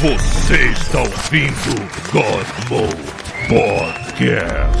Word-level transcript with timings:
Você 0.00 0.70
está 0.70 1.00
ouvindo 1.00 1.74
God 2.12 2.46
Mode 2.70 2.94
Podcast. 3.48 4.78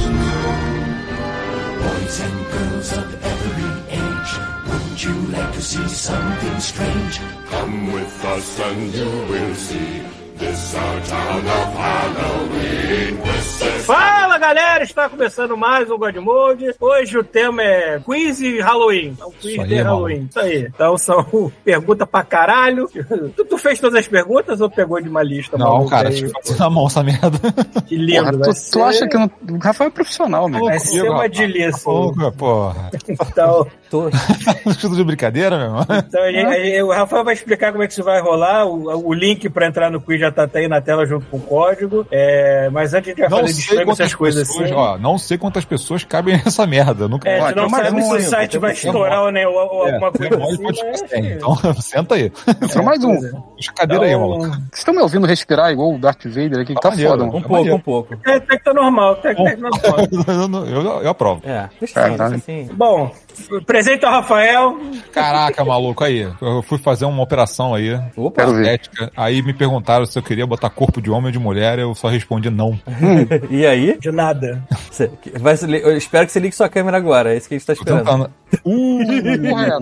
Boys 1.82 2.20
and 2.20 2.38
girls 2.52 2.92
of 2.92 3.06
every 3.24 3.70
age, 3.90 4.32
wouldn't 4.68 5.02
you 5.02 5.14
like 5.32 5.52
to 5.54 5.60
see 5.60 5.88
something 5.88 6.60
strange? 6.60 7.20
Come 7.50 7.92
with 7.92 8.24
us 8.26 8.60
and 8.60 8.94
you 8.94 9.10
will 9.28 9.54
see. 9.56 10.02
This 10.38 10.74
our 10.76 11.00
town 11.00 11.46
of 11.48 11.74
Halloween. 11.74 13.20
This 13.20 13.62
is 13.62 13.86
Fala 13.86 14.17
galera, 14.48 14.82
está 14.82 15.10
começando 15.10 15.58
mais 15.58 15.90
um 15.90 15.98
God 15.98 16.16
Mode. 16.16 16.74
Hoje 16.80 17.18
o 17.18 17.22
tema 17.22 17.62
é 17.62 18.00
quiz 18.00 18.40
e 18.40 18.58
Halloween. 18.60 19.14
É 19.20 19.24
um 19.26 19.30
quiz 19.30 19.52
Isso 19.52 19.60
aí, 19.60 19.68
de. 19.68 19.82
Halloween. 19.82 20.26
Isso 20.30 20.40
aí. 20.40 20.68
Então 20.74 20.96
são 20.96 21.52
pergunta 21.62 22.06
pra 22.06 22.24
caralho. 22.24 22.88
Tu, 23.36 23.44
tu 23.44 23.58
fez 23.58 23.78
todas 23.78 23.98
as 23.98 24.08
perguntas 24.08 24.62
ou 24.62 24.70
pegou 24.70 25.02
de 25.02 25.08
uma 25.10 25.22
lista? 25.22 25.58
Não, 25.58 25.66
maluca 25.74 25.90
cara, 25.90 26.08
aí? 26.08 26.14
tipo, 26.14 26.32
na 26.58 26.70
mão 26.70 26.86
essa 26.86 27.02
merda. 27.02 27.38
Que 27.86 27.96
lindo. 27.96 28.38
Porra, 28.38 28.40
tu, 28.40 28.52
ser- 28.54 28.70
tu 28.72 28.82
acha 28.82 29.06
que 29.06 29.18
não... 29.18 29.30
o 29.50 29.58
Rafael 29.58 29.88
é 29.88 29.90
profissional, 29.90 30.48
meu. 30.48 30.64
Vai 30.64 30.78
ser 30.80 31.02
uma 31.10 31.28
delícia. 31.28 31.82
Porra, 31.84 32.32
porra. 32.32 32.90
Então, 33.06 33.66
Tudo 33.90 34.10
de 34.96 35.04
brincadeira, 35.04 35.56
meu 35.56 35.66
irmão? 35.66 35.86
então 35.88 36.22
a 36.22 36.30
gente- 36.32 36.46
a 36.46 36.52
gente- 36.64 36.82
o 36.82 36.90
Rafael 36.92 37.24
vai 37.24 37.34
explicar 37.34 37.72
como 37.72 37.82
é 37.82 37.86
que 37.86 37.92
isso 37.92 38.04
vai 38.04 38.20
rolar. 38.20 38.66
O, 38.66 39.08
o 39.08 39.12
link 39.14 39.48
pra 39.48 39.66
entrar 39.66 39.90
no 39.90 40.00
quiz 40.00 40.20
já 40.20 40.30
tá 40.30 40.48
aí 40.54 40.68
na 40.68 40.80
tela 40.80 41.06
junto 41.06 41.26
com 41.26 41.36
o 41.38 41.40
código. 41.40 42.06
É, 42.10 42.68
mas 42.70 42.92
antes 42.94 43.14
vai 43.16 43.28
Não 43.28 43.38
fazer 43.40 43.52
sei 43.52 43.76
quantas 43.84 44.00
essas 44.00 44.14
coisas 44.14 44.46
pessoas, 44.48 44.64
assim. 44.66 44.74
ó, 44.74 44.98
não 44.98 45.18
sei 45.18 45.38
quantas 45.38 45.64
pessoas 45.64 46.04
cabem 46.04 46.34
nessa 46.44 46.66
merda. 46.66 47.04
Eu 47.04 47.08
Nunca 47.08 47.28
É, 47.28 47.38
a 47.38 47.44
Ó, 47.44 47.46
gente 47.48 47.56
não 47.56 47.68
mais 47.68 47.84
sabe 47.86 48.00
um 48.00 48.04
se 48.04 48.10
o 48.12 48.14
aí, 48.16 48.22
site 48.22 48.50
tem 48.52 48.60
vai 48.60 48.72
estourar 48.72 49.32
né, 49.32 49.46
ou, 49.46 49.54
ou 49.54 49.88
É, 49.88 49.92
alguma 49.94 50.12
coisa 50.12 50.34
assim. 50.36 50.62
mas- 50.62 51.02
tem. 51.02 51.32
Então, 51.32 51.56
senta 51.80 52.14
aí. 52.14 52.32
Entrou 52.62 52.84
mais 52.84 53.02
um. 53.04 53.14
Vocês 53.16 53.32
Puxa 53.58 53.70
a 53.70 53.74
cadeira 53.74 54.04
aí, 54.04 54.12
Então, 54.12 54.28
maluco. 54.28 54.56
estão 54.74 54.94
me 54.94 55.00
ouvindo 55.00 55.26
respirar 55.26 55.70
igual 55.72 55.94
o 55.94 55.98
Darth 55.98 56.24
Vader 56.26 56.60
aqui, 56.60 56.74
que 56.74 56.80
tá 56.80 56.90
maneiro. 56.90 57.10
foda, 57.10 57.24
Um 57.24 57.26
mano. 57.26 57.38
Um 57.38 57.42
pouco, 57.42 57.74
um 57.74 57.80
pouco. 57.80 58.14
É, 58.26 58.34
até 58.34 58.56
que 58.56 58.64
tá 58.64 58.74
normal, 58.74 59.12
até 59.12 59.34
que 59.34 59.44
tá 59.44 59.56
normal. 59.56 59.98
Eu, 60.28 60.48
não- 60.48 60.66
eu, 60.66 60.82
eu 61.02 61.10
aprovo. 61.10 61.42
É, 61.44 61.68
deixa 61.80 62.00
assim, 62.00 62.16
Caralho. 62.16 62.30
deixa 62.42 62.52
assim. 62.62 62.68
Bom, 62.74 63.10
presente 63.66 64.04
ao 64.04 64.12
Rafael. 64.12 64.78
Caraca, 65.12 65.64
maluco, 65.64 66.04
aí. 66.04 66.28
Eu 66.40 66.62
fui 66.62 66.78
fazer 66.78 67.04
uma 67.04 67.22
operação 67.22 67.74
aí. 67.74 67.94
Opa, 68.16 68.42
Quero 68.42 68.54
ver. 68.54 68.68
Ética. 68.68 69.10
Aí 69.16 69.42
me 69.42 69.52
perguntaram 69.52 70.06
se 70.06 70.18
eu 70.18 70.22
queria 70.22 70.46
botar 70.46 70.70
corpo 70.70 71.00
de 71.00 71.10
homem 71.10 71.26
ou 71.26 71.32
de 71.32 71.38
mulher. 71.38 71.78
Eu 71.78 71.94
só 71.94 72.08
respondi 72.08 72.50
não. 72.50 72.78
e 73.50 73.66
aí? 73.66 73.98
De 73.98 74.10
nada. 74.10 74.62
Vai 75.38 75.54
eu 75.82 75.96
espero 75.96 76.26
que 76.26 76.32
você 76.32 76.40
ligue 76.40 76.54
sua 76.54 76.68
câmera 76.68 76.96
agora, 76.96 77.32
é 77.32 77.36
isso 77.36 77.48
que 77.48 77.54
a 77.54 77.58
gente 77.58 77.66
tá 77.66 77.72
esperando. 77.72 78.04
tentando. 78.04 78.30
Porra, 78.62 79.78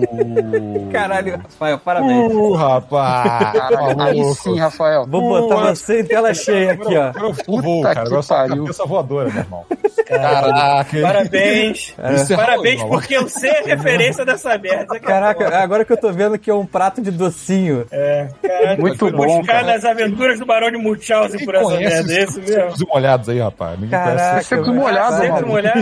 Caralho, 0.91 1.37
Rafael, 1.37 1.79
parabéns. 1.79 2.33
Uh, 2.33 2.53
rapaz. 2.53 3.53
Caralho, 3.53 4.01
aí 4.01 4.33
sim, 4.35 4.59
Rafael. 4.59 5.05
Vou 5.07 5.21
botar 5.21 5.73
você 5.73 6.01
em 6.01 6.05
tela 6.05 6.33
cheia 6.33 6.73
aqui, 6.73 6.95
ó. 6.97 7.07
Agora 7.07 7.27
eu 7.27 7.33
vou, 7.33 7.81
Puta 7.81 7.93
cara. 7.95 8.09
que 8.09 8.27
pariu. 8.27 8.63
cabeça 8.63 8.85
voadora, 8.85 9.29
meu 9.29 9.39
irmão. 9.43 9.65
Caraca. 10.07 11.01
Parabéns. 11.01 11.93
Isso 12.15 12.33
é 12.33 12.35
Parabéns 12.35 12.79
Halloween, 12.81 12.89
porque 12.89 13.15
eu 13.15 13.27
sei 13.27 13.49
a 13.51 13.61
referência 13.63 14.25
dessa 14.25 14.57
merda. 14.57 14.95
É 14.95 14.99
Caraca, 14.99 15.57
agora 15.57 15.83
que 15.85 15.91
eu 15.93 15.97
tô 15.97 16.11
vendo 16.11 16.37
que 16.37 16.49
é 16.49 16.53
um 16.53 16.65
prato 16.65 17.01
de 17.01 17.11
docinho. 17.11 17.85
É, 17.91 18.27
caralho, 18.41 18.81
Muito 18.81 19.11
bom, 19.11 19.39
buscar 19.39 19.61
cara. 19.61 19.67
nas 19.73 19.85
aventuras 19.85 20.39
do 20.39 20.45
Barão 20.45 20.71
de 20.71 20.77
Munchausen 20.77 21.43
por 21.45 21.55
essa 21.55 21.63
conhece 21.65 21.95
merda. 22.07 22.13
É 22.13 22.23
isso 22.23 22.39
mesmo. 22.41 22.67
Os 22.71 22.83
molhados 22.85 23.29
aí, 23.29 23.39
rapaz. 23.39 23.73
Ninguém 23.79 23.89
Caraca, 23.89 24.15
conhece. 24.29 24.37
É 24.37 24.41
sempre 24.43 24.65
velho. 24.71 24.75
molhado, 24.81 25.15
Sempre 25.15 25.29
mano. 25.31 25.47
molhado. 25.47 25.79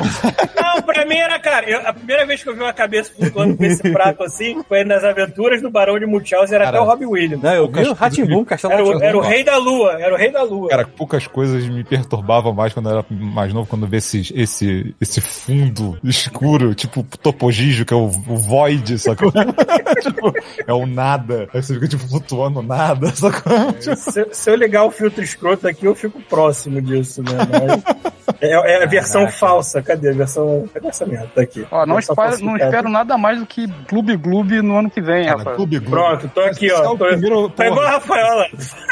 Não, 0.55 0.81
pra 0.81 1.05
mim 1.05 1.17
era, 1.17 1.39
cara, 1.39 1.69
eu- 1.69 1.87
a 1.87 1.93
primeira 1.93 2.25
vez 2.25 2.43
que 2.43 2.49
eu 2.49 2.53
vi 2.55 2.61
uma 2.61 2.73
cabeça 2.73 3.11
flutuando 3.15 3.55
com 3.55 3.63
esse 3.63 3.89
prato 3.91 4.23
assim 4.23 4.61
foi 4.67 4.83
nas 4.83 5.03
aventuras 5.03 5.61
do 5.61 5.69
Barão 5.69 5.99
de 5.99 6.05
Munchausen, 6.05 6.55
era 6.55 6.66
Cara, 6.66 6.77
até 6.77 6.85
o 6.85 6.89
Robbie 6.89 7.05
Williams. 7.05 7.44
Não, 7.44 7.53
eu 7.53 7.67
vi 7.67 7.83
o 7.88 7.94
Ratimbum, 7.94 8.44
Castelo 8.45 8.73
Era 8.73 9.05
era 9.05 9.17
o 9.17 9.21
rei 9.21 9.44
da 9.44 9.57
lua, 9.57 9.97
era 10.00 10.13
o 10.13 10.17
rei 10.17 10.31
da 10.31 10.44
lua. 10.44 10.69
Cara, 10.69 10.85
poucas 10.88 11.27
coisas 11.27 11.67
me 11.67 11.83
perturbavam 11.83 12.53
mais 12.53 12.73
quando 12.73 12.89
eu 12.89 12.97
era 12.97 13.05
mais 13.09 13.53
novo, 13.53 13.67
quando 13.67 13.83
eu 13.83 13.89
via 13.89 13.97
esse, 14.00 14.14
esse, 14.35 14.95
esse 14.99 15.21
fundo 15.21 15.97
escuro, 16.03 16.73
tipo 16.75 17.03
Topogijo, 17.21 17.85
que 17.85 17.93
é 17.93 17.97
o, 17.97 18.05
o 18.05 18.37
Void, 18.37 18.97
sacou? 18.99 19.31
tipo, 20.01 20.33
é 20.67 20.73
o 20.73 20.85
nada. 20.85 21.47
Aí 21.53 21.61
você 21.61 21.73
fica, 21.75 21.87
tipo, 21.87 22.07
flutuando 22.07 22.61
nada, 22.61 23.07
sacou? 23.15 23.73
Tipo, 23.73 23.95
Se, 23.95 24.27
se 24.31 24.49
eu 24.49 24.55
ligar 24.55 24.83
o 24.83 24.91
filtro 24.91 25.23
escroto 25.23 25.67
aqui, 25.67 25.85
eu 25.85 25.95
fico 25.95 26.21
próximo 26.21 26.81
disso, 26.81 27.21
né? 27.23 27.31
Mas 27.49 28.35
é, 28.41 28.51
é 28.51 28.83
a 28.83 28.87
versão 28.87 29.27
falsa. 29.27 29.81
Cadê 29.81 30.09
a 30.09 30.13
versão? 30.13 30.67
Cadê 30.73 30.87
essa 30.87 31.05
merda? 31.05 31.29
Tá 31.35 31.41
aqui. 31.41 31.65
Ó, 31.71 31.85
não, 31.85 31.99
espero, 31.99 32.37
não 32.43 32.55
espero 32.57 32.89
nada 32.89 33.17
mais 33.17 33.39
do 33.39 33.45
que 33.45 33.65
Gloob 33.89 34.15
Gloob 34.17 34.61
no 34.61 34.77
ano 34.77 34.89
que 34.89 35.01
vem, 35.01 35.25
cara, 35.25 35.37
Rafael. 35.37 35.55
Clube 35.55 35.79
Gloob. 35.79 35.91
Pronto, 35.91 36.31
tô 36.33 36.41
aqui, 36.41 36.65
Esse 36.67 36.75
é 36.75 36.87
ó. 36.87 36.93
o 36.93 36.97
Tô, 36.97 37.05
primeiro, 37.05 37.49
tá 37.49 37.67
igual 37.67 37.81
a 37.81 37.85
porra, 37.85 37.93
Rafael 37.97 38.37
lá. 38.37 38.45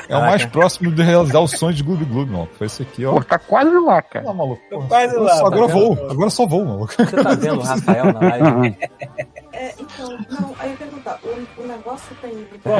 é 0.09 0.17
o 0.17 0.21
mais 0.21 0.45
próximo 0.45 0.91
de 0.91 1.01
realizar 1.03 1.39
o 1.39 1.47
sonho 1.47 1.73
de 1.73 1.83
Gloob 1.83 2.05
Gloob, 2.05 2.31
mano. 2.31 2.49
Foi 2.57 2.67
esse 2.67 2.83
aqui, 2.83 3.05
ó. 3.05 3.13
Pô, 3.13 3.23
tá 3.23 3.37
quase 3.39 3.71
lá, 3.71 4.01
cara. 4.01 4.29
Ah, 4.29 4.33
maluco. 4.33 4.61
porra. 4.69 4.87
quase 4.87 5.12
lá, 5.19 5.37
Só 5.37 5.45
agora 5.47 5.67
tá 5.67 5.73
vou. 5.73 5.95
vendo? 5.95 6.11
Agora 6.11 6.29
só 6.29 6.45
vou, 6.45 6.65
maluco. 6.65 6.93
Você 6.93 7.05
tá 7.23 7.33
vendo 7.33 7.59
o 7.59 7.61
Rafael 7.63 8.05
na 8.13 8.19
live? 8.19 8.77
É, 9.63 9.73
então, 9.79 10.09
não, 10.29 10.55
aí 10.59 10.67
eu 10.67 10.71
ia 10.71 10.77
perguntar, 10.77 11.19
o, 11.23 11.61
o 11.63 11.67
negócio 11.67 12.15
tem. 12.21 12.31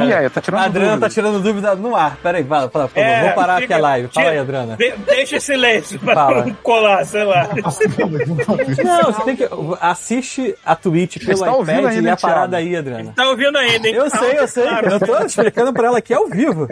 E 0.07 0.13
aí, 0.13 0.29
tá 0.29 0.41
tirando 0.41 0.59
A 0.59 0.63
Adriana 0.65 0.89
dúvida. 0.91 1.07
tá 1.07 1.13
tirando 1.13 1.41
dúvida 1.41 1.75
no 1.75 1.95
ar. 1.95 2.17
Pera 2.17 2.37
aí, 2.39 2.43
fala, 2.43 2.69
fala, 2.69 2.87
favor. 2.87 3.01
É, 3.07 3.21
Vou 3.25 3.33
parar 3.33 3.61
fica- 3.61 3.75
aqui 3.75 3.83
a 3.83 3.87
live. 3.87 4.07
Fala 4.13 4.29
aí, 4.29 4.37
Adriana. 4.37 4.75
De- 4.75 4.91
deixa 5.05 5.37
esse 5.37 5.45
silêncio 5.45 5.99
pra 5.99 6.13
Fala. 6.15 6.45
não 6.45 6.53
colar, 6.55 7.05
sei 7.05 7.23
lá. 7.23 7.47
Não, 8.83 9.13
você 9.13 9.23
tem 9.23 9.35
que. 9.35 9.47
Assiste 9.79 10.55
a 10.65 10.75
Twitch 10.75 11.17
pelo 11.19 11.37
Você 11.37 11.45
tá 11.45 11.53
ouvindo 11.53 11.79
iPad 11.81 11.93
aí, 11.97 12.03
e 12.03 12.09
a 12.09 12.17
parada 12.17 12.57
aí, 12.57 12.75
Adriana. 12.75 13.13
Tá 13.15 13.29
ouvindo 13.29 13.57
ainda, 13.57 13.87
hein? 13.87 13.95
Eu 13.95 14.09
sei, 14.09 14.37
eu 14.39 14.47
sei. 14.47 14.63
Claro. 14.67 14.89
Eu 14.91 14.99
tô 14.99 15.17
explicando 15.25 15.73
pra 15.73 15.87
ela 15.87 15.97
aqui 15.99 16.13
ao 16.13 16.27
vivo. 16.27 16.67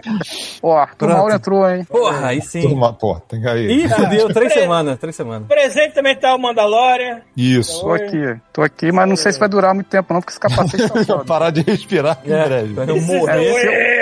Ó, 0.61 0.77
Arthur 0.77 0.97
Pronto. 1.07 1.17
Mauro 1.17 1.33
entrou, 1.33 1.69
hein? 1.69 1.83
Porra, 1.85 2.27
aí 2.27 2.41
sim. 2.41 2.61
Turma, 2.61 2.94
Pô, 2.94 3.19
tem 3.27 3.41
que 3.41 3.47
aí. 3.47 3.83
Ih, 3.83 3.89
fudeu, 3.89 4.27
três 4.33 4.53
semanas, 4.53 4.97
três 5.00 5.16
semanas. 5.16 5.47
Presente 5.47 5.94
também 5.94 6.16
tá 6.16 6.35
o 6.35 6.39
Mandalorian. 6.39 7.21
Isso. 7.35 7.81
Tô 7.81 7.94
aqui, 7.94 8.35
tô 8.53 8.61
aqui, 8.61 8.91
mas 8.91 9.07
não 9.07 9.16
sei 9.16 9.31
se 9.31 9.39
vai 9.39 9.50
durar 9.50 9.73
muito 9.73 9.88
tempo, 9.88 10.00
não, 10.09 10.22
porque 10.22 10.31
esse 10.31 10.39
capacete 10.39 10.89
tá 10.89 11.03
foda. 11.06 11.25
Parar 11.25 11.50
de 11.51 11.62
respirar 11.62 12.19
em 12.23 12.29
breve. 12.29 12.75
eu 12.91 13.01
morrer. 13.01 14.00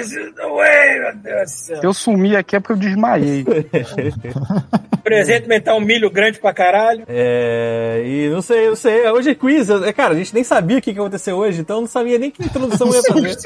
Is 0.00 0.10
the 0.34 0.46
way, 0.46 1.00
meu 1.00 1.16
Deus 1.16 1.42
do 1.42 1.48
céu. 1.50 1.80
Se 1.80 1.86
eu 1.86 1.94
sumir 1.94 2.36
aqui 2.36 2.56
é 2.56 2.60
porque 2.60 2.72
eu 2.72 2.76
desmaiei. 2.76 3.44
Presente 5.02 5.60
tá 5.60 5.74
um 5.74 5.80
milho 5.80 6.10
grande 6.10 6.38
pra 6.40 6.52
caralho. 6.52 7.04
É, 7.08 8.02
e 8.04 8.28
não 8.28 8.42
sei, 8.42 8.68
não 8.68 8.76
sei. 8.76 9.08
Hoje 9.10 9.30
é 9.30 9.34
quiz. 9.34 9.68
eu- 9.68 9.92
Cara, 9.94 10.14
a 10.14 10.16
gente 10.16 10.34
nem 10.34 10.42
sabia 10.42 10.78
o 10.78 10.82
que 10.82 10.90
ia 10.90 10.96
acontecer 10.96 11.32
hoje, 11.32 11.60
então 11.60 11.76
eu 11.76 11.80
não 11.82 11.88
sabia 11.88 12.18
nem 12.18 12.30
que 12.30 12.42
introdução 12.44 12.88
eu 12.88 12.94
ia 12.96 13.02
fazer. 13.02 13.36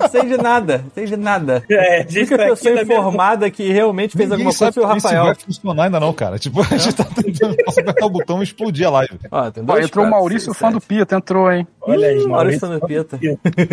Não 0.00 0.08
sei 0.08 0.22
de 0.26 0.36
nada, 0.36 0.78
não 0.84 0.90
sei 0.94 1.04
de 1.06 1.16
nada. 1.16 1.62
É, 1.68 2.02
a 2.02 2.06
única 2.08 2.36
tá 2.38 2.44
pessoa 2.46 2.82
informada 2.82 3.50
que 3.50 3.72
realmente 3.72 4.16
fez 4.16 4.28
Ninguém 4.28 4.46
alguma 4.46 4.58
coisa 4.58 4.72
foi 4.72 4.82
o 4.82 4.86
Rafael. 4.86 5.24
vai 5.24 5.34
funcionar 5.34 5.84
ainda 5.84 5.98
não, 6.00 6.12
cara. 6.12 6.38
Tipo, 6.38 6.60
a 6.60 6.76
gente 6.76 6.94
tá 6.94 7.04
tentando 7.04 7.56
apertar 7.66 8.06
o 8.06 8.10
botão 8.10 8.40
e 8.40 8.44
explodir 8.44 8.86
a 8.86 8.90
live. 8.90 9.18
Ó, 9.30 9.50
tem 9.50 9.62
Ó, 9.64 9.66
dois, 9.66 9.86
entrou 9.86 10.04
o 10.06 10.10
Maurício, 10.10 10.46
seis, 10.54 10.58
fã 10.58 10.70
do. 10.70 10.80
Pita, 10.80 11.16
entrou, 11.16 11.50
hein? 11.50 11.66
Olha 11.80 12.06
aí, 12.08 12.24
Maurício 12.26 12.60
tá 12.60 12.68
no 12.68 12.80
Pita. 12.86 13.18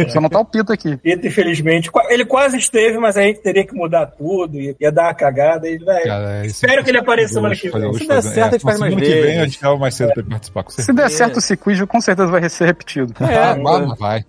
Só 0.10 0.20
não 0.22 0.30
tá 0.30 0.40
o 0.40 0.46
Pita 0.46 0.74
aqui. 0.74 0.98
Pita, 0.98 1.28
infelizmente. 1.28 1.92
Qua- 1.92 2.06
Ele 2.10 2.26
quase 2.26 2.58
esteve, 2.58 2.98
mas 2.98 3.16
a 3.16 3.22
gente 3.22 3.40
teria 3.42 3.66
que 3.66 3.74
mudar 3.74 4.06
tudo, 4.08 4.60
ia, 4.60 4.76
ia 4.80 4.92
dar 4.92 5.04
uma 5.04 5.14
cagada. 5.14 5.68
Ele 5.68 5.84
vai. 5.86 6.04
Cara, 6.04 6.46
esse- 6.46 6.66
Espero 6.66 6.84
que 6.84 6.90
ele 6.90 6.98
apareça 6.98 7.34
semana 7.36 7.56
que 7.56 7.70
vem. 7.70 7.94
Se 7.94 8.08
der 8.08 8.22
certo, 8.24 8.38
a 8.48 8.52
gente 8.52 8.64
na 8.66 8.72
faz 8.72 8.80
mais 8.80 8.92
semana 8.94 9.02
que 9.02 9.12
vem 9.14 9.22
vezes. 9.24 9.40
a 9.40 9.46
gente 9.46 9.60
mais 9.80 9.96
cedo 9.96 10.14
pra 10.14 10.22
ele 10.22 10.30
participar 10.30 10.64
com 10.64 10.70
Se 10.72 10.76
certeza. 10.84 10.98
der 10.98 11.10
certo 11.10 11.40
esse 11.40 11.56
quiz, 11.58 11.82
com 11.86 12.02
certeza 12.02 12.28
vai 12.32 12.50
ser 12.50 12.66
repetido. 12.66 13.14
É, 13.24 13.38
Ah, 13.38 13.54
vai, 13.54 13.86
vai. 13.98 14.26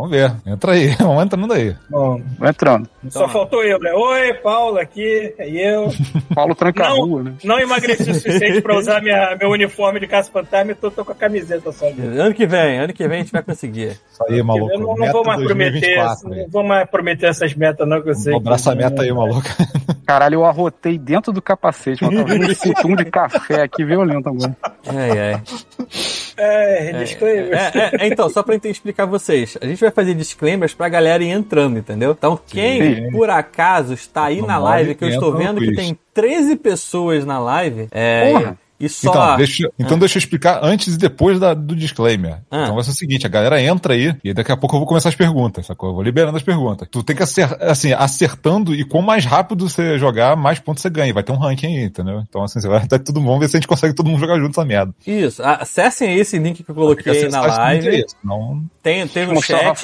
Vamos 0.00 0.10
ver. 0.10 0.32
Entra 0.46 0.72
aí. 0.72 0.88
Vamos 0.98 1.24
entrando 1.24 1.52
aí. 1.52 1.76
Bom, 1.90 2.22
entrando. 2.42 2.88
só 3.10 3.28
faltou 3.28 3.62
eu, 3.62 3.78
né? 3.78 3.92
Oi, 3.92 4.32
Paulo 4.34 4.78
aqui, 4.78 5.34
e 5.38 5.60
eu. 5.60 5.90
Paulo 6.34 6.54
tranca 6.54 6.86
a 6.86 6.88
Não, 6.88 7.04
rua, 7.04 7.22
né? 7.24 7.34
não 7.44 7.58
emagreci 7.58 8.10
o 8.10 8.14
suficiente 8.14 8.62
pra 8.62 8.78
usar 8.78 9.02
minha, 9.02 9.36
meu 9.38 9.50
uniforme 9.50 10.00
de 10.00 10.06
caça 10.06 10.30
fantasma, 10.32 10.72
então 10.72 10.90
tô 10.90 11.04
com 11.04 11.12
a 11.12 11.14
camiseta 11.14 11.70
só. 11.70 11.86
Ano 11.86 12.32
que 12.32 12.46
vem, 12.46 12.78
ano 12.78 12.92
que 12.94 13.06
vem 13.06 13.18
a 13.18 13.20
gente 13.22 13.32
vai 13.32 13.42
conseguir. 13.42 13.98
Isso 14.10 14.24
aí, 14.26 14.42
maluco. 14.42 14.72
Eu 14.72 14.78
não, 14.78 14.94
não 14.94 15.12
vou 15.12 15.24
mais 15.24 15.42
prometer, 15.42 15.80
2024, 15.80 16.28
não 16.28 16.36
velho. 16.36 16.48
vou 16.50 16.64
mais 16.64 16.90
prometer 16.90 17.26
essas 17.26 17.54
metas, 17.54 17.86
não, 17.86 18.00
que 18.00 18.08
eu 18.08 18.14
sei. 18.14 18.32
Vamos 18.32 18.46
abraçar 18.46 18.72
a 18.72 18.76
meta 18.76 19.02
aí, 19.02 19.12
maluco. 19.12 19.42
Caralho, 20.06 20.36
eu 20.36 20.44
arrotei 20.46 20.98
dentro 20.98 21.30
do 21.32 21.42
capacete, 21.42 22.02
mas 22.02 22.14
tá 22.14 22.22
vendo 22.24 22.50
um 22.50 22.54
futum 22.54 22.96
de 22.96 23.04
café 23.04 23.62
aqui 23.62 23.84
violento 23.84 24.28
agora. 24.28 24.56
Ai, 24.88 25.10
ai. 25.10 25.18
É. 25.20 25.40
É, 26.36 26.90
é, 26.90 27.90
é, 28.00 28.06
então, 28.06 28.28
só 28.30 28.42
pra 28.42 28.54
eu 28.54 28.70
explicar 28.70 29.04
vocês, 29.04 29.58
a 29.60 29.66
gente 29.66 29.80
vai 29.80 29.89
fazer 29.90 30.14
disclaimers 30.14 30.74
pra 30.74 30.88
galera 30.88 31.22
ir 31.22 31.28
entrando, 31.28 31.78
entendeu? 31.78 32.12
Então, 32.12 32.38
quem 32.46 32.94
Sim. 32.94 33.10
por 33.10 33.30
acaso 33.30 33.92
está 33.94 34.24
aí 34.24 34.40
Não 34.40 34.46
na 34.46 34.58
live, 34.58 34.94
que 34.94 35.04
eu 35.04 35.08
estou 35.08 35.36
vendo 35.36 35.60
que 35.60 35.74
tem 35.74 35.98
13 36.14 36.56
pessoas 36.56 37.24
na 37.24 37.38
live, 37.38 37.88
é, 37.90 38.32
Porra. 38.32 38.58
E 38.80 38.88
só. 38.88 39.10
Então, 39.10 39.36
deixa, 39.36 39.70
então 39.78 39.98
deixa 39.98 40.16
eu 40.16 40.20
explicar 40.20 40.60
antes 40.62 40.94
e 40.94 40.98
depois 40.98 41.38
da- 41.38 41.54
do 41.54 41.76
disclaimer. 41.76 42.38
Ah. 42.50 42.62
Então 42.62 42.74
vai 42.74 42.82
ser 42.84 42.90
o 42.90 42.94
seguinte, 42.94 43.26
a 43.26 43.28
galera 43.28 43.60
entra 43.62 43.94
aí 43.94 44.14
e 44.24 44.32
daqui 44.32 44.50
a 44.50 44.56
pouco 44.56 44.74
eu 44.76 44.80
vou 44.80 44.88
começar 44.88 45.08
as 45.10 45.14
perguntas, 45.14 45.66
sacou? 45.66 45.90
Eu 45.90 45.94
vou 45.94 46.02
liberando 46.02 46.36
as 46.36 46.42
perguntas. 46.42 46.88
Tu 46.90 47.02
tem 47.02 47.14
que 47.14 47.22
acertar, 47.22 47.58
assim, 47.70 47.92
acertando 47.92 48.74
e 48.74 48.84
quanto 48.84 49.04
mais 49.06 49.24
rápido 49.24 49.68
você 49.68 49.98
jogar, 49.98 50.36
mais 50.36 50.58
pontos 50.58 50.82
você 50.82 50.90
ganha. 50.90 51.12
Vai 51.12 51.22
ter 51.22 51.32
um 51.32 51.36
ranking 51.36 51.66
aí, 51.66 51.84
entendeu? 51.84 52.22
Então 52.28 52.42
assim, 52.42 52.60
você 52.60 52.68
vai 52.68 52.82
estar 52.82 52.98
tudo 52.98 53.20
bom, 53.20 53.38
ver 53.38 53.48
se 53.48 53.56
a 53.56 53.60
gente 53.60 53.68
consegue 53.68 53.94
todo 53.94 54.08
mundo 54.08 54.20
jogar 54.20 54.38
junto 54.38 54.50
essa 54.50 54.64
merda. 54.64 54.94
Isso, 55.06 55.42
acessem 55.44 56.08
aí 56.08 56.18
esse 56.20 56.38
link 56.38 56.62
que 56.62 56.70
eu 56.70 56.74
coloquei 56.74 57.12
aí 57.12 57.30
na 57.30 57.40
link 57.40 57.56
live. 57.58 57.88
aí, 57.88 58.04
senão- 58.20 58.64
Tem, 58.82 59.06
tem 59.06 59.26
no 59.26 59.34
chat. 59.42 59.80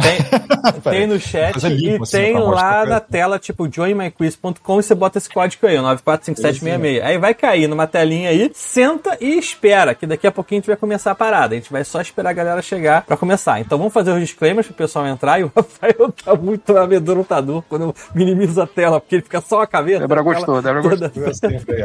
Tem, 0.00 0.18
tem 0.92 1.06
no 1.06 1.18
chat 1.18 1.52
Fazer 1.54 1.68
link, 1.70 1.98
e 1.98 2.02
assim, 2.02 2.16
tem 2.18 2.38
lá 2.38 2.84
na 2.84 2.90
ela. 2.92 3.00
tela, 3.00 3.38
tipo, 3.38 3.68
joinmyquiz.com 3.72 4.78
e 4.78 4.82
você 4.82 4.94
bota 4.94 5.18
esse 5.18 5.28
código 5.28 5.66
aí, 5.66 5.76
o 5.78 5.82
945766. 5.82 7.02
Aí 7.02 7.18
vai 7.18 7.34
cair 7.34 7.66
numa 7.68 7.86
telinha 7.86 8.11
aí, 8.26 8.50
senta 8.54 9.16
e 9.20 9.38
espera, 9.38 9.94
que 9.94 10.06
daqui 10.06 10.26
a 10.26 10.32
pouquinho 10.32 10.58
a 10.58 10.60
gente 10.60 10.66
vai 10.68 10.76
começar 10.76 11.10
a 11.10 11.14
parada. 11.14 11.54
A 11.54 11.58
gente 11.58 11.70
vai 11.72 11.84
só 11.84 12.00
esperar 12.00 12.30
a 12.30 12.32
galera 12.32 12.62
chegar 12.62 13.02
pra 13.02 13.16
começar. 13.16 13.60
Então 13.60 13.78
vamos 13.78 13.92
fazer 13.92 14.12
os 14.12 14.20
disclaimers 14.20 14.66
pro 14.66 14.76
pessoal 14.76 15.06
entrar 15.06 15.40
e 15.40 15.44
o 15.44 15.52
Rafael 15.54 16.12
tá 16.24 16.34
muito 16.34 16.76
amedrontador 16.76 17.62
quando 17.68 17.82
eu 17.86 17.94
minimizo 18.14 18.60
a 18.60 18.66
tela, 18.66 19.00
porque 19.00 19.16
ele 19.16 19.22
fica 19.22 19.40
só 19.40 19.62
a 19.62 19.66
cabeça. 19.66 20.00
Débora 20.00 20.22
gostou, 20.22 20.60
Débora 20.62 20.82
toda- 20.82 21.12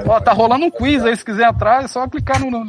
Ó, 0.08 0.20
tá 0.20 0.34
rolando 0.34 0.66
um 0.66 0.72
quiz 0.72 1.04
aí, 1.04 1.16
se 1.16 1.24
quiser 1.26 1.50
entrar, 1.50 1.84
é 1.84 1.88
só 1.88 2.08
clicar 2.08 2.40
no, 2.40 2.52
no, 2.52 2.66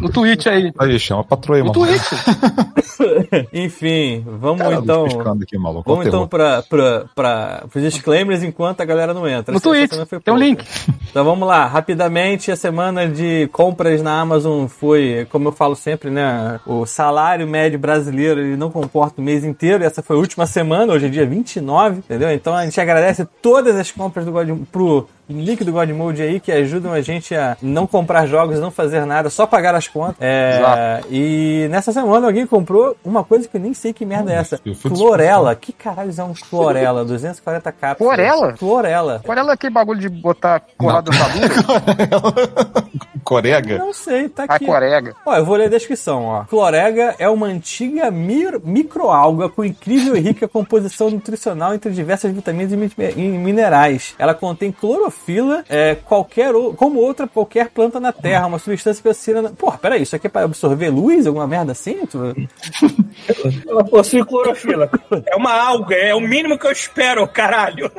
no 0.00 0.10
tweet 0.10 0.48
aí. 0.48 0.72
Aí, 0.78 0.98
chama 0.98 1.20
a 1.20 1.24
patroa 1.24 1.58
aí, 1.58 1.62
No 1.62 1.72
mano. 1.72 1.86
tweet. 1.86 2.02
Enfim, 3.52 4.24
vamos 4.26 4.62
Cara, 4.62 4.74
então. 4.76 5.06
aqui, 5.42 5.58
maluco. 5.58 5.88
Vamos 5.90 6.06
então 6.06 6.26
pra, 6.28 6.62
pra, 6.62 7.04
pra, 7.14 7.64
pros 7.70 7.82
disclaimers 7.82 8.42
enquanto 8.42 8.80
a 8.80 8.84
galera 8.84 9.12
não 9.14 9.26
entra. 9.28 9.52
No 9.52 9.58
Essa 9.58 9.68
tweet, 9.68 10.20
tem 10.22 10.34
um 10.34 10.36
link. 10.36 10.64
Então 11.10 11.24
vamos 11.24 11.46
lá, 11.46 11.66
rapidamente, 11.66 12.50
a 12.50 12.56
semana 12.56 13.01
de 13.06 13.48
compras 13.52 14.02
na 14.02 14.20
Amazon 14.20 14.66
foi, 14.66 15.26
como 15.30 15.48
eu 15.48 15.52
falo 15.52 15.74
sempre, 15.74 16.10
né? 16.10 16.60
O 16.66 16.86
salário 16.86 17.46
médio 17.46 17.78
brasileiro 17.78 18.40
ele 18.40 18.56
não 18.56 18.70
comporta 18.70 19.20
o 19.20 19.24
mês 19.24 19.44
inteiro. 19.44 19.84
Essa 19.84 20.02
foi 20.02 20.16
a 20.16 20.18
última 20.18 20.46
semana, 20.46 20.92
hoje 20.92 21.06
é 21.06 21.08
dia 21.08 21.26
29, 21.26 21.98
entendeu? 21.98 22.30
Então 22.32 22.54
a 22.54 22.64
gente 22.64 22.80
agradece 22.80 23.26
todas 23.40 23.76
as 23.76 23.90
compras 23.90 24.24
do 24.24 24.32
God, 24.32 24.48
pro 24.70 25.08
link 25.40 25.64
do 25.64 25.72
God 25.72 25.88
Mode 25.90 26.22
aí 26.22 26.40
que 26.40 26.50
ajudam 26.52 26.92
a 26.92 27.00
gente 27.00 27.34
a 27.34 27.56
não 27.62 27.86
comprar 27.86 28.26
jogos, 28.26 28.58
não 28.60 28.70
fazer 28.70 29.04
nada, 29.06 29.30
só 29.30 29.46
pagar 29.46 29.74
as 29.74 29.88
contas. 29.88 30.16
É, 30.20 31.00
e 31.10 31.66
nessa 31.70 31.92
semana 31.92 32.26
alguém 32.26 32.46
comprou 32.46 32.96
uma 33.04 33.24
coisa 33.24 33.48
que 33.48 33.56
eu 33.56 33.60
nem 33.60 33.74
sei 33.74 33.92
que 33.92 34.04
merda 34.04 34.32
é 34.32 34.36
essa. 34.36 34.60
Clorela. 34.88 35.54
Que 35.54 35.72
caralho 35.72 36.12
é 36.16 36.24
um 36.24 36.34
clorela? 36.34 37.04
240 37.06 37.72
cápsulas. 37.72 38.14
Clorela? 38.16 38.52
Clorela. 38.54 39.20
Qual 39.24 39.36
é 39.38 39.52
aquele 39.52 39.72
bagulho 39.72 40.00
de 40.00 40.08
botar 40.08 40.62
colado 40.76 41.10
na 41.10 41.28
bunda? 41.28 42.82
Corega? 43.24 43.78
Não 43.78 43.92
sei, 43.92 44.28
tá 44.28 44.44
A 44.48 44.54
aqui. 44.56 44.66
corega. 44.66 45.14
Ó, 45.24 45.36
eu 45.36 45.44
vou 45.44 45.56
ler 45.56 45.66
a 45.66 45.68
descrição, 45.68 46.24
ó. 46.24 46.44
Clorega 46.44 47.14
é 47.18 47.28
uma 47.28 47.46
antiga 47.46 48.10
microalga 48.10 49.48
com 49.48 49.64
incrível 49.64 50.16
e 50.16 50.20
rica 50.20 50.48
composição 50.48 51.08
nutricional 51.10 51.74
entre 51.74 51.92
diversas 51.92 52.32
vitaminas 52.32 52.72
e 52.72 52.76
mi- 52.76 52.90
e 53.16 53.22
minerais. 53.38 54.14
Ela 54.18 54.34
contém 54.34 54.72
clorofila, 54.72 55.12
é, 55.68 55.94
qualquer 55.94 56.54
o- 56.54 56.74
como 56.74 56.98
outra 57.00 57.26
qualquer 57.28 57.68
planta 57.70 57.98
na 58.00 58.12
Terra, 58.12 58.46
uma 58.46 58.58
substância 58.58 59.02
que 59.02 59.32
na... 59.42 59.50
Porra, 59.50 59.78
peraí, 59.78 60.02
isso 60.02 60.16
aqui 60.16 60.26
é 60.26 60.30
pra 60.30 60.42
absorver 60.44 60.90
luz, 60.90 61.26
alguma 61.26 61.46
merda 61.46 61.72
assim? 61.72 62.04
Tu- 62.06 62.34
Ela 63.68 63.84
possui 63.84 64.24
clorofila. 64.24 64.90
É 65.26 65.36
uma 65.36 65.52
alga, 65.52 65.94
é 65.94 66.14
o 66.14 66.20
mínimo 66.20 66.58
que 66.58 66.66
eu 66.66 66.72
espero, 66.72 67.26
caralho. 67.28 67.90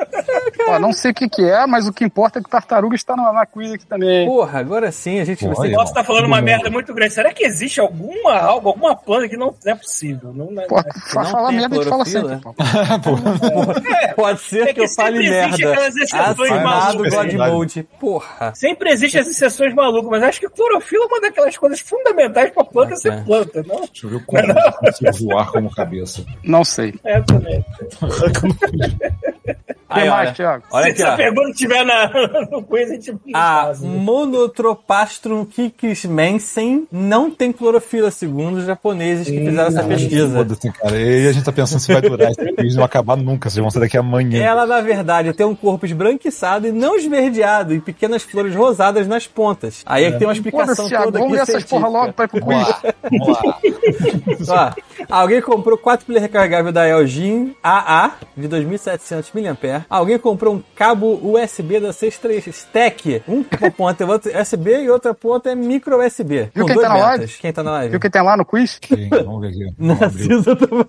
Ó, 0.68 0.80
não 0.80 0.92
sei 0.94 1.12
o 1.12 1.14
que 1.14 1.30
que 1.30 1.44
é, 1.44 1.66
mas 1.66 1.88
o 1.88 1.94
que 1.94 2.04
importa 2.04 2.40
é 2.40 2.42
que 2.42 2.48
o 2.48 2.52
tartaruga 2.52 2.96
está 2.96 3.16
na, 3.16 3.32
na 3.32 3.46
quiz 3.46 3.72
aqui 3.72 3.86
também. 3.86 4.28
Porra, 4.28 4.60
agora 4.60 4.92
sim 4.92 5.20
a 5.20 5.26
gente 5.26 5.46
vai 5.46 5.54
Porra, 5.54 5.66
ser... 5.68 5.72
aí, 5.72 5.78
Nossa, 5.78 5.94
tá 5.94 6.04
falando 6.04 6.26
uma 6.26 6.42
merda 6.42 6.70
muito 6.70 6.94
grande. 6.94 7.14
Será 7.14 7.34
que 7.34 7.44
existe 7.46 7.80
alguma 7.80 8.34
alga, 8.38 8.68
alguma 8.68 8.96
planta 8.96 9.30
que 9.30 9.38
não 9.38 9.54
é 9.66 9.76
possível? 9.76 10.34
Não, 10.34 10.52
não, 10.52 10.64
Pô, 10.68 10.76
não 10.78 11.24
não 11.24 11.32
falar 11.32 11.52
merda 11.52 11.76
a 11.76 11.80
gente 11.82 11.90
fala 11.90 12.04
clorofila? 12.06 12.30
sempre, 12.30 12.54
pô. 14.16 14.22
Pode 14.22 14.42
ser 14.42 14.68
É 14.70 14.74
que 14.74 14.82
eu 14.82 14.86
que 14.88 14.96
fale 14.96 15.18
sempre 15.18 15.36
existe 15.38 15.62
merda. 15.66 15.74
aquelas 15.74 15.96
exceções 15.96 16.52
Assinado 16.52 17.03
malucas. 17.12 17.38
God 17.38 17.54
Mode. 17.54 17.88
Porra. 18.00 18.54
Sempre 18.56 18.92
existem 18.92 19.22
as 19.22 19.28
exceções 19.28 19.74
malucas, 19.74 20.10
mas 20.10 20.24
acho 20.24 20.40
que 20.40 20.50
clorofila 20.50 21.04
é 21.04 21.08
uma 21.08 21.22
daquelas 21.22 21.58
coisas 21.58 21.80
fundamentais 21.80 22.52
pra 22.52 22.64
planta 22.64 22.94
É. 22.94 22.96
ser 22.96 23.24
planta, 23.24 23.64
não? 23.64 23.82
Deixa 23.82 24.06
eu 24.06 24.10
ver 24.12 24.16
o 24.18 24.26
como 24.26 24.54
consigo 24.80 25.12
voar 25.26 25.52
como 25.52 25.70
cabeça. 25.74 26.26
Não 26.44 26.64
sei. 26.64 26.94
É 27.04 27.22
também. 27.22 27.64
Aí, 30.02 30.10
mais, 30.10 30.28
olha. 30.28 30.34
Thiago? 30.34 30.64
Olha 30.72 30.84
Se 30.86 30.90
aqui, 30.92 31.02
essa 31.02 31.14
ó. 31.14 31.16
pergunta 31.18 31.50
estiver 31.50 31.86
na, 31.86 32.12
no 32.52 32.64
quiz, 32.64 32.90
a 32.90 32.94
gente 32.94 33.12
A 33.34 33.64
faz, 33.66 33.82
né? 33.82 33.90
Monotropastrum 33.98 35.46
kikismensen 35.46 36.88
não 36.92 37.30
tem 37.32 37.52
clorofila, 37.52 38.12
segundo 38.12 38.58
os 38.58 38.66
japoneses 38.66 39.28
que 39.28 39.38
fizeram 39.40 39.68
essa 39.68 39.84
pesquisa. 39.84 40.38
Foda-se, 40.38 40.72
cara. 40.72 40.96
E 41.00 41.04
aí 41.04 41.28
a 41.28 41.32
gente 41.32 41.44
tá 41.46 41.52
pensando 41.52 41.80
se 41.80 41.92
vai 41.92 42.02
durar 42.02 42.32
esse 42.32 42.54
quiz 42.54 42.76
não 42.76 42.84
acabar 42.84 43.16
nunca. 43.16 43.50
Vocês 43.50 43.62
vão 43.62 43.70
sair 43.70 43.82
daqui 43.84 43.98
amanhã. 43.98 44.44
Ela, 44.44 44.66
na 44.66 44.82
verdade, 44.82 45.34
tem 45.34 45.46
um 45.46 45.56
corpo 45.56 45.86
esbranquiçado 45.86 46.68
e 46.68 46.72
não 46.72 46.96
esverdeado 46.96 47.74
e 47.74 47.80
pequenas 47.80 48.24
flores 48.24 48.56
rosadas 48.56 49.08
nas 49.08 49.28
pontas. 49.28 49.82
Aí 49.86 50.04
é 50.06 50.12
que 50.12 50.18
tem 50.20 50.28
uma 50.28 50.34
explicação 50.34 50.76
Foda-se, 50.76 50.90
Thiago. 50.90 51.06
toda 51.06 51.20
Vamos 51.20 51.38
aqui 51.40 51.46
ver 51.46 51.58
essas 51.58 51.70
porra 51.70 51.88
científica. 51.88 52.00
logo 52.00 52.14
pra 52.14 52.26
ir 52.26 52.28
pro 52.28 52.42
quiz. 52.42 52.76
Vamos 53.12 54.48
lá. 54.48 54.76
Ó, 55.10 55.16
alguém 55.22 55.42
comprou 55.42 55.78
4 55.78 56.06
pilhas 56.06 56.22
recarregáveis 56.22 56.74
da 56.74 56.88
Elgin 56.88 57.56
AA 57.64 58.12
de 58.36 58.48
2.700 58.48 59.30
mAh. 59.34 59.83
Alguém 59.90 60.18
comprou 60.20 60.56
um 60.56 60.64
cabo 60.76 61.20
USB 61.24 61.80
da 61.80 61.92
63 61.94 62.48
Stack. 62.48 63.24
Um 63.28 63.44
ponta 63.76 64.04
é 64.04 64.08
outro 64.08 64.32
USB 64.42 64.84
e 64.84 64.90
outra 64.90 65.14
ponta 65.14 65.52
é 65.52 65.56
micro 65.56 66.04
USB. 66.04 66.50
Viu 66.54 66.64
com 66.64 66.66
quem 66.66 66.76
dois 66.76 66.88
tá 66.88 66.94
na 66.94 66.96
metas. 66.96 67.18
live? 67.20 67.34
Quem 67.40 67.54
tá 67.54 67.64
na 67.64 67.72
live? 67.72 67.90
Viu 67.90 67.98
o 67.98 68.02
que 68.02 68.10
tem 68.10 68.22
lá 68.22 68.38
no 68.38 68.46
quiz? 68.46 68.80
Sim, 68.88 69.10
vamos 69.10 69.42
ver 69.42 69.48
aqui. 69.50 69.74
Vamos 69.78 70.02
abrir. 70.02 70.28
Narciso 70.28 70.56
também. 70.56 70.86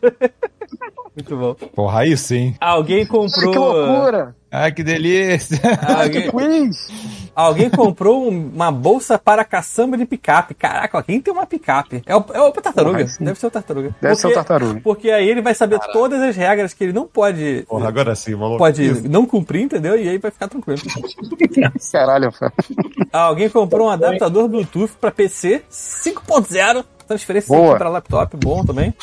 Muito 1.14 1.36
bom. 1.36 1.54
Porra, 1.74 2.00
aí 2.00 2.16
sim. 2.16 2.54
Alguém 2.60 3.06
comprou. 3.06 3.52
Que 3.52 3.58
loucura! 3.58 4.34
Ai, 4.50 4.70
que 4.72 4.82
delícia. 4.84 5.58
Alguém, 5.98 6.30
Quiz! 6.30 6.88
alguém 7.34 7.68
comprou 7.70 8.28
um- 8.30 8.50
uma 8.54 8.70
bolsa 8.70 9.18
para 9.18 9.44
caçamba 9.44 9.96
de 9.98 10.06
picape. 10.06 10.54
Caraca, 10.54 11.02
quem 11.02 11.20
tem 11.20 11.32
uma 11.34 11.44
picape? 11.46 12.02
É 12.06 12.14
o, 12.16 12.24
é 12.32 12.40
o 12.40 12.52
tartaruga. 12.52 13.04
Porra. 13.04 13.16
Deve 13.20 13.38
ser 13.40 13.46
o 13.46 13.50
tartaruga. 13.50 13.94
Deve 14.00 14.14
ser 14.16 14.26
o 14.28 14.32
tartaruga. 14.32 14.80
Porque 14.82 15.10
aí 15.10 15.28
ele 15.28 15.42
vai 15.42 15.54
saber 15.54 15.80
todas 15.92 16.20
as 16.22 16.36
regras 16.36 16.72
que 16.72 16.84
ele 16.84 16.92
não 16.92 17.06
pode. 17.06 17.64
Porra, 17.68 17.88
agora 17.88 18.14
sim, 18.14 18.34
maluco. 18.36 18.58
Pode 18.58 19.08
não 19.08 19.26
cumprir, 19.26 19.62
entendeu? 19.62 19.96
E 19.96 20.08
aí 20.08 20.18
vai 20.18 20.30
ficar 20.30 20.46
tranquilo. 20.48 20.80
Caralho, 21.92 22.26
Rafael. 22.26 22.52
Alguém 23.12 23.48
comprou 23.48 23.86
um 23.88 23.90
adaptador 23.90 24.48
Bluetooth 24.48 24.92
para 25.00 25.10
PC 25.10 25.62
5.0. 25.70 26.84
Transferência 27.06 27.54
para 27.76 27.90
laptop, 27.90 28.34
bom 28.38 28.64
também. 28.64 28.94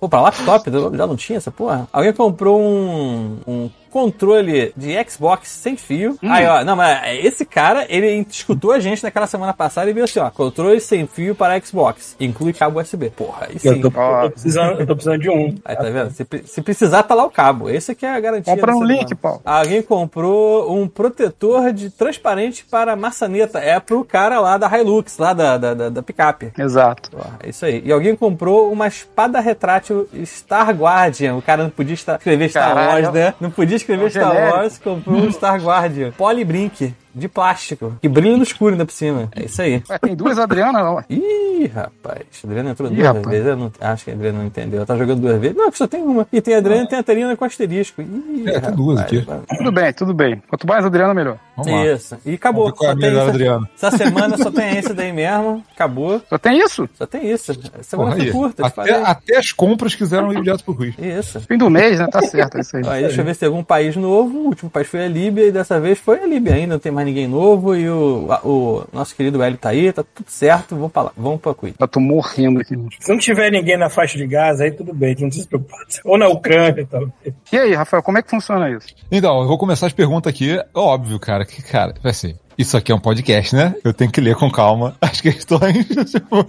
Pô, 0.00 0.08
pra 0.08 0.20
laptop, 0.20 0.70
já 0.70 1.06
não 1.06 1.16
tinha 1.16 1.38
essa 1.38 1.50
porra? 1.50 1.88
Alguém 1.92 2.12
comprou 2.12 2.60
um, 2.60 3.38
um 3.46 3.70
controle 3.94 4.72
de 4.76 4.92
Xbox 5.08 5.48
sem 5.48 5.76
fio. 5.76 6.18
Hum. 6.20 6.30
Aí, 6.30 6.44
ó, 6.46 6.64
não, 6.64 6.74
mas 6.74 7.24
esse 7.24 7.44
cara, 7.44 7.86
ele 7.88 8.26
escutou 8.28 8.72
a 8.72 8.80
gente 8.80 9.02
naquela 9.04 9.26
semana 9.28 9.52
passada 9.54 9.88
e 9.88 9.92
viu 9.94 10.02
assim, 10.02 10.18
ó, 10.18 10.28
controle 10.30 10.80
sem 10.80 11.06
fio 11.06 11.32
para 11.34 11.58
Xbox. 11.60 12.16
Inclui 12.18 12.52
cabo 12.52 12.80
USB. 12.80 13.10
Porra, 13.10 13.46
aí 13.48 13.58
sim. 13.58 13.68
Eu 13.68 13.80
tô, 13.80 13.86
eu 13.88 14.22
tô 14.22 14.30
precisando, 14.32 14.80
eu 14.80 14.86
tô 14.86 14.94
precisando 14.96 15.20
de 15.20 15.30
um. 15.30 15.54
Aí, 15.64 15.76
tá 15.76 15.84
vendo? 15.84 16.10
Se, 16.10 16.26
se 16.44 16.60
precisar, 16.62 17.04
tá 17.04 17.14
lá 17.14 17.24
o 17.24 17.30
cabo. 17.30 17.70
Esse 17.70 17.92
aqui 17.92 18.04
é 18.04 18.10
a 18.14 18.18
garantia. 18.20 18.52
Compra 18.52 18.72
da 18.72 18.78
um 18.78 18.84
link, 18.84 19.14
Paulo. 19.14 19.40
Alguém 19.44 19.80
comprou 19.80 20.74
um 20.76 20.88
protetor 20.88 21.72
de 21.72 21.88
transparente 21.90 22.64
para 22.68 22.96
maçaneta. 22.96 23.60
É 23.60 23.78
pro 23.78 24.04
cara 24.04 24.40
lá 24.40 24.58
da 24.58 24.68
Hilux, 24.76 25.18
lá 25.18 25.32
da, 25.32 25.56
da, 25.56 25.72
da, 25.74 25.88
da 25.88 26.02
picape. 26.02 26.50
Exato. 26.58 27.10
Ó, 27.16 27.22
É 27.42 27.48
isso 27.50 27.64
aí. 27.64 27.80
E 27.84 27.92
alguém 27.92 28.16
comprou 28.16 28.72
uma 28.72 28.88
espada 28.88 29.38
retrátil 29.38 30.08
Star 30.24 30.70
Guardian. 30.70 31.36
O 31.36 31.42
cara 31.42 31.62
não 31.62 31.70
podia 31.70 31.94
estar- 31.94 32.16
escrever 32.16 32.48
Star 32.48 32.74
Caralho. 32.74 33.04
Wars, 33.06 33.14
né? 33.14 33.34
Não 33.40 33.50
podia 33.50 33.76
escrever 33.84 34.06
É 34.06 34.10
Star. 34.10 34.52
Wars, 34.56 34.78
comprou 34.78 35.16
um 35.16 35.30
Star 35.30 35.60
Guardian. 35.62 36.12
Polybrink. 36.16 36.94
De 37.14 37.28
plástico. 37.28 37.94
Que 38.02 38.08
brilha 38.08 38.36
no 38.36 38.42
escuro 38.42 38.72
ainda 38.72 38.84
por 38.84 38.92
cima. 38.92 39.28
É 39.36 39.44
isso 39.44 39.62
aí. 39.62 39.82
Ué, 39.88 39.98
tem 39.98 40.16
duas 40.16 40.38
Adrianas, 40.38 40.82
não. 40.82 41.02
Ih, 41.08 41.66
rapaz. 41.72 42.22
A 42.42 42.46
Adriana 42.46 42.70
entrou 42.70 42.90
Ih, 42.90 42.94
duas 42.96 43.06
rapaz. 43.06 43.26
vezes. 43.28 43.46
Eu 43.46 43.56
não, 43.56 43.72
acho 43.80 44.04
que 44.04 44.10
a 44.10 44.14
Adriana 44.14 44.38
não 44.38 44.46
entendeu. 44.46 44.76
Ela 44.78 44.86
tá 44.86 44.96
jogando 44.96 45.20
duas 45.20 45.40
vezes. 45.40 45.56
Não, 45.56 45.70
que 45.70 45.78
só 45.78 45.86
tem 45.86 46.02
uma. 46.02 46.26
E 46.32 46.40
tem 46.40 46.54
a 46.54 46.58
Adriana 46.58 46.82
e 46.84 46.88
tem 46.88 46.98
a 46.98 47.02
Terina 47.02 47.36
com 47.36 47.44
asterisco. 47.44 48.02
Ih, 48.02 48.44
É, 48.46 48.60
tem 48.60 48.74
duas 48.74 49.00
rapaz. 49.00 49.18
aqui. 49.28 49.56
Tudo 49.58 49.72
bem, 49.72 49.92
tudo 49.92 50.14
bem. 50.14 50.42
Quanto 50.48 50.66
mais 50.66 50.84
Adriana, 50.84 51.14
melhor. 51.14 51.38
Vamos 51.56 51.72
lá. 51.72 51.86
Isso. 51.86 52.16
E 52.26 52.34
acabou. 52.34 52.64
Vamos 52.64 52.78
ver 52.80 52.84
qual 52.84 52.90
é 52.90 52.92
Só 52.92 52.98
a 52.98 53.00
tem 53.00 53.10
melhor, 53.10 53.22
isso. 53.22 53.30
Adriano. 53.30 53.68
Essa 53.76 53.90
semana 53.96 54.36
só 54.36 54.50
tem 54.50 54.76
esse 54.78 54.92
daí 54.92 55.12
mesmo. 55.12 55.64
Acabou. 55.74 56.20
Só 56.28 56.36
tem 56.38 56.58
isso? 56.58 56.88
Só 56.94 57.06
tem 57.06 57.30
isso. 57.30 57.52
A 57.78 57.82
semana 57.82 58.10
Porra, 58.10 58.22
foi 58.24 58.32
curta. 58.32 58.66
Até, 58.66 59.02
até 59.02 59.36
as 59.38 59.52
compras 59.52 59.94
quiseram 59.94 60.32
ir 60.32 60.42
direto 60.42 60.64
pro 60.64 60.74
quiz. 60.74 60.94
Isso. 60.98 61.40
Fim 61.42 61.56
do 61.56 61.70
mês, 61.70 61.98
né? 62.00 62.08
Tá 62.08 62.20
certo, 62.22 62.56
é 62.56 62.60
isso 62.60 62.76
aí. 62.76 62.82
Aí 62.86 63.02
deixa 63.04 63.20
eu 63.20 63.24
ver 63.24 63.34
se 63.34 63.40
tem 63.40 63.46
algum 63.48 63.62
país 63.62 63.94
novo. 63.94 64.36
O 64.38 64.46
último 64.46 64.68
país 64.70 64.88
foi 64.88 65.04
a 65.04 65.08
Líbia 65.08 65.46
e 65.46 65.52
dessa 65.52 65.78
vez 65.78 65.98
foi 65.98 66.18
a 66.20 66.26
Líbia 66.26 66.54
ainda. 66.54 66.74
Não 66.74 66.80
tem 66.80 66.90
mais 66.90 67.03
ninguém 67.04 67.28
novo. 67.28 67.76
E 67.76 67.88
o, 67.88 68.28
o 68.42 68.84
nosso 68.92 69.14
querido 69.14 69.42
Hélio 69.42 69.58
tá 69.58 69.70
aí. 69.70 69.92
Tá 69.92 70.02
tudo 70.02 70.28
certo. 70.28 70.74
Vamos 70.74 70.92
pra 70.92 71.02
lá. 71.02 71.12
Vamos 71.16 71.40
pra 71.40 71.54
Quiz. 71.54 71.74
Eu 71.78 71.88
tô 71.88 72.00
morrendo 72.00 72.60
aqui. 72.60 72.74
Se 73.00 73.10
não 73.10 73.18
tiver 73.18 73.50
ninguém 73.50 73.76
na 73.76 73.88
faixa 73.88 74.18
de 74.18 74.26
Gaza, 74.26 74.64
aí 74.64 74.72
tudo 74.72 74.92
bem, 74.92 75.10
não 75.10 75.28
precisa 75.28 75.42
se 75.42 75.48
preocupar. 75.48 75.80
Ou 76.04 76.18
na 76.18 76.28
Ucrânia 76.28 76.80
e 76.80 76.86
tal. 76.86 77.08
E 77.52 77.58
aí, 77.58 77.74
Rafael, 77.74 78.02
como 78.02 78.18
é 78.18 78.22
que 78.22 78.30
funciona 78.30 78.70
isso? 78.70 78.88
Então, 79.10 79.40
eu 79.42 79.48
vou 79.48 79.58
começar 79.58 79.86
as 79.86 79.92
perguntas 79.92 80.32
aqui. 80.32 80.58
Óbvio, 80.74 81.18
cara, 81.20 81.44
que, 81.44 81.62
cara, 81.62 81.94
vai 82.02 82.10
assim. 82.10 82.34
Isso 82.56 82.76
aqui 82.76 82.92
é 82.92 82.94
um 82.94 83.00
podcast, 83.00 83.54
né? 83.54 83.74
Eu 83.84 83.92
tenho 83.92 84.10
que 84.10 84.20
ler 84.20 84.36
com 84.36 84.50
calma 84.50 84.94
as 85.00 85.20
questões. 85.20 85.86
tipo, 85.86 86.46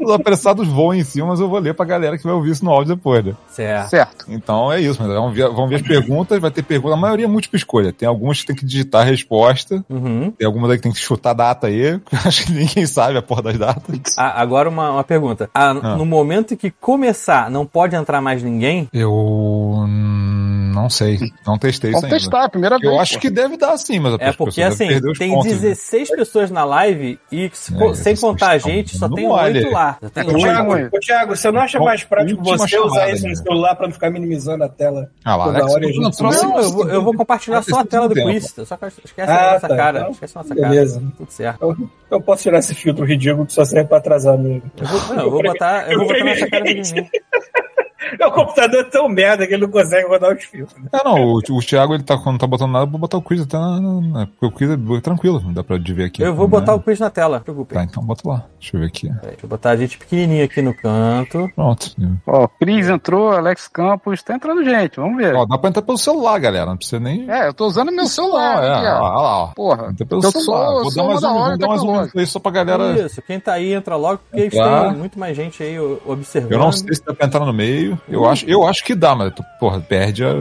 os 0.00 0.10
apressados 0.12 0.68
voam 0.68 0.94
em 0.94 1.02
cima, 1.02 1.28
mas 1.28 1.40
eu 1.40 1.48
vou 1.48 1.58
ler 1.58 1.74
pra 1.74 1.84
galera 1.84 2.16
que 2.16 2.24
vai 2.24 2.32
ouvir 2.32 2.50
isso 2.52 2.64
no 2.64 2.70
áudio 2.70 2.94
depois, 2.96 3.24
né? 3.24 3.34
Certo. 3.48 3.90
Certo. 3.90 4.26
Então 4.28 4.70
é 4.72 4.80
isso, 4.80 5.00
mas 5.02 5.10
vamos 5.12 5.34
ver, 5.34 5.48
vamos 5.48 5.68
ver 5.70 5.76
as 5.76 5.82
perguntas, 5.82 6.40
vai 6.40 6.50
ter 6.50 6.62
pergunta, 6.62 6.94
a 6.94 6.98
maioria 6.98 7.24
é 7.26 7.28
múltipla 7.28 7.56
escolha. 7.56 7.92
Tem 7.92 8.08
algumas 8.08 8.40
que 8.40 8.46
tem 8.46 8.56
que 8.56 8.64
digitar 8.64 9.02
a 9.02 9.04
resposta, 9.04 9.84
Uhum. 9.90 10.30
tem 10.30 10.46
algumas 10.46 10.70
aí 10.70 10.76
que 10.76 10.82
tem 10.82 10.92
que 10.92 10.98
chutar 11.00 11.30
a 11.30 11.34
data 11.34 11.66
aí, 11.66 12.00
acho 12.24 12.46
que 12.46 12.52
ninguém 12.52 12.86
sabe 12.86 13.18
a 13.18 13.22
porra 13.22 13.42
das 13.42 13.58
datas. 13.58 14.00
Ah, 14.18 14.40
agora 14.40 14.68
uma, 14.68 14.90
uma 14.92 15.04
pergunta. 15.04 15.50
Ah, 15.54 15.70
Ah. 15.70 15.96
No 15.96 16.06
momento 16.06 16.54
em 16.54 16.56
que 16.56 16.70
começar, 16.70 17.50
não 17.50 17.66
pode 17.66 17.94
entrar 17.96 18.20
mais 18.20 18.42
ninguém? 18.42 18.88
Eu 18.92 19.84
não 20.76 20.90
sei, 20.90 21.18
não 21.46 21.58
testei 21.58 21.90
isso 21.90 22.00
Vamos 22.00 22.12
ainda. 22.12 22.16
testar, 22.24 22.44
a 22.44 22.48
primeira 22.48 22.78
vez. 22.78 22.92
Eu 22.92 23.00
acho 23.00 23.14
pô. 23.14 23.20
que 23.20 23.30
deve 23.30 23.56
dar 23.56 23.76
sim, 23.78 23.98
mas 23.98 24.14
É 24.20 24.32
porque 24.32 24.62
assim, 24.62 24.88
tem 25.18 25.30
pontos, 25.32 25.52
né? 25.52 25.58
16 25.58 26.10
pessoas 26.10 26.50
na 26.50 26.64
live 26.64 27.18
e 27.32 27.50
se 27.52 27.72
É, 27.74 27.78
sem 27.78 27.88
16 27.88 28.20
contar 28.20 28.50
a 28.50 28.58
gente, 28.58 28.96
só 28.96 29.08
tem 29.08 29.26
mole. 29.26 29.58
oito 29.58 29.70
lá. 29.72 29.98
Já 30.02 30.10
tem 30.10 30.24
Ô. 30.28 31.00
Thiago, 31.00 31.34
você 31.36 31.50
não 31.50 31.60
acha 31.60 31.80
mais 31.80 32.04
prático 32.04 32.42
você 32.44 32.54
usar 32.54 32.68
chamada, 32.68 33.10
isso 33.10 33.22
né? 33.24 33.30
no 33.30 33.36
celular 33.36 33.74
pra 33.74 33.86
não 33.86 33.92
ficar 33.94 34.10
minimizando 34.10 34.62
a 34.64 34.68
tela 34.68 35.10
Ah 35.24 35.36
lá, 35.36 35.44
toda 35.46 35.58
Alex, 35.58 35.72
hora 35.74 35.86
não 35.86 35.92
gente 35.92 36.16
trouxe- 36.18 36.42
Não, 36.46 36.58
eu 36.60 36.70
vou, 36.72 36.88
eu 36.88 37.02
vou 37.02 37.14
compartilhar 37.14 37.62
só 37.62 37.80
a 37.80 37.84
tela 37.84 38.08
do 38.08 38.14
Tempo. 38.14 38.28
quiz. 38.30 38.54
Só 38.66 38.76
que 38.76 38.86
esquece 39.04 39.30
Ah, 39.32 39.50
a 39.50 39.52
nossa 39.54 39.68
tá. 39.68 39.76
cara. 39.76 39.98
Então, 40.00 40.10
Esquece 40.12 40.38
a 40.38 40.42
nossa 40.42 40.54
beleza. 40.54 41.00
cara. 41.00 41.12
Tudo 41.16 41.30
certo. 41.30 41.62
Eu, 41.62 41.76
eu 42.10 42.20
posso 42.20 42.42
tirar 42.42 42.58
esse 42.58 42.74
filtro 42.74 43.04
ridículo 43.04 43.46
que 43.46 43.52
só 43.52 43.64
serve 43.64 43.88
pra 43.88 43.98
atrasar 43.98 44.36
mesmo. 44.36 44.62
Eu 44.76 44.86
vou, 44.86 45.14
não, 45.16 45.24
eu 45.24 45.30
vou 45.30 45.42
botar, 45.42 45.90
eu 45.90 45.98
vou 45.98 46.06
botar 46.08 46.24
nossa 46.24 46.46
cara 46.50 46.64
do 46.64 46.74
mim. 46.74 47.08
Meu 48.18 48.30
computador 48.32 48.80
é 48.80 48.84
tão 48.84 49.08
merda 49.08 49.46
que 49.46 49.54
ele 49.54 49.62
não 49.66 49.70
consegue 49.72 50.06
rodar 50.08 50.34
os 50.36 50.44
filtros. 50.44 50.80
né? 50.82 50.88
Ah, 50.92 51.02
não, 51.04 51.14
o, 51.22 51.38
o 51.38 51.60
Thiago, 51.60 51.94
ele 51.94 52.02
tá, 52.02 52.16
quando 52.16 52.32
não 52.32 52.38
tá 52.38 52.46
botando 52.46 52.72
nada, 52.72 52.84
eu 52.86 52.90
vou 52.90 53.00
botar 53.00 53.16
o 53.18 53.22
quiz 53.22 53.40
até 53.42 53.58
na, 53.58 53.80
na, 53.80 54.00
na- 54.00 54.26
porque 54.26 54.46
o 54.46 54.50
quiz 54.50 54.70
é 54.70 55.00
tranquilo, 55.00 55.40
dá 55.52 55.62
pra 55.64 55.76
ver 55.78 56.04
aqui. 56.04 56.22
Eu 56.22 56.34
vou 56.34 56.46
Né? 56.46 56.50
botar 56.50 56.74
o 56.74 56.80
quiz 56.80 56.98
na 57.00 57.10
tela, 57.10 57.32
não 57.32 57.38
se 57.38 57.44
preocupe. 57.44 57.74
Tá, 57.74 57.84
então 57.84 58.02
bota 58.04 58.28
lá. 58.28 58.44
Deixa 58.60 58.76
eu 58.76 58.80
ver 58.80 58.86
aqui. 58.86 59.08
Deixa 59.22 59.38
eu 59.44 59.48
botar 59.48 59.70
a 59.70 59.76
gente 59.76 59.98
pequenininha 59.98 60.44
aqui 60.44 60.60
no 60.62 60.74
canto. 60.74 61.50
Pronto. 61.54 61.90
Ó, 62.26 62.48
Cris 62.48 62.88
entrou, 62.88 63.32
Alex 63.32 63.68
Campos, 63.68 64.22
tá 64.22 64.34
entrando 64.34 64.64
gente, 64.64 64.96
vamos 64.96 65.16
ver. 65.16 65.34
Ó, 65.34 65.44
dá 65.46 65.58
pra 65.58 65.70
entrar 65.70 65.82
pelo 65.82 65.98
celular, 65.98 66.38
galera. 66.38 66.66
Não 66.66 66.76
precisa 66.76 67.00
nem. 67.00 67.30
É, 67.30 67.48
eu 67.48 67.54
tô 67.54 67.66
usando 67.66 67.92
meu 67.92 68.06
celular. 68.06 68.62
é, 68.64 68.72
aqui, 68.74 68.86
ó. 68.86 68.90
ó, 68.90 69.04
olha 69.04 69.20
lá, 69.20 69.38
ó. 69.42 69.46
Porra, 69.54 69.88
Entra 69.90 70.06
pelo 70.06 70.22
celular. 70.22 70.42
sou, 70.66 70.82
vou 70.84 70.94
dar 70.94 71.04
mais 71.04 71.22
uma 71.22 71.32
um, 71.32 71.48
vou 71.48 71.58
dar 71.58 71.68
mais 71.68 71.82
um 71.82 72.18
aí 72.20 72.26
só 72.26 72.38
pra 72.38 72.50
galera. 72.52 73.06
Isso, 73.06 73.22
quem 73.22 73.38
tá 73.40 73.52
aí 73.54 73.72
entra 73.72 73.96
logo, 73.96 74.20
porque 74.30 74.46
Entrar. 74.46 74.88
têm 74.90 74.98
muito 74.98 75.18
mais 75.18 75.36
gente 75.36 75.62
aí 75.62 75.78
observando. 75.78 76.52
Eu 76.52 76.58
não 76.58 76.72
sei 76.72 76.94
se 76.94 77.04
dá 77.04 77.14
pra 77.14 77.26
entrar 77.26 77.44
no 77.46 77.52
meio. 77.52 77.95
Eu 78.08 78.28
acho, 78.28 78.44
eu 78.46 78.66
acho 78.66 78.84
que 78.84 78.94
dá, 78.94 79.14
mas 79.14 79.32
tu, 79.34 79.44
porra, 79.60 79.80
perde 79.80 80.24
a- 80.24 80.32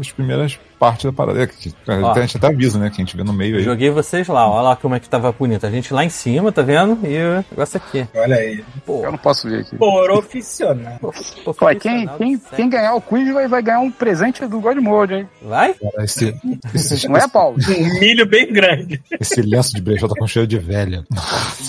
as 0.00 0.10
primeiras 0.12 0.58
partes 0.82 1.04
da 1.04 1.12
parada. 1.12 1.40
É, 1.40 1.46
que- 1.46 1.72
A 1.86 2.20
gente 2.22 2.36
até 2.38 2.48
avisa, 2.48 2.76
né? 2.76 2.90
Quem 2.92 3.04
tiver 3.04 3.22
no 3.24 3.32
meio 3.32 3.56
aí. 3.56 3.62
Joguei 3.62 3.88
vocês 3.88 4.26
lá, 4.26 4.48
ó. 4.48 4.54
olha 4.54 4.62
lá 4.70 4.76
como 4.76 4.96
é 4.96 4.98
que 5.00 5.08
tava 5.08 5.30
bonito. 5.30 5.64
A 5.64 5.70
gente 5.70 5.94
lá 5.94 6.04
em 6.04 6.08
cima, 6.08 6.50
tá 6.50 6.60
vendo? 6.60 6.98
E 7.06 7.16
o 7.22 7.44
negócio 7.48 7.76
aqui. 7.76 8.04
Olha 8.16 8.34
aí. 8.34 8.64
Pô, 8.84 9.04
Eu 9.04 9.12
não 9.12 9.18
posso 9.18 9.48
ver 9.48 9.60
aqui. 9.60 9.76
Profissional. 9.76 10.98
pô, 11.00 11.12
pô, 11.54 11.66
Olha, 11.66 11.78
quem, 11.78 12.06
profissional 12.06 12.18
quem, 12.18 12.38
quem 12.56 12.68
ganhar 12.68 12.94
o 12.96 13.00
quiz 13.00 13.32
vai, 13.32 13.46
vai 13.46 13.62
ganhar 13.62 13.78
um 13.78 13.92
presente 13.92 14.44
do 14.46 14.60
God 14.60 14.76
Mode, 14.78 15.14
hein? 15.14 15.28
Vai? 15.40 15.74
Cara, 15.74 16.04
Esse, 16.04 16.34
esse, 16.74 17.08
Não 17.08 17.16
é, 17.16 17.28
Paulo? 17.28 17.56
Um 17.68 18.00
milho 18.00 18.26
bem 18.26 18.52
grande. 18.52 19.00
esse 19.20 19.40
lenço 19.40 19.72
de 19.76 19.80
brechó 19.80 20.08
tá 20.08 20.14
com 20.18 20.26
cheiro 20.26 20.48
de 20.48 20.58
velha. 20.58 21.04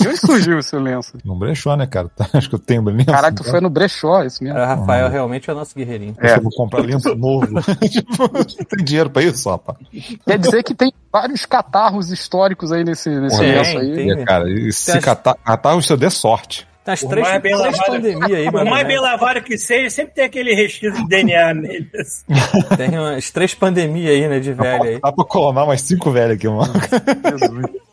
De 0.00 0.08
onde 0.08 0.16
surgiu 0.18 0.58
esse 0.58 0.74
lenço? 0.76 1.16
Não 1.24 1.38
brechó, 1.38 1.76
né, 1.76 1.86
cara? 1.86 2.08
Tá, 2.08 2.26
Acho 2.34 2.48
que 2.48 2.56
eu 2.56 2.58
tenho 2.58 2.82
lenço. 2.82 3.06
Caralho, 3.06 3.36
tu 3.36 3.44
foi 3.44 3.60
no 3.60 3.70
brechó, 3.70 4.24
isso 4.24 4.42
mesmo. 4.42 4.58
O 4.58 4.64
Rafael 4.64 5.08
realmente 5.08 5.48
é 5.48 5.52
o 5.52 5.56
nosso 5.56 5.72
guerreirinho. 5.76 6.16
Eu 6.20 6.42
vou 6.42 6.50
comprar 6.50 6.80
lenço 6.80 7.14
novo. 7.14 7.46
tipo, 7.88 8.28
tem 8.66 8.84
dinheiro 8.84 9.03
pra 9.10 9.22
isso, 9.22 9.48
rapaz? 9.50 9.78
Quer 10.26 10.38
dizer 10.38 10.62
que 10.62 10.74
tem 10.74 10.92
vários 11.12 11.44
catarros 11.46 12.10
históricos 12.10 12.72
aí 12.72 12.84
nesse, 12.84 13.08
nesse 13.08 13.38
tem, 13.38 13.58
aí. 13.58 13.94
tem. 13.94 14.10
É, 14.12 14.24
cara, 14.24 14.50
e 14.50 14.72
se 14.72 14.92
as- 14.92 15.04
catar, 15.04 15.34
catar 15.44 15.74
o 15.76 15.82
seu 15.82 15.96
dê 15.96 16.10
sorte. 16.10 16.66
Por 17.00 17.08
três, 17.08 17.26
mais 17.26 17.40
bem 17.42 17.56
três 17.56 17.76
lavado- 17.78 17.92
pandemias 17.92 18.32
aí, 18.32 18.50
Por 18.52 18.64
mais 18.66 18.86
bem 18.86 19.00
lavado 19.00 19.40
que 19.42 19.56
seja, 19.56 19.88
sempre 19.88 20.12
tem 20.16 20.24
aquele 20.26 20.54
resquício 20.54 20.92
de 20.92 21.08
DNA 21.08 21.54
nele. 21.54 21.88
Tem 22.76 22.90
umas 22.98 23.30
três 23.30 23.54
pandemias 23.54 24.10
aí, 24.10 24.28
né, 24.28 24.38
de 24.38 24.52
velho 24.52 24.82
aí. 24.82 25.00
Dá 25.00 25.10
pra 25.10 25.24
clonar 25.24 25.66
mais 25.66 25.80
cinco 25.80 26.10
velhos 26.10 26.36
aqui, 26.36 26.46
mano. 26.46 26.70
Jesus. 27.40 27.83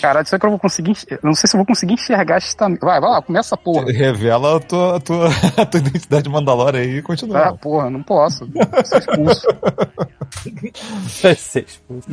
Caralho, 0.00 0.26
será 0.26 0.38
que 0.40 0.46
eu 0.46 0.50
vou 0.50 0.58
conseguir. 0.58 0.92
eu 1.10 1.18
Não 1.22 1.34
sei 1.34 1.48
se 1.48 1.56
eu 1.56 1.58
vou 1.58 1.66
conseguir 1.66 1.94
enxergar 1.94 2.36
esta. 2.36 2.68
Vai, 2.68 3.00
vai 3.00 3.10
lá, 3.10 3.22
começa 3.22 3.54
a 3.54 3.58
porra. 3.58 3.90
Revela 3.90 4.56
a 4.56 4.60
tua, 4.60 4.96
a 4.96 5.00
tua, 5.00 5.28
a 5.56 5.66
tua 5.66 5.80
identidade 5.80 6.28
Mandalora 6.28 6.78
aí 6.78 6.98
e 6.98 7.02
continua. 7.02 7.38
Ah, 7.48 7.52
porra, 7.54 7.90
não 7.90 8.02
posso. 8.02 8.48
Sou 8.84 8.98
expulso. 8.98 9.46
Vai 11.22 11.34
ser 11.34 11.64
expulso. 11.66 12.08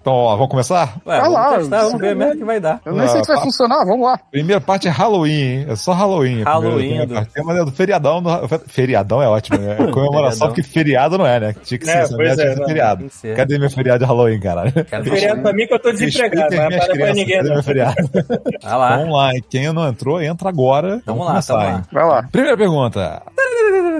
Então, 0.00 0.12
ó, 0.12 0.34
vamos 0.36 0.50
começar? 0.50 0.96
Ué, 1.06 1.16
Vai 1.16 1.20
vamos 1.20 1.34
lá, 1.34 1.58
testar, 1.58 1.82
vamos 1.84 2.00
ver 2.00 2.14
merda 2.16 2.36
que 2.36 2.44
vai 2.44 2.60
dar. 2.60 2.80
Eu 2.84 2.92
nem 2.94 3.08
sei 3.08 3.22
se 3.24 3.28
vai 3.32 3.40
funcionar, 3.42 3.84
vamos 3.84 4.06
lá. 4.06 4.18
Primeira 4.30 4.60
parte 4.60 4.88
é 4.88 4.90
Halloween, 4.90 5.32
hein? 5.32 5.66
É 5.68 5.76
só 5.76 5.92
Halloween. 5.92 6.42
Halloween 6.42 6.98
primeira- 7.06 7.26
do- 7.34 7.42
uma 7.42 7.64
do 7.64 7.72
feriadão. 7.72 8.22
Do... 8.22 8.30
Feriadão 8.68 9.22
é 9.22 9.28
ótimo, 9.28 9.58
né? 9.58 9.76
É 9.78 9.86
comemoração, 9.90 10.48
porque 10.48 10.62
feriado 10.62 11.16
não 11.18 11.26
é, 11.26 11.40
né? 11.40 11.54
Tinha 11.64 11.78
que 11.78 11.86
ser, 11.86 11.96
É, 11.96 12.00
essa 12.02 12.16
pois 12.16 12.30
é, 12.30 12.36
ser 12.36 12.56
não, 12.60 12.66
feriado. 12.66 13.10
ser. 13.10 13.36
Cadê 13.36 13.58
meu 13.58 13.70
feriado 13.70 13.98
de 14.00 14.04
Halloween, 14.04 14.40
caralho? 14.40 14.72
Quero 14.84 15.04
Feriado 15.04 15.42
pra 15.42 15.52
mim 15.52 15.65
que 15.66 15.74
eu 15.74 15.78
tô 15.78 15.92
desempregado, 15.92 16.56
mas 16.56 16.68
minhas 16.68 16.86
para 16.86 17.14
ninguém 17.14 17.42
não. 17.42 17.62
Vai 17.62 18.78
lá. 18.78 18.96
Vamos 18.96 19.14
lá, 19.16 19.34
hein? 19.34 19.44
quem 19.48 19.72
não 19.72 19.88
entrou, 19.88 20.20
entra 20.22 20.48
agora. 20.48 21.00
Tamo 21.04 21.22
lá, 21.24 21.30
começar, 21.30 21.54
tamo 21.54 21.66
lá. 21.66 21.82
Vai 21.92 22.04
lá. 22.04 22.22
Primeira 22.30 22.56
pergunta. 22.56 23.22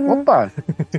Opa! 0.08 0.50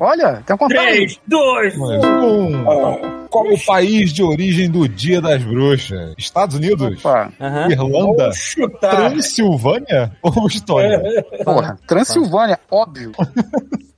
Olha, 0.02 0.44
tem 0.46 0.54
uma 0.54 0.58
contagem. 0.58 0.88
3, 0.88 1.20
2, 1.28 1.78
1. 1.78 1.84
Um. 1.84 3.28
Qual 3.30 3.46
o 3.46 3.66
país 3.66 4.12
de 4.14 4.24
origem 4.24 4.70
do 4.70 4.88
Dia 4.88 5.22
das 5.22 5.44
Bruxas? 5.44 6.14
Estados 6.18 6.56
Unidos? 6.56 7.00
Opa, 7.00 7.32
Aham. 7.40 7.70
Irlanda? 7.72 8.32
Transilvânia? 8.80 10.12
Ou 10.22 10.48
Estônia? 10.48 11.02
porra. 11.44 11.78
Transilvânia, 11.88 12.60
óbvio. 12.70 13.12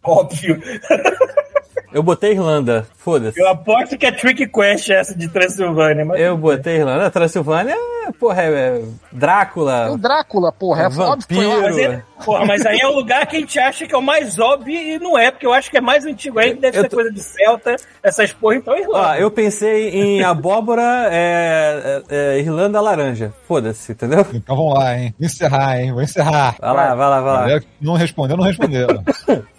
Óbvio. 0.03 0.59
Eu 1.91 2.03
botei 2.03 2.31
Irlanda, 2.33 2.85
foda-se. 2.97 3.39
Eu 3.39 3.47
aposto 3.47 3.97
que 3.97 4.05
é 4.05 4.11
Trick 4.11 4.47
Quest 4.47 4.89
essa 4.89 5.15
de 5.17 5.27
Transilvânia. 5.27 6.05
Mas... 6.05 6.19
Eu 6.21 6.37
botei 6.37 6.77
Irlanda. 6.77 7.09
Transilvânia, 7.09 7.75
porra, 8.19 8.43
é 8.43 8.49
é 8.49 8.71
O 8.79 8.93
Drácula, 9.11 9.97
Drácula, 9.97 10.51
porra. 10.51 10.83
É 10.83 10.85
óbvio 10.85 10.99
lá. 11.01 11.09
vampiro. 11.15 11.61
Mas, 11.61 11.77
é, 11.77 12.03
porra, 12.23 12.45
mas 12.45 12.65
aí 12.65 12.79
é 12.79 12.87
o 12.87 12.95
lugar 12.95 13.25
que 13.25 13.37
a 13.37 13.39
gente 13.39 13.59
acha 13.59 13.87
que 13.87 13.95
é 13.95 13.97
o 13.97 14.01
mais 14.01 14.37
óbvio 14.37 14.75
e 14.75 14.99
não 14.99 15.17
é, 15.17 15.31
porque 15.31 15.45
eu 15.45 15.53
acho 15.53 15.69
que 15.71 15.77
é 15.77 15.81
mais 15.81 16.05
antigo 16.05 16.37
aí, 16.39 16.53
deve 16.53 16.77
Eu 16.77 16.81
ser 16.83 16.89
tô- 16.89 16.95
coisa 16.97 17.11
de 17.11 17.21
Celta, 17.21 17.75
essas 18.03 18.31
porra, 18.33 18.55
então 18.57 18.73
é 18.73 18.77
Ó, 18.77 18.81
Irlanda. 18.81 19.17
eu 19.19 19.31
pensei 19.31 19.89
em 19.89 20.23
abóbora, 20.23 21.07
é, 21.11 22.01
é, 22.09 22.35
é, 22.35 22.39
Irlanda 22.39 22.79
laranja. 22.79 23.33
Foda-se, 23.47 23.91
entendeu? 23.93 24.25
Então 24.33 24.55
vamos 24.55 24.73
lá, 24.75 24.97
hein? 24.97 25.13
Vou 25.17 25.25
encerrar, 25.25 25.79
hein? 25.81 25.91
Vou 25.91 26.01
encerrar. 26.03 26.55
Vai 26.59 26.73
lá, 26.73 26.95
vai 26.95 27.09
lá, 27.09 27.21
vai 27.21 27.53
lá. 27.55 27.61
Não 27.81 27.93
respondeu, 27.93 28.37
não 28.37 28.43
respondeu. 28.43 28.87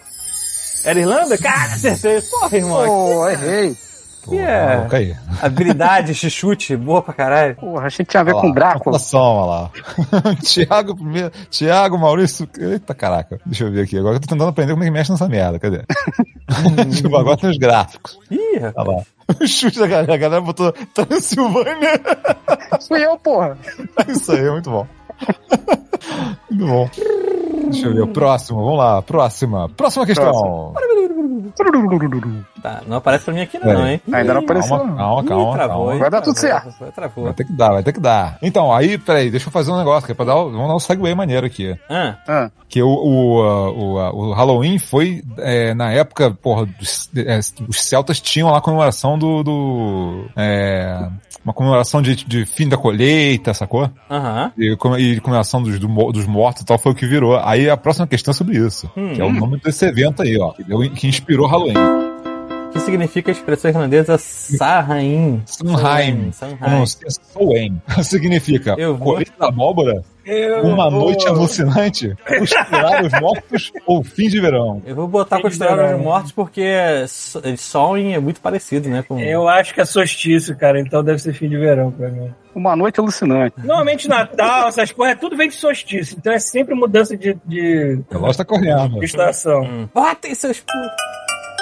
Era 0.85 0.99
Irlanda? 0.99 1.37
Cara, 1.39 1.73
acertei. 1.75 2.21
Porra, 2.23 2.57
irmão. 2.57 2.87
Pô, 2.87 3.29
errei. 3.29 3.77
Que 4.23 4.37
é 4.37 4.77
Maluco 4.77 4.97
aí. 4.97 5.17
habilidade, 5.41 6.13
chute, 6.31 6.77
boa 6.77 7.01
pra 7.01 7.15
caralho. 7.15 7.57
Porra, 7.57 7.87
achei 7.87 8.05
que 8.05 8.11
tinha 8.11 8.21
a 8.21 8.25
ver 8.25 8.33
Olha 8.35 8.41
com 8.43 8.49
lá, 8.49 8.55
Drácula. 8.55 8.79
população, 8.81 9.21
olha 9.21 9.47
lá. 9.51 9.71
Tiago 10.45 10.95
primeiro. 10.95 11.33
Tiago, 11.49 11.99
Maurício. 11.99 12.47
Eita 12.59 12.95
caraca. 12.95 13.41
Deixa 13.47 13.65
eu 13.65 13.73
ver 13.73 13.85
aqui. 13.85 13.99
Agora 13.99 14.17
eu 14.17 14.21
tô 14.21 14.27
tentando 14.29 14.49
aprender 14.51 14.73
como 14.73 14.83
é 14.85 14.87
que 14.87 14.93
mexe 14.93 15.11
nessa 15.11 15.27
merda. 15.27 15.59
Cadê? 15.59 15.83
tipo, 16.95 17.17
agora 17.17 17.39
tem 17.39 17.49
os 17.51 17.57
gráficos. 17.57 18.19
Ih, 18.31 18.59
rapaz. 18.59 18.89
Olha 18.89 18.97
lá. 18.99 19.03
O 19.41 19.47
chute 19.47 19.79
da 19.79 19.87
galera. 19.87 20.15
A 20.15 20.19
galera 20.19 20.41
botou 20.43 20.71
Transilvânia. 20.95 21.99
Fui 22.87 23.03
eu, 23.05 23.17
porra. 23.19 23.57
É 24.07 24.13
isso 24.13 24.33
aí, 24.33 24.51
muito 24.51 24.69
bom. 24.71 24.87
Muito 26.50 26.67
bom. 26.67 26.91
Deixa 27.71 27.87
eu 27.87 27.95
ver. 27.95 28.03
O 28.03 28.09
próximo, 28.09 28.65
vamos 28.65 28.79
lá. 28.79 29.03
Próxima. 29.03 29.69
Próxima 29.69 30.07
questão. 30.07 30.73
Tá, 32.62 32.83
não 32.87 32.97
aparece 32.99 33.25
pra 33.25 33.35
mim 33.35 33.40
aqui 33.40 33.59
não, 33.59 33.87
É. 33.87 33.93
hein? 33.95 34.00
Ainda 34.12 34.35
não 34.35 34.40
apareceu. 34.43 34.76
Calma, 34.76 34.93
não. 34.93 34.97
calma, 34.97 35.23
ih, 35.23 35.29
calma. 35.29 35.52
travou, 35.52 35.76
calma. 35.79 35.93
hein? 35.95 35.99
Vai 36.00 36.11
dar 36.11 36.21
tudo 36.21 36.38
certo. 36.38 36.93
Travou. 36.95 37.25
Vai 37.25 37.33
ter 37.35 37.45
que 37.45 37.52
dar, 37.52 37.71
vai 37.73 37.83
ter 37.83 37.93
que 37.93 38.00
dar. 38.00 38.38
Então, 38.43 38.73
aí, 38.73 38.99
peraí, 38.99 39.31
deixa 39.31 39.49
eu 39.49 39.52
fazer 39.52 39.71
um 39.73 39.79
negócio, 39.79 40.07
que 40.07 40.12
é 40.12 40.14
pra 40.14 40.25
dar, 40.25 40.35
vamos 40.35 40.69
dar 40.69 40.75
um 40.75 40.79
segue 40.81 41.14
maneiro 41.14 41.47
aqui. 41.47 41.76
Ah, 41.88 42.17
Ah, 42.29 42.50
Que 42.69 42.83
o, 42.83 42.88
o, 42.88 43.43
a- 43.43 43.71
o, 43.73 43.99
a- 43.99 44.12
o 44.14 44.33
Halloween 44.33 44.79
foi, 44.79 45.23
é, 45.38 45.75
na 45.75 45.90
época, 45.93 46.31
porra, 46.31 46.67
dos- 46.67 47.09
é, 47.17 47.38
os 47.69 47.81
celtas 47.83 48.21
tinham 48.21 48.50
lá 48.50 48.59
a 48.59 48.61
comemoração 48.61 49.19
do, 49.19 49.43
do 49.43 50.25
é, 50.37 51.09
uma 51.45 51.52
comemoração 51.52 52.00
de, 52.02 52.14
de 52.17 52.45
fim 52.47 52.69
da 52.69 52.76
colheita, 52.76 53.52
sacou? 53.55 53.90
aham. 54.11 54.52
E, 54.57 54.76
com- 54.76 54.97
e 54.99 55.19
comemoração 55.21 55.62
dos, 55.62 55.79
do 55.79 55.88
dos 56.12 56.26
mortos 56.26 56.62
e 56.62 56.67
tal, 56.67 56.79
foi 56.79 56.93
o 56.93 56.95
que 56.95 57.07
virou. 57.07 57.38
Aí 57.43 57.69
a 57.69 57.76
próxima 57.76 58.07
questão 58.07 58.31
é 58.33 58.35
sobre 58.35 58.59
isso, 58.59 58.88
que 59.14 59.21
é 59.21 59.25
o 59.25 59.33
nome 59.33 59.59
desse 59.59 59.85
evento 59.87 60.23
aí, 60.23 60.38
ó, 60.38 60.52
que, 60.52 60.62
deu- 60.62 60.90
que 60.90 61.07
inspirou 61.09 61.47
Halloween. 61.49 61.75
O 62.71 62.73
que 62.73 62.81
significa 62.81 63.31
a 63.31 63.33
expressão 63.33 63.69
irlandesa 63.71 64.17
Sarrain? 64.17 65.43
Eu 65.61 66.87
sei, 66.87 67.11
Samhain. 67.11 67.83
Significa 68.03 68.77
Eu 68.79 68.97
vou- 68.97 69.15
colheita 69.15 69.33
da 69.39 69.49
abóbora, 69.49 70.03
Eu 70.25 70.62
Uma 70.62 70.89
vou- 70.89 71.07
noite 71.07 71.27
alucinante? 71.27 72.15
Costurar 72.39 73.05
os 73.05 73.12
mortos 73.21 73.73
ou 73.87 74.05
fim 74.05 74.29
de 74.29 74.41
verão? 74.41 74.81
Eu 74.87 74.95
vou 74.95 75.09
botar 75.09 75.39
de 75.41 75.47
os 75.49 75.59
Mortos 76.00 76.31
porque 76.31 76.73
so- 77.09 77.43
Sol 77.57 77.97
é 77.97 78.19
muito 78.21 78.41
parecido, 78.41 78.89
né? 78.89 79.03
Com... 79.07 79.19
Eu 79.19 79.49
acho 79.49 79.75
que 79.75 79.81
é 79.81 79.85
solstício, 79.85 80.57
cara, 80.57 80.81
então 80.81 81.03
deve 81.03 81.19
ser 81.19 81.33
fim 81.33 81.49
de 81.49 81.57
verão 81.57 81.91
pra 81.91 82.09
mim. 82.09 82.33
Uma 82.55 82.77
noite 82.77 83.00
alucinante. 83.00 83.55
Normalmente 83.59 84.09
Natal, 84.09 84.69
essas 84.69 84.93
porra, 84.93 85.17
tudo 85.17 85.37
vem 85.37 85.49
de 85.49 85.55
solstício, 85.57 86.17
então 86.19 86.33
é 86.33 86.39
sempre 86.39 86.75
mudança 86.75 87.17
de, 87.17 87.37
de, 87.45 88.00
O 88.11 88.15
relógio 88.15 88.37
tá 88.39 88.45
correndo. 88.45 89.00
de 89.00 89.05
estação. 89.07 89.62
Hum. 89.62 89.89
Botem 89.93 90.35
seus 90.37 90.61
pu... 90.61 90.73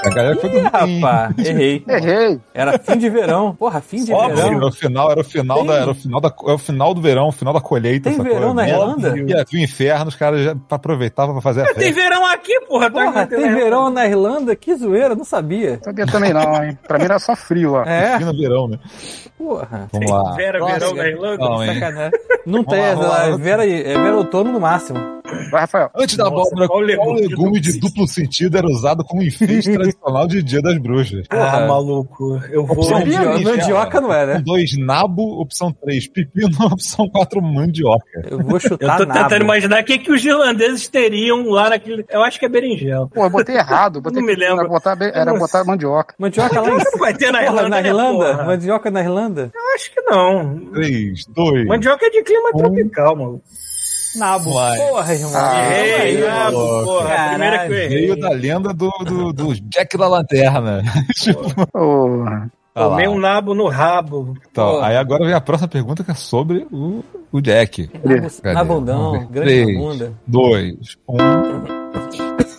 A 0.04 0.10
galera 0.10 0.36
foi 0.36 0.50
dormir. 0.50 0.70
rapaz, 0.70 1.34
errei. 1.38 1.84
Errei. 1.88 2.40
Era 2.54 2.78
fim 2.78 2.96
de 2.98 3.08
verão. 3.10 3.54
Porra, 3.54 3.80
fim 3.80 4.04
de 4.04 4.12
Óbvio. 4.12 4.36
verão. 4.36 4.52
Era 4.56 4.66
o 4.66 4.72
final, 4.72 5.10
era 5.10 5.20
o 5.20 5.24
final 5.24 5.58
Tem- 5.58 5.66
da, 5.66 5.74
era 5.74 5.90
o 5.90 5.94
final 5.94 6.20
da, 6.20 6.28
era 6.44 6.54
o 6.54 6.58
final 6.58 6.94
do 6.94 7.00
verão, 7.00 7.28
o 7.28 7.32
final 7.32 7.52
da 7.54 7.60
colheita. 7.60 8.10
Tem 8.10 8.18
verão 8.22 8.54
na 8.54 8.62
Óbvio. 8.62 8.74
Irlanda? 9.16 9.18
Ia 9.18 9.44
o 9.52 9.56
inferno, 9.62 10.06
os 10.08 10.14
caras 10.16 10.42
já 10.42 10.56
aproveitavam 10.70 11.34
pra 11.34 11.42
fazer 11.42 11.62
a 11.62 11.74
Tem 11.74 11.92
festa. 11.92 12.00
verão 12.00 12.24
aqui, 12.26 12.60
porra. 12.66 12.90
tá 12.90 13.04
Porra, 13.04 13.20
aqui, 13.22 13.36
tem 13.36 13.46
né? 13.46 13.54
verão 13.54 13.90
na 13.90 14.06
Irlanda? 14.06 14.54
Que 14.56 14.74
zoeira, 14.76 15.14
não 15.14 15.24
sabia. 15.24 15.80
Sabia 15.82 16.06
também 16.06 16.32
não, 16.32 16.62
hein? 16.64 16.78
Pra 16.86 16.98
mim 16.98 17.04
era 17.04 17.18
só 17.18 17.34
frio 17.36 17.72
lá. 17.72 17.84
É, 17.88 18.18
no 18.20 18.36
verão, 18.36 18.68
né? 18.68 18.78
porra. 19.36 19.88
Vamos 19.92 20.10
lá. 20.10 20.32
Vera, 20.34 20.58
verão 20.58 20.78
Próximo. 20.78 20.96
na 20.96 21.08
Irlanda. 21.08 21.44
Não? 21.44 21.66
Sacanagem. 21.66 22.10
Não 22.46 22.64
tem, 22.64 22.80
lá, 22.80 22.86
é, 22.86 22.94
lá. 23.30 23.36
Vera, 23.36 23.66
é 23.68 23.82
Vera 23.94 24.16
outono 24.16 24.52
no 24.52 24.60
máximo. 24.60 24.98
Vai, 25.50 25.60
Rafael. 25.62 25.90
Antes 25.96 26.16
da 26.16 26.24
Nossa, 26.24 26.36
abóbora, 26.48 26.68
qual 26.68 26.78
qual 26.78 26.80
legume 26.80 27.20
de 27.22 27.28
legume 27.28 27.60
de 27.60 27.80
duplo 27.80 28.06
sentido 28.08 28.56
era 28.58 28.66
usado 28.66 29.04
como 29.04 29.22
enfeite 29.22 29.70
tradicional 29.72 30.26
de 30.26 30.42
Dia 30.42 30.60
das 30.62 30.78
Bruxas? 30.78 31.26
Ah, 31.30 31.66
maluco. 31.66 32.40
Eu 32.50 32.64
vou. 32.66 32.76
Opção 32.78 32.98
Mandio- 33.00 33.38
de 33.38 33.44
mandioca 33.44 34.00
não 34.00 34.12
é, 34.12 34.26
né? 34.26 34.32
Opção 34.38 34.44
2, 34.54 34.78
nabo. 34.78 35.40
Opção 35.40 35.72
3, 35.72 36.08
pepino. 36.08 36.48
Opção 36.72 37.08
4, 37.08 37.42
mandioca. 37.42 38.04
Eu 38.30 38.38
vou 38.38 38.54
Eu 38.54 38.60
chutar 38.60 38.98
tô 38.98 39.04
nabo. 39.06 39.20
tentando 39.20 39.42
imaginar 39.44 39.82
o 39.82 39.84
que, 39.84 39.98
que 39.98 40.12
os 40.12 40.24
irlandeses 40.24 40.88
teriam 40.88 41.48
lá 41.50 41.70
naquele. 41.70 42.04
Eu 42.10 42.22
acho 42.22 42.38
que 42.38 42.46
é 42.46 42.48
berinjela. 42.48 43.08
Pô, 43.08 43.24
eu 43.24 43.30
botei 43.30 43.56
errado. 43.56 44.00
Botei 44.08 44.20
Não 44.20 44.26
me 44.26 44.34
lembro. 44.34 44.60
Era 44.60 44.68
botar, 44.68 44.96
era 45.00 45.34
botar 45.34 45.64
mandioca. 45.64 46.14
Mandioca 46.18 46.60
lá 46.60 46.68
em 46.70 46.98
Vai 46.98 47.14
ter 47.14 47.30
na 47.32 47.38
Porra, 47.40 47.46
Irlanda. 47.50 47.68
na 47.68 47.80
né, 47.82 47.88
Irlanda? 47.88 48.32
porra? 48.32 48.44
Mandioca 48.44 48.90
na 48.90 49.00
Irlanda? 49.00 49.50
Eu 49.54 49.74
acho 49.74 49.92
que 49.92 50.00
não. 50.02 50.58
3, 50.72 51.26
2, 51.26 51.66
Mandioca 51.66 52.06
é 52.06 52.10
de 52.10 52.22
clima 52.22 52.50
tropical, 52.52 53.16
mano. 53.16 53.42
Nabo. 54.16 54.54
Vai. 54.54 54.78
Porra, 54.78 55.14
irmão. 55.14 55.32
Ah, 55.34 55.64
Errei, 55.64 56.16
Aí, 56.16 56.26
ah, 56.26 56.48
louco. 56.48 56.84
porra. 56.84 57.14
A 57.14 57.28
primeira 57.28 57.58
que 57.66 57.72
eu 57.72 57.76
errei. 57.78 57.88
Veio 57.88 58.20
da 58.20 58.30
lenda 58.30 58.72
do, 58.72 58.90
do, 59.04 59.32
do 59.32 59.54
Jack 59.54 59.96
da 59.98 60.08
Lanterna. 60.08 60.82
Lá. 61.74 62.48
Tomei 62.74 63.08
um 63.08 63.18
nabo 63.18 63.54
no 63.54 63.68
rabo. 63.68 64.34
Então, 64.50 64.72
Pô. 64.74 64.80
aí 64.80 64.96
agora 64.96 65.24
vem 65.24 65.34
a 65.34 65.40
próxima 65.40 65.68
pergunta 65.68 66.04
que 66.04 66.10
é 66.10 66.14
sobre 66.14 66.66
o, 66.70 67.02
o 67.32 67.40
Jack. 67.40 67.90
Nabo-? 68.04 68.54
Nabundão, 68.54 69.26
grande 69.30 69.76
bunda. 69.76 70.12
2, 70.26 70.76
1. 71.08 71.16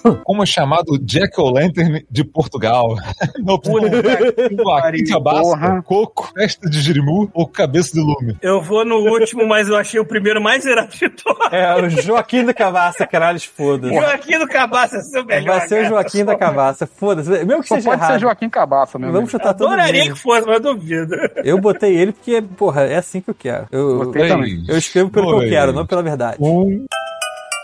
Como 0.24 0.44
é 0.44 0.46
chamado 0.46 0.98
Jack 1.00 1.40
O'Lantern 1.40 2.06
de 2.10 2.24
Portugal? 2.24 2.96
Cabaça, 5.10 5.42
porra. 5.42 5.82
Coco, 5.84 6.32
Festa 6.34 6.70
de 6.70 6.80
Jirimu 6.82 7.30
ou 7.34 7.48
Cabeça 7.48 7.94
de 7.94 8.00
Lume? 8.00 8.38
Eu 8.42 8.62
vou 8.62 8.86
no 8.86 8.98
último, 8.98 9.48
mas 9.48 9.68
eu 9.68 9.76
achei 9.76 10.00
o 10.00 10.06
primeiro 10.06 10.42
mais 10.42 10.64
zerado 10.64 10.92
de 10.96 11.10
todos. 11.10 11.52
É, 11.52 11.76
o 11.76 11.90
Joaquim 11.90 12.46
da 12.46 12.54
Cavassa, 12.54 13.06
caralho, 13.06 13.40
foda-se. 13.40 13.94
Joaquim 13.94 14.38
do 14.40 14.48
Cabaça, 14.48 14.98
é 14.98 15.02
seu 15.02 15.26
melhor. 15.26 15.60
Vai 15.60 15.68
ser 15.68 15.76
o 15.76 15.78
cara. 15.78 15.90
Joaquim 15.90 16.26
da 16.26 16.36
Cavassa, 16.36 16.88
foda-se. 16.88 17.30
Mesmo 17.30 17.62
que 17.62 17.68
só 17.68 17.76
seja 17.76 17.90
pode 17.90 18.02
errado. 18.02 18.14
ser 18.14 18.20
Joaquim 18.20 18.50
Cabaça 18.50 19.00
mesmo. 19.00 19.14
Vamos 19.14 19.32
chutar 19.32 19.54
todo 19.54 19.68
Adoraria 19.68 20.04
mundo. 20.04 20.14
que 20.14 20.20
fosse, 20.20 20.46
mas 20.46 20.56
eu 20.56 20.62
duvido. 20.62 21.16
Eu 21.44 21.60
botei 21.60 21.96
ele 21.96 22.12
porque, 22.12 22.42
porra, 22.42 22.82
é 22.84 22.96
assim 22.98 23.22
que 23.22 23.30
eu 23.30 23.36
quero. 23.36 23.68
Eu, 23.72 23.98
Botei 24.06 24.24
eu, 24.24 24.28
também. 24.30 24.64
eu 24.68 24.78
escrevo 24.78 25.10
pelo 25.10 25.40
que 25.40 25.46
eu 25.46 25.50
quero, 25.50 25.74
não 25.74 25.86
pela 25.86 26.04
verdade. 26.04 26.38
Um. 26.40 26.86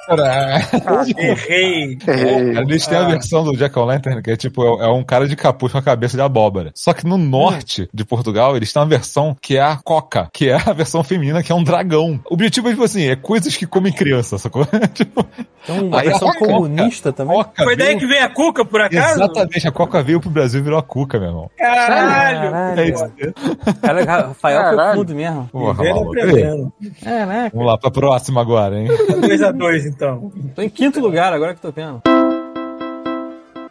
Caralho. 0.07 0.65
Errei. 1.17 1.97
Errei. 2.07 2.57
Eles 2.57 2.85
têm 2.87 2.97
a 2.97 3.07
versão 3.07 3.43
do 3.43 3.55
Jack 3.57 3.77
O'Lantern, 3.77 4.21
que 4.21 4.31
é 4.31 4.35
tipo, 4.35 4.63
é 4.81 4.85
é 4.85 4.87
um 4.89 5.03
cara 5.03 5.27
de 5.27 5.35
capuz 5.35 5.71
com 5.71 5.77
a 5.79 5.81
cabeça 5.81 6.15
de 6.17 6.21
abóbora. 6.21 6.71
Só 6.75 6.93
que 6.93 7.05
no 7.05 7.17
norte 7.17 7.89
de 7.93 8.05
Portugal, 8.05 8.55
eles 8.55 8.71
têm 8.71 8.81
uma 8.81 8.87
versão 8.87 9.35
que 9.39 9.57
é 9.57 9.61
a 9.61 9.77
Coca, 9.77 10.29
que 10.33 10.49
é 10.49 10.55
a 10.55 10.73
versão 10.73 11.03
feminina, 11.03 11.41
que 11.43 11.51
é 11.51 11.55
um 11.55 11.63
dragão. 11.63 12.19
O 12.29 12.33
objetivo 12.35 12.67
é, 12.67 12.71
tipo 12.71 12.83
assim, 12.83 13.07
é 13.09 13.15
coisas 13.15 13.55
que 13.57 13.65
comem 13.65 13.91
criança, 13.91 14.37
sacou? 14.37 14.65
tipo, 14.93 15.25
Então, 15.63 15.87
uma 15.87 15.99
Aí 16.01 16.07
a 16.07 16.11
versão 16.11 16.27
Coca- 16.29 16.39
comunista 16.45 17.11
também. 17.11 17.35
Coca 17.35 17.63
Foi 17.63 17.75
daí 17.75 17.87
veio- 17.87 17.99
que 17.99 18.07
veio 18.07 18.23
a 18.25 18.29
Cuca, 18.29 18.63
por 18.65 18.81
acaso? 18.81 19.15
Exatamente, 19.15 19.67
a 19.67 19.71
Coca 19.71 20.03
veio 20.03 20.19
pro 20.21 20.29
Brasil 20.29 20.59
e 20.59 20.63
virou 20.63 20.77
a 20.79 20.83
Cuca, 20.83 21.17
meu 21.19 21.29
irmão. 21.29 21.49
Caralho. 21.57 22.51
Caralho. 22.51 22.79
É 22.79 22.89
isso. 22.89 23.05
Cara, 23.81 24.03
Rafael 24.03 24.33
foi 24.35 24.53
Caralho. 24.75 24.99
fundo 24.99 25.15
mesmo. 25.15 25.49
Porra, 25.51 25.83
aprendendo. 25.89 26.73
É? 27.05 27.49
Vamos 27.51 27.67
lá 27.67 27.77
pra 27.77 27.89
próxima 27.91 28.41
agora, 28.41 28.77
hein? 28.79 28.87
2x2, 28.87 29.85
então. 29.87 29.94
Tô 30.55 30.61
em 30.61 30.69
quinto 30.69 30.99
lugar 30.99 31.33
agora 31.33 31.53
que 31.53 31.61
tô 31.61 31.71
vendo. 31.71 32.01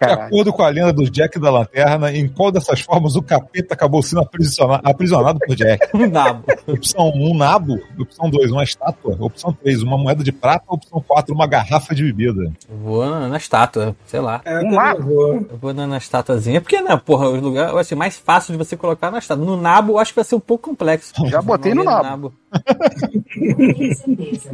De 0.05 0.11
Caralho. 0.11 0.27
acordo 0.29 0.53
com 0.53 0.62
a 0.62 0.69
lenda 0.69 0.93
do 0.93 1.11
Jack 1.11 1.38
da 1.38 1.51
Lanterna, 1.51 2.12
em 2.12 2.29
qual 2.29 2.51
dessas 2.53 2.81
formas 2.81 3.17
o 3.17 3.23
capeta 3.23 3.75
acabou 3.75 4.03
sendo 4.03 4.23
aprisiona- 4.23 4.81
aprisionado 4.85 5.38
por 5.38 5.55
Jack? 5.55 5.88
Um 5.95 6.09
nabo. 6.09 6.45
Opção 6.67 7.09
1, 7.14 7.31
um 7.31 7.37
nabo. 7.37 7.79
Opção 7.99 8.29
2, 8.31 8.51
uma 8.51 8.64
estátua. 8.64 9.17
Opção 9.21 9.53
3, 9.53 9.83
uma 9.83 9.97
moeda 9.99 10.23
de 10.25 10.33
prata. 10.33 10.64
Opção 10.69 11.01
4, 11.07 11.35
uma 11.35 11.47
garrafa 11.47 11.95
de 11.95 12.03
bebida. 12.05 12.53
Eu 12.69 12.77
vou 12.79 13.05
na, 13.09 13.29
na 13.29 13.37
estátua, 13.37 13.95
sei 14.07 14.21
lá. 14.21 14.40
É, 14.45 14.59
Um 14.59 14.62
eu 14.67 14.71
nabo? 14.73 15.03
vou. 15.03 15.35
Eu 15.35 15.59
vou 15.61 15.73
na, 15.75 15.87
na 15.87 15.99
estatuazinha. 15.99 16.61
Porque, 16.61 16.81
né, 16.81 16.97
porra, 17.05 17.29
os 17.31 17.40
lugares, 17.43 17.73
vai 17.73 17.85
ser 17.85 17.95
mais 17.95 18.17
fácil 18.17 18.53
de 18.53 18.59
você 18.59 18.77
colocar 18.77 19.11
na 19.11 19.19
estátua. 19.19 19.45
No 19.45 19.57
nabo, 19.57 19.93
eu 19.93 19.99
acho 19.99 20.12
que 20.12 20.17
vai 20.17 20.25
ser 20.25 20.35
um 20.37 20.40
pouco 20.40 20.71
complexo. 20.71 21.12
Já 21.29 21.40
botei 21.43 21.75
no 21.75 21.83
ver 21.83 21.88
nabo. 21.90 22.33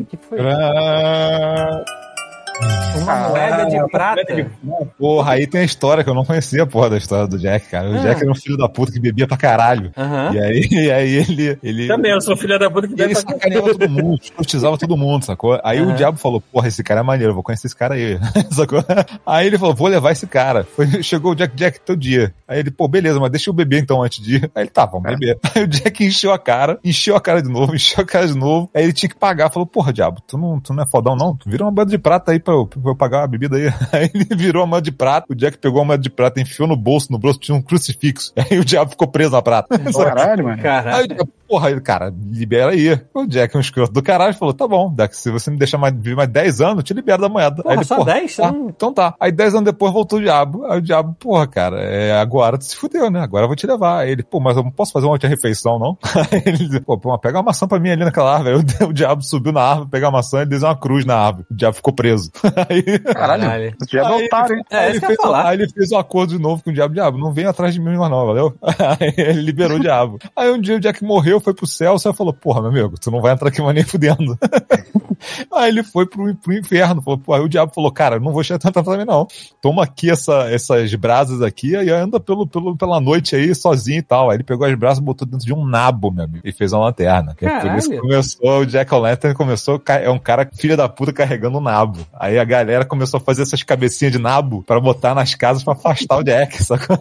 que 0.09 0.17
foi? 0.29 0.39
Pra- 0.39 1.85
Uma 3.03 3.12
Ah, 3.12 3.29
moeda 3.31 3.66
de 3.66 3.90
prata. 3.90 4.35
de- 4.35 4.46
Porra, 4.99 5.33
aí 5.33 5.46
tem 5.46 5.62
a 5.62 5.64
história 5.64 6.05
que 6.05 6.11
eu 6.11 6.14
não 6.14 6.25
conhecia, 6.25 6.66
porra, 6.66 6.90
da 6.90 6.96
história 6.99 7.27
do 7.27 7.38
Jack, 7.38 7.68
cara. 7.68 7.88
O 7.90 7.94
Ah. 7.96 7.99
Jack 7.99 8.23
era 8.23 8.31
um 8.31 8.35
filho 8.35 8.57
da 8.57 8.68
puta 8.68 8.92
que 8.92 9.01
bebia 9.01 9.27
pra 9.27 9.37
caralho. 9.37 9.90
Aham. 9.96 10.35
E 10.35 10.38
aí, 10.40 10.61
e 10.70 10.90
aí 10.92 11.14
ele. 11.14 11.59
ele 11.62 11.88
Também, 11.88 12.12
eu 12.12 12.20
sou 12.20 12.37
filha 12.37 12.59
da 12.59 12.70
puta 12.70 12.87
que 12.87 12.92
E 12.92 12.96
deve 12.96 13.12
ele 13.14 13.23
pra 13.23 13.33
sacaneava 13.33 13.73
todo 13.73 13.88
mundo, 13.88 14.18
escrotizava 14.23 14.79
todo 14.79 14.96
mundo, 14.96 15.25
sacou? 15.25 15.59
Aí 15.64 15.81
o 15.81 15.85
Aham. 15.88 15.94
diabo 15.94 16.18
falou, 16.18 16.40
porra, 16.40 16.68
esse 16.68 16.83
cara 16.85 17.01
é 17.01 17.03
maneiro, 17.03 17.33
vou 17.35 17.42
conhecer 17.42 17.68
esse 17.68 17.77
cara 17.77 17.94
aí, 17.94 18.18
sacou? 18.53 18.85
Aí 19.27 19.46
ele 19.46 19.59
falou, 19.59 19.75
vou 19.75 19.88
levar 19.88 20.12
esse 20.12 20.27
cara. 20.27 20.64
Foi, 20.64 20.87
chegou 21.03 21.33
o 21.33 21.35
Jack 21.35 21.57
Jack 21.57 21.81
teu 21.81 21.96
dia. 21.96 22.35
Aí 22.46 22.59
ele, 22.61 22.70
pô, 22.70 22.87
beleza, 22.87 23.18
mas 23.18 23.31
deixa 23.31 23.49
eu 23.51 23.55
beber 23.55 23.81
então 23.81 24.03
antes 24.03 24.23
de 24.23 24.37
ir. 24.37 24.51
Aí 24.55 24.64
ele, 24.64 24.70
tá, 24.70 24.85
vamos 24.85 25.09
beber. 25.11 25.38
Aí 25.55 25.62
o 25.64 25.66
Jack 25.68 26.05
encheu 26.05 26.33
a 26.33 26.38
cara, 26.38 26.79
encheu 26.85 27.16
a 27.16 27.20
cara 27.20 27.40
de 27.42 27.49
novo, 27.49 27.75
encheu 27.75 28.03
a 28.03 28.07
cara 28.07 28.27
de 28.27 28.37
novo. 28.37 28.68
Aí 28.75 28.83
ele 28.85 28.92
tinha 28.92 29.09
que 29.09 29.16
pagar, 29.16 29.51
falou, 29.51 29.66
porra, 29.66 29.92
diabo, 29.92 30.20
tu 30.27 30.37
não, 30.37 30.61
tu 30.61 30.75
não 30.75 30.83
é 30.83 30.87
fodão 30.87 31.16
não? 31.16 31.35
Tu 31.37 31.49
vira 31.49 31.64
uma 31.64 31.70
moeda 31.70 31.90
de 31.90 31.99
prata 31.99 32.33
aí 32.33 32.38
pra 32.38 32.50
eu, 32.51 32.67
pra 32.67 32.91
eu 32.91 32.97
pagar 32.97 33.25
a 33.25 33.27
bebida 33.27 33.57
aí. 33.57 33.67
Aí 33.93 34.11
ele 34.13 34.25
virou 34.37 34.63
a 34.63 34.67
moeda 34.67 34.85
de 34.85 34.93
prata, 34.93 35.27
o 35.31 35.35
Jack 35.35 35.59
pegou 35.59 35.83
a 35.83 35.85
moeda 35.85 36.03
de 36.03 36.11
prata, 36.11 36.41
enfiou 36.41 36.69
no 36.69 36.77
bolso, 36.77 37.11
no 37.11 37.19
bolso 37.19 37.39
tinha 37.39 37.57
um 37.57 37.63
crucifixo. 37.63 38.33
Aí 38.37 38.59
o 38.59 38.65
diabo 38.65 38.91
ficou 38.91 39.09
preso 39.09 39.33
na 39.33 39.43
prata. 39.43 39.79
Caralho, 39.79 40.45
mano. 40.45 40.57
Aí 40.57 40.63
Caralho. 40.63 41.09
Jack, 41.09 41.31
porra, 41.51 41.71
ele, 41.71 41.81
cara, 41.81 42.15
libera 42.31 42.71
aí. 42.71 42.99
O 43.13 43.27
Jack, 43.27 43.57
um 43.57 43.61
escroto 43.61 43.93
do 43.93 44.03
caralho, 44.03 44.35
falou: 44.35 44.55
tá 44.55 44.67
bom, 44.69 44.95
Jack, 44.95 45.17
se 45.17 45.31
você 45.31 45.51
me 45.51 45.59
deixar 45.59 45.79
mais, 45.79 45.93
viver 45.95 46.15
mais 46.15 46.29
10 46.29 46.61
anos, 46.61 46.77
eu 46.77 46.83
te 46.85 46.95
libero 46.95 47.21
da 47.21 47.29
moeda. 47.29 47.63
Porra, 47.63 47.75
aí 47.75 47.79
ele, 47.79 47.85
só 47.85 47.97
porra, 47.97 48.15
10? 48.15 48.37
Tá, 48.37 48.53
Não- 48.53 48.69
Então 48.69 48.95
tá. 48.95 49.15
Aí 49.19 49.33
10 49.33 49.55
anos 49.55 49.65
depois 49.65 49.93
voltou 49.93 50.19
o 50.19 50.23
diabo. 50.23 50.65
Aí 50.67 50.79
o 50.79 50.83
diabo, 50.83 51.15
porra, 51.19 51.47
cara, 51.47 51.81
é, 51.83 52.13
agora 52.13 52.57
tu 52.57 52.65
se 52.65 52.77
fudeu, 52.77 53.11
né? 53.11 53.21
Agora 53.21 53.45
eu 53.45 53.49
vou 53.49 53.57
te 53.57 53.67
levar. 53.67 53.99
Aí 54.01 54.11
ele, 54.13 54.23
pô, 54.23 54.39
mas 54.41 54.57
eu 54.57 54.63
não 54.63 54.71
posso 54.71 54.93
fazer 54.93 55.07
uma 55.07 55.13
outra 55.13 55.29
refeição, 55.29 55.79
não? 55.79 55.99
Aí 56.33 56.43
ele 56.47 56.59
disse, 56.59 56.81
pô, 56.81 56.97
pô, 56.97 57.19
pega 57.19 57.39
uma 57.39 57.45
maçã 57.45 57.67
pra 57.67 57.79
mim 57.81 57.91
ali 57.91 58.05
naquela 58.05 58.35
árvore. 58.37 58.65
Aí 58.81 58.87
o, 58.87 58.89
o 58.91 58.93
diabo 58.93 59.23
subiu 59.23 59.53
na 59.53 59.63
árvore, 59.63 59.89
pegou 59.91 60.09
a 60.09 60.13
maçã 60.13 60.43
e 60.43 60.47
desenhou 60.47 60.73
uma 60.73 60.81
cruz 60.81 61.05
na 61.05 61.17
árvore. 61.17 61.47
O 61.51 61.55
diabo 61.55 61.75
ficou 61.77 61.93
preso. 61.93 62.31
Aí. 62.69 62.99
Caralho. 63.01 63.75
Já 63.91 64.03
é 64.03 64.07
Aí 64.07 64.25
otário, 64.27 64.57
hein? 64.57 64.65
É, 64.71 64.91
ele 64.91 65.01
que 65.01 65.07
eu 65.07 65.11
ia 65.11 65.17
fez, 65.17 65.21
falar. 65.23 65.47
aí 65.49 65.57
ele 65.59 65.69
fez 65.69 65.91
um 65.93 65.99
acordo 65.99 66.37
de 66.37 66.43
novo 66.43 66.63
com 66.63 66.71
o 66.71 66.73
diabo. 66.73 66.95
Diabo, 66.95 67.19
não 67.19 67.33
vem 67.33 67.47
atrás 67.47 67.75
de 67.75 67.81
mim 67.81 67.97
mais 67.97 68.11
não, 68.11 68.27
valeu? 68.27 68.55
Aí 68.63 69.15
ele 69.17 69.41
liberou 69.43 69.79
o 69.79 69.81
diabo. 69.81 70.19
Aí 70.37 70.51
um 70.51 70.61
dia 70.61 70.77
o 70.77 70.81
Jack 70.81 71.03
morreu, 71.05 71.39
foi 71.40 71.55
pro 71.55 71.66
céu, 71.66 71.94
o 71.94 71.98
céu 71.98 72.12
falou, 72.12 72.33
porra, 72.33 72.61
meu 72.61 72.70
amigo, 72.70 72.98
tu 72.98 73.11
não 73.11 73.20
vai 73.20 73.33
entrar 73.33 73.48
aqui 73.48 73.61
mais 73.61 73.74
nem 73.74 73.85
fudendo. 73.85 74.38
aí 75.53 75.68
ele 75.68 75.83
foi 75.83 76.07
pro, 76.07 76.35
pro 76.37 76.53
inferno. 76.53 77.03
Falou, 77.03 77.18
pô, 77.18 77.35
aí 77.35 77.40
o 77.40 77.48
diabo 77.48 77.72
falou, 77.74 77.90
cara, 77.90 78.18
não 78.18 78.33
vou 78.33 78.42
chegar 78.42 78.59
tanto 78.59 78.83
também 78.83 79.05
não. 79.05 79.26
Toma 79.61 79.85
aqui 79.85 80.11
essa, 80.11 80.50
essas 80.50 80.94
brasas 80.94 81.42
aqui 81.42 81.72
e 81.72 81.90
anda 81.90 82.18
pelo, 82.18 82.46
pelo, 82.46 82.76
pela 82.76 83.00
noite 83.00 83.37
aí 83.37 83.55
sozinho 83.55 83.98
e 83.98 84.03
tal. 84.03 84.31
Aí 84.31 84.37
ele 84.37 84.44
pegou 84.44 84.66
as 84.66 84.74
brasas 84.74 84.98
e 84.98 85.05
botou 85.05 85.26
dentro 85.26 85.46
de 85.46 85.53
um 85.53 85.66
nabo, 85.66 86.11
meu 86.11 86.24
amigo, 86.24 86.46
e 86.46 86.53
fez 86.53 86.72
uma 86.72 86.85
lanterna. 86.87 87.37
E 87.40 87.48
por 87.48 87.76
isso 87.76 87.90
que 87.90 87.98
começou, 87.98 88.61
o 88.61 88.66
Jack 88.66 88.94
O'Lantern 88.94 89.35
começou, 89.35 89.83
é 89.88 90.11
um 90.11 90.18
cara 90.18 90.48
filha 90.55 90.76
da 90.76 90.88
puta 90.88 91.12
carregando 91.12 91.59
um 91.59 91.62
nabo. 91.62 92.07
Aí 92.12 92.38
a 92.38 92.44
galera 92.44 92.85
começou 92.85 93.18
a 93.18 93.20
fazer 93.20 93.42
essas 93.42 93.62
cabecinhas 93.62 94.12
de 94.12 94.18
nabo 94.18 94.62
pra 94.62 94.81
botar 94.81 95.14
nas 95.14 95.35
casas 95.35 95.62
pra 95.62 95.74
afastar 95.74 96.18
o 96.18 96.24
Jack, 96.24 96.62
sacou? 96.64 96.98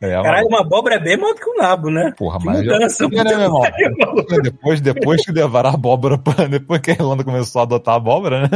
É, 0.00 0.14
uma- 0.16 0.22
Caralho, 0.22 0.46
uma 0.46 0.60
abóbora 0.60 0.94
é 0.94 1.00
bem 1.00 1.16
maior 1.16 1.34
do 1.34 1.40
que 1.40 1.50
um 1.50 1.56
nabo, 1.56 1.90
né? 1.90 2.12
Porra, 2.16 2.38
Que 2.38 2.46
mas. 2.46 2.58
mudança, 2.60 3.04
É, 3.04 3.08
né, 3.08 3.34
depois, 4.42 4.80
depois 4.80 5.24
que 5.24 5.32
levaram 5.32 5.70
a 5.70 5.74
abóbora 5.74 6.16
pra. 6.18 6.46
Depois 6.46 6.80
que 6.80 6.90
a 6.92 6.94
Irlanda 6.94 7.24
começou 7.24 7.60
a 7.60 7.62
adotar 7.64 7.94
a 7.94 7.96
abóbora, 7.96 8.42
né? 8.42 8.48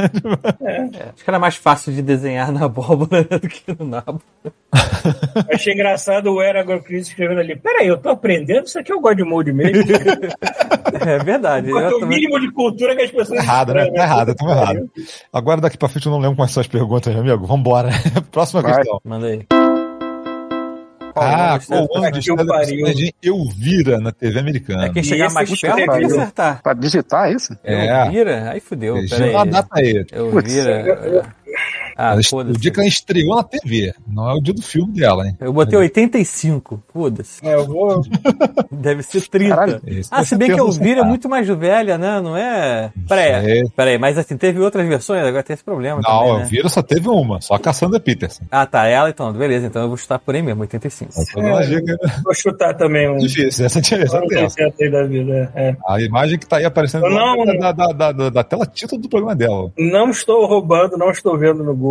Acho 1.12 1.24
que 1.24 1.28
era 1.30 1.38
mais 1.38 1.56
fácil 1.56 1.92
de 1.92 2.02
desenhar 2.02 2.52
na 2.52 2.66
abóbora 2.66 3.24
do 3.24 3.40
que 3.48 3.62
no 3.78 3.84
nabo. 3.86 4.20
Achei 5.52 5.74
engraçado 5.74 6.32
o 6.32 6.40
Eragon 6.42 6.80
Chris 6.80 7.08
escrevendo 7.08 7.40
ali. 7.40 7.56
Peraí, 7.56 7.88
eu 7.88 7.98
tô 7.98 8.08
aprendendo, 8.10 8.66
isso 8.66 8.78
aqui 8.78 8.92
é 8.92 8.94
o 8.94 9.00
God 9.00 9.18
Mode 9.20 9.52
mesmo. 9.52 9.82
É 11.00 11.18
verdade. 11.18 11.70
Quanto 11.70 11.90
Eu 11.92 11.96
o 11.96 12.00
também- 12.00 12.18
mínimo 12.20 12.38
de 12.40 12.50
cultura 12.52 12.94
que 12.96 13.02
as 13.02 13.10
pessoas. 13.10 13.38
Tá 13.38 13.44
errado, 13.44 13.74
né? 13.74 13.90
Tá 13.90 14.02
errado, 14.02 14.34
tá 14.34 14.44
errado. 14.44 14.90
Agora 15.32 15.60
daqui 15.60 15.78
pra 15.78 15.88
frente 15.88 16.06
eu 16.06 16.12
não 16.12 16.18
lembro 16.18 16.36
quais 16.36 16.50
são 16.50 16.60
as 16.60 16.66
perguntas, 16.66 17.14
meu 17.14 17.22
amigo. 17.22 17.46
Vambora. 17.46 17.90
Próxima 18.30 18.60
Vai. 18.60 18.74
questão. 18.76 19.00
Manda 19.04 19.26
aí. 19.28 19.46
Ah, 21.20 21.54
eu 21.54 21.58
estreia 21.58 22.36
da 22.44 22.54
personagem 22.58 23.12
Elvira 23.22 24.00
na 24.00 24.12
TV 24.12 24.38
americana? 24.40 24.86
É 24.86 24.88
quem 24.90 25.02
chegar 25.02 25.30
mais 25.32 25.48
perto 25.60 25.86
vai 25.86 26.00
review. 26.00 26.16
acertar. 26.20 26.62
Pra 26.62 26.72
digitar 26.74 27.32
isso? 27.32 27.56
É. 27.62 28.04
Elvira? 28.06 28.50
Aí 28.50 28.60
fudeu. 28.60 28.94
Deixa 28.94 29.26
eu 29.26 29.32
dar 29.32 29.40
a 29.40 29.44
Peraí. 29.44 29.50
data 29.50 29.68
aí. 29.74 30.06
Elvira. 30.12 31.34
Ah, 32.02 32.16
o 32.16 32.58
dia 32.58 32.70
que 32.70 32.80
ela 32.80 32.88
estreou 32.88 33.36
na 33.36 33.42
TV. 33.42 33.92
Não 34.08 34.30
é 34.30 34.32
o 34.32 34.40
dia 34.40 34.54
do 34.54 34.62
filme 34.62 34.94
dela, 34.94 35.26
hein? 35.26 35.36
Eu 35.38 35.52
botei 35.52 35.78
85. 35.78 36.82
Foda-se. 36.90 37.46
É, 37.46 37.54
eu 37.54 37.66
vou. 37.66 38.00
Deve 38.72 39.02
ser 39.02 39.28
30. 39.28 39.54
Caralho. 39.54 39.82
Ah, 40.10 40.24
se 40.24 40.34
bem 40.34 40.50
que 40.50 40.58
Elvira 40.58 41.02
é 41.02 41.04
muito 41.04 41.28
mais 41.28 41.46
velha, 41.46 41.98
né? 41.98 42.18
Não 42.22 42.34
é. 42.34 42.90
Peraí, 43.06 43.68
peraí, 43.76 43.98
mas 43.98 44.16
assim, 44.16 44.34
teve 44.38 44.60
outras 44.60 44.88
versões, 44.88 45.22
agora 45.26 45.42
tem 45.42 45.52
esse 45.52 45.62
problema. 45.62 46.00
Não, 46.02 46.18
também, 46.18 46.36
né? 46.36 46.42
Elvira 46.44 46.68
só 46.70 46.80
teve 46.80 47.06
uma, 47.06 47.38
só 47.42 47.54
a 47.54 47.58
Cassandra 47.58 48.00
Peterson. 48.00 48.44
Ah, 48.50 48.64
tá, 48.64 48.86
ela 48.86 49.10
então, 49.10 49.30
beleza, 49.34 49.66
então 49.66 49.82
eu 49.82 49.88
vou 49.88 49.98
chutar 49.98 50.18
por 50.18 50.34
aí 50.34 50.40
mesmo, 50.40 50.62
85. 50.62 51.12
Tô 51.12 51.40
dando 51.40 51.52
uma 51.52 51.66
dica 51.66 51.98
Vou 52.24 52.34
chutar 52.34 52.74
também 52.74 53.10
um. 53.10 53.18
difícil, 53.18 53.66
essa 53.66 53.82
tinha 53.82 54.00
essa 54.00 54.20
tem 54.26 54.42
essa. 54.42 54.64
80 54.64 54.84
aí 54.84 54.90
da 54.90 55.04
vida. 55.04 55.52
É. 55.54 55.76
A 55.86 56.00
imagem 56.00 56.38
que 56.38 56.46
tá 56.46 56.56
aí 56.56 56.64
aparecendo 56.64 57.02
Não, 57.10 57.44
da, 57.44 57.72
da, 57.72 57.92
da, 57.92 58.12
da, 58.12 58.30
da 58.30 58.44
tela 58.44 58.64
título 58.64 59.02
do 59.02 59.08
programa 59.08 59.34
dela. 59.34 59.70
Não 59.76 60.10
estou 60.10 60.46
roubando, 60.46 60.96
não 60.96 61.10
estou 61.10 61.36
vendo 61.36 61.62
no 61.62 61.74
Google. 61.74 61.89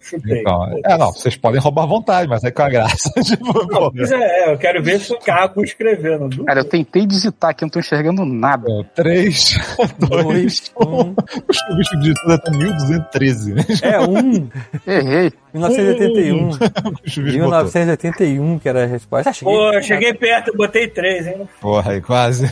Chutei. 0.00 0.40
Então, 0.40 0.80
é, 0.84 0.98
não, 0.98 1.12
vocês 1.12 1.36
podem 1.36 1.60
roubar 1.60 1.84
à 1.84 1.86
vontade, 1.86 2.28
mas 2.28 2.44
aí 2.44 2.52
com 2.52 2.62
a 2.62 2.68
graça. 2.68 3.10
tipo, 3.22 3.52
pô, 3.68 3.90
Pois 3.90 4.12
é, 4.12 4.52
eu 4.52 4.58
quero 4.58 4.82
ver 4.82 5.00
se 5.00 5.12
o 5.12 5.18
Caco 5.18 5.62
escrevendo. 5.62 6.28
Não 6.36 6.44
Cara, 6.44 6.60
eu 6.60 6.64
tentei 6.64 7.06
digitar 7.06 7.50
aqui, 7.50 7.62
não 7.62 7.70
tô 7.70 7.78
enxergando 7.78 8.24
nada. 8.24 8.66
3, 8.94 9.58
2, 9.98 9.98
Dois, 10.08 10.72
1. 10.76 10.84
um. 10.84 11.00
O 11.00 12.14
tudo 12.14 12.32
é 12.32 12.34
até 12.34 12.50
1213, 12.50 13.54
né? 13.54 13.64
É, 13.82 14.00
um. 14.00 14.48
Errei. 14.86 15.32
1981. 15.54 16.50
O 17.06 17.10
chuvisco 17.10 17.38
botou. 17.38 17.58
1981, 17.58 18.58
que 18.58 18.68
era 18.68 18.82
a 18.82 18.86
resposta. 18.86 19.30
Ah, 19.30 19.32
cheguei. 19.32 19.54
Pô, 19.54 19.72
eu 19.72 19.82
cheguei 19.82 20.12
perto, 20.14 20.48
eu 20.48 20.56
botei 20.56 20.88
três, 20.88 21.26
hein? 21.26 21.48
Porra, 21.60 21.92
aí 21.92 22.00
quase. 22.00 22.50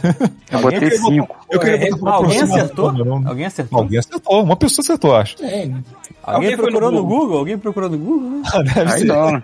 Eu 0.51 0.61
botei 0.61 0.79
queria 0.81 0.99
botar- 0.99 1.11
cinco. 1.12 1.37
Eu 1.51 1.61
queria 1.61 1.91
botar 1.97 2.11
Alguém 2.12 2.41
acertou? 2.43 2.88
Alguém 3.27 3.47
acertou? 3.47 3.79
Alguém 3.81 3.99
acertou, 3.99 4.43
uma 4.43 4.57
pessoa 4.57 4.83
acertou, 4.85 5.17
acho. 5.17 5.37
Alguém 5.43 5.85
Alguém 6.23 6.57
foi 6.57 6.67
procurou 6.67 6.93
no 6.93 6.99
no 7.01 7.07
Google? 7.07 7.38
Alguém 7.38 7.59
procurou 7.59 7.91
no 7.91 7.99
Google? 7.99 8.43
Deve 8.75 8.81
Aí 8.93 8.99
ser. 9.01 9.05
não. 9.07 9.43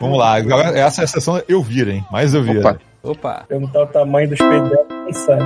Vamos 0.00 0.18
lá, 0.18 0.36
agora 0.36 0.78
essa 0.78 1.02
é 1.02 1.04
a 1.04 1.06
sessão 1.08 1.42
eu 1.48 1.62
vira, 1.62 1.92
hein? 1.92 2.04
Mais 2.10 2.32
eu 2.32 2.42
vira. 2.42 2.60
Opa. 2.60 2.78
Opa, 3.04 3.44
Perguntar 3.48 3.82
o 3.82 3.86
tamanho 3.86 4.28
dos 4.30 4.38
peitos 4.38 4.70
dela, 4.70 4.86
quem 5.04 5.12
sabe. 5.12 5.42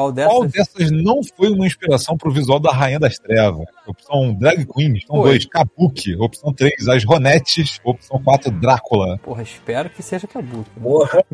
Qual 0.00 0.12
dessas? 0.12 0.32
Qual 0.32 0.46
dessas 0.46 0.90
não 0.90 1.20
foi 1.36 1.50
uma 1.50 1.66
inspiração 1.66 2.16
pro 2.16 2.30
visual 2.30 2.58
da 2.58 2.72
Rainha 2.72 2.98
das 2.98 3.18
Trevas? 3.18 3.66
Opção 3.86 4.34
Drag 4.34 4.64
Queen, 4.66 4.92
opção 4.94 5.16
Foi. 5.16 5.30
2, 5.30 5.44
Kabuki, 5.46 6.16
opção 6.16 6.52
3, 6.52 6.88
As 6.88 7.04
Ronettes, 7.04 7.80
opção 7.84 8.22
4, 8.22 8.50
Drácula. 8.52 9.18
Porra, 9.18 9.42
espero 9.42 9.90
que 9.90 10.02
seja 10.02 10.26
Kabuki. 10.26 10.70
Porra. 10.80 11.24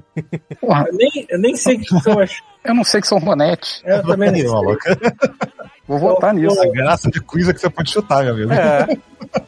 Porra, 0.61 0.85
Eu 0.89 0.95
nem, 0.95 1.27
eu 1.29 1.39
nem 1.39 1.57
sei 1.57 1.77
o 1.77 1.81
que 1.81 2.01
são 2.01 2.19
as. 2.19 2.33
eu 2.65 2.75
não 2.75 2.85
sei 2.85 3.01
que 3.01 3.07
são 3.07 3.19
ronetes. 3.19 3.83
Eu 3.85 4.03
também 4.03 4.31
não 4.31 4.77
sei. 4.77 4.87
Vou 5.87 5.99
votar 5.99 6.35
nisso. 6.35 6.61
A 6.61 6.67
graça 6.73 7.11
de 7.11 7.21
quiz 7.21 7.49
é 7.49 7.53
que 7.55 7.61
você 7.61 7.71
pode 7.71 7.91
chutar, 7.93 8.25
meu 8.25 8.35
amigo. 8.35 8.53
É. 8.53 8.87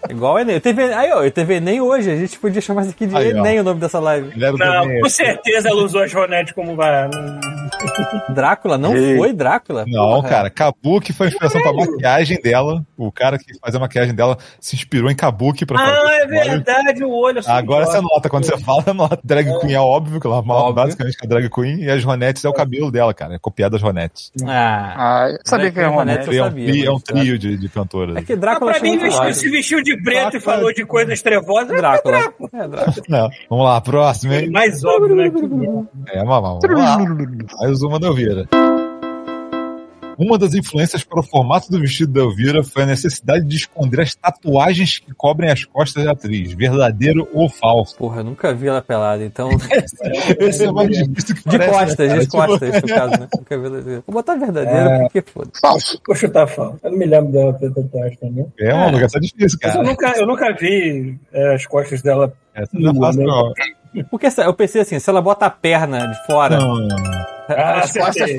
Igual 0.09 0.39
Enem. 0.39 0.59
Teve, 0.61 0.83
aí, 0.95 1.13
ó, 1.13 1.29
teve 1.31 1.55
Enem 1.57 1.81
hoje. 1.81 2.11
A 2.11 2.17
gente 2.17 2.39
podia 2.39 2.61
chamar 2.61 2.83
isso 2.83 2.91
aqui 2.91 3.07
de 3.07 3.17
Aí, 3.17 3.33
ó. 3.35 3.39
Enem 3.39 3.61
o 3.61 3.65
nome 3.65 3.81
dessa 3.81 3.99
live. 3.99 4.29
O 4.29 4.57
Não, 4.59 5.01
com 5.03 5.09
certeza 5.09 5.69
ela 5.69 5.83
usou 5.83 6.03
as 6.03 6.13
Ronettes 6.13 6.53
como 6.55 6.75
vai. 6.75 7.09
Drácula 8.31 8.79
não 8.79 8.97
Ei. 8.97 9.17
foi 9.17 9.33
Drácula? 9.33 9.85
Não, 9.87 10.15
Porra. 10.17 10.29
cara, 10.29 10.51
Kabuki 10.51 11.13
foi 11.13 11.27
a 11.27 11.31
inspiração 11.31 11.61
pra 11.63 11.73
maquiagem 11.73 12.41
dela. 12.41 12.83
O 12.97 13.13
cara 13.13 13.39
que 13.39 13.59
fazia 13.61 13.79
a 13.79 13.81
maquiagem 13.81 14.15
dela 14.15 14.37
se 14.61 14.75
inspirou 14.77 15.11
em 15.11 15.15
Kabuki 15.15 15.65
pra 15.67 15.79
fazer. 15.79 15.93
Ah, 16.07 16.15
é 16.23 16.27
verdade, 16.27 17.05
o 17.05 17.11
olho. 17.11 17.39
eu 17.39 17.43
sou 17.43 17.53
Agora 17.53 17.87
você 17.87 18.01
nota, 18.01 18.29
quando 18.29 18.45
você 18.45 18.59
fala, 18.59 18.83
nota. 18.95 19.19
Drag 19.23 19.47
Queen 19.61 19.75
é 19.75 19.81
óbvio, 19.81 20.21
que 20.21 20.27
ela 20.27 20.39
Óbvio. 20.39 20.73
basicamente 20.75 21.17
que 21.17 21.27
é 21.27 21.29
drag 21.29 21.49
queen, 21.51 21.83
e 21.83 21.91
as 21.91 22.03
Ronettes 22.05 22.45
é 22.45 22.49
o 22.49 22.53
cabelo 22.53 22.91
dela, 22.91 23.13
cara. 23.15 23.35
É 23.35 23.39
copiado 23.39 23.73
das 23.73 23.83
Ronettes. 23.83 24.33
Ah, 24.47 24.95
Ah, 24.97 25.31
eu 25.31 25.39
sabia 25.45 25.71
que 25.71 25.79
era 25.79 25.89
eu 25.89 25.93
É 25.93 25.95
um, 25.95 25.97
sabia, 26.45 26.67
tri- 26.73 26.87
é 26.87 26.91
um 26.93 27.01
trio 27.01 27.39
de, 27.39 27.57
de 27.57 27.69
cantoras. 27.69 28.17
é 28.17 28.23
que 28.23 28.33
Ah, 28.33 28.37
Drácula 28.37 28.73
pra 28.73 28.81
achei 28.81 28.91
mim, 28.97 28.99
vestiu, 29.59 29.83
de 29.83 29.97
preto 30.03 30.37
e 30.37 30.39
Drácula. 30.39 30.41
falou 30.41 30.73
de 30.73 30.85
coisas 30.85 31.21
trevosas. 31.23 31.71
é 31.71 31.77
Drácula. 31.77 32.19
É, 32.53 32.69
Drácula. 32.69 32.95
Não. 33.09 33.29
Vamos 33.51 33.65
lá, 33.65 33.81
próximo, 33.81 34.33
hein? 34.33 34.51
Mais 34.51 34.83
óbvio, 34.85 35.15
né? 35.15 35.27
É. 36.13 36.25
Vamos 36.25 36.61
lá. 36.63 36.99
Mais 37.61 37.83
uma 37.83 37.99
da 38.01 38.07
Elvira. 38.09 38.49
Uma 40.19 40.37
das 40.37 40.53
influências 40.55 41.05
para 41.05 41.21
o 41.21 41.23
formato 41.23 41.71
do 41.71 41.79
vestido 41.81 42.13
da 42.13 42.21
Elvira 42.21 42.65
foi 42.65 42.83
a 42.83 42.87
necessidade 42.87 43.45
de 43.47 43.57
esconder 43.57 44.01
as 44.01 44.15
tatuagens 44.15 44.99
que 44.99 45.15
cobrem 45.15 45.51
as 45.51 45.65
costas 45.65 46.05
da 46.05 46.11
atriz, 46.13 46.53
verdadeiro 46.53 47.29
ou 47.33 47.49
falso. 47.49 47.97
Porra, 47.97 48.21
eu 48.21 48.25
nunca 48.25 48.53
vi 48.53 48.67
ela 48.67 48.83
pelada, 48.83 49.25
então. 49.25 49.49
Esse 50.41 50.65
é 50.65 50.73
mais 50.73 50.89
difícil 50.91 51.37
que 51.37 51.49
De 51.49 51.59
parece, 51.59 51.71
costas, 51.73 51.99
né, 51.99 52.07
cara? 52.09 52.19
de 52.19 52.25
Tipo, 52.27 52.37
costas, 52.47 52.83
no 52.83 52.89
caso, 52.89 53.11
né? 53.21 53.29
Nunca 53.37 53.59
vi 53.59 53.67
ela. 53.67 54.03
Vou 54.07 54.13
botar 54.15 54.35
verdadeiro 54.37 54.89
É. 54.89 54.99
porque 55.01 55.23
foda. 55.23 55.51
Falso. 55.61 56.01
Vou 56.07 56.17
chutar 56.17 56.47
falso. 56.49 56.79
Eu 56.83 56.91
não 56.91 56.99
me 56.99 57.07
lembro 57.07 57.33
dela 57.33 57.53
ter 57.55 57.73
tatuagem 57.73 58.19
também. 58.19 58.47
É, 58.59 58.71
essa 59.05 59.19
é 59.19 59.21
difícil, 59.21 59.59
Mas 59.63 59.75
eu 59.75 59.81
cara. 59.81 59.83
nunca, 59.89 60.13
eu 60.19 60.27
nunca 60.27 60.53
vi 60.59 61.17
é, 61.33 61.55
as 61.55 61.65
costas 61.67 62.03
dela. 62.03 62.33
Essa 62.55 62.71
não 62.73 62.91
é 62.91 62.95
fácil, 62.99 63.23
não. 63.23 63.53
Porque 64.05 64.27
eu 64.39 64.55
pensei 64.55 64.81
assim, 64.83 64.99
se 64.99 65.09
ela 65.11 65.21
bota 65.23 65.47
a 65.47 65.51
perna 65.51 66.07
de 66.07 66.27
fora, 66.27 66.59
Não. 66.59 66.89
Ah, 67.49 67.81
as 67.81 67.93
costas. 67.93 68.31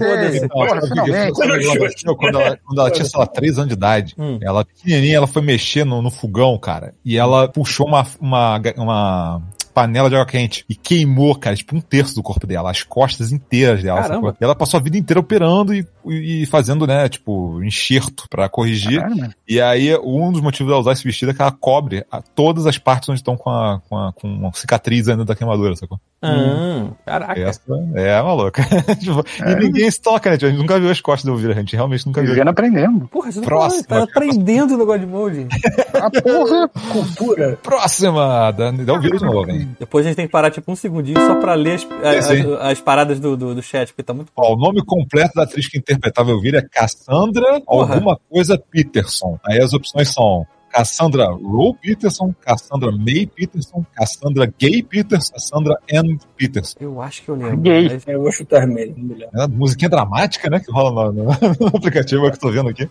Não, 2.06 2.16
Quando 2.16 2.40
ela, 2.40 2.58
quando 2.64 2.80
ela 2.80 2.92
tinha, 2.92 3.06
sei 3.06 3.20
lá, 3.20 3.26
3 3.26 3.58
anos 3.58 3.68
de 3.70 3.74
idade, 3.74 4.16
Hum. 4.18 4.38
ela 4.42 4.64
pequenininha, 4.64 5.18
ela 5.18 5.28
foi 5.28 5.42
mexer 5.42 5.84
no, 5.84 6.02
no 6.02 6.12
fogão, 6.12 6.58
cara, 6.60 6.94
e 7.04 7.18
ela 7.18 7.48
puxou 7.48 7.88
uma, 7.88 8.06
uma, 8.22 8.62
uma 8.78 9.42
panela 9.82 10.10
de 10.10 10.16
água 10.16 10.26
quente 10.26 10.66
e 10.70 10.76
queimou, 10.76 11.36
cara, 11.36 11.56
tipo 11.56 11.76
um 11.76 11.82
terço 11.82 12.16
do 12.16 12.24
corpo 12.24 12.46
dela, 12.46 12.70
as 12.72 12.84
costas 12.84 13.32
inteiras 13.32 13.82
dela. 13.82 14.02
Caramba. 14.02 14.16
sacou? 14.28 14.38
E 14.42 14.44
ela 14.44 14.56
passou 14.56 14.78
a 14.80 14.84
vida 14.84 14.98
inteira 14.98 15.20
operando 15.20 15.74
e, 15.74 15.86
e 16.06 16.46
fazendo, 16.48 16.86
né, 16.86 17.08
tipo, 17.08 17.64
enxerto 17.64 18.26
pra 18.30 18.50
corrigir. 18.50 19.02
Mano. 19.02 19.34
E 19.48 19.62
aí, 19.62 19.96
um 20.04 20.32
dos 20.32 20.42
motivos 20.42 20.70
dela 20.72 20.82
usar 20.82 20.92
esse 20.94 21.04
vestido 21.04 21.32
é 21.32 21.34
que 21.34 21.42
ela 21.42 21.52
cobre 21.52 22.06
a- 22.12 22.22
todas 22.22 22.66
as 22.68 22.78
partes 22.78 23.08
onde 23.10 23.20
estão 23.20 23.38
com 23.38 23.50
a, 23.50 23.80
com 23.88 23.98
a 23.98 24.14
com 24.14 24.28
uma 24.28 24.52
cicatriz 24.54 25.08
ainda 25.08 25.24
da 25.26 25.36
queimadura, 25.36 25.76
sacou? 25.76 26.00
Hum, 26.22 26.92
caraca. 27.06 27.40
Essa 27.40 27.62
é 27.96 28.22
maluca. 28.22 28.62
Tipo, 29.00 29.24
E 29.48 29.56
ninguém 29.56 29.90
se 29.90 30.02
toca, 30.02 30.30
né? 30.32 30.38
tio? 30.38 30.48
A 30.50 30.52
gente 30.52 30.60
nunca 30.60 30.78
viu 30.80 30.90
as 30.92 31.00
costas 31.00 31.26
da 31.26 31.32
Elvira, 31.32 31.54
a 31.54 31.58
gente 31.58 31.76
realmente 31.76 32.06
nunca 32.06 32.22
viu. 32.22 32.32
Vivendo 32.32 32.50
aprendendo. 32.50 33.08
Porra, 33.08 33.32
você 33.32 33.40
tá, 33.40 33.46
Próxima, 33.46 33.84
tá 33.88 34.04
aprendendo 34.04 34.78
no 34.78 34.86
God 34.86 35.02
Mode. 35.04 35.48
Ah, 35.94 36.10
porra. 36.22 36.68
Cultura. 36.92 37.58
Próxima! 37.64 38.52
Da, 38.52 38.72
da 38.72 38.94
Elvira 38.94 39.18
de 39.18 39.24
novo, 39.26 39.50
hein? 39.50 39.69
Depois 39.78 40.06
a 40.06 40.10
gente 40.10 40.16
tem 40.18 40.26
que 40.26 40.32
parar 40.32 40.50
tipo 40.52 40.72
um 40.72 40.76
segundinho 40.76 41.20
só 41.20 41.36
pra 41.36 41.54
ler 41.54 41.74
as, 41.76 41.88
as, 42.04 42.30
as- 42.32 42.46
as 42.62 42.82
paradas 42.82 43.20
do, 43.20 43.36
do, 43.36 43.54
do 43.56 43.62
chat, 43.62 43.88
porque 43.90 44.04
tá 44.04 44.14
muito. 44.14 44.32
Ó, 44.36 44.54
o 44.54 44.58
nome 44.58 44.84
completo 44.86 45.34
da 45.36 45.44
atriz 45.44 45.68
que 45.68 45.78
interpretava 45.78 46.32
Elvira 46.32 46.60
é 46.60 46.62
Cassandra 46.62 47.60
Porra. 47.62 47.96
alguma 47.96 48.18
coisa 48.30 48.58
Peterson. 48.58 49.38
Aí 49.46 49.60
as 49.60 49.74
opções 49.74 50.10
são 50.14 50.46
Cassandra 50.72 51.26
Rowe 51.32 51.74
Peterson, 51.82 52.32
Cassandra 52.42 52.92
May 52.92 53.26
Peterson, 53.26 53.84
Cassandra 53.96 54.54
Gay 54.60 54.84
Peterson, 54.84 55.34
Cassandra 55.34 55.78
Ann 55.92 56.18
Peterson. 56.38 56.78
Eu 56.80 57.02
acho 57.02 57.24
que 57.24 57.30
eu 57.30 57.36
lembro. 57.36 57.58
Gay. 57.58 57.90
mas- 57.90 58.08
Eu 58.08 58.22
vou 58.22 58.32
chutar 58.32 58.68
meio. 58.68 58.96
É 59.34 59.38
uma 59.40 59.48
musiquinha 59.48 59.90
dramática, 59.90 60.48
né? 60.48 60.60
Que 60.60 60.72
rola 60.72 61.12
no, 61.12 61.24
no- 61.24 61.32
no 61.60 61.68
aplicativo 61.76 62.22
que 62.30 62.36
eu 62.36 62.40
tô 62.40 62.52
vendo 62.52 62.70
aqui. 62.70 62.88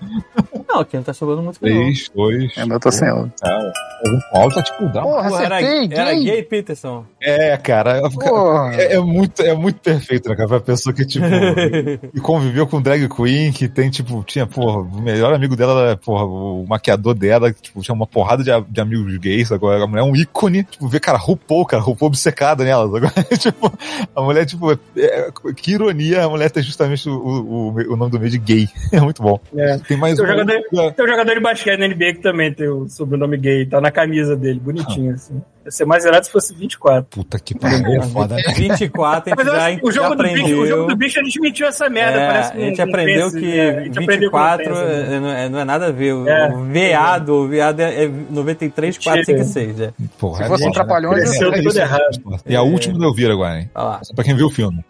Não, 0.78 0.82
aqui 0.82 0.96
não 0.96 1.02
tá 1.02 1.12
sobrando 1.12 1.42
muito 1.42 1.58
não. 1.60 1.68
3, 1.70 2.08
2. 2.14 2.56
Eu 2.56 2.66
não 2.66 2.78
tô 2.78 2.90
sem 2.92 3.08
ela. 3.08 3.30
O 4.32 4.38
áudio 4.38 4.58
tá 4.58 4.62
tipo 4.62 4.86
drama. 4.88 5.08
Porra, 5.08 5.28
Pô, 5.28 5.38
era, 5.40 5.56
acertei, 5.56 5.98
era 5.98 6.14
gay. 6.14 6.24
gay 6.24 6.42
Peterson. 6.44 7.04
É, 7.20 7.56
cara. 7.56 8.00
Porra. 8.10 8.74
É, 8.76 8.94
é 8.94 9.00
muito, 9.00 9.42
é 9.42 9.54
muito 9.54 9.80
perfeito, 9.80 10.28
né, 10.28 10.36
cara? 10.36 10.48
Pra 10.48 10.60
pessoa 10.60 10.94
que, 10.94 11.04
tipo, 11.04 11.26
que 12.14 12.20
conviveu 12.22 12.64
com 12.66 12.80
drag 12.80 13.08
queen, 13.08 13.50
que 13.50 13.68
tem, 13.68 13.90
tipo, 13.90 14.22
tinha, 14.24 14.46
porra, 14.46 14.78
o 14.82 15.00
melhor 15.02 15.34
amigo 15.34 15.56
dela 15.56 15.80
era, 15.80 15.96
porra, 15.96 16.24
o 16.24 16.64
maquiador 16.68 17.14
dela, 17.14 17.52
que, 17.52 17.60
tipo, 17.60 17.80
tinha 17.82 17.94
uma 17.94 18.06
porrada 18.06 18.44
de, 18.44 18.50
de 18.68 18.80
amigos 18.80 19.16
gays, 19.18 19.50
agora 19.50 19.82
a 19.82 19.86
mulher 19.86 20.02
é 20.02 20.04
um 20.04 20.14
ícone, 20.14 20.62
tipo, 20.62 20.86
ver, 20.86 21.00
cara, 21.00 21.18
RuPaul, 21.18 21.66
cara, 21.66 21.82
RuPaul 21.82 22.08
obcecada 22.08 22.62
nela, 22.62 22.84
agora, 22.84 23.12
tipo, 23.36 23.72
a 24.14 24.22
mulher, 24.22 24.46
tipo, 24.46 24.72
é- 24.72 24.78
que 25.56 25.72
ironia 25.72 26.24
a 26.24 26.28
mulher 26.28 26.50
ter 26.50 26.62
justamente 26.62 27.08
o, 27.08 27.14
o, 27.14 27.68
o 27.92 27.96
nome 27.96 28.12
do 28.12 28.18
meio 28.20 28.30
de 28.30 28.38
gay. 28.38 28.68
É 28.90 29.00
muito 29.00 29.22
bom. 29.22 29.38
É. 29.56 29.76
Tem 29.78 29.96
mais 29.96 30.18
um. 30.18 30.24
Jogador, 30.72 30.92
tem 30.94 31.04
um 31.04 31.08
jogador 31.08 31.34
de 31.34 31.40
basquete 31.40 31.78
na 31.80 31.88
NBA 31.88 32.12
que 32.14 32.20
também 32.22 32.52
tem 32.52 32.68
o 32.68 32.88
sobrenome 32.88 33.36
gay. 33.36 33.66
Tá 33.66 33.80
na 33.80 33.90
camisa 33.90 34.36
dele, 34.36 34.60
bonitinho, 34.60 35.14
assim. 35.14 35.40
Ia 35.64 35.70
ser 35.70 35.84
mais 35.84 36.02
irado 36.04 36.24
se 36.24 36.32
fosse 36.32 36.54
24. 36.54 37.04
Puta 37.10 37.38
que 37.38 37.54
pariu, 37.58 38.00
foda. 38.04 38.36
né? 38.36 38.42
24 38.56 39.32
a 39.32 39.36
Mas 39.36 39.46
gente 39.46 39.54
eu 39.54 39.60
já, 39.60 39.76
que 39.76 39.86
o 39.86 39.92
já 39.92 40.02
jogo, 40.02 40.14
do 40.16 40.22
bicho, 40.22 40.34
o 40.34 40.46
jogo 40.48 40.62
aprendeu. 40.62 40.86
do 40.86 40.96
bicho 40.96 41.20
a 41.20 41.22
gente 41.24 41.40
mentiu 41.40 41.66
essa 41.66 41.90
merda. 41.90 42.18
É, 42.20 42.26
parece 42.26 42.52
a 42.52 42.56
gente 42.60 42.72
que 42.72 42.78
não- 42.78 42.86
não 42.86 42.92
aprendeu 42.94 43.30
que 43.32 43.58
é, 43.58 43.68
a 43.78 43.82
gente 43.84 43.98
aprendeu 43.98 44.30
que 44.30 44.36
não 44.36 44.42
24 44.56 44.64
pensa, 44.64 44.84
né? 44.84 45.16
é- 45.16 45.20
não, 45.20 45.28
é, 45.30 45.48
não 45.50 45.58
é 45.58 45.64
nada 45.64 45.86
a 45.88 45.90
ver. 45.92 46.12
O, 46.14 46.26
É. 46.28 46.48
o 46.54 46.64
veado, 46.64 47.34
o 47.34 47.48
veado 47.48 47.82
é, 47.82 48.04
é 48.04 48.10
93, 48.30 48.96
4, 48.98 49.24
5 49.26 49.40
e 49.40 49.44
6. 49.44 49.80
É. 49.80 49.92
Porra, 50.18 50.42
Se 50.44 50.48
fosse 50.48 50.64
um 50.64 50.70
é, 50.70 50.72
Trapalhões, 50.72 51.22
Cresceu 51.24 51.52
é 51.52 51.60
tudo 51.62 51.78
errado. 51.78 52.40
E 52.46 52.56
a 52.56 52.62
última 52.62 53.04
eu 53.04 53.12
vi 53.12 53.26
agora, 53.30 53.58
hein? 53.60 53.70
Olha 53.74 53.84
lá. 53.84 54.00
Só 54.04 54.14
pra 54.14 54.24
quem 54.24 54.34
viu 54.34 54.46
o 54.46 54.50
filme. 54.50 54.82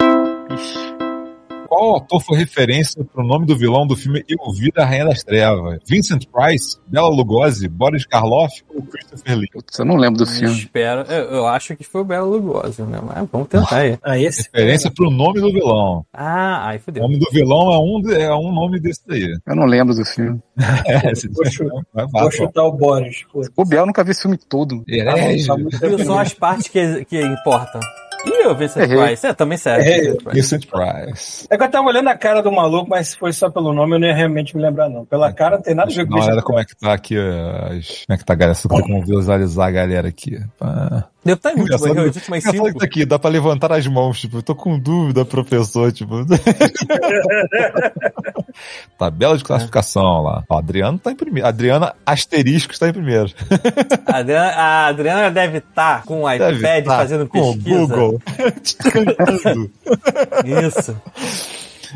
Qual 1.68 1.96
ator 1.96 2.20
foi 2.22 2.38
referência 2.38 3.04
pro 3.04 3.22
nome 3.22 3.44
do 3.46 3.56
vilão 3.56 3.86
do 3.86 3.94
filme 3.94 4.24
Eu 4.28 4.38
Vi 4.52 4.72
da 4.72 4.84
Rainha 4.86 5.04
das 5.06 5.22
Trevas? 5.22 5.78
Vincent 5.86 6.24
Price, 6.32 6.78
Bela 6.86 7.08
Lugosi, 7.08 7.68
Boris 7.68 8.06
Karloff 8.06 8.62
ou 8.74 8.82
Christopher 8.82 9.36
Lee? 9.36 9.48
Putz, 9.52 9.78
eu 9.78 9.84
não 9.84 9.96
lembro 9.96 10.18
do 10.18 10.26
filme. 10.26 10.56
Espero. 10.58 11.02
Eu, 11.02 11.24
eu 11.26 11.46
acho 11.46 11.76
que 11.76 11.84
foi 11.84 12.00
o 12.00 12.04
Belo 12.04 12.30
Lugosi, 12.30 12.82
né? 12.82 12.98
Mas 13.04 13.28
vamos 13.30 13.48
tentar 13.48 13.76
aí. 13.76 13.98
Ah, 14.02 14.18
esse? 14.18 14.44
Referência 14.52 14.90
pro 14.90 15.10
nome 15.10 15.40
do 15.40 15.52
vilão. 15.52 16.06
Ah, 16.12 16.68
aí 16.70 16.78
O 16.78 16.80
fodeu. 16.80 17.02
nome 17.02 17.18
do 17.18 17.30
vilão 17.30 17.70
é 17.72 17.78
um, 17.78 18.10
é 18.12 18.34
um 18.34 18.52
nome 18.52 18.80
desse 18.80 19.00
daí. 19.06 19.36
Eu 19.46 19.54
não 19.56 19.66
lembro 19.66 19.94
do 19.94 20.04
filme. 20.04 20.40
É, 20.86 21.12
esse 21.12 21.28
Vou 21.28 21.44
chutar, 21.44 22.06
vou 22.10 22.30
chutar 22.30 22.64
o 22.64 22.72
Boris. 22.72 23.24
Pô. 23.32 23.42
O 23.56 23.64
Biel 23.64 23.86
nunca 23.86 24.02
vi 24.02 24.12
esse 24.12 24.22
filme 24.22 24.38
todo. 24.38 24.82
Herege. 24.88 25.46
Viu 25.80 25.98
só 26.04 26.20
as 26.20 26.32
partes 26.32 26.68
que, 26.68 27.04
que 27.04 27.20
importam. 27.20 27.80
Ih, 28.28 28.44
eu 28.44 28.54
Vincent 28.54 28.82
Errei. 28.82 29.06
Price. 29.06 29.26
É, 29.26 29.34
também 29.34 29.58
serve. 29.58 29.88
Errei. 29.88 30.16
Vincent 30.32 30.66
Price. 30.66 31.46
É 31.50 31.56
que 31.56 31.64
eu 31.64 31.70
tava 31.70 31.88
olhando 31.88 32.08
a 32.08 32.16
cara 32.16 32.42
do 32.42 32.52
maluco, 32.52 32.88
mas 32.88 33.08
se 33.08 33.18
foi 33.18 33.32
só 33.32 33.50
pelo 33.50 33.72
nome, 33.72 33.96
eu 33.96 34.00
não 34.00 34.08
ia 34.08 34.14
realmente 34.14 34.56
me 34.56 34.62
lembrar, 34.62 34.88
não. 34.88 35.04
Pela 35.04 35.32
cara 35.32 35.56
não 35.56 35.62
tem 35.62 35.74
nada 35.74 35.90
a 35.90 35.94
ver 35.94 36.06
com 36.06 36.18
isso. 36.18 36.26
olhada 36.26 36.42
como 36.42 36.58
é 36.58 36.64
que 36.64 36.76
tá 36.76 36.92
aqui. 36.92 37.16
As... 37.16 38.04
Como 38.06 38.14
é 38.14 38.16
que 38.16 38.24
tá 38.24 38.32
a 38.32 38.36
galera? 38.36 38.54
Só 38.54 38.68
tem 38.68 38.82
como 38.82 39.04
visualizar 39.04 39.68
a 39.68 39.70
galera 39.70 40.08
aqui. 40.08 40.38
Pá. 40.58 41.08
Deve 41.24 41.36
estar 41.36 41.52
em 41.52 41.60
último, 41.60 41.74
as 41.74 41.82
últimas 42.16 42.44
engraçado 42.44 42.62
que 42.62 42.68
5. 42.68 42.78
tá 42.78 42.84
aqui, 42.84 43.04
dá 43.04 43.18
pra 43.18 43.28
levantar 43.28 43.72
as 43.72 43.86
mãos, 43.86 44.20
tipo, 44.20 44.38
eu 44.38 44.42
tô 44.42 44.54
com 44.54 44.78
dúvida, 44.78 45.24
professor, 45.24 45.92
tipo. 45.92 46.24
Tabela 48.96 49.36
de 49.36 49.44
classificação 49.44 50.22
lá. 50.22 50.44
Ó, 50.48 50.58
Adriano 50.58 50.98
tá 50.98 51.10
em 51.10 51.16
primeiro. 51.16 51.46
Adriana 51.48 51.94
Asterisco 52.06 52.72
está 52.72 52.88
em 52.88 52.92
primeiro. 52.92 53.32
A 54.06 54.18
Adriana, 54.18 54.48
a 54.48 54.86
Adriana 54.86 55.30
deve 55.30 55.58
estar 55.58 56.04
com 56.04 56.22
o 56.22 56.38
Deve 56.38 56.58
iPad 56.58 56.84
tá 56.84 56.96
fazendo 56.96 57.26
com 57.26 57.38
o 57.40 57.54
pesquisa. 57.54 57.78
Google. 57.78 58.22
Isso. 60.66 60.96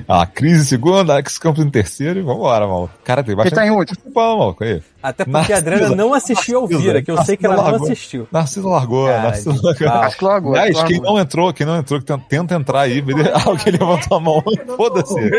Ah, 0.08 0.26
crise 0.26 0.62
em 0.62 0.64
segundo, 0.64 1.10
Alex 1.12 1.38
Campos 1.38 1.64
em 1.64 1.70
terceiro 1.70 2.18
e 2.18 2.22
vambora, 2.22 2.66
maluco. 2.66 2.92
Cara, 3.04 3.22
tem 3.22 3.34
bastante. 3.34 3.54
tá 3.54 3.66
em 3.66 3.70
último? 3.70 3.98
Maluco, 4.14 4.64
aí. 4.64 4.82
Até 5.02 5.24
porque 5.24 5.30
Narcisa. 5.32 5.54
a 5.54 5.58
Adriana 5.58 5.96
não 5.96 6.14
assistiu 6.14 6.56
ao 6.58 6.62
Narcisa. 6.62 6.80
Vira, 6.82 7.02
que 7.02 7.10
eu 7.10 7.24
sei 7.24 7.36
que 7.36 7.44
ela 7.46 7.56
não 7.56 7.62
Narcisa 7.62 7.78
largou. 7.80 7.92
assistiu. 7.92 8.28
Narciso 8.30 8.68
largou, 8.68 9.06
Cara, 9.06 9.22
Narciso 9.22 9.60
largou. 9.62 9.88
ah, 9.88 10.06
Acho 10.06 10.18
que 10.18 10.24
largou. 10.24 10.54
Aliás, 10.54 10.82
quem 10.84 10.96
largou. 10.98 11.14
não 11.14 11.20
entrou, 11.20 11.52
quem 11.52 11.66
não 11.66 11.76
entrou, 11.76 12.00
que 12.00 12.06
tenta, 12.28 12.54
entrar 12.54 12.80
aí, 12.80 13.00
beleza? 13.02 13.32
alguém 13.44 13.72
levantou 13.72 14.16
a 14.16 14.20
mão. 14.20 14.42
Foda-se. 14.76 15.14
Se 15.14 15.30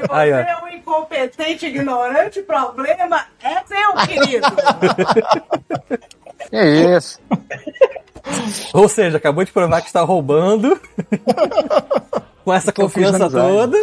você 0.00 0.06
Aí, 0.10 0.30
é 0.30 0.56
um 0.64 0.68
incompetente, 0.68 1.66
ignorante, 1.66 2.42
problema 2.42 3.24
é 3.42 3.54
seu, 3.66 3.94
querido. 4.06 4.46
É 6.52 6.96
isso. 6.96 7.18
Ou 8.72 8.88
seja, 8.88 9.16
acabou 9.18 9.44
de 9.44 9.52
provar 9.52 9.80
que 9.80 9.86
está 9.86 10.02
roubando. 10.02 10.78
Com 12.46 12.54
essa 12.54 12.72
confiança 12.72 13.28
toda. 13.28 13.76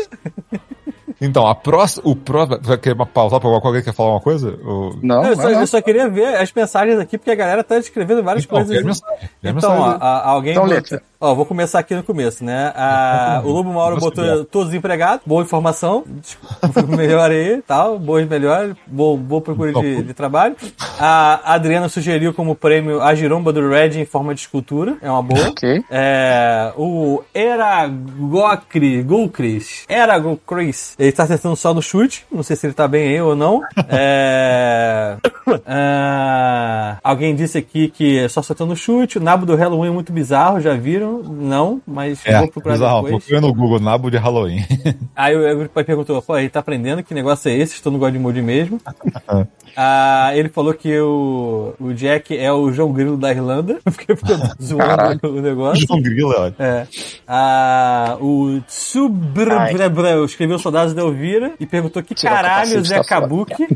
Então, 1.21 1.47
a 1.47 1.55
próxima. 1.55 2.03
O 2.07 2.15
próximo. 2.15 2.59
Vai 2.61 2.77
querer 2.77 2.95
uma 2.95 3.05
pausar 3.05 3.39
pra 3.39 3.47
alguma 3.47 3.61
coisa? 3.61 3.77
Alguém 3.77 3.83
quer 3.83 3.93
falar 3.95 4.11
uma 4.11 4.21
coisa? 4.21 4.57
Ou... 4.63 4.95
Não, 5.01 5.23
eu, 5.25 5.35
só, 5.35 5.49
eu 5.49 5.67
só 5.67 5.81
queria 5.81 6.09
ver 6.09 6.35
as 6.35 6.51
mensagens 6.53 6.99
aqui, 6.99 7.17
porque 7.17 7.31
a 7.31 7.35
galera 7.35 7.63
tá 7.63 7.77
escrevendo 7.77 8.21
várias 8.23 8.45
Então, 8.45 8.57
coisas. 8.57 8.75
quer 8.77 8.83
mensagem, 8.85 9.29
quer 9.41 9.49
Então, 9.49 9.79
ó, 9.79 9.97
a- 9.99 10.27
alguém. 10.29 10.51
Então, 10.53 10.67
botou-. 10.67 10.99
Ó, 11.21 11.33
vou 11.33 11.45
começar 11.45 11.79
aqui 11.79 11.95
no 11.95 12.03
começo, 12.03 12.43
né? 12.43 12.73
A- 12.75 13.41
o 13.45 13.49
Lobo 13.49 13.71
Mauro 13.73 13.97
botou 13.97 14.23
bota. 14.25 14.45
todos 14.45 14.73
empregados, 14.73 15.21
boa 15.25 15.41
informação, 15.41 16.03
melhor 16.89 17.31
aí, 17.31 17.61
tal, 17.65 17.97
boas 17.97 18.27
melhores, 18.27 18.75
boa, 18.85 19.15
boa 19.17 19.39
procura 19.41 19.71
de, 19.71 20.03
de 20.03 20.13
trabalho. 20.13 20.55
A 20.99 21.53
Adriana 21.53 21.87
sugeriu 21.87 22.33
como 22.33 22.55
prêmio 22.55 23.01
a 23.01 23.15
giromba 23.15 23.53
do 23.53 23.69
Red 23.69 23.97
em 23.99 24.05
forma 24.05 24.33
de 24.35 24.41
escultura, 24.41 24.97
é 25.01 25.09
uma 25.09 25.23
boa. 25.23 25.47
Ok. 25.47 25.81
É, 25.89 26.73
o 26.75 27.23
Eragocri, 27.33 29.01
Gulcris, 29.03 29.85
Eragocris, 29.89 30.95
ele 31.03 31.11
tá 31.11 31.23
acertando 31.23 31.55
só 31.57 31.73
no 31.73 31.81
chute, 31.81 32.25
não 32.31 32.43
sei 32.43 32.55
se 32.55 32.65
ele 32.65 32.73
tá 32.73 32.87
bem 32.87 33.09
aí 33.09 33.21
ou 33.21 33.35
não. 33.35 33.61
É, 33.89 35.17
ah, 35.67 36.97
alguém 37.03 37.35
disse 37.35 37.57
aqui 37.57 37.89
que 37.89 38.19
é 38.19 38.29
só 38.29 38.39
acertando 38.39 38.73
chute, 38.73 39.17
o 39.17 39.21
nabo 39.21 39.45
do 39.45 39.53
Halloween 39.53 39.89
é 39.89 39.93
muito 39.93 40.13
bizarro, 40.13 40.61
já 40.61 40.73
viram? 40.73 41.21
Não, 41.21 41.81
mas 41.85 42.25
É, 42.25 42.39
vou 42.39 42.47
procurar 42.47 42.75
bizarro. 42.75 43.03
depois. 43.03 43.25
Procura 43.25 43.41
no 43.41 43.53
Google, 43.53 43.79
nabo 43.81 44.09
de 44.09 44.15
Halloween. 44.17 44.63
Aí 45.13 45.35
o 45.35 45.45
Egro 45.45 45.69
perguntou, 45.69 46.21
pô, 46.21 46.37
ele 46.37 46.49
tá 46.49 46.61
aprendendo? 46.61 47.03
Que 47.03 47.13
negócio 47.13 47.49
é 47.49 47.57
esse? 47.57 47.75
Estou 47.75 47.91
no 47.91 47.99
God 47.99 48.15
Mode 48.15 48.41
mesmo. 48.41 48.79
ah, 49.75 50.31
ele 50.33 50.47
falou 50.47 50.73
que 50.73 50.97
o, 50.99 51.73
o 51.81 51.93
Jack 51.93 52.37
é 52.37 52.51
o 52.51 52.71
João 52.71 52.93
Grilo 52.93 53.17
da 53.17 53.29
Irlanda, 53.29 53.77
ficou 53.91 54.15
zoando 54.61 55.37
o 55.37 55.41
negócio. 55.41 55.85
João 55.85 56.01
Grilo, 56.01 56.33
olha. 56.37 56.55
É. 56.57 56.87
Ah, 57.27 58.17
o 58.21 58.61
Tsubrbrabra 58.67 60.23
escreveu 60.23 60.57
Soldados 60.57 60.92
da 60.93 61.01
Elvira 61.01 61.53
e 61.59 61.65
perguntou 61.65 62.01
que 62.03 62.13
Tira 62.13 62.31
o 62.31 62.35
caralhos 62.35 62.73
capacete 62.73 62.93
é 62.93 62.97
da 62.97 63.03
sua 63.03 63.21
Kabuki. 63.21 63.67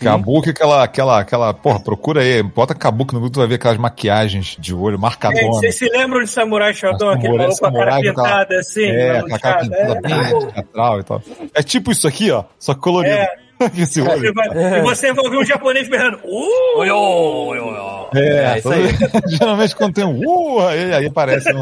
Kabuki, 0.00 0.50
aquela, 0.50 0.84
aquela, 0.84 1.20
aquela. 1.20 1.54
Porra, 1.54 1.80
procura 1.80 2.22
aí. 2.22 2.42
Bota 2.42 2.74
Kabuki 2.74 3.14
no 3.14 3.20
Google, 3.20 3.32
tu 3.32 3.38
vai 3.40 3.48
ver 3.48 3.54
aquelas 3.56 3.78
maquiagens 3.78 4.56
de 4.58 4.74
olho, 4.74 4.98
marcadona. 4.98 5.46
vocês 5.48 5.74
se 5.74 5.88
lembram 5.88 6.22
de 6.22 6.30
Samurai 6.30 6.74
Shodown? 6.74 7.10
Aquele 7.10 7.38
maluco 7.38 7.58
com 7.58 7.66
a 7.66 7.72
cara 7.72 8.00
pintada 8.00 8.58
assim? 8.58 8.86
É, 8.86 9.22
com 9.22 9.34
a 9.34 9.38
cara 9.38 9.60
pintada 9.60 10.00
bem 10.00 10.52
teatral 10.52 11.00
e 11.00 11.02
tal. 11.04 11.22
É 11.54 11.62
tipo 11.62 11.92
isso 11.92 12.06
aqui, 12.08 12.30
ó. 12.30 12.44
Só 12.58 12.74
que 12.74 12.80
colorido. 12.80 13.14
É. 13.14 13.43
Esse 13.76 14.00
Você 14.00 14.02
olho. 14.02 14.32
vai- 14.34 14.78
E 14.78 14.80
você 14.82 15.12
vai 15.12 15.24
ouvir 15.24 15.36
um 15.38 15.44
japonês 15.44 15.88
berrando. 15.88 16.18
Uh! 16.24 18.06
É, 18.14 18.54
É, 18.54 18.58
isso 18.58 18.70
aí. 18.70 18.82
Geralmente 19.28 19.74
quando 19.74 19.94
tem 19.94 20.04
um 20.04 20.20
uh, 20.24 20.60
aí, 20.68 20.92
aí 20.94 21.06
aparece 21.06 21.52
um, 21.52 21.60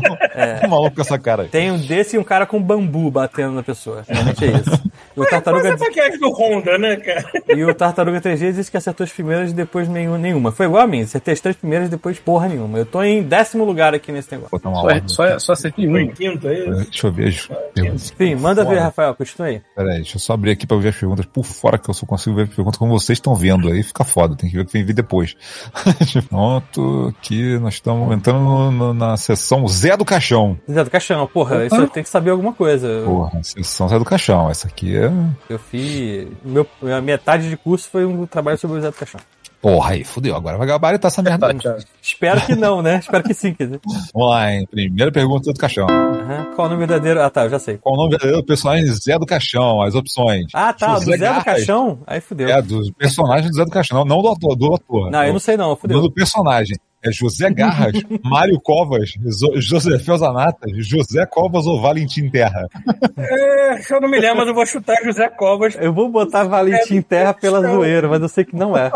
um 0.65 0.69
maluco 0.69 0.97
com 0.97 1.01
essa 1.03 1.19
cara 1.19 1.43
aí. 1.43 1.49
Tem 1.49 1.71
um 1.71 1.79
desse 1.79 2.17
e 2.17 2.19
um 2.19 2.25
cara 2.25 2.45
com 2.47 2.61
bambu 2.63 3.11
batendo 3.11 3.53
na 3.53 3.63
pessoa. 3.63 4.05
Realmente 4.07 4.45
é 4.45 4.49
isso. 4.49 4.83
E 5.17 5.21
o 5.21 5.23
Mas 5.23 5.31
Tartaruga, 5.31 5.69
é 5.69 5.77
maquiagem 5.77 6.19
do 6.19 6.31
Honda, 6.31 6.79
né, 6.79 6.97
cara? 6.97 7.25
e 7.49 7.65
o 7.65 7.75
Tartaruga 7.75 8.21
3G 8.21 8.53
disse 8.53 8.71
que 8.71 8.77
acertou 8.77 9.05
as 9.05 9.13
primeiras 9.13 9.51
e 9.51 9.55
depois 9.55 9.89
nenhum, 9.89 10.17
nenhuma. 10.19 10.53
Foi 10.53 10.67
igual 10.67 10.83
a 10.83 10.87
mim. 10.87 11.03
Acertei 11.03 11.35
as 11.35 11.41
três 11.41 11.57
primeiras 11.57 11.89
e 11.89 11.91
depois 11.91 12.19
porra 12.19 12.49
nenhuma. 12.49 12.79
Eu 12.79 12.87
tô 12.87 13.03
em 13.03 13.23
décimo 13.23 13.65
lugar 13.65 13.95
aqui 13.95 14.11
nesse 14.13 14.33
negócio. 14.33 14.59
Uma 14.65 14.75
Só, 14.75 14.83
ordem. 14.87 15.03
só, 15.09 15.39
só 15.39 15.53
acertei 15.53 15.89
um. 15.89 16.09
quinto 16.09 16.49
aí. 16.49 16.71
Deixa 16.71 17.07
eu 17.07 17.13
ver. 17.13 17.35
Enfim, 17.77 18.35
manda 18.37 18.63
ver, 18.65 18.71
Fora. 18.71 18.83
Rafael. 18.85 19.15
Continua 19.15 19.49
aí. 19.49 19.61
Pera 19.75 19.91
aí, 19.91 19.97
deixa 19.97 20.17
eu 20.17 20.21
só 20.21 20.33
abrir 20.35 20.53
aqui 20.53 20.67
pra 20.67 20.77
ver 20.77 20.89
as 20.89 20.97
perguntas 20.97 21.27
por 21.27 21.45
fora, 21.45 21.79
que 21.79 21.89
eu 21.91 21.92
só 21.93 22.07
consigo 22.07 22.37
ver 22.37 22.43
as 22.43 22.49
perguntas 22.55 22.79
como 22.79 22.93
vocês 22.99 23.17
estão 23.19 23.35
vendo. 23.35 23.69
Aí 23.69 23.83
fica 23.83 24.05
foda, 24.05 24.35
tem 24.37 24.49
que 24.51 24.57
ver 24.57 24.63
o 24.63 24.67
que 24.67 24.73
tem 24.73 24.83
que 24.83 24.87
ver 24.89 24.93
depois. 24.95 25.35
Pronto, 26.29 27.15
aqui 27.19 27.59
nós 27.59 27.75
estamos 27.75 28.13
entrando 28.15 28.41
no- 28.41 28.71
no- 28.71 28.95
na 28.95 29.17
sessão 29.17 29.67
Zé 29.69 29.97
do 29.97 30.05
Caixão. 30.05 30.59
Zé 30.71 30.85
do 30.85 30.91
Caixão, 30.91 31.27
porra, 31.27 31.65
isso 31.65 31.77
eu 31.77 31.89
tenho 31.89 32.05
que 32.05 32.11
saber 32.11 32.31
alguma 32.31 32.53
coisa. 32.53 32.87
Eu- 32.87 33.05
Porra, 33.05 33.43
sessão 33.43 33.89
Zé 33.89 33.99
do 33.99 34.05
Caixão. 34.05 34.51
Essa 34.51 34.67
aqui 34.69 34.97
é. 34.97 35.11
Eu 35.49 35.59
fiz. 35.59 36.27
Meu, 36.45 36.67
a 36.97 37.01
metade 37.01 37.49
de 37.49 37.57
curso 37.57 37.89
foi 37.91 38.05
um 38.05 38.27
trabalho 38.27 38.59
sobre 38.59 38.79
o 38.79 38.81
Zé 38.81 38.91
do 38.91 38.97
Caixão. 38.97 39.21
Porra, 39.63 39.93
aí, 39.93 40.03
fudeu. 40.03 40.35
Agora 40.35 40.59
vai 40.59 40.67
gabaritar 40.67 41.09
essa 41.09 41.23
merda. 41.23 41.47
aí. 41.47 41.57
Espero 42.03 42.41
que 42.41 42.57
não, 42.57 42.83
né? 42.83 42.97
Espero 42.99 43.23
que 43.23 43.33
sim, 43.33 43.55
quer 43.55 43.67
dizer. 43.67 43.81
Vamos 44.13 44.31
lá, 44.31 44.53
hein? 44.53 44.67
Primeira 44.69 45.13
pergunta 45.13 45.53
do 45.53 45.59
Caixão. 45.59 45.87
Aham. 45.89 46.47
Qual 46.57 46.67
o 46.67 46.71
nome 46.71 46.85
verdadeiro? 46.85 47.23
Ah, 47.23 47.31
tá, 47.31 47.45
eu 47.45 47.51
já 47.51 47.61
sei. 47.61 47.79
Qual 47.79 47.95
o 47.95 47.97
nome 47.99 48.11
verdadeiro 48.11 48.43
do 48.43 48.47
personagem 48.47 48.85
Zé 48.89 49.17
do 49.17 49.25
Caixão? 49.25 49.81
As 49.81 49.95
opções. 49.95 50.47
Ah, 50.53 50.73
tá, 50.73 50.95
do 50.99 51.05
Zé 51.05 51.13
do 51.17 51.21
Garras. 51.21 51.45
Caixão? 51.45 52.01
Aí 52.07 52.21
fudeu. 52.21 52.49
É, 52.49 52.61
do 52.61 52.93
personagem 52.95 53.49
do 53.51 53.55
Zé 53.55 53.65
do 53.65 53.71
Caixão, 53.71 53.99
não, 53.99 54.05
não 54.17 54.23
do 54.23 54.29
ator, 54.33 54.57
do 54.57 54.75
ator. 54.75 55.11
Não, 55.13 55.23
eu 55.25 55.33
não 55.33 55.41
sei 55.41 55.57
não, 55.57 55.77
fudeu. 55.77 56.01
do 56.01 56.11
personagem 56.11 56.77
é 57.05 57.11
José 57.11 57.51
Garras, 57.51 57.93
Mário 58.25 58.61
Covas, 58.61 59.15
José 59.57 59.99
Felzanata, 59.99 60.69
José 60.77 61.27
Covas 61.27 61.67
ou 61.67 61.81
Valentim 61.81 62.29
Terra. 62.31 62.69
É, 63.17 63.95
eu 63.95 64.01
não 64.01 64.09
me 64.09 64.21
lembro, 64.21 64.39
mas 64.39 64.49
eu 64.49 64.55
vou 64.55 64.67
chutar 64.67 64.97
José 65.05 65.29
Covas. 65.29 65.77
Eu 65.81 65.93
vou 65.93 66.09
botar 66.11 66.45
Valentim 66.45 67.03
Terra 67.03 67.35
pela 67.35 67.61
zoeira, 67.61 68.09
mas 68.09 68.21
eu 68.21 68.29
sei 68.29 68.45
que 68.45 68.55
não 68.57 68.77
é. 68.77 68.91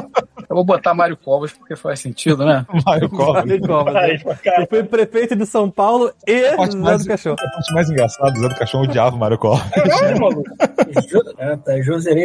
Eu 0.48 0.54
vou 0.56 0.64
botar 0.64 0.94
Mário 0.94 1.16
Covas 1.16 1.52
porque 1.52 1.74
faz 1.74 2.00
sentido, 2.00 2.44
né? 2.44 2.64
Mário 2.86 3.08
Covas. 3.08 3.42
Valentim 3.42 3.66
Covas, 3.66 3.94
né? 3.94 4.18
Fui 4.68 4.82
prefeito 4.84 5.34
de 5.34 5.46
São 5.46 5.70
Paulo 5.70 6.12
e 6.26 6.46
A 6.46 6.56
parte 6.56 6.72
Zé 6.72 6.78
mais, 6.78 7.02
do 7.02 7.08
Caixão. 7.08 7.32
a 7.32 7.36
parte 7.36 7.74
mais 7.74 7.90
engraçada, 7.90 8.32
o 8.32 8.40
Zé 8.40 8.48
do 8.48 8.54
Caixão 8.54 8.82
odiava 8.82 9.16
o 9.16 9.18
Mário 9.18 9.38
Covas. 9.38 9.68
Caralho, 9.70 10.20
maluco. 10.20 10.50
Ah, 11.38 11.56
tá. 11.56 11.72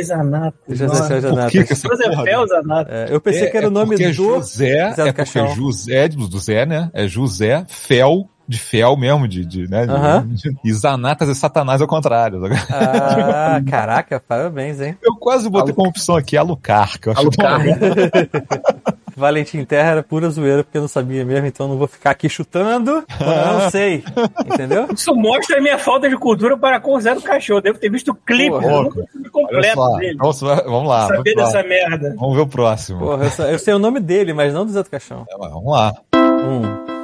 Zanato. 0.04 0.58
José 0.70 1.20
Zanato. 1.22 1.52
que 1.52 1.60
essa 1.60 1.88
José 1.88 2.24
Fel 2.24 2.48
Zanato. 2.48 2.92
É, 2.92 3.08
eu 3.10 3.22
pensei 3.22 3.50
que 3.50 3.58
era 3.58 3.68
o 3.68 3.72
nome 3.72 3.96
do 3.96 4.14
José, 4.14 4.94
Zé 4.94 5.04
do 5.04 5.08
é 5.08 5.14
Caixão. 5.14 5.48
José, 5.72 6.08
do 6.08 6.40
Zé, 6.40 6.66
né? 6.66 6.90
É 6.94 7.08
José 7.08 7.66
Fel 7.68 8.30
de 8.48 8.58
fiel 8.60 8.98
mesmo, 8.98 9.28
de, 9.28 9.46
de, 9.46 9.70
né? 9.70 9.86
de- 9.86 9.92
Aham. 9.94 10.28
de- 10.28 10.56
e 10.64 10.74
Zanatas 10.74 11.30
e 11.30 11.36
Satanás 11.36 11.82
ao 11.82 11.88
contrário. 11.88 12.42
sabe? 12.42 12.56
Ah, 12.72 13.62
caraca, 13.70 14.20
parabéns, 14.26 14.82
hein? 14.82 14.98
Eu 15.02 15.16
quase 15.16 15.50
botei 15.50 15.74
como 15.74 15.90
opção 15.90 16.16
aqui 16.16 16.36
Alucard, 16.36 17.00
que 17.00 17.08
eu 17.10 17.14
acho 17.14 17.30
legal. 17.30 17.60
Valentim 19.16 19.64
Terra 19.66 19.92
era 19.92 20.04
pura 20.04 20.30
zoeira, 20.30 20.64
porque 20.64 20.78
eu 20.78 20.82
não 20.82 20.88
sabia 20.88 21.24
mesmo, 21.26 21.46
então 21.46 21.68
não 21.68 21.78
vou 21.78 21.88
ficar 21.88 22.12
aqui 22.12 22.30
chutando, 22.30 22.92
eu 23.20 23.60
não 23.60 23.70
sei. 23.70 24.04
Entendeu? 24.46 24.88
Isso 24.94 25.14
mostra 25.14 25.58
a 25.58 25.62
minha 25.62 25.78
falta 25.78 26.10
de 26.10 26.18
cultura 26.18 26.58
para 26.58 26.80
com 26.80 26.96
o 26.96 27.02
Zé 27.02 27.14
do 27.14 27.22
Cachorro. 27.22 27.62
Devo 27.62 27.78
ter 27.78 27.92
visto 27.92 28.10
o 28.12 28.16
clipe, 28.16 28.56
o 28.56 29.32
completo 29.32 29.98
dele. 29.98 30.14
Então, 30.16 30.32
vamos 30.66 30.88
lá. 30.90 31.08
Saber 31.08 31.36
vamos, 31.36 31.54
lá. 31.54 31.60
dessa 31.60 31.64
merda. 31.68 32.16
vamos 32.18 32.36
ver 32.36 32.42
o 32.42 32.48
próximo. 32.48 33.00
Porra, 33.00 33.26
eu, 33.26 33.30
só- 33.32 33.44
eu 33.48 33.60
sei 33.60 33.74
o 33.74 33.80
nome 33.80 34.00
dele, 34.00 34.34
mas 34.34 34.54
não 34.54 34.66
do 34.66 34.72
Zé 34.72 34.82
do 34.82 34.90
Caixão. 34.90 35.26
É, 35.30 35.38
Vamos 35.38 35.72
lá. 35.72 35.94
Um. 36.16 37.01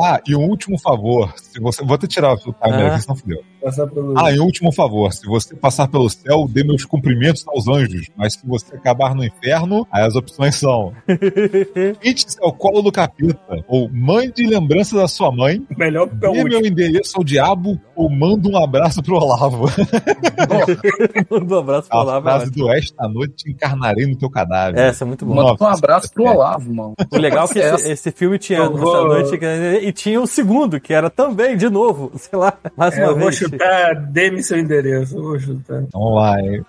Ah, 0.00 0.20
e 0.26 0.34
um 0.36 0.48
último 0.48 0.78
favor. 0.78 1.32
Se 1.36 1.60
você... 1.60 1.84
Vou 1.84 1.94
até 1.94 2.06
tirar 2.06 2.34
o 2.34 2.36
timer 2.36 2.56
Ah. 2.62 2.94
aqui, 2.94 3.02
senão 3.02 3.16
fudeu. 3.16 3.42
Passar 3.62 3.86
pelo... 3.88 4.18
Ah, 4.18 4.32
e 4.32 4.38
um 4.38 4.44
último 4.44 4.72
favor. 4.72 5.12
Se 5.12 5.26
você 5.26 5.54
passar 5.54 5.88
pelo 5.88 6.08
céu, 6.08 6.46
dê 6.48 6.62
meus 6.64 6.84
cumprimentos 6.84 7.44
aos 7.48 7.66
anjos. 7.68 8.06
Mas 8.16 8.34
se 8.34 8.40
você 8.46 8.76
acabar 8.76 9.14
no 9.14 9.24
inferno, 9.24 9.86
aí 9.90 10.04
as 10.04 10.14
opções 10.14 10.56
são: 10.56 10.92
Pinte-se 12.00 12.36
ao 12.40 12.52
colo 12.52 12.82
do 12.82 12.92
capeta, 12.92 13.64
ou 13.66 13.88
mande 13.92 14.46
lembrança 14.46 14.96
da 14.96 15.08
sua 15.08 15.30
mãe, 15.32 15.64
Melhor 15.76 16.08
dê 16.08 16.44
meu 16.44 16.64
endereço 16.64 17.18
ao 17.18 17.24
diabo, 17.24 17.80
ou 17.96 18.08
manda 18.10 18.48
um 18.48 18.56
abraço 18.62 19.02
pro 19.02 19.16
Olavo. 19.16 19.66
Manda 21.30 21.54
um 21.54 21.58
abraço 21.58 21.88
pra 21.88 21.98
A 21.98 22.02
lá, 22.02 22.22
frase 22.22 22.50
do 22.50 22.70
Esta 22.72 23.08
noite 23.08 23.34
te 23.44 23.50
encarnarei 23.50 24.06
no 24.06 24.16
teu 24.16 24.30
cadáver. 24.30 24.78
Essa 24.78 25.04
é 25.04 25.06
muito 25.06 25.24
boa. 25.24 25.44
Manda 25.44 25.64
um 25.64 25.66
abraço 25.66 26.12
pro 26.12 26.26
é. 26.26 26.30
Olavo, 26.30 26.72
mano. 26.74 26.94
O 27.10 27.16
legal 27.18 27.46
é 27.46 27.52
que 27.52 27.58
esse, 27.58 27.90
esse 27.90 28.10
filme 28.12 28.38
tinha 28.38 28.68
vou- 28.68 28.98
Noite 29.08 29.38
e 29.82 29.92
tinha 29.92 30.20
um 30.20 30.26
segundo, 30.26 30.80
que 30.80 30.92
era 30.92 31.08
também, 31.08 31.56
de 31.56 31.68
novo, 31.68 32.10
sei 32.16 32.38
lá, 32.38 32.52
mais 32.76 32.94
É, 32.96 33.02
uma 33.02 33.06
eu 33.12 33.16
vou 33.16 33.24
vez. 33.26 33.38
Chutar, 33.48 33.94
dê-me 34.10 34.42
seu 34.42 34.58
endereço. 34.58 35.16
Eu 35.16 35.22
vou 35.22 35.38
chutar. 35.38 35.84
Vamos 35.92 36.14
lá, 36.14 36.40
hein? 36.40 36.62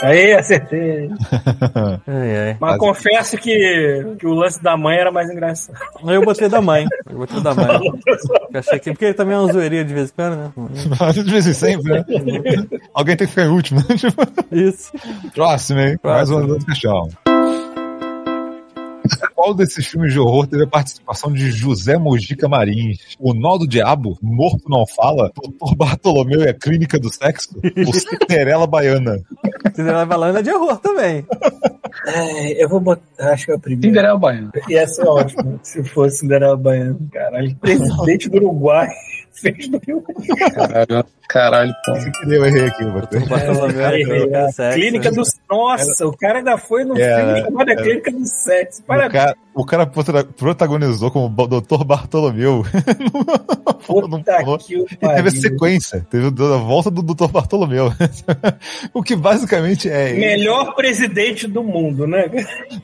Aí, 0.00 0.32
acertei. 0.32 1.10
Ai, 2.06 2.36
ai. 2.36 2.56
Mas 2.60 2.76
confesso 2.78 3.36
que, 3.36 4.06
que 4.18 4.26
o 4.26 4.32
lance 4.32 4.62
da 4.62 4.76
mãe 4.76 4.96
era 4.96 5.10
mais 5.10 5.28
engraçado. 5.28 5.76
Eu 6.06 6.22
botei 6.22 6.48
da 6.48 6.60
mãe. 6.60 6.86
Eu 7.10 7.18
botei 7.18 7.40
da 7.40 7.52
mãe. 7.54 7.66
Eu 8.54 8.60
achei 8.60 8.78
que. 8.78 8.90
Porque 8.92 9.06
ele 9.06 9.14
também 9.14 9.34
é 9.34 9.38
uma 9.38 9.52
zoeirinha 9.52 9.84
de 9.84 9.92
vez 9.92 10.10
em 10.10 10.14
quando, 10.14 10.36
né? 10.36 11.12
De 11.12 11.30
vez 11.30 11.46
em 11.46 11.52
sempre, 11.52 11.92
né? 11.92 12.04
Alguém 12.94 13.16
tem 13.16 13.26
que 13.26 13.34
ficar 13.34 13.46
em 13.46 13.50
último. 13.50 13.80
Isso. 14.52 14.92
Próximo, 15.34 15.80
hein? 15.80 15.98
Mais 16.02 16.28
Próximo. 16.30 16.54
um 16.54 16.58
do 16.58 16.64
caixão. 16.64 17.08
Qual 19.34 19.54
desses 19.54 19.86
filmes 19.86 20.12
de 20.12 20.18
horror 20.18 20.46
teve 20.46 20.64
a 20.64 20.66
participação 20.66 21.32
de 21.32 21.50
José 21.50 21.96
Mojica 21.98 22.48
Marins? 22.48 23.16
O 23.18 23.34
Nó 23.34 23.56
do 23.56 23.66
Diabo, 23.66 24.18
Morto 24.22 24.68
Não 24.68 24.84
Fala, 24.86 25.30
Doutor 25.34 25.74
Bartolomeu 25.74 26.42
e 26.42 26.48
a 26.48 26.54
Clínica 26.54 26.98
do 26.98 27.12
Sexo, 27.12 27.50
ou 27.86 27.92
Cinderela 27.92 28.66
Baiana? 28.66 29.20
Cinderela 29.74 30.06
Balana 30.06 30.40
é 30.40 30.42
de 30.42 30.50
horror 30.50 30.78
também. 30.78 31.24
É, 32.06 32.64
eu 32.64 32.68
vou 32.68 32.80
botar, 32.80 33.32
acho 33.32 33.46
que 33.46 33.52
é 33.52 33.54
o 33.54 33.60
primeiro. 33.60 33.88
Cinderela 33.88 34.18
Baiana. 34.18 34.50
Ia 34.68 34.86
ser 34.86 35.06
ótimo 35.06 35.58
se 35.62 35.82
fosse 35.84 36.18
Cinderela 36.18 36.56
Baiana. 36.56 36.98
Caralho, 37.12 37.56
presidente 37.56 38.28
do 38.28 38.36
Uruguai 38.36 38.88
fez 39.32 39.68
do 39.68 39.78
Rio. 39.78 40.04
Caralho, 40.54 41.04
caralho, 41.28 41.72
pô. 41.84 41.92
Eu 42.32 42.44
errei 42.46 42.66
aqui, 42.66 42.82
eu 42.82 42.92
Aí, 43.86 44.02
e 44.02 44.34
a 44.34 44.72
Clínica 44.72 45.10
do 45.10 45.22
Nossa, 45.50 46.06
o 46.06 46.16
cara 46.16 46.38
ainda 46.38 46.56
foi 46.58 46.84
no 46.84 46.98
É, 46.98 47.16
filme 47.16 47.40
é, 47.40 47.44
chamado 47.44 47.70
A 47.70 47.76
Clínica 47.76 48.10
do 48.10 48.24
Sexo. 48.26 48.82
O 48.82 48.86
cara, 49.10 49.36
o 49.54 49.64
cara 49.64 49.86
prota- 49.86 50.24
protagonizou 50.24 51.10
como 51.10 51.26
o 51.26 51.46
Doutor 51.46 51.84
Bartolomeu. 51.84 52.64
não 53.88 54.18
Puta 54.18 54.36
falou. 54.36 54.58
que 54.58 54.74
E 54.76 54.84
teve 54.96 55.28
a 55.28 55.30
sequência, 55.30 56.06
teve 56.10 56.26
a 56.26 56.56
volta 56.58 56.90
do 56.90 57.02
Dr. 57.02 57.28
Bartolomeu. 57.30 57.92
o 58.92 59.02
que 59.02 59.16
basicamente 59.16 59.88
é. 59.88 60.12
Melhor 60.12 60.74
presidente 60.74 61.46
do 61.46 61.62
mundo, 61.62 62.06
né? 62.06 62.30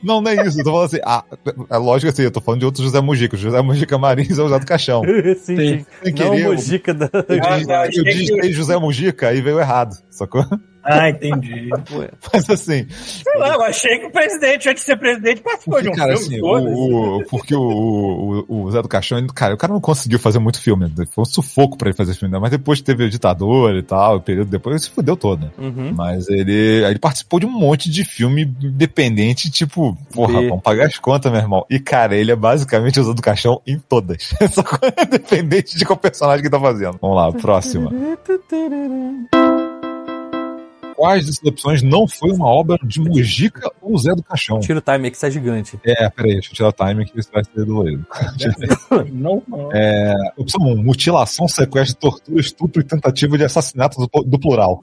Não, 0.03 0.19
não 0.21 0.31
é 0.31 0.47
isso. 0.47 0.59
Eu 0.59 0.63
tô 0.63 0.71
falando 0.71 0.85
assim. 0.87 0.99
Ah, 1.05 1.23
é 1.69 1.77
lógico 1.77 2.11
assim, 2.11 2.23
eu 2.23 2.31
tô 2.31 2.41
falando 2.41 2.61
de 2.61 2.65
outro 2.65 2.83
José 2.83 2.99
Mujica. 3.01 3.35
O 3.35 3.39
José 3.39 3.61
Mujica 3.61 3.97
Marins 3.97 4.31
é 4.39 4.41
o 4.41 4.47
José 4.47 4.59
do 4.59 4.65
Caixão. 4.65 5.03
sim, 5.43 5.55
sim. 5.55 5.55
Sem 5.55 5.85
Não 6.05 6.13
querer, 6.13 6.29
o 6.29 6.35
eu- 6.39 6.51
Mojica 6.53 6.93
da. 6.93 7.05
Eu, 7.05 7.41
tá, 7.67 7.81
achei 7.81 8.01
eu 8.01 8.34
digitei 8.35 8.53
José 8.53 8.77
Mujica 8.77 9.33
e 9.33 9.41
veio 9.41 9.59
errado, 9.59 9.95
sacou? 10.09 10.45
Ah, 10.85 11.09
entendi. 11.09 11.69
Mas 12.31 12.49
assim, 12.49 12.87
Sei 12.89 13.37
lá, 13.39 13.55
eu 13.55 13.63
achei 13.63 13.97
que 13.99 14.05
o 14.05 14.11
presidente, 14.11 14.69
antes 14.69 14.81
de 14.83 14.85
ser 14.85 14.97
presidente, 14.97 15.41
participou 15.41 15.81
de 15.81 15.87
porque, 15.87 16.01
um 16.01 16.05
cara, 16.05 16.17
filme 16.17 16.35
assim, 16.35 16.41
o, 16.45 17.17
o- 17.17 17.25
porque 17.25 17.55
o, 17.55 18.45
o, 18.47 18.63
o 18.65 18.71
Zé 18.71 18.81
do 18.81 18.87
Caixão, 18.87 19.17
ele- 19.17 19.27
cara, 19.33 19.53
o 19.53 19.57
cara 19.57 19.73
não 19.73 19.81
conseguiu 19.81 20.19
fazer 20.19 20.39
muito 20.39 20.61
filme. 20.61 20.91
Foi 21.11 21.21
um 21.23 21.25
sufoco 21.25 21.77
pra 21.77 21.89
ele 21.89 21.97
fazer 21.97 22.13
filme, 22.13 22.31
né? 22.33 22.39
mas 22.39 22.51
depois 22.51 22.81
teve 22.81 23.03
o 23.05 23.09
ditador 23.09 23.75
e 23.75 23.81
tal, 23.83 24.17
o 24.17 24.21
período 24.21 24.49
depois 24.49 24.75
ele 24.75 24.83
se 24.83 24.89
fudeu 24.91 25.17
todo, 25.17 25.41
né? 25.45 25.51
Uhum. 25.57 25.93
Mas 25.95 26.27
ele, 26.29 26.83
ele 26.85 26.99
participou 26.99 27.39
de 27.39 27.45
um 27.45 27.51
monte 27.51 27.89
de 27.89 28.03
filme 28.05 28.43
independente, 28.61 29.49
tipo, 29.49 29.97
porra, 30.13 30.41
E- 30.41 30.49
vamos 30.49 30.63
pagar 30.63 30.85
as 30.85 30.97
contas, 30.99 31.31
meu 31.31 31.41
irmão. 31.41 31.65
E, 31.69 31.79
cara, 31.79 32.15
ele 32.15 32.31
é 32.31 32.35
basicamente 32.35 32.99
usando 32.99 33.21
caixão 33.21 33.61
em 33.65 33.79
todas. 33.79 34.33
Só 34.51 34.61
que 34.61 34.75
independente 35.03 35.77
de 35.77 35.83
qual 35.85 35.97
personagem 35.97 36.43
que 36.43 36.49
tá 36.49 36.59
fazendo. 36.59 36.97
Vamos 37.01 37.17
lá, 37.17 37.31
próxima. 37.31 37.91
Quais 40.95 41.25
dessas 41.25 41.43
opções 41.43 41.81
não 41.81 42.07
foi 42.07 42.31
uma 42.31 42.47
obra 42.47 42.77
de 42.83 42.99
Mujica 42.99 43.69
ou 43.81 43.97
Zé 43.97 44.13
do 44.13 44.23
Caixão? 44.23 44.59
Tira 44.59 44.79
o 44.79 44.81
time 44.81 45.05
aí 45.05 45.11
que 45.11 45.17
isso 45.17 45.25
é 45.25 45.31
gigante. 45.31 45.79
É, 45.85 46.09
peraí, 46.09 46.33
deixa 46.33 46.51
eu 46.51 46.55
tirar 46.55 46.69
o 46.69 46.71
time 46.71 47.05
que 47.05 47.19
isso 47.19 47.29
vai 47.33 47.43
ser 47.43 47.65
dolorido. 47.65 48.05
Não, 49.11 49.43
não. 49.47 49.69
Opção 50.37 50.61
1, 50.61 50.83
mutilação, 50.83 51.47
sequestro, 51.47 51.97
tortura, 51.97 52.39
estupro 52.39 52.81
e 52.81 52.85
tentativa 52.85 53.37
de 53.37 53.43
assassinato 53.43 53.97
do, 53.97 54.23
do 54.23 54.39
plural. 54.39 54.81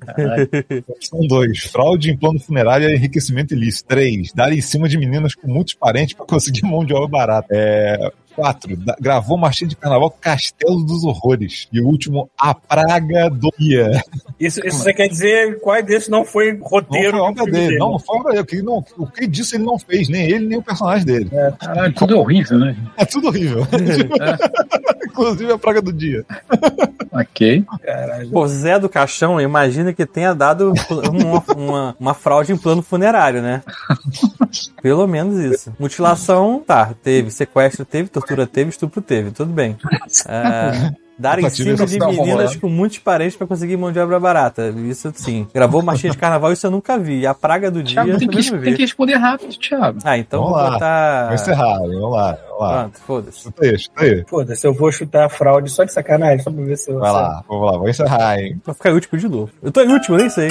Opção 0.88 1.20
2, 1.26 1.58
fraude 1.64 2.10
em 2.10 2.16
plano 2.16 2.38
funerário 2.40 2.88
e 2.88 2.94
enriquecimento 2.94 3.54
ilícito. 3.54 3.88
3, 3.88 4.32
dar 4.34 4.52
em 4.52 4.60
cima 4.60 4.88
de 4.88 4.98
meninas 4.98 5.34
com 5.34 5.48
muitos 5.48 5.74
parentes 5.74 6.14
para 6.14 6.26
conseguir 6.26 6.62
mão 6.62 6.84
de 6.84 6.94
obra 6.94 7.08
barata. 7.08 7.48
É, 7.50 8.12
4, 8.34 8.76
gravou 9.00 9.36
marchinha 9.36 9.68
de 9.68 9.76
carnaval 9.76 10.10
Castelo 10.10 10.84
dos 10.84 11.04
Horrores. 11.04 11.68
E 11.72 11.80
o 11.80 11.86
último, 11.86 12.30
A 12.38 12.54
Praga 12.54 13.30
do 13.30 13.52
Ia. 13.58 14.02
Isso, 14.38 14.66
isso 14.66 14.78
você 14.78 14.92
quer 14.92 15.08
dizer 15.08 15.60
qual 15.60 15.82
desses 15.82 16.08
não 16.08 16.24
foi 16.24 16.52
Não 16.52 16.66
roteiro 16.66 17.18
foi 17.18 17.20
do 17.20 17.24
obra 17.24 17.44
filme 17.44 17.58
dele, 17.58 17.78
não, 17.78 17.92
não 17.92 17.98
foi 17.98 18.18
obra 18.18 18.32
dele. 18.32 18.42
O 18.42 18.46
que, 18.46 18.62
não, 18.62 18.84
o 18.98 19.06
que 19.06 19.26
disso 19.26 19.56
ele 19.56 19.64
não 19.64 19.78
fez, 19.78 20.08
nem 20.08 20.24
ele, 20.24 20.46
nem 20.46 20.58
o 20.58 20.62
personagem 20.62 21.04
dele. 21.04 21.30
Caralho, 21.58 21.94
tudo 21.94 22.14
é 22.14 22.18
horrível, 22.18 22.58
né? 22.58 22.76
É 22.96 23.04
tudo 23.04 23.28
horrível. 23.28 23.66
Inclusive 25.06 25.52
a 25.52 25.58
Praga 25.58 25.82
do 25.82 25.92
Dia. 25.92 26.24
Ok. 27.12 27.64
Caralho. 27.84 28.30
Pô, 28.30 28.46
Zé 28.46 28.78
do 28.78 28.88
Caixão, 28.88 29.40
imagina 29.40 29.92
que 29.92 30.06
tenha 30.06 30.34
dado 30.34 30.72
uma, 30.90 31.44
uma, 31.54 31.96
uma 32.00 32.14
fraude 32.14 32.52
em 32.52 32.56
plano 32.56 32.82
funerário, 32.82 33.42
né? 33.42 33.62
Pelo 34.82 35.06
menos 35.06 35.38
isso. 35.38 35.72
Mutilação, 35.78 36.62
tá, 36.66 36.94
teve. 37.02 37.30
Sequestro 37.30 37.84
teve, 37.84 38.08
tortura 38.22 38.46
teve, 38.46 38.70
estupro 38.70 39.00
teve, 39.02 39.30
tudo 39.30 39.52
bem. 39.52 39.76
É, 40.26 40.90
dar 41.18 41.38
em 41.38 41.48
cima 41.50 41.86
de 41.86 41.98
meninas 41.98 42.56
com 42.56 42.68
muitos 42.68 42.98
parentes 42.98 43.36
pra 43.36 43.46
conseguir 43.46 43.76
mão 43.76 43.92
de 43.92 43.98
obra 43.98 44.18
barata. 44.18 44.68
Isso 44.88 45.12
sim. 45.14 45.46
Gravou 45.54 45.82
marchinha 45.82 46.12
de 46.12 46.18
carnaval, 46.18 46.52
isso 46.52 46.66
eu 46.66 46.70
nunca 46.70 46.98
vi. 46.98 47.20
E 47.20 47.26
a 47.26 47.34
praga 47.34 47.70
do 47.70 47.82
dia 47.82 48.02
Thiago, 48.02 48.10
eu 48.10 48.18
tem 48.18 48.28
que, 48.28 48.50
tem 48.50 48.74
que 48.74 48.82
responder 48.82 49.14
rápido, 49.16 49.56
Thiago. 49.56 49.98
Ah, 50.04 50.18
então 50.18 50.40
Vamos 50.40 50.54
vou 50.54 50.62
lá. 50.64 50.70
botar. 50.72 51.24
Vamos 51.26 51.42
encerrar, 51.42 51.78
vamos 51.78 52.12
lá, 52.12 52.38
vamos 52.48 52.60
lá. 52.60 52.80
Pronto, 52.80 52.98
foda-se. 53.00 53.40
Chuta 53.40 53.64
aí, 53.64 53.78
chuta 53.78 54.02
aí. 54.04 54.24
Foda-se, 54.28 54.66
eu 54.66 54.74
vou 54.74 54.92
chutar 54.92 55.26
a 55.26 55.28
fraude 55.28 55.70
só 55.70 55.84
de 55.84 55.92
sacanagem, 55.92 56.40
só 56.40 56.50
pra 56.50 56.64
ver 56.64 56.76
se 56.76 56.90
eu 56.90 56.98
Vai 56.98 57.12
lá, 57.12 57.42
vamos 57.48 57.70
lá, 57.70 57.78
vou 57.78 57.88
encerrar, 57.88 58.38
hein? 58.38 58.60
Vou 58.64 58.74
ficar 58.74 58.90
em 58.90 58.94
último 58.94 59.18
de 59.18 59.28
novo. 59.28 59.50
Eu 59.62 59.70
tô 59.70 59.80
em 59.82 59.92
último, 59.92 60.16
nem 60.16 60.30
sei. 60.30 60.48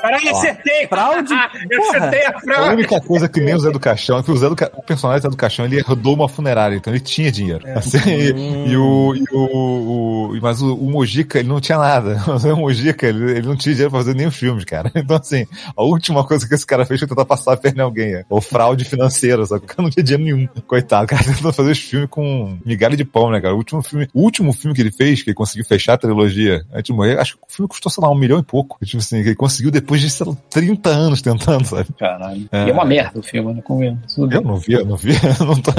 Caralho, 0.00 0.30
acertei! 0.30 0.86
Fraude? 0.88 1.34
Eu 1.70 1.82
chutei 1.84 2.24
a 2.26 2.30
A 2.30 2.40
fraude! 2.40 2.74
única 2.74 3.00
coisa 3.00 3.28
que 3.28 3.40
nem 3.40 3.54
o 3.54 3.58
Zé 3.58 3.70
do 3.70 3.80
Caixão 3.80 4.18
é 4.18 4.22
que 4.22 4.30
o, 4.30 4.36
Zé 4.36 4.48
do 4.48 4.56
Ca... 4.56 4.70
o 4.74 4.82
personagem 4.82 5.22
Zé 5.22 5.28
do 5.28 5.36
Caixão 5.36 5.64
ele 5.64 5.78
herdou 5.78 6.14
uma 6.14 6.28
funerária, 6.28 6.76
então 6.76 6.92
ele 6.92 7.00
tinha 7.00 7.30
dinheiro. 7.32 7.64
Assim, 7.74 7.98
e, 8.08 8.70
e 8.72 8.76
o, 8.76 9.14
e 9.14 9.24
o, 9.32 10.32
o- 10.32 10.38
Mas 10.40 10.62
o, 10.62 10.74
o 10.74 10.90
Mojica, 10.90 11.38
ele 11.38 11.48
não 11.48 11.60
tinha 11.60 11.78
nada. 11.78 12.18
O 12.52 12.56
Mojica, 12.56 13.06
ele, 13.06 13.32
ele 13.32 13.46
não 13.46 13.56
tinha 13.56 13.74
dinheiro 13.74 13.90
pra 13.90 14.00
fazer 14.00 14.14
nenhum 14.14 14.30
filme, 14.30 14.64
cara. 14.64 14.90
Então, 14.98 15.16
assim, 15.16 15.46
a 15.76 15.82
última 15.82 16.24
coisa 16.24 16.46
que 16.46 16.54
esse 16.54 16.66
cara 16.66 16.84
fez 16.84 17.00
foi 17.00 17.08
tentar 17.08 17.24
passar 17.24 17.52
a 17.54 17.56
perna 17.56 17.82
em 17.82 17.84
alguém. 17.84 18.14
é. 18.14 18.24
Ou 18.28 18.40
fraude 18.40 18.84
financeira, 18.84 19.44
só 19.46 19.58
que 19.58 19.64
o 19.64 19.68
cara 19.68 19.82
não 19.82 19.90
tinha 19.90 20.02
dinheiro 20.02 20.24
nenhum. 20.24 20.48
Coitado, 20.66 21.04
o 21.04 21.08
cara 21.08 21.24
tentou 21.24 21.52
fazer 21.52 21.72
esse 21.72 21.80
filme 21.82 22.06
com 22.06 22.56
migalha 22.64 22.96
de 22.96 23.04
pão, 23.04 23.30
né, 23.30 23.40
cara? 23.40 23.54
O 23.54 23.58
último 23.58 23.82
filme, 23.82 24.08
o 24.14 24.20
último 24.22 24.52
filme 24.52 24.74
que 24.74 24.82
ele 24.82 24.90
fez, 24.90 25.22
que 25.22 25.30
ele 25.30 25.34
conseguiu 25.34 25.64
fechar 25.66 25.94
a 25.94 25.98
trilogia 25.98 26.64
antes 26.72 26.84
de 26.84 26.92
morrer, 26.92 27.18
acho 27.18 27.34
que 27.36 27.42
o 27.48 27.52
filme 27.52 27.68
custou, 27.68 27.90
sei 27.90 28.02
lá, 28.02 28.10
um 28.10 28.14
milhão 28.18 28.38
e 28.38 28.42
pouco. 28.42 28.78
Tipo 28.84 28.98
assim, 28.98 29.22
que 29.22 29.28
ele 29.30 29.36
conseguiu 29.36 29.70
depois 29.70 29.87
de, 29.96 30.10
sei 30.10 30.26
lá, 30.26 30.34
30 30.50 30.90
anos 30.90 31.22
tentando, 31.22 31.64
sabe? 31.66 31.86
Caralho. 31.98 32.48
É. 32.52 32.66
E 32.66 32.70
é 32.70 32.72
uma 32.72 32.84
merda 32.84 33.18
o 33.18 33.22
filme, 33.22 33.54
né? 33.54 33.62
Convenhamos. 33.62 34.14
Tudo 34.14 34.34
Eu 34.34 34.40
não 34.42 34.56
vi, 34.56 34.72
eu 34.74 34.84
não 34.86 34.96
vi, 34.96 35.12
eu 35.40 35.46
não 35.46 35.54
tô. 35.56 35.72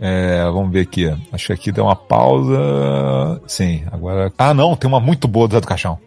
É, 0.00 0.44
vamos 0.44 0.72
ver 0.72 0.80
aqui. 0.80 1.12
Acho 1.32 1.46
que 1.46 1.52
aqui 1.52 1.72
deu 1.72 1.84
uma 1.84 1.96
pausa. 1.96 3.40
Sim, 3.46 3.84
agora. 3.90 4.32
Ah, 4.38 4.52
não, 4.54 4.74
tem 4.76 4.88
uma 4.88 5.00
muito 5.00 5.26
boa 5.28 5.48
do 5.48 5.52
Zé 5.54 5.60
do 5.60 5.66
Caixão. 5.66 5.98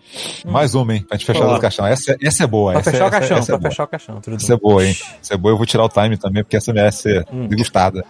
Mais 0.45 0.75
uma, 0.75 0.93
hein? 0.95 1.05
Pra 1.07 1.17
gente 1.17 1.25
fechar 1.25 1.39
o 1.39 1.43
Vamos 1.43 1.55
Zé 1.55 1.59
do 1.59 1.61
Caixão. 1.61 1.85
Essa, 1.87 2.17
essa 2.21 2.43
é 2.43 2.47
boa. 2.47 2.71
Pra 2.73 2.81
essa, 2.81 2.91
fechar 2.91 3.07
o 3.07 3.11
caixão, 3.11 3.37
essa 3.37 3.51
é 3.51 3.53
pra 3.53 3.59
boa. 3.59 3.69
fechar 3.71 3.83
o 3.83 3.87
caixão. 3.87 4.21
Tudo 4.21 4.35
Essa 4.35 4.53
é 4.53 4.57
boa, 4.57 4.85
hein? 4.85 4.95
Essa 5.21 5.33
é 5.33 5.37
boa, 5.37 5.51
eu 5.53 5.57
vou 5.57 5.65
tirar 5.65 5.83
o 5.83 5.89
time 5.89 6.17
também, 6.17 6.43
porque 6.43 6.57
essa 6.57 6.73
merece 6.73 7.01
ser 7.03 7.25
Hum. 7.31 7.47
degustada. 7.47 8.03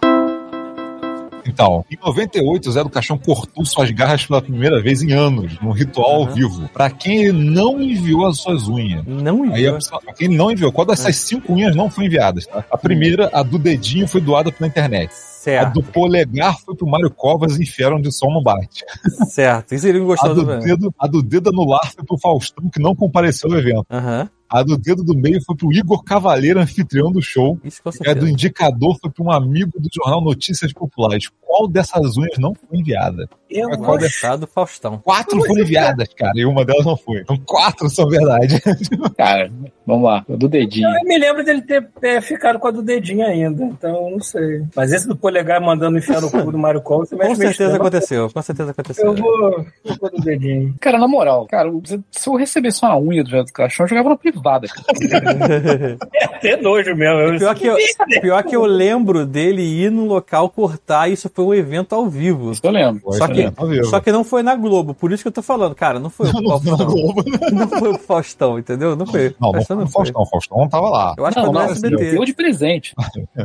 Então, 1.48 1.84
em 1.90 1.96
98, 2.04 2.68
o 2.68 2.72
Zé 2.72 2.82
do 2.84 2.90
Caixão 2.90 3.18
cortou 3.18 3.64
suas 3.64 3.90
garras 3.90 4.24
pela 4.26 4.42
primeira 4.42 4.80
vez 4.82 5.02
em 5.02 5.12
anos, 5.12 5.58
num 5.60 5.70
ritual 5.72 6.16
ao 6.22 6.26
vivo. 6.26 6.68
Pra 6.68 6.90
quem 6.90 7.24
ele 7.24 7.50
não 7.50 7.80
enviou 7.80 8.26
as 8.26 8.38
suas 8.38 8.68
unhas. 8.68 9.02
Não 9.06 9.42
Aí 9.44 9.50
a 9.50 9.52
enviou. 9.58 9.74
pessoa, 9.76 10.00
pra 10.00 10.12
quem 10.14 10.28
não 10.28 10.50
enviou, 10.52 10.70
qual 10.72 10.86
dessas 10.86 11.16
cinco 11.16 11.52
unhas 11.52 11.74
não 11.74 11.90
foi 11.90 12.04
enviadas? 12.06 12.46
tá? 12.46 12.64
A 12.70 12.76
primeira, 12.76 13.30
a 13.32 13.42
do 13.42 13.58
dedinho, 13.58 14.06
foi 14.06 14.20
doada 14.20 14.52
pela 14.52 14.68
internet. 14.68 15.10
A 15.10 15.28
Certo, 15.38 15.74
do 15.74 15.82
polegar 15.82 16.58
foi 16.58 16.74
pro 16.76 16.86
Mário 16.86 17.10
Covas 17.10 17.58
e 17.58 17.62
enfiaram 17.62 17.98
de 18.00 18.12
som 18.12 18.26
no 18.30 18.42
bate. 18.42 18.84
certo. 19.30 19.74
Isso 19.74 19.86
ele 19.86 19.98
A 20.00 20.04
gostou 20.04 20.34
do, 20.34 20.44
do 20.44 20.58
dedo, 20.58 20.94
a 20.98 21.06
do 21.06 21.22
dedo 21.22 21.48
anular 21.50 21.90
foi 21.94 22.04
pro 22.04 22.18
Faustão, 22.18 22.68
que 22.68 22.80
não 22.82 22.94
compareceu 22.94 23.50
ao 23.50 23.58
evento. 23.58 23.86
Aham. 23.90 24.28
A 24.50 24.62
do 24.62 24.78
dedo 24.78 25.04
do 25.04 25.14
meio 25.14 25.42
foi 25.44 25.54
pro 25.54 25.72
Igor 25.72 26.02
Cavaleiro, 26.02 26.58
anfitrião 26.60 27.12
do 27.12 27.20
show. 27.20 27.58
Isso 27.62 27.82
com 27.82 27.90
E 27.90 27.92
a 27.92 27.92
do 27.92 28.04
certeza. 28.04 28.30
indicador 28.30 28.96
foi 29.00 29.10
para 29.10 29.24
um 29.24 29.30
amigo 29.30 29.72
do 29.78 29.88
jornal 29.92 30.22
Notícias 30.22 30.72
Populares. 30.72 31.28
Qual 31.48 31.66
dessas 31.66 32.16
unhas 32.18 32.36
não 32.38 32.54
foi 32.54 32.78
enviada? 32.78 33.26
Eu 33.50 33.70
Qual 33.78 33.92
acho 33.96 34.00
dessa- 34.04 34.28
Tá 34.28 34.36
do 34.36 34.46
Faustão. 34.46 34.98
Quatro 34.98 35.40
foram 35.46 35.62
enviadas, 35.62 36.08
cara, 36.14 36.32
e 36.36 36.44
uma 36.44 36.62
delas 36.66 36.84
não 36.84 36.96
foi. 36.98 37.20
Então 37.20 37.38
quatro 37.46 37.88
são 37.88 38.06
verdade. 38.06 38.60
Cara, 39.16 39.50
vamos 39.86 40.04
lá. 40.04 40.22
Do 40.28 40.46
dedinho. 40.46 40.86
Eu 40.86 41.04
me 41.08 41.16
lembro 41.18 41.42
dele 41.42 41.62
ter 41.62 41.88
é, 42.02 42.20
ficado 42.20 42.58
com 42.58 42.68
a 42.68 42.70
do 42.70 42.82
dedinho 42.82 43.26
ainda, 43.26 43.64
então 43.64 44.10
não 44.10 44.20
sei. 44.20 44.62
Mas 44.76 44.92
esse 44.92 45.08
do 45.08 45.16
polegar 45.16 45.62
mandando 45.62 45.96
enfiar 45.96 46.20
no 46.20 46.30
cu 46.30 46.52
do 46.52 46.58
Mário 46.58 46.82
Covas, 46.82 47.08
você 47.08 47.16
Com 47.16 47.34
certeza 47.34 47.76
aconteceu, 47.76 48.30
com 48.30 48.42
certeza 48.42 48.70
aconteceu. 48.72 49.06
Eu 49.06 49.14
vou, 49.14 49.66
eu 49.86 49.96
vou 49.98 50.10
do 50.10 50.20
dedinho. 50.20 50.74
Cara, 50.78 50.98
na 50.98 51.08
moral, 51.08 51.46
cara, 51.46 51.70
se- 52.10 52.28
eu 52.28 52.34
recebesse 52.36 52.82
uma 52.84 52.98
unha 52.98 53.24
do 53.24 53.30
do 53.38 53.52
Caixão, 53.52 53.84
eu 53.86 53.88
jogava 53.88 54.10
na 54.10 54.16
privada. 54.18 54.68
cara. 54.68 54.86
É 56.14 56.24
até 56.24 56.56
nojo 56.60 56.94
mesmo. 56.94 57.38
Pior 57.38 57.54
que, 57.54 57.66
eu, 57.66 57.76
pior 58.20 58.42
que 58.42 58.54
eu 58.56 58.64
lembro 58.66 59.24
dele 59.24 59.62
ir 59.62 59.90
no 59.90 60.04
local 60.06 60.48
cortar, 60.50 61.08
isso 61.10 61.28
foi 61.38 61.44
um 61.44 61.54
evento 61.54 61.94
ao 61.94 62.08
vivo. 62.08 62.50
Isso 62.50 62.60
eu 62.64 62.70
lembro. 62.72 63.00
Só 63.12 63.28
que, 63.28 63.48
vivo. 63.68 63.84
só 63.84 64.00
que 64.00 64.10
não 64.10 64.24
foi 64.24 64.42
na 64.42 64.56
Globo, 64.56 64.92
por 64.92 65.12
isso 65.12 65.22
que 65.22 65.28
eu 65.28 65.32
tô 65.32 65.40
falando, 65.40 65.72
cara, 65.72 66.00
não 66.00 66.10
foi 66.10 66.28
o 66.28 66.32
Não 66.42 66.58
Faustão. 66.60 66.86
Globo. 66.86 67.24
Não 67.52 67.68
foi 67.68 67.90
o 67.92 67.98
Faustão, 67.98 68.58
entendeu? 68.58 68.96
Não 68.96 69.06
foi. 69.06 69.34
Não, 69.40 69.52
não 69.52 69.52
Faustão 69.52 69.76
foi 69.76 69.84
o 69.84 69.88
Faustão. 69.88 70.22
O 70.22 70.26
Faustão 70.26 70.58
não 70.58 70.68
tava 70.68 70.90
lá. 70.90 71.14
Eu 71.16 71.26
acho 71.26 71.38
Não, 71.38 71.44
que 71.46 71.52
foi 71.52 71.60
não, 71.60 71.66
no 71.66 71.72
SBT. 71.72 72.10
deu 72.10 72.24
de 72.24 72.32
presente. 72.32 72.94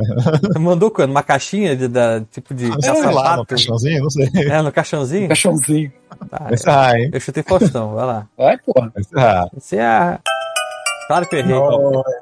Mandou 0.60 0.90
quando? 0.90 1.12
Uma 1.12 1.24
caixinha 1.24 1.76
de, 1.76 1.88
da, 1.88 2.22
tipo 2.22 2.54
de 2.54 2.70
Sei 2.82 3.12
lá, 3.12 3.38
no 3.38 3.46
caixãozinho, 3.46 4.04
não 4.04 4.10
sei. 4.10 4.30
É, 4.36 4.62
no 4.62 4.72
caixãozinho? 4.72 5.28
Caixãozinho. 5.28 5.92
Tá, 6.30 6.48
encerrar, 6.52 7.00
hein? 7.00 7.10
eu 7.14 7.20
chutei 7.20 7.44
Faustão, 7.44 7.94
vai 7.96 8.06
lá. 8.06 8.28
Vai, 8.38 8.58
porra. 8.58 8.92
Vai 8.94 9.48
encerrar. 9.56 10.20
É. 11.14 11.24
Claro 11.24 11.30
que 11.30 11.36
eu 11.36 11.40
errei. 11.40 11.54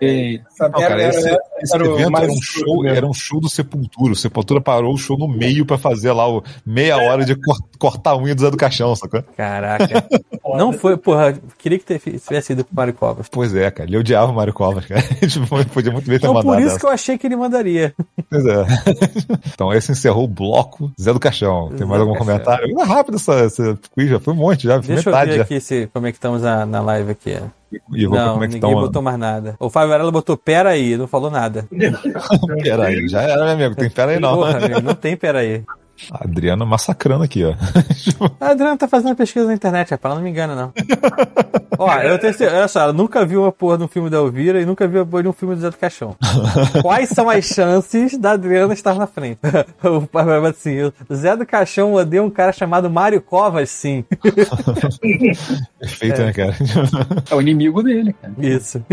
E- 0.02 0.42
Não, 0.60 0.70
cara, 0.72 1.04
esse, 1.10 1.38
esse 1.62 1.76
era 1.76 1.86
evento 1.86 2.18
era 2.18 2.32
um, 2.32 2.42
show, 2.42 2.86
era 2.86 3.06
um 3.08 3.14
show 3.14 3.40
do 3.40 3.50
Sepultura. 3.50 4.14
O 4.14 4.16
Sepultura 4.16 4.60
parou 4.60 4.94
o 4.94 4.98
show 4.98 5.18
no 5.18 5.28
meio 5.28 5.66
pra 5.66 5.78
fazer 5.78 6.12
lá 6.12 6.28
o 6.30 6.44
meia 6.66 6.98
hora 6.98 7.24
de 7.24 7.36
cor- 7.36 7.60
cortar 7.80 8.12
a 8.12 8.18
unha 8.18 8.36
do 8.36 8.42
Zé 8.42 8.52
do 8.52 8.58
Caixão, 8.58 8.96
sacou? 8.96 9.24
Caraca. 9.38 10.04
Não 10.58 10.74
foi, 10.74 10.98
porra, 10.98 11.34
queria 11.58 11.80
que 11.80 12.00
tivesse 12.20 12.52
ido 12.54 12.66
pro 12.66 12.76
Mário 12.76 12.94
Covas. 12.94 13.28
Pois 13.32 13.56
é, 13.56 13.72
cara. 13.72 13.88
Ele 13.90 13.98
odiava 13.98 14.32
o 14.32 14.36
Mário 14.36 14.54
Covas, 14.54 14.86
cara. 14.86 15.02
Tipo, 15.28 15.48
Podia 15.72 15.92
muito 15.92 16.10
bem 16.10 16.20
ter 16.20 16.26
Então 16.26 16.34
mandado 16.34 16.54
por 16.56 16.60
isso 16.60 16.70
essa. 16.72 16.80
que 16.80 16.86
eu 16.86 16.90
achei 16.90 17.18
que 17.18 17.28
ele 17.28 17.36
mandaria. 17.38 17.94
Pois 18.30 18.46
é. 18.46 18.66
então, 19.54 19.72
esse 19.74 19.92
encerrou 19.94 20.26
o 20.26 20.28
bloco 20.28 20.92
Zé 21.00 21.14
do 21.14 21.20
Caixão. 21.20 21.70
Tem 21.70 21.78
Zé 21.80 21.86
mais 21.86 22.02
algum 22.02 22.14
Caixão. 22.14 22.28
comentário? 22.28 22.80
É 22.82 22.84
rápido 22.84 23.16
essa, 23.16 23.34
essa 23.36 23.80
quiz, 23.96 24.10
já 24.10 24.20
foi 24.20 24.34
um 24.34 24.38
monte, 24.38 24.64
já 24.64 24.78
Deixa 24.80 25.10
eu 25.10 25.14
metade 25.14 25.32
ver 25.32 25.38
já. 25.38 25.44
aqui 25.44 25.60
se, 25.62 25.88
como 25.94 26.08
é 26.08 26.12
que 26.12 26.18
estamos 26.18 26.42
na, 26.42 26.66
na 26.66 26.82
live 26.82 27.12
aqui. 27.12 27.38
E 27.94 28.06
vou 28.06 28.16
ver 28.18 28.24
Não, 28.26 28.32
como 28.34 28.44
é 28.44 28.48
que 28.48 28.54
ninguém 28.56 28.70
estão. 28.70 28.82
botou 28.86 29.02
mais 29.02 29.18
nada. 29.18 29.56
O 29.60 29.70
Fábio 29.70 29.90
Varela 29.90 30.12
botou 30.12 30.36
pera 30.38 30.70
aí, 30.72 30.98
não 30.98 31.08
falou 31.08 31.32
nada. 31.32 31.68
Pera 32.64 32.88
aí, 32.88 33.08
já 33.08 33.22
era, 33.22 33.44
meu 33.44 33.54
amigo. 33.68 33.76
Tem 33.76 33.90
pera 33.90 34.12
aí 34.12 34.20
não. 34.20 34.36
Porra, 34.36 34.58
amigo, 34.58 34.82
não 34.82 34.94
tem 34.96 35.16
pera 35.16 35.40
aí. 35.40 35.64
A 36.10 36.24
Adriana 36.24 36.66
massacrando 36.66 37.24
aqui, 37.24 37.44
ó. 37.44 37.54
A 38.40 38.50
Adriana 38.50 38.78
tá 38.78 38.88
fazendo 38.88 39.16
pesquisa 39.16 39.46
na 39.46 39.54
internet, 39.54 39.92
rapaz, 39.92 40.16
não 40.16 40.22
me 40.22 40.30
engana, 40.30 40.56
não. 40.56 40.74
Ó, 41.78 41.92
eu 41.98 42.18
tenho 42.20 42.34
certeza, 42.34 42.58
olha 42.58 42.68
só, 42.68 42.82
ela 42.82 42.94
nunca 42.94 43.26
viu 43.26 43.42
uma 43.42 43.52
porra 43.52 43.78
de 43.78 43.84
um 43.84 43.88
filme 43.88 44.10
da 44.10 44.18
Elvira 44.18 44.62
e 44.62 44.66
nunca 44.66 44.88
viu 44.88 45.02
a 45.02 45.06
porra 45.06 45.24
de 45.24 45.30
um 45.30 45.34
filme 45.34 45.56
do 45.56 45.62
Zé 45.62 45.70
do 45.70 45.78
Caixão. 45.78 46.16
Quais 46.82 47.10
são 47.10 47.30
as 47.30 47.46
chances 47.46 48.18
da 48.18 48.32
Adriana 48.32 48.74
estar 48.74 48.96
na 48.96 49.08
frente? 49.08 49.40
O 49.84 50.08
pai 50.08 50.24
vai 50.24 50.50
assim, 50.50 50.82
o 50.82 50.94
Zé 51.14 51.36
do 51.36 51.46
Caixão 51.46 51.94
odeia 51.94 52.24
um 52.24 52.30
cara 52.30 52.52
chamado 52.52 52.90
Mário 52.90 53.22
Covas, 53.22 53.70
sim. 53.70 54.06
Perfeito, 55.80 56.22
né, 56.22 56.34
cara? 56.34 56.56
É 57.30 57.36
o 57.36 57.42
inimigo 57.42 57.82
dele, 57.84 58.14
cara. 58.14 58.34
Isso. 58.38 58.84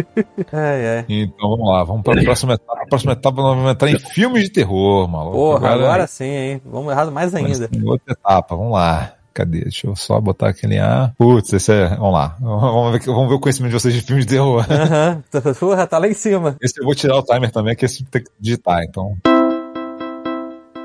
Ai, 0.52 0.86
ai. 0.98 1.04
Então 1.08 1.50
vamos 1.50 1.68
lá, 1.68 1.84
vamos 1.84 2.02
para 2.02 2.20
a 2.20 2.24
próxima 2.24 2.54
etapa. 2.54 2.82
A 2.82 2.86
próxima 2.86 3.12
etapa 3.12 3.42
nós 3.42 3.56
vamos 3.56 3.72
entrar 3.72 3.90
em 3.90 3.98
filmes 3.98 4.44
de 4.44 4.50
terror, 4.50 5.08
maluco. 5.08 5.36
Porra, 5.36 5.70
agora 5.70 6.06
sim, 6.06 6.24
hein? 6.24 6.62
Vamos 6.64 6.92
errado 6.98 7.12
mais 7.12 7.34
ainda. 7.34 7.70
Outra 7.84 8.12
etapa, 8.12 8.56
vamos 8.56 8.72
lá. 8.72 9.14
Cadê? 9.32 9.60
Deixa 9.60 9.86
eu 9.86 9.94
só 9.94 10.20
botar 10.20 10.48
aquele 10.48 10.78
A. 10.78 11.12
Putz, 11.16 11.52
esse 11.52 11.72
é. 11.72 11.90
Vamos 11.90 12.12
lá. 12.12 12.36
Vamos 12.40 12.92
ver, 12.92 13.06
vamos 13.06 13.28
ver 13.28 13.34
o 13.34 13.40
conhecimento 13.40 13.70
de 13.70 13.80
vocês 13.80 13.94
de 13.94 14.00
filmes 14.00 14.26
de 14.26 14.32
terror. 14.32 14.66
Aham, 14.68 15.22
porra, 15.60 15.86
tá 15.86 15.98
lá 15.98 16.08
em 16.08 16.14
cima. 16.14 16.56
Esse 16.60 16.80
eu 16.80 16.84
vou 16.84 16.94
tirar 16.94 17.16
o 17.16 17.22
timer 17.22 17.50
também, 17.52 17.76
que 17.76 17.84
esse 17.84 18.04
tem 18.04 18.22
que 18.22 18.30
digitar, 18.40 18.82
então. 18.82 19.16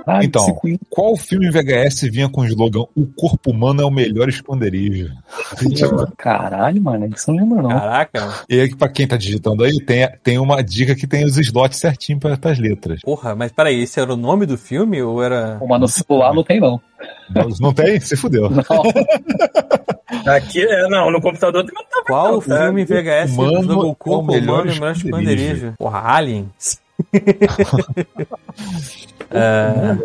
Ah, 0.06 0.24
Então, 0.24 0.46
qual 0.90 1.16
filme 1.16 1.50
VHS 1.50 2.02
vinha 2.12 2.28
com 2.30 2.42
o 2.42 2.46
slogan 2.46 2.86
O 2.96 3.06
corpo 3.06 3.52
humano 3.52 3.82
é 3.82 3.86
o 3.86 3.92
melhor 3.92 4.28
esconderijo? 4.28 5.10
Caralho, 6.18 6.82
mano, 6.82 7.06
isso 7.08 7.32
não 7.32 7.40
lembro, 7.40 7.62
não. 7.62 7.70
Caraca. 7.70 8.34
E 8.50 8.60
aí, 8.60 8.76
pra 8.76 8.90
quem 8.90 9.08
tá 9.08 9.16
digitando 9.16 9.64
aí, 9.64 9.78
tem, 9.86 10.08
tem 10.22 10.38
uma 10.38 10.62
dica 10.64 10.96
que 10.96 11.08
tem 11.08 11.24
os 11.26 11.38
slots 11.38 11.80
certinho 11.80 12.20
para 12.20 12.38
as 12.52 12.60
letras. 12.60 13.02
Porra, 13.02 13.36
mas 13.36 13.52
peraí, 13.52 13.82
esse 13.82 14.00
era 14.00 14.14
o 14.14 14.18
nome 14.18 14.46
do 14.46 14.58
filme 14.58 15.02
ou 15.02 15.24
era. 15.24 15.60
Mas 15.68 15.80
no 15.80 15.88
celular 15.88 16.34
não 16.34 16.44
tem, 16.44 16.60
não. 16.60 16.82
Mas 17.34 17.60
Não 17.60 17.74
tem? 17.74 18.00
Se 18.00 18.16
fudeu. 18.16 18.50
Não. 18.50 18.64
Aqui, 20.34 20.62
é, 20.62 20.88
não, 20.88 21.12
no 21.12 21.20
computador 21.20 21.66
também 21.66 21.84
não 21.84 21.90
tá 21.90 22.04
Qual 22.08 22.34
não, 22.34 22.42
tá? 22.42 22.66
filme 22.66 22.86
VHS 22.86 23.32
Humano 23.34 23.62
do 23.68 23.74
é 23.74 23.76
o 23.76 23.90
o 23.90 23.96
corpo 23.96 24.32
melhor 24.32 24.62
humano 24.62 24.70
e 24.70 24.72
o 24.72 24.76
melhor 24.76 24.92
esconderijo. 24.96 25.32
esconderijo? 25.44 25.74
Porra, 25.78 26.00
Alien. 26.06 26.50
é, 29.34 29.98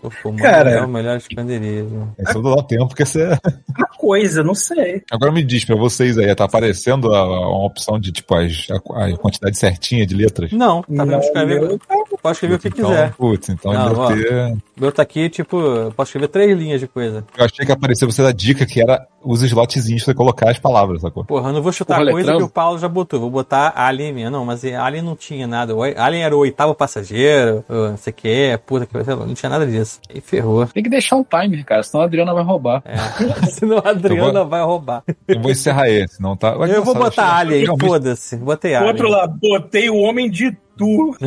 corpo 0.00 0.28
humano 0.28 0.42
Cara. 0.42 0.70
é 0.70 0.82
o 0.82 0.88
melhor 0.88 1.16
esconderijo. 1.16 2.08
Esse 2.18 2.36
eu 2.36 2.42
dou 2.42 2.54
lá 2.56 2.62
tempo, 2.62 2.88
porque 2.88 3.04
você. 3.06 3.28
Uma 3.76 3.86
coisa, 3.98 4.42
não 4.42 4.54
sei. 4.54 5.02
Agora 5.10 5.32
me 5.32 5.42
diz 5.42 5.64
pra 5.64 5.76
vocês 5.76 6.18
aí, 6.18 6.34
tá 6.34 6.44
aparecendo 6.44 7.14
a, 7.14 7.18
a- 7.18 7.48
uma 7.48 7.64
opção 7.66 7.98
de 7.98 8.12
tipo 8.12 8.34
as, 8.34 8.66
a, 8.70 9.06
a 9.06 9.16
quantidade 9.16 9.56
certinha 9.58 10.04
de 10.06 10.14
letras? 10.14 10.52
Não, 10.52 10.82
tá 10.82 10.86
Não, 10.90 11.06
vendo 11.06 11.20
escrever. 11.22 11.60
meu- 11.60 11.80
Pode 12.22 12.36
escrever 12.36 12.54
o 12.54 12.58
que 12.60 12.68
então, 12.68 12.88
quiser. 12.88 13.12
Putz, 13.14 13.48
então 13.48 13.72
Não, 13.72 13.88
deve 13.88 14.00
ó. 14.00 14.08
ter. 14.14 14.56
Meu 14.76 14.92
tá 14.92 15.02
aqui, 15.02 15.28
tipo, 15.28 15.60
eu 15.60 15.92
posso 15.92 16.10
escrever 16.10 16.28
três 16.28 16.56
linhas 16.56 16.80
de 16.80 16.86
coisa. 16.86 17.24
Eu 17.36 17.44
achei 17.44 17.66
que 17.66 17.72
apareceu 17.72 18.10
você 18.10 18.22
a 18.22 18.30
dica 18.32 18.64
que 18.64 18.80
era 18.80 19.06
os 19.24 19.42
slotzinhos 19.42 20.04
pra 20.04 20.12
você 20.12 20.16
colocar 20.16 20.50
as 20.50 20.58
palavras, 20.58 21.02
sacou? 21.02 21.24
Porra, 21.24 21.50
eu 21.50 21.52
não 21.52 21.62
vou 21.62 21.72
chutar 21.72 21.98
Porra, 21.98 22.10
coisa 22.12 22.26
letrando. 22.32 22.46
que 22.46 22.50
o 22.50 22.52
Paulo 22.54 22.78
já 22.78 22.88
botou. 22.88 23.18
Vou 23.20 23.30
botar 23.30 23.72
Alien 23.74 24.12
mesmo. 24.12 24.30
Não, 24.30 24.44
mas 24.44 24.64
Alien 24.64 25.02
não 25.02 25.16
tinha 25.16 25.46
nada. 25.46 25.74
O 25.74 25.82
Alien 25.82 26.22
era 26.24 26.36
o 26.36 26.40
oitavo 26.40 26.74
passageiro, 26.74 27.64
não 27.68 27.96
sei 27.96 28.12
o 28.12 28.14
que, 28.14 28.60
puta 28.66 28.86
que 28.86 28.96
lá, 28.96 29.16
não 29.26 29.34
tinha 29.34 29.50
nada 29.50 29.66
disso. 29.66 30.00
E 30.12 30.20
ferrou. 30.20 30.66
Tem 30.66 30.82
que 30.82 30.90
deixar 30.90 31.16
um 31.16 31.24
timer, 31.24 31.64
cara, 31.64 31.82
senão 31.82 32.02
a 32.02 32.06
Adriana 32.06 32.32
vai 32.32 32.44
roubar. 32.44 32.82
É. 32.84 32.96
Senão 33.50 33.78
a 33.84 33.90
Adriana 33.90 34.44
vai 34.44 34.62
roubar. 34.62 35.02
Eu 35.26 35.40
vou 35.40 35.50
encerrar 35.50 35.88
esse, 35.88 36.20
não 36.20 36.36
tá? 36.36 36.52
Eu 36.52 36.84
vou 36.84 36.94
botar 36.94 37.36
Alien, 37.38 37.66
foda-se. 37.78 38.36
Botei 38.36 38.74
Alien. 38.74 38.92
outro 38.92 39.08
lado, 39.08 39.38
botei 39.40 39.90
o 39.90 39.96
homem 39.96 40.30
de 40.30 40.56
tu. 40.76 41.16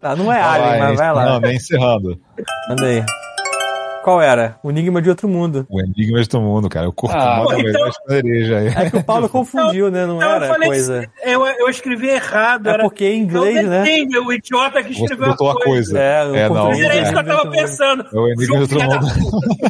Tá, 0.00 0.14
não 0.14 0.32
é 0.32 0.40
Alien, 0.40 0.78
mas 0.78 0.96
vai 0.98 1.12
lá. 1.12 1.24
Não, 1.24 1.40
nem 1.40 1.56
encerrando. 1.56 2.20
Manda 2.68 2.84
aí. 2.84 3.04
Qual 4.06 4.22
era? 4.22 4.56
O 4.62 4.70
Enigma 4.70 5.02
de 5.02 5.08
Outro 5.08 5.28
Mundo. 5.28 5.66
O 5.68 5.80
Enigma 5.80 6.22
de 6.22 6.28
todo 6.28 6.40
mundo, 6.40 6.68
cara. 6.68 6.88
O 6.88 6.92
corpo 6.92 7.16
Ah, 7.18 7.38
é 7.40 7.40
o 7.40 7.44
então- 7.46 7.58
melhor 7.64 7.88
esconderijo 7.88 8.54
aí. 8.54 8.68
É 8.68 8.88
que 8.88 8.96
o 8.98 9.02
Paulo 9.02 9.26
confundiu, 9.28 9.90
né? 9.90 10.06
Não 10.06 10.22
eu 10.22 10.30
era 10.30 10.46
falei 10.46 10.68
coisa. 10.68 11.00
que 11.24 11.28
eu, 11.28 11.44
eu 11.44 11.68
escrevi 11.68 12.06
errado. 12.10 12.68
É 12.68 12.74
era 12.74 12.82
porque 12.84 13.04
em 13.04 13.22
inglês, 13.22 13.56
eu 13.64 13.68
né? 13.68 13.80
entendi, 13.82 14.16
o 14.16 14.32
idiota 14.32 14.80
que 14.84 14.92
escreveu 14.92 15.32
a 15.32 15.36
coisa. 15.36 15.98
É, 15.98 16.24
o 16.24 16.36
É, 16.36 16.48
não. 16.48 16.54
Mas 16.54 16.62
português 16.78 16.84
era 16.84 17.02
isso 17.02 17.12
que 17.12 17.18
eu 17.18 17.22
de 17.22 17.28
tava 17.28 17.38
Outro 17.40 17.50
Mundo. 17.50 17.58
É 17.58 17.62
pensando. 17.62 18.06
o 18.12 18.28
Enigma 18.28 18.46
de 18.46 18.62
outro 18.62 18.82
mundo. 18.84 19.06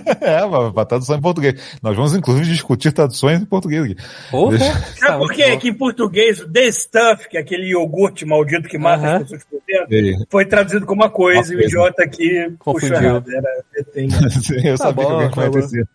é, 0.21 0.45
mas 0.47 0.73
pra 0.75 0.85
tradução 0.85 1.17
em 1.17 1.21
português. 1.23 1.79
Nós 1.83 1.97
vamos, 1.97 2.15
inclusive, 2.15 2.47
discutir 2.47 2.93
traduções 2.93 3.41
em 3.41 3.45
português 3.47 3.85
aqui. 3.85 3.97
Porra. 4.31 4.59
Deixa- 4.59 4.73
Sabe 4.75 5.01
Tá, 5.01 5.17
por 5.19 5.33
quê? 5.33 5.57
Que 5.57 5.69
em 5.71 5.75
português, 5.75 6.41
o 6.43 6.53
The 6.53 6.71
Stuff, 6.73 7.27
que 7.31 7.39
é 7.39 7.41
aquele 7.41 7.71
iogurte 7.71 8.27
maldito 8.27 8.69
que 8.69 8.77
mata 8.77 9.03
Aham. 9.03 9.17
as 9.17 9.23
pessoas 9.23 9.45
por 9.45 9.61
dentro, 9.67 10.27
foi 10.31 10.45
traduzido 10.45 10.85
como 10.85 11.01
uma 11.03 11.09
coisa 11.09 11.41
Uma 11.41 11.53
e 11.53 11.55
o 11.55 11.59
coisa. 11.61 11.67
idiota 11.69 12.03
aqui 12.03 12.55
Confundiu. 12.59 12.97
errado. 12.97 13.31
Era 13.35 13.85
tem. 13.95 14.09
Eu 14.65 14.77
sabia 14.77 15.05
bom, 15.05 15.09
que 15.09 15.13
alguém 15.15 15.31
tá 15.31 15.41
bom. 15.47 15.51
conhecia. 15.53 15.89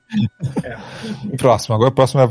Próximo, 1.37 1.75
agora 1.75 1.89
o 1.89 1.93
próximo 1.93 2.21
é, 2.21 2.29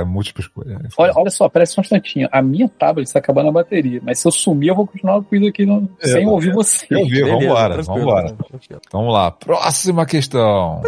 é 0.00 0.04
múltipla 0.04 0.42
escolha. 0.42 0.78
Olha, 0.96 1.12
olha 1.16 1.30
só, 1.30 1.48
parece 1.48 1.74
só 1.74 1.80
um 1.80 1.84
instantinho. 1.84 2.28
A 2.32 2.42
minha 2.42 2.68
tablet 2.68 3.06
está 3.06 3.18
acabando 3.18 3.48
a 3.48 3.52
bateria, 3.52 4.00
mas 4.02 4.18
se 4.18 4.26
eu 4.28 4.32
sumir, 4.32 4.68
eu 4.68 4.74
vou 4.74 4.86
continuar 4.86 5.16
o 5.18 5.22
quiz 5.24 5.46
aqui 5.46 5.64
no- 5.66 5.88
É, 6.02 6.08
sem 6.08 6.24
tá. 6.24 6.30
ouvir 6.30 6.52
você. 6.52 6.86
Eu 6.90 7.06
vi, 7.06 7.22
vambora, 7.22 7.74
tranquilo, 7.74 7.98
vambora. 7.98 8.32
tranquilo. 8.32 8.80
Vamos 8.92 9.12
lá, 9.12 9.30
próxima 9.30 10.06
questão. 10.06 10.82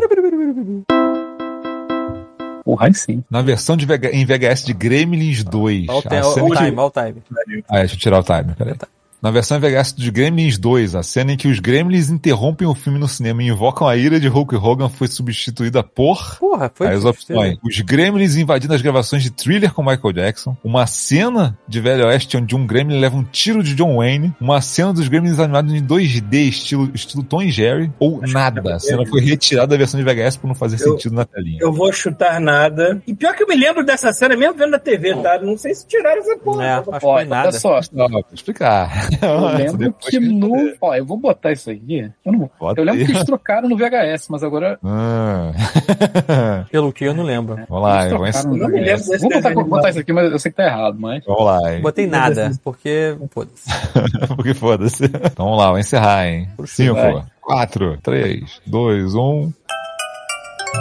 Aí 2.80 2.92
sim. 2.92 3.24
Na 3.30 3.40
versão 3.40 3.76
de 3.76 3.86
VH 3.86 4.10
em 4.12 4.26
VHS 4.26 4.64
de 4.66 4.74
Gremlins 4.74 5.42
2. 5.42 5.86
Olha 5.88 5.96
o 5.96 5.98
o 5.98 6.54
time, 6.54 6.76
olha 6.76 6.82
o 6.86 6.90
time. 6.90 7.64
Ah, 7.68 7.78
deixa 7.78 7.94
eu 7.94 7.98
tirar 7.98 8.18
o 8.20 8.22
time, 8.22 8.54
peraí. 8.56 8.74
Na 9.20 9.32
versão 9.32 9.58
VHS 9.58 9.92
dos 9.94 10.08
Gremlins 10.10 10.58
2, 10.58 10.94
a 10.94 11.02
cena 11.02 11.32
em 11.32 11.36
que 11.36 11.48
os 11.48 11.58
Gremlins 11.58 12.08
interrompem 12.08 12.68
o 12.68 12.74
filme 12.74 13.00
no 13.00 13.08
cinema 13.08 13.42
e 13.42 13.48
invocam 13.48 13.88
a 13.88 13.96
ira 13.96 14.20
de 14.20 14.28
Hulk 14.28 14.54
Hogan 14.54 14.88
foi 14.88 15.08
substituída 15.08 15.82
por... 15.82 16.36
Porra, 16.38 16.70
foi 16.72 16.86
as 16.86 17.04
opções. 17.04 17.58
Os 17.62 17.80
Gremlins 17.80 18.36
invadindo 18.36 18.74
as 18.74 18.80
gravações 18.80 19.24
de 19.24 19.30
Thriller 19.30 19.72
com 19.74 19.82
Michael 19.82 20.12
Jackson. 20.12 20.56
Uma 20.62 20.86
cena 20.86 21.58
de 21.66 21.80
Velho 21.80 22.06
Oeste 22.06 22.36
onde 22.36 22.54
um 22.54 22.64
Gremlin 22.64 23.00
leva 23.00 23.16
um 23.16 23.24
tiro 23.24 23.60
de 23.60 23.74
John 23.74 23.96
Wayne. 23.96 24.32
Uma 24.40 24.60
cena 24.60 24.92
dos 24.92 25.08
Gremlins 25.08 25.40
animados 25.40 25.74
em 25.74 25.84
2D, 25.84 26.34
estilo, 26.48 26.88
estilo 26.94 27.24
Tom 27.24 27.42
e 27.42 27.50
Jerry. 27.50 27.90
Ou 27.98 28.20
nada. 28.22 28.76
A 28.76 28.78
cena 28.78 29.04
foi 29.04 29.20
retirada 29.20 29.66
da 29.66 29.76
versão 29.76 29.98
de 29.98 30.06
VHS 30.06 30.36
por 30.36 30.46
não 30.46 30.54
fazer 30.54 30.76
Eu- 30.76 30.92
sentido 30.92 31.16
na 31.16 31.24
telinha. 31.24 31.58
Eu 31.60 31.72
vou 31.72 31.92
chutar 31.92 32.40
nada. 32.40 33.02
E 33.04 33.12
pior 33.12 33.34
que 33.34 33.42
eu 33.42 33.48
me 33.48 33.56
lembro 33.56 33.84
dessa 33.84 34.12
cena 34.12 34.36
mesmo 34.36 34.54
vendo 34.54 34.70
na 34.70 34.78
TV, 34.78 35.16
tá? 35.16 35.40
Não 35.42 35.56
sei 35.58 35.74
se 35.74 35.84
tiraram 35.88 36.20
essa 36.20 36.36
porra. 36.36 36.64
É, 36.64 36.70
acho 36.74 36.84
que 36.84 37.00
foi 37.00 37.52
só. 37.58 37.80
Não, 37.92 38.08
vou 38.08 38.24
explicar. 38.32 39.07
Eu 39.22 39.56
lembro 39.56 39.78
Depois 39.78 40.08
que 40.08 40.20
no. 40.20 40.74
Ó, 40.80 40.94
eu 40.94 41.04
vou 41.04 41.16
botar 41.16 41.52
isso 41.52 41.70
aqui. 41.70 42.10
Eu, 42.24 42.32
não 42.32 42.50
eu 42.60 42.84
lembro 42.84 43.00
aí. 43.00 43.06
que 43.06 43.12
eles 43.12 43.24
trocaram 43.24 43.68
no 43.68 43.76
VHS, 43.76 44.28
mas 44.28 44.42
agora. 44.42 44.78
Ah. 44.88 46.64
Pelo 46.70 46.92
que 46.92 47.04
eu 47.04 47.14
não 47.14 47.24
lembro. 47.24 47.56
Vamos 47.68 47.82
lá, 47.82 48.00
eles 48.00 48.12
eu 48.12 48.18
vou 48.18 48.30
trocaram 48.30 48.50
no 48.50 48.56
não 48.58 48.68
me 48.68 48.80
lembro 48.80 49.04
Vou 49.04 49.30
botar, 49.30 49.54
botar 49.64 49.90
isso 49.90 49.98
aqui, 50.00 50.12
mas 50.12 50.32
eu 50.32 50.38
sei 50.38 50.50
que 50.50 50.56
tá 50.56 50.64
errado, 50.64 50.96
mas. 50.98 51.24
Vamos 51.24 51.44
lá, 51.44 51.74
hein? 51.74 51.80
Botei 51.80 52.06
nada, 52.06 52.50
porque. 52.62 53.16
Foda-se. 53.30 53.68
Porque 54.34 54.54
foda-se. 54.54 55.04
Então 55.04 55.46
vamos 55.46 55.58
lá, 55.58 55.70
vou 55.70 55.78
encerrar, 55.78 56.26
hein? 56.26 56.48
Cinco, 56.66 56.94
vai. 56.94 57.24
quatro, 57.40 57.98
três, 58.02 58.60
dois, 58.66 59.14
um. 59.14 59.52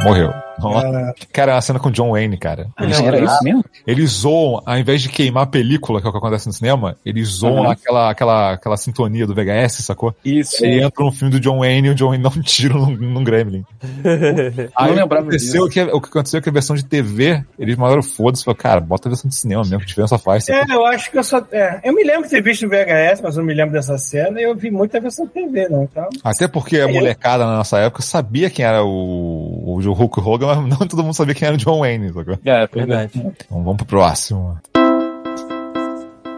Morreu. 0.04 0.47
Vamos 0.60 0.84
lá. 0.84 1.14
Cara, 1.32 1.52
é 1.52 1.56
uma 1.56 1.62
cena 1.62 1.80
com 1.80 1.92
John 1.92 2.12
Wayne, 2.12 2.38
cara. 2.38 2.68
Eles, 2.80 3.00
Era 3.00 3.20
isso 3.24 3.44
mesmo? 3.44 3.66
eles 3.86 4.10
zoam, 4.12 4.62
ao 4.66 4.78
invés 4.78 5.02
de 5.02 5.10
queimar 5.10 5.44
a 5.44 5.48
película, 5.48 6.02
que 6.02 6.08
é 6.08 6.10
o 6.10 6.12
que 6.12 6.18
acontece 6.18 6.48
no 6.48 6.54
cinema, 6.54 6.96
eles 7.06 7.28
zoam 7.28 7.58
Uhum. 7.58 7.72
aquela, 7.72 8.10
aquela, 8.12 8.52
aquela 8.54 8.78
sintonia 8.78 9.26
do 9.26 9.34
VHS, 9.34 9.84
sacou? 9.84 10.16
Isso. 10.24 10.66
E 10.66 10.82
entra 10.82 11.04
no 11.04 11.12
filme 11.12 11.32
do 11.32 11.40
John 11.40 11.60
Wayne 11.60 11.88
e 11.88 11.92
o 11.92 11.96
John 11.96 12.10
Wayne 12.10 12.24
dá 12.24 12.30
um 12.30 12.42
tiro 12.42 12.78
num, 12.80 12.92
num 12.96 13.24
Gremlin. 13.24 13.64
Aí 14.76 14.92
o 14.94 15.04
aconteceu 15.04 15.68
que, 15.70 15.82
o 15.82 16.02
que 16.02 16.10
aconteceu 16.10 16.40
é 16.40 16.42
que 16.42 16.50
a 16.50 16.52
versão 16.52 16.76
de 16.76 16.84
TV, 16.86 17.44
eles 17.58 17.76
mandaram 17.76 18.04
foda-se 18.04 18.42
e 18.44 18.46
falaram, 18.46 18.62
cara, 18.62 18.80
bota 18.82 19.08
a 19.08 19.12
versão 19.12 19.30
de 19.30 19.36
cinema 19.36 19.62
mesmo, 19.64 19.80
que 19.80 19.86
diferença 19.86 20.18
faz. 20.18 20.48
É, 20.50 20.64
eu 20.70 20.86
acho 20.86 21.10
que 21.12 21.18
eu 21.18 21.24
só. 21.24 21.42
É, 21.52 21.82
eu 21.84 21.94
me 21.94 22.04
lembro 22.04 22.24
de 22.24 22.30
ter 22.30 22.42
visto 22.42 22.66
o 22.66 22.70
VHS, 22.70 23.22
mas 23.22 23.36
eu 23.36 23.42
não 23.42 23.48
me 23.48 23.54
lembro 23.54 23.74
dessa 23.74 23.98
cena 23.98 24.40
e 24.40 24.44
eu 24.44 24.56
vi 24.56 24.70
muita 24.72 25.00
versão 25.00 25.28
TV, 25.28 25.68
não, 25.70 25.88
tá? 25.88 26.08
Até 26.24 26.48
porque 26.48 26.80
a 26.80 26.88
molecada 26.88 27.46
na 27.46 27.58
nossa 27.58 27.78
época 27.80 28.02
sabia 28.02 28.50
quem 28.50 28.66
era 28.66 28.84
o, 28.84 29.76
o 29.78 29.94
Hulk 29.94 30.20
Hogan, 30.20 30.47
mas 30.56 30.68
não 30.80 30.88
todo 30.88 31.04
mundo 31.04 31.14
sabia 31.14 31.36
quem 31.36 31.48
era 31.48 31.56
o 31.56 31.60
John 31.60 31.80
Wayne, 31.80 32.14
sacou? 32.14 32.38
É, 32.46 32.64
é. 32.64 32.68
Verdade. 32.68 33.12
Então 33.16 33.64
vamos 33.64 33.78
pro 33.78 33.86
próximo. 33.86 34.58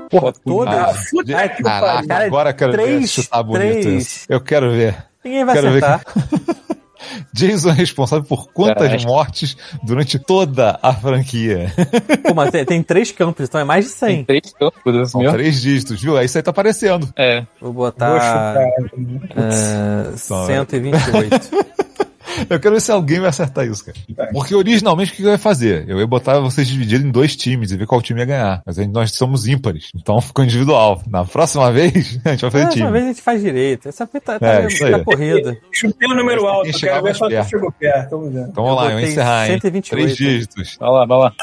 Porra, 0.10 0.34
todas. 0.43 0.74
Ah, 1.36 1.47
que 1.49 1.62
Caraca. 1.64 2.07
Cara, 2.07 2.26
agora 2.26 2.49
eu 2.49 2.53
quero 2.55 2.72
ver 2.72 2.78
três- 2.84 3.12
se 3.12 3.30
tá 3.30 3.43
bonito 3.43 3.82
três. 3.82 3.86
isso. 4.03 4.26
Eu 4.28 4.41
quero 4.41 4.72
ver. 4.72 4.95
Ninguém 5.24 5.45
vai 5.45 5.55
Quero 5.55 5.72
ver 5.72 5.84
acertar. 5.84 6.14
Jason 7.34 7.70
é 7.70 7.74
responsável 7.74 8.26
por 8.26 8.51
quantas 8.51 8.88
Caraca. 8.89 9.07
mortes 9.07 9.55
durante 9.84 10.18
toda 10.20 10.78
a 10.82 10.93
franquia? 10.93 11.72
Pô, 12.28 12.34
mas 12.34 12.49
tem, 12.51 12.66
tem 12.66 12.84
três 12.84 13.12
campos, 13.12 13.47
então 13.47 13.62
é 13.62 13.64
mais 13.64 13.86
de 13.86 13.91
Tem 13.91 14.16
100. 14.18 14.26
três 14.26 14.53
campos 14.53 14.95
assim, 14.95 15.12
São 15.12 15.26
ó. 15.26 15.32
três 15.32 15.62
dígitos, 15.62 16.01
viu? 16.01 16.18
Aí 16.18 16.26
isso 16.26 16.38
aí 16.38 16.43
tá 16.43 16.51
aparecendo. 16.51 17.07
É. 17.16 17.41
Vou 17.62 17.72
Vou 17.72 17.74
botar 17.74 18.20
chutar. 18.20 18.57
é, 19.38 20.18
Só- 20.18 20.45
128. 20.45 21.49
Eu 22.49 22.59
quero 22.59 22.75
ver 22.75 22.81
se 22.81 22.91
alguém 22.91 23.19
vai 23.19 23.29
acertar 23.29 23.65
isso, 23.65 23.83
cara. 23.85 23.97
Porque 24.31 24.53
originalmente 24.53 25.11
o 25.11 25.15
que 25.15 25.23
eu 25.23 25.29
ia 25.31 25.37
fazer? 25.37 25.85
Eu 25.87 25.99
ia 25.99 26.07
botar 26.07 26.39
vocês 26.39 26.67
divididos 26.67 27.05
em 27.05 27.11
dois 27.11 27.35
times 27.35 27.71
e 27.71 27.77
ver 27.77 27.87
qual 27.87 28.01
time 28.01 28.19
ia 28.19 28.25
ganhar. 28.25 28.61
Mas 28.65 28.77
nós 28.87 29.11
somos 29.11 29.47
ímpares. 29.47 29.89
Então 29.95 30.19
ficou 30.21 30.43
individual. 30.43 31.01
Na 31.07 31.25
próxima 31.25 31.71
vez, 31.71 32.19
a 32.25 32.31
gente 32.31 32.41
vai 32.41 32.51
fazer 32.51 32.67
time. 32.69 32.91
vez 32.91 33.03
a 33.03 33.07
gente 33.07 33.21
faz 33.21 33.41
direito. 33.41 33.89
Essa 33.89 34.05
tá, 34.07 34.39
tá, 34.39 34.61
É, 34.61 34.67
isso 34.67 34.85
aí. 34.85 34.91
tá 34.91 35.03
corrida. 35.03 35.57
Chutei 35.71 36.07
o 36.09 36.15
número 36.15 36.45
alto, 36.47 36.71
quero 36.79 37.03
ver 37.03 37.15
só 37.15 37.25
se 37.25 37.31
perto. 37.35 37.49
chegou 37.49 37.71
perto. 37.71 38.09
Vamos 38.11 38.33
ver. 38.33 38.47
Então 38.49 38.63
vamos 38.63 38.79
lá, 38.79 38.85
eu 38.91 38.99
vou 38.99 38.99
encerrar, 39.01 39.45
hein? 39.47 39.53
128. 39.53 39.89
Três 39.89 40.17
dígitos. 40.17 40.77
Vai 40.79 40.89
lá, 40.89 41.05
vai 41.05 41.17
lá. 41.17 41.33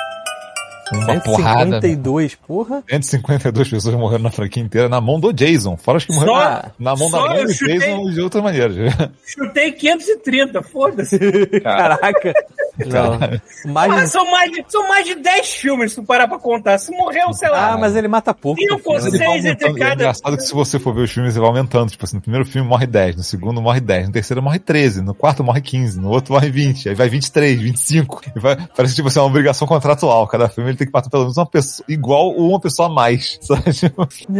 Uma 0.93 1.21
porrada. 1.21 1.81
152, 1.81 2.35
porra. 2.37 2.83
152 2.89 3.69
pessoas 3.69 3.95
morreram 3.95 4.23
na 4.25 4.31
franquia 4.31 4.63
inteira 4.63 4.89
na 4.89 5.01
mão 5.01 5.19
do 5.19 5.33
Jason. 5.33 5.77
Fora 5.77 5.99
as 5.99 6.05
que 6.05 6.13
morreram 6.15 6.35
Só- 6.35 6.41
na, 6.45 6.71
na 6.79 6.97
mão 6.97 7.11
da 7.11 7.21
mãe 7.21 7.45
do 7.45 7.53
Jason 7.53 8.11
de 8.11 8.21
outras 8.21 8.43
maneiras. 8.43 8.77
Chutei 9.27 9.73
530, 9.73 10.63
foda-se. 10.63 11.19
Caraca. 11.63 12.33
Não. 12.79 13.73
Mais 13.73 13.91
Ah, 13.93 14.01
de- 14.05 14.11
são, 14.11 14.31
mais 14.31 14.53
de, 14.53 14.65
são 14.69 14.87
mais 14.87 15.07
de 15.07 15.15
10 15.15 15.49
filmes, 15.49 15.91
se 15.93 15.97
tu 16.01 16.05
parar 16.07 16.29
pra 16.29 16.39
contar. 16.39 16.79
Se 16.79 16.93
morreu, 16.95 17.33
sei 17.33 17.49
lá. 17.49 17.73
Ah, 17.73 17.79
mas 17.79 17.97
ele 17.97 18.07
mata 18.07 18.35
pouco. 18.35 18.61
Cinco 18.61 18.75
ou 18.93 19.01
filho. 19.01 19.09
Ele 19.17 19.19
vai 19.19 19.29
seis 19.29 19.45
entre 19.47 19.65
aumentando. 19.67 19.77
É 19.77 19.81
cada. 19.89 19.95
engraçado 20.03 20.37
que 20.37 20.43
se 20.43 20.53
você 20.53 20.79
for 20.79 20.95
ver 20.95 21.01
os 21.03 21.11
filmes, 21.11 21.33
ele 21.33 21.41
vai 21.41 21.49
aumentando. 21.49 21.91
Tipo 21.91 22.05
assim, 22.05 22.17
no 22.17 22.23
primeiro 22.23 22.45
filme 22.47 22.69
morre 22.69 22.87
10, 22.87 23.17
no 23.17 23.23
segundo 23.23 23.63
morre 23.63 23.81
10, 23.81 24.07
no 24.09 24.13
terceiro 24.13 24.43
morre 24.43 24.59
13, 24.59 25.01
no 25.03 25.15
quarto 25.15 25.43
morre 25.43 25.61
15, 25.63 25.99
no 25.99 26.11
outro 26.11 26.35
morre 26.35 26.51
20, 26.51 26.91
aí 26.91 26.95
vai 26.95 27.09
23, 27.09 27.59
25. 27.61 28.21
E 28.37 28.39
vai, 28.39 28.57
parece 28.77 28.95
tipo 28.95 29.09
assim, 29.09 29.21
uma 29.21 29.27
obrigação 29.27 29.67
contratual. 29.67 30.27
Cada 30.29 30.49
filme 30.49 30.76
ele 30.77 30.79
tem 30.79 30.87
que 30.87 30.93
matar 30.93 31.11
pelo 31.11 31.23
menos 31.25 31.37
uma 31.37 31.47
pessoa, 31.47 31.85
igual 31.89 32.29
ou 32.29 32.51
uma 32.51 32.61
pessoa 32.61 32.89
a 32.89 32.93
mais. 32.93 33.39
Sabe? 33.43 33.63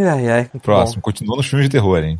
Ai, 0.09 0.29
ai. 0.29 0.51
Próximo, 0.63 1.03
continua 1.03 1.37
nos 1.37 1.47
filmes 1.47 1.67
de 1.69 1.73
terror, 1.73 1.99
hein? 2.03 2.19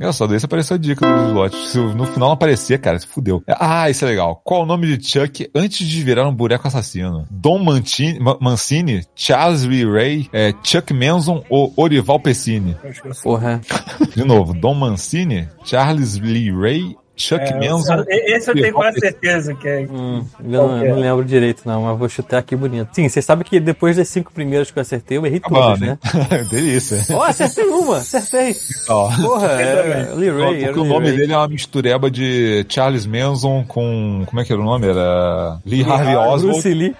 Olha 0.00 0.12
só, 0.12 0.26
daí 0.26 0.40
você 0.40 0.46
apareceu 0.46 0.74
a 0.74 0.78
dica 0.78 1.06
do 1.06 1.28
slot. 1.28 1.56
Se 1.68 1.78
no 1.78 2.04
final 2.06 2.28
não 2.28 2.32
aparecer, 2.32 2.80
cara, 2.80 2.98
se 2.98 3.06
fudeu. 3.06 3.42
Ah, 3.46 3.88
isso 3.88 4.04
é 4.04 4.08
legal. 4.08 4.40
Qual 4.42 4.62
o 4.62 4.66
nome 4.66 4.96
de 4.96 5.06
Chuck 5.08 5.48
antes 5.54 5.86
de 5.86 6.02
virar 6.02 6.26
um 6.28 6.34
boneco 6.34 6.66
assassino? 6.66 7.24
Dom 7.30 7.58
Mancini, 7.62 8.18
Ma- 8.18 8.36
Mancini 8.40 9.06
Charles 9.14 9.64
Lee 9.64 9.84
Ray, 9.84 10.28
é, 10.32 10.52
Chuck 10.64 10.92
Manson 10.92 11.44
ou 11.48 11.72
Orival 11.76 12.18
Pessini? 12.18 12.74
bom. 13.04 13.10
Porra. 13.22 13.60
De 14.16 14.24
novo, 14.24 14.54
Dom 14.54 14.74
Mancini, 14.74 15.48
Charles 15.64 16.18
Lee 16.18 16.50
Ray, 16.50 16.96
Chuck 17.14 17.42
É, 17.44 17.68
Manson. 17.68 18.04
esse 18.08 18.50
eu 18.50 18.54
tenho 18.54 18.66
Orival 18.66 18.82
quase 18.82 19.00
certeza 19.00 19.54
que 19.54 19.68
é. 19.68 19.80
Hum, 19.90 20.24
eu 20.42 20.48
não, 20.50 20.84
eu 20.84 20.94
não 20.96 21.02
lembro 21.02 21.24
direito, 21.24 21.62
não, 21.66 21.82
mas 21.82 21.98
vou 21.98 22.08
chutar 22.08 22.38
aqui 22.38 22.56
bonito. 22.56 22.88
Sim, 22.94 23.08
você 23.08 23.20
sabe 23.20 23.44
que 23.44 23.60
depois 23.60 23.96
das 23.96 24.08
cinco 24.08 24.32
primeiras 24.32 24.70
que 24.70 24.78
eu 24.78 24.80
acertei, 24.80 25.18
eu 25.18 25.26
errei 25.26 25.38
bom, 25.40 25.50
todas, 25.50 25.78
né? 25.80 25.98
né? 26.30 26.44
Delícia. 26.50 27.04
Ó, 27.14 27.22
acertei 27.22 27.64
uma, 27.66 27.98
acertei. 27.98 28.56
Ó. 28.88 29.10
Porra, 29.20 29.46
é 29.52 30.14
Lee 30.14 30.30
Ray. 30.30 30.44
Porque 30.46 30.64
era 30.64 30.78
o 30.78 30.82
Lee 30.82 30.88
nome 30.92 31.06
Ray. 31.08 31.16
dele 31.18 31.32
é 31.32 31.36
uma 31.36 31.48
mistureba 31.48 32.10
de 32.10 32.64
Charles 32.68 33.04
Manson 33.06 33.64
com. 33.68 34.24
Como 34.26 34.40
é 34.40 34.44
que 34.44 34.52
era 34.52 34.60
o 34.62 34.64
nome? 34.64 34.86
Era. 34.88 35.58
Lee 35.66 35.84
Harvey 35.84 36.16
Oswald. 36.16 36.46
Bruce 36.46 36.74
Lee. 36.74 36.94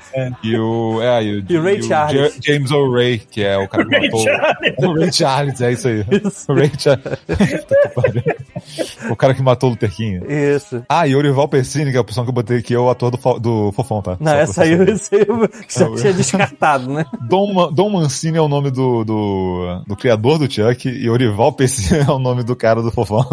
E 0.45 0.57
o. 0.59 1.01
É, 1.03 1.23
e 1.25 1.39
o, 1.41 1.45
E 1.49 1.59
Ray 1.59 1.81
o 1.81 1.83
Charles. 1.85 2.35
Ja- 2.35 2.41
James 2.53 2.71
O'Ray, 2.71 3.19
que 3.19 3.43
é 3.43 3.57
o 3.57 3.67
cara 3.67 3.85
que 3.87 3.91
Ray 3.97 4.05
matou. 4.11 4.21
Charles. 4.25 4.75
O 4.83 4.93
Ray 4.95 5.13
Charles, 5.13 5.61
é 5.61 5.73
isso 5.73 5.89
aí. 5.89 6.05
Isso. 6.25 6.53
O 6.53 6.55
Ray 6.55 6.71
Charles. 6.79 7.03
O 9.11 9.17
cara 9.17 9.35
que 9.35 9.43
matou 9.43 9.69
o 9.69 9.73
Luther 9.73 9.91
King. 9.91 10.02
Isso. 10.29 10.83
Ah, 10.89 11.07
e 11.07 11.15
Orival 11.15 11.49
Pessini, 11.49 11.91
que 11.91 11.97
é 11.97 11.99
a 11.99 12.03
opção 12.03 12.25
que 12.25 12.31
eu 12.31 12.35
botei 12.35 12.59
aqui, 12.59 12.75
é 12.75 12.79
o 12.79 12.91
ator 12.91 13.11
do, 13.11 13.39
do 13.39 13.73
Fofão, 13.73 14.03
tá? 14.03 14.17
Não, 14.21 14.33
Só 14.33 14.39
essa 14.39 14.63
aí, 14.63 14.77
você 14.77 15.27
saber. 15.27 15.51
essa 15.69 15.85
eu 15.85 15.97
já 15.97 16.03
tinha 16.03 16.13
descartado, 16.13 16.93
né? 16.93 17.05
Dom, 17.29 17.73
Dom 17.73 17.91
Mancini 17.91 18.39
é 18.39 18.41
o 18.41 18.49
nome 18.49 18.71
do, 18.71 19.05
do, 19.05 19.83
do 19.87 19.97
criador 19.97 20.39
do 20.39 20.51
Chuck 20.51 20.89
e 20.89 21.09
Orival 21.09 21.53
Pessini 21.53 22.01
é 22.01 22.11
o 22.11 22.19
nome 22.19 22.43
do 22.43 22.57
cara 22.57 22.83
do 22.83 22.91
Fofão. 22.91 23.25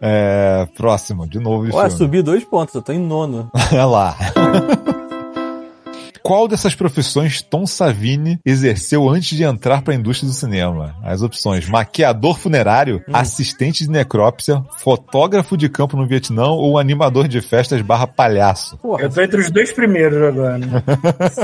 É, 0.00 0.66
próximo, 0.76 1.26
de 1.26 1.38
novo 1.38 1.66
de 1.66 1.72
filme. 1.72 1.90
subi 1.90 2.22
dois 2.22 2.44
pontos, 2.44 2.74
eu 2.74 2.82
tô 2.82 2.92
em 2.92 2.98
nono. 2.98 3.50
Olha 3.72 3.86
lá. 3.86 4.16
Qual 6.22 6.46
dessas 6.46 6.74
profissões 6.74 7.40
Tom 7.42 7.66
Savini 7.66 8.38
exerceu 8.44 9.08
antes 9.08 9.36
de 9.36 9.42
entrar 9.44 9.82
para 9.82 9.94
a 9.94 9.96
indústria 9.96 10.28
do 10.28 10.34
cinema? 10.34 10.94
As 11.02 11.22
opções: 11.22 11.68
maquiador 11.68 12.38
funerário, 12.38 13.02
assistente 13.12 13.84
de 13.84 13.90
necrópsia, 13.90 14.62
fotógrafo 14.78 15.56
de 15.56 15.68
campo 15.68 15.96
no 15.96 16.06
Vietnã 16.06 16.48
ou 16.48 16.78
animador 16.78 17.26
de 17.28 17.40
festas 17.40 17.80
barra 17.82 18.06
palhaço. 18.06 18.76
Porra, 18.78 19.02
Eu 19.02 19.10
tô 19.10 19.20
entre 19.20 19.40
os 19.40 19.50
dois 19.50 19.72
primeiros 19.72 20.22
agora. 20.22 20.58
né? 20.58 20.82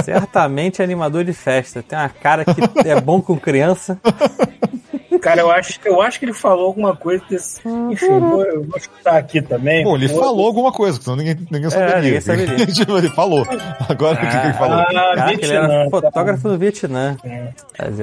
certamente 0.05 0.81
é 0.81 0.85
animador 0.85 1.25
de 1.25 1.33
festa. 1.33 1.83
Tem 1.83 1.99
uma 1.99 2.09
cara 2.09 2.45
que 2.45 2.89
é 2.89 3.01
bom 3.01 3.21
com 3.21 3.37
criança. 3.39 3.99
Cara, 5.27 5.41
eu 5.41 5.51
acho, 5.51 5.81
eu 5.85 6.01
acho 6.01 6.19
que 6.19 6.25
ele 6.25 6.33
falou 6.33 6.67
alguma 6.67 6.95
coisa 6.95 7.23
desse. 7.29 7.61
Enfim, 7.91 8.07
vou, 8.21 8.43
eu 8.45 8.63
vou 8.63 8.79
chutar 8.79 9.17
aqui 9.17 9.43
também. 9.43 9.83
Bom, 9.83 9.97
ele 9.97 10.07
Vou- 10.09 10.21
falou 10.21 10.47
alguma 10.47 10.71
coisa, 10.73 11.01
senão 11.03 11.17
ninguém, 11.17 11.37
ninguém 11.51 11.69
saberia. 11.69 12.01
ninguém 12.03 12.21
saberia. 12.21 12.67
Tipo, 12.73 12.97
ele 12.99 13.09
falou. 13.11 13.45
Agora 13.89 14.15
o 14.15 14.21
que, 14.21 14.27
que 14.27 14.47
ele 14.47 14.53
falou? 14.55 14.79
Ah, 14.79 14.87
Caraca, 14.87 15.33
ele 15.33 15.37
Vietnã, 15.39 15.57
era 15.73 15.85
tá. 15.85 15.91
fotógrafo 15.91 16.49
no 16.49 16.59
Vietnã. 16.59 17.17
É. 17.25 17.49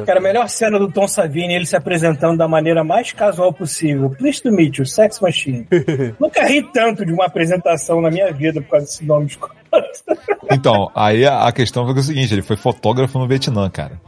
Cara, 0.05 0.19
a 0.19 0.21
melhor 0.21 0.49
cena 0.49 0.77
do 0.77 0.91
Tom 0.91 1.07
Savini, 1.07 1.55
ele 1.55 1.65
se 1.65 1.75
apresentando 1.75 2.37
da 2.37 2.47
maneira 2.47 2.83
mais 2.83 3.11
casual 3.13 3.53
possível. 3.53 4.09
Please 4.17 4.41
to 4.41 4.51
meet 4.51 4.77
you, 4.77 4.85
Sex 4.85 5.19
Machine. 5.21 5.65
Nunca 6.19 6.43
ri 6.45 6.61
tanto 6.73 7.05
de 7.05 7.13
uma 7.13 7.25
apresentação 7.25 8.01
na 8.01 8.11
minha 8.11 8.31
vida 8.33 8.61
por 8.61 8.71
causa 8.71 8.85
desse 8.85 9.05
nome 9.05 9.27
escroto. 9.27 9.62
Então, 10.51 10.91
aí 10.93 11.25
a, 11.25 11.51
questão 11.51 11.85
foi 11.85 11.93
o 11.93 12.03
seguinte: 12.03 12.33
ele 12.33 12.41
foi 12.41 12.55
fotógrafo 12.55 13.17
no 13.17 13.27
Vietnã, 13.27 13.69
cara. 13.69 13.99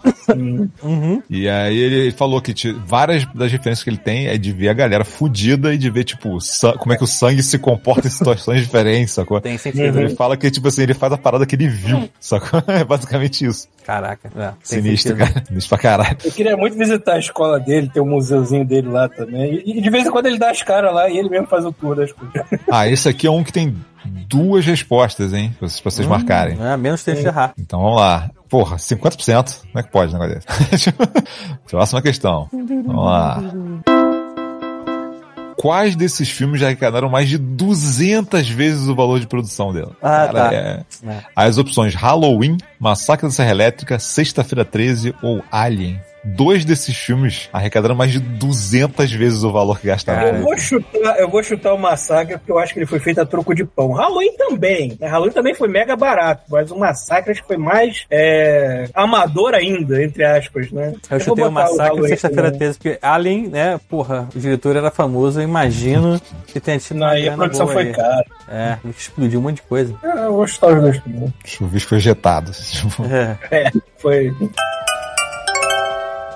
Uhum. 0.84 1.22
E 1.30 1.47
aí 1.47 1.78
ele 1.78 2.11
falou 2.11 2.41
que 2.41 2.53
várias 2.86 3.26
das 3.34 3.51
referências 3.51 3.84
que 3.84 3.89
ele 3.89 3.97
tem 3.97 4.28
é 4.28 4.38
de 4.38 4.51
ver 4.51 4.70
a 4.70 4.74
galera 4.74 5.05
fudida 5.05 5.74
e 5.74 5.78
de 5.78 5.89
ver, 5.89 6.03
tipo, 6.03 6.38
como 6.78 6.93
é 6.93 6.97
que 6.97 7.03
o 7.03 7.07
sangue 7.07 7.41
se 7.41 7.57
comporta 7.57 8.07
em 8.07 8.11
situações 8.11 8.61
diferentes, 8.63 9.13
sacou? 9.13 9.39
Tem 9.39 9.57
sentido. 9.57 9.99
ele 9.99 10.16
fala 10.16 10.36
que, 10.36 10.51
tipo 10.51 10.68
assim, 10.68 10.84
ele 10.84 10.93
faz 10.93 11.13
a 11.13 11.18
parada 11.18 11.45
que 11.45 11.55
ele 11.55 11.68
viu, 11.68 12.09
sacou? 12.20 12.61
É 12.68 12.84
basicamente 12.84 13.45
isso. 13.45 13.68
Caraca. 13.86 14.29
É, 14.36 14.47
tem 14.47 14.53
Sinistro, 14.63 15.15
sentido. 15.15 15.31
cara. 15.33 15.45
Sinistro 15.45 15.69
pra 15.69 15.77
caralho. 15.77 16.17
Eu 16.25 16.31
queria 16.31 16.57
muito 16.57 16.75
visitar 16.75 17.13
a 17.13 17.19
escola 17.19 17.59
dele, 17.59 17.88
ter 17.93 17.99
o 17.99 18.05
museuzinho 18.05 18.65
dele 18.65 18.89
lá 18.89 19.07
também. 19.07 19.61
E 19.63 19.79
de 19.79 19.89
vez 19.91 20.07
em 20.07 20.11
quando 20.11 20.25
ele 20.25 20.39
dá 20.39 20.49
as 20.49 20.63
caras 20.63 20.93
lá 20.93 21.07
e 21.07 21.17
ele 21.17 21.29
mesmo 21.29 21.45
faz 21.47 21.63
o 21.65 21.71
tour 21.71 21.95
das 21.95 22.11
coisas. 22.11 22.36
Ah, 22.71 22.88
esse 22.89 23.07
aqui 23.07 23.27
é 23.27 23.31
um 23.31 23.43
que 23.43 23.53
tem 23.53 23.75
duas 24.27 24.65
respostas, 24.65 25.33
hein? 25.33 25.55
Pra 25.59 25.67
vocês, 25.67 25.79
pra 25.79 25.91
vocês 25.91 26.07
marcarem. 26.07 26.57
É, 26.59 26.75
menos 26.75 27.03
tempo 27.03 27.21
de 27.21 27.27
errar. 27.27 27.53
Então 27.59 27.79
vamos 27.79 27.97
lá. 27.99 28.29
Porra, 28.49 28.77
50%. 28.77 29.61
Como 29.61 29.79
é 29.79 29.83
que 29.83 29.91
pode 29.91 30.15
um 30.15 30.19
negócio 30.19 30.41
desse? 30.71 30.91
Próxima 31.69 32.01
questão. 32.01 32.49
Vamos 32.51 33.05
lá. 33.05 33.41
Quais 35.66 35.95
desses 35.95 36.30
filmes 36.30 36.59
já 36.59 36.68
arrecadaram 36.68 37.09
mais 37.09 37.28
de 37.28 37.39
200 37.39 38.47
vezes 38.47 38.88
o 38.88 38.93
valor 38.95 39.20
de 39.20 39.26
produção 39.26 39.74
dela? 39.74 39.95
Ah, 39.99 40.28
tá. 40.32 40.53
é- 40.53 40.84
É. 41.07 41.18
As 41.36 41.57
opções 41.57 41.95
Halloween, 41.95 42.57
Massacre 42.80 43.26
da 43.26 43.32
Serra 43.34 43.49
Elétrica, 43.49 43.97
Sexta-feira 43.97 44.63
13 44.63 45.16
ou 45.24 45.41
Alien. 45.51 45.99
Dois 46.26 46.65
desses 46.65 46.95
filmes 46.97 47.49
arrecadaram 47.53 47.95
mais 47.95 48.11
de 48.11 48.19
200 48.19 49.11
vezes 49.11 49.43
o 49.43 49.51
valor 49.51 49.80
que 49.80 49.88
gastaram. 49.88 50.23
Cara, 50.26 50.38
Eu 50.38 50.43
vou 50.43 50.57
chutar, 50.57 51.19
eu 51.19 51.30
vou 51.30 51.43
chutar 51.43 51.73
o 51.73 51.78
Massacre 51.78 52.38
porque 52.38 52.51
eu 52.51 52.57
acho 52.59 52.73
que 52.73 52.80
ele 52.80 52.86
foi 52.86 52.99
feito 52.99 53.21
a 53.21 53.26
troco 53.26 53.53
de 53.53 53.63
pão. 53.63 53.91
Halloween 53.91 54.36
também. 54.36 54.97
né? 54.99 55.07
Halloween 55.07 55.32
também 55.32 55.53
foi 55.53 55.67
mega 55.67 55.95
barato, 55.95 56.43
mas 56.49 56.71
o 56.71 56.78
Massacre 56.78 57.32
acho 57.32 57.41
que 57.41 57.47
foi 57.47 57.57
mais 57.57 58.05
é, 58.09 58.89
amador 58.93 59.53
ainda, 59.53 60.03
entre 60.03 60.23
aspas, 60.23 60.71
né? 60.71 60.93
Eu 61.09 61.09
vou 61.09 61.19
chutei 61.19 61.45
o 61.45 61.51
massacre 61.51 62.07
sexta-feira 62.07 62.43
também. 62.51 62.59
13, 62.59 62.78
porque 62.80 62.99
Alien, 63.01 63.47
né, 63.47 63.80
porra, 63.89 64.28
o 64.36 64.39
diretor 64.39 64.76
era 64.76 64.89
famoso, 64.91 65.39
eu 65.39 65.43
imagino 65.43 66.19
que 66.47 66.59
tenha 66.59 66.80
tido 66.80 66.97
Não, 66.97 67.07
uma 67.07 67.13
aí 67.13 67.30
a 67.30 67.34
produção 67.36 67.65
boa 67.65 67.73
foi 67.76 67.88
aí. 67.88 67.93
cara. 67.93 68.26
É, 68.49 68.78
explodiu 68.89 69.39
um 69.39 69.43
monte 69.43 69.57
de 69.57 69.61
coisa. 69.63 69.93
É, 70.03 70.26
Eu 70.26 70.34
vou 70.34 70.47
chutar 70.47 70.73
os 70.76 70.82
dois 70.82 70.99
também. 71.01 71.34
O 71.43 71.47
chuvisco 71.47 71.89
foi 71.89 71.97
ejetado. 71.99 72.51
Tipo, 72.51 73.03
É. 73.05 73.38
É, 73.51 73.71
foi. 73.97 74.34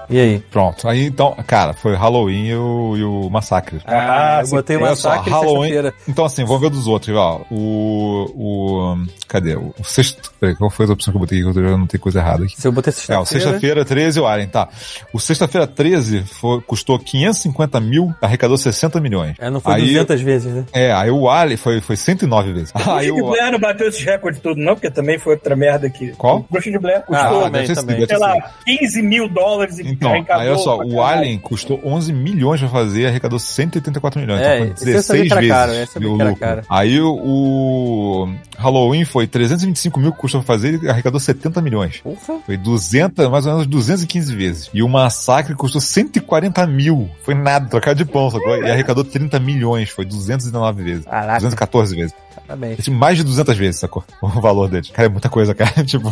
E 0.09 0.19
aí? 0.19 0.39
Pronto. 0.51 0.87
Aí 0.87 1.05
então, 1.05 1.35
cara, 1.45 1.73
foi 1.73 1.95
Halloween 1.95 2.47
e 2.47 2.55
o, 2.55 2.97
e 2.97 3.03
o 3.03 3.29
Massacre. 3.29 3.79
Ah, 3.85 4.39
eu 4.41 4.45
sim. 4.47 4.55
botei 4.55 4.77
o 4.77 4.81
Olha 4.83 4.95
só, 4.95 5.09
massacre 5.09 5.31
Halloween. 5.31 5.91
Então, 6.07 6.25
assim, 6.25 6.43
vamos 6.43 6.61
ver 6.61 6.69
dos 6.69 6.87
outros, 6.87 7.15
ó. 7.15 7.41
O. 7.51 8.25
O. 8.35 8.97
Cadê? 9.27 9.55
O, 9.55 9.73
o 9.79 9.83
sexto. 9.83 10.31
Peraí, 10.39 10.55
qual 10.55 10.69
foi 10.69 10.85
a 10.87 10.91
opção 10.91 11.11
que 11.11 11.17
eu 11.17 11.19
botei 11.19 11.41
aqui? 11.41 11.53
Que 11.53 11.59
eu 11.59 11.77
não 11.77 11.85
tenho 11.87 12.01
coisa 12.01 12.19
errada 12.19 12.43
aqui. 12.45 12.59
Se 12.59 12.67
eu 12.67 12.71
botei 12.71 12.89
É, 12.91 12.93
sexta-feira... 12.93 13.21
o 13.21 13.25
Sexta-feira 13.25 13.85
13 13.85 14.19
o 14.19 14.25
Alien, 14.25 14.47
tá. 14.49 14.67
O 15.13 15.19
Sexta-feira 15.19 15.67
13 15.67 16.23
foi, 16.23 16.61
custou 16.61 16.97
550 16.97 17.79
mil, 17.79 18.13
arrecadou 18.21 18.57
60 18.57 18.99
milhões. 18.99 19.35
É, 19.39 19.49
não 19.49 19.59
foi 19.59 19.75
aí, 19.75 19.81
200 19.81 20.21
vezes, 20.21 20.53
né? 20.53 20.65
É, 20.73 20.91
aí 20.91 21.11
o 21.11 21.29
Alien 21.29 21.57
foi, 21.57 21.81
foi 21.81 21.95
109 21.95 22.53
vezes. 22.53 22.71
Aí 22.75 22.83
Bruxa 22.83 23.03
de 23.05 23.11
o. 23.21 23.27
Blair 23.27 23.51
não 23.51 23.59
bateu 23.59 23.87
esses 23.89 24.03
recordes 24.03 24.41
todos, 24.41 24.63
não, 24.63 24.73
porque 24.73 24.89
também 24.89 25.19
foi 25.19 25.33
outra 25.33 25.55
merda 25.55 25.85
aqui. 25.87 26.11
Qual? 26.17 26.45
Bruxa 26.49 26.71
de 26.71 26.79
Blair 26.79 26.99
Ah, 27.01 27.03
custou, 27.27 27.41
também, 27.43 27.65
sido, 27.67 27.75
também. 27.75 27.97
ter 27.99 28.07
sei 28.07 28.17
lá, 28.17 28.51
15 28.65 29.01
mil 29.03 29.29
dólares 29.29 29.77
e 29.79 29.95
Então, 29.99 30.11
arrecadou 30.11 30.41
aí 30.41 30.49
olha 30.49 30.57
só, 30.57 30.77
o. 30.79 31.03
Alien 31.03 31.37
custou 31.37 31.81
11 31.83 32.13
milhões 32.13 32.61
pra 32.61 32.69
fazer, 32.69 33.07
arrecadou 33.07 33.37
184 33.37 34.21
milhões. 34.21 34.41
É, 34.41 34.59
então 34.59 34.67
eu 34.69 34.75
sabia 35.03 35.23
16 35.23 35.27
que 35.27 35.33
era 35.33 35.67
vezes. 35.67 35.93
caro, 35.93 36.13
lucro. 36.13 36.61
Aí 36.69 37.01
o, 37.01 38.29
Halloween 38.57 39.03
foi 39.03 39.27
325 39.27 39.99
mil 39.99 40.13
que 40.13 40.19
custou 40.19 40.41
pra 40.41 40.47
fazer 40.47 40.81
e 40.81 40.89
arrecadou 40.89 41.19
70 41.19 41.61
milhões. 41.61 41.97
Porra. 41.97 42.39
Foi 42.45 42.55
200, 42.55 43.29
mais 43.29 43.45
ou 43.45 43.53
menos 43.53 43.67
215 43.67 44.35
vezes. 44.35 44.69
E 44.73 44.81
o 44.81 44.87
Massacre 44.87 45.53
custou 45.53 45.81
140 45.81 46.65
mil. 46.65 47.09
Foi 47.23 47.33
nada, 47.33 47.67
trocar 47.67 47.93
de 47.93 48.05
pão, 48.05 48.29
sacou? 48.31 48.55
E 48.57 48.71
arrecadou 48.71 49.03
30 49.03 49.37
milhões. 49.39 49.89
Foi 49.89 50.05
219 50.05 50.83
vezes. 50.83 51.05
Caraca. 51.05 51.39
214 51.39 51.95
vezes. 51.95 52.15
Parabéns. 52.49 52.79
Esse 52.79 52.89
mais 52.89 53.15
de 53.17 53.23
200 53.23 53.55
vezes, 53.57 53.79
sacou? 53.79 54.03
O 54.21 54.27
valor 54.41 54.67
dele. 54.69 54.87
Cara, 54.91 55.07
é 55.07 55.09
muita 55.11 55.29
coisa, 55.29 55.53
cara. 55.53 55.71
tipo, 55.85 56.09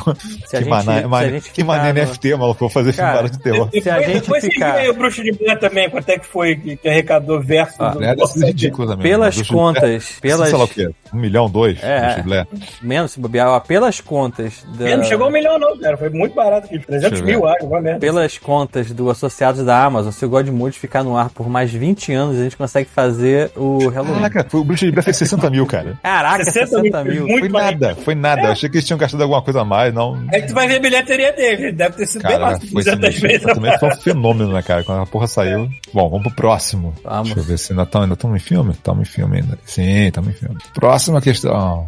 Se 0.47 0.55
a 0.55 0.59
que 0.59 0.65
gente- 0.65 0.69
mané, 0.69 0.99
se 0.99 1.03
a 1.03 1.07
mané- 1.07 1.29
gente 1.31 1.51
que 1.51 1.63
mané 1.63 1.93
no- 1.93 1.99
NFT, 2.01 2.35
maluco. 2.35 2.59
Vou 2.59 2.69
fazer 2.69 2.91
filme 2.93 3.07
Cara, 3.09 3.15
barato 3.23 3.37
de 3.37 3.43
terror. 3.43 3.69
Se 3.71 3.77
a 3.89 3.97
Depois- 3.97 4.05
gente 4.13 4.21
depois 4.21 4.43
ficar- 4.45 4.73
você 4.75 4.81
vê 4.81 4.89
o 4.89 4.93
Bruxa 4.93 5.23
de 5.23 5.31
Blair 5.31 5.59
também, 5.59 5.89
quanto 5.89 6.09
é 6.09 6.19
que 6.19 6.25
foi 6.27 6.55
que, 6.55 6.75
que 6.77 6.87
arrecadou 6.89 7.41
versus 7.41 7.79
Ah, 7.79 7.89
do- 7.89 7.99
Né? 7.99 8.15
Ser 8.27 8.45
ridículo 8.47 8.87
também. 8.87 9.03
Pelas 9.09 9.35
Bruxa 9.35 9.43
de 9.51 9.57
contas, 9.57 10.11
pelas... 10.21 10.49
Sei 10.49 10.57
lá 10.57 10.63
o 10.63 10.67
quê? 10.67 10.89
Um 11.13 11.17
milhão, 11.17 11.49
dois? 11.49 11.77
É. 11.81 12.01
Bruxa 12.01 12.15
de 12.17 12.23
Blair. 12.23 12.47
Menos 12.81 13.11
se 13.11 13.19
bobear, 13.19 13.61
pelas 13.61 13.99
contas... 14.01 14.65
Da... 14.77 14.97
Não 14.97 15.03
chegou 15.03 15.25
a 15.25 15.29
um 15.29 15.33
milhão 15.33 15.57
não, 15.57 15.77
cara. 15.79 15.97
Foi 15.97 16.09
muito 16.09 16.35
barato 16.35 16.67
aqui. 16.67 16.79
300 16.79 17.09
Deixa 17.09 17.23
eu 17.23 17.25
mil, 17.39 17.47
acho, 17.47 17.65
uma 17.65 17.81
merda. 17.81 17.99
Pelas 17.99 18.37
contas 18.37 18.91
do 18.91 19.09
Associados 19.09 19.63
da 19.65 19.83
Amazon, 19.83 20.11
se 20.11 20.25
o 20.25 20.29
God 20.29 20.47
Mode 20.49 20.77
ficar 20.77 21.03
no 21.03 21.17
ar 21.17 21.29
por 21.29 21.49
mais 21.49 21.71
20 21.71 22.11
anos, 22.13 22.37
a 22.39 22.43
gente 22.43 22.57
consegue 22.57 22.89
fazer 22.89 23.51
o 23.55 23.87
Halloween. 23.89 24.15
Caraca, 24.21 24.45
foi, 24.49 24.59
o 24.59 24.63
Bruxa 24.63 24.85
de 24.85 24.91
Blair 24.91 25.03
fez 25.05 25.17
60 25.17 25.49
mil, 25.49 25.65
cara. 25.65 25.97
Caraca, 26.03 26.26
60 26.35 26.67
60 26.67 27.03
mil, 27.03 27.25
mil. 27.25 27.39
Foi 27.39 27.49
mais. 27.49 27.71
nada, 27.79 27.95
foi 27.95 28.15
nada. 28.15 28.41
Eu 28.43 28.51
achei 28.51 28.69
que 28.69 28.77
eles 28.77 28.85
tinham 28.85 28.97
gastado 28.97 29.21
alguma 29.21 29.41
coisa 29.41 29.61
a 29.61 29.65
mais, 29.65 29.93
não. 29.93 30.17
Aí 30.33 30.41
tu 30.43 30.53
vai 30.53 30.67
ver 30.67 30.77
a 30.77 30.79
bilheteria 30.79 31.33
dele. 31.33 31.71
Deve 31.71 31.95
ter 31.97 32.07
sido 32.07 32.23
bem 32.23 32.31
Cara, 32.31 32.45
mais 32.45 32.59
de 32.59 32.67
foi 32.71 32.83
200 32.83 33.05
sinistro. 33.15 33.27
vezes. 33.27 33.53
Também 33.53 33.79
foi 33.79 33.89
um 33.89 33.95
fenômeno, 33.97 34.53
né, 34.53 34.61
cara? 34.61 34.83
Quando 34.83 35.01
a 35.01 35.05
porra 35.05 35.27
saiu. 35.27 35.69
Bom, 35.93 36.09
vamos 36.09 36.27
pro 36.27 36.35
próximo. 36.35 36.93
Vamos. 37.03 37.27
Deixa 37.27 37.39
eu 37.39 37.43
ver 37.43 37.57
se 37.57 37.71
ainda 37.71 37.83
estamos 37.83 38.03
ainda 38.05 38.15
tamo 38.15 38.35
em 38.35 38.39
filme. 38.39 38.71
Estamos 38.71 39.07
em 39.07 39.11
filme 39.11 39.37
ainda. 39.37 39.57
Sim, 39.65 40.07
estamos 40.07 40.29
em 40.29 40.33
filme. 40.33 40.57
Próxima 40.73 41.21
questão. 41.21 41.85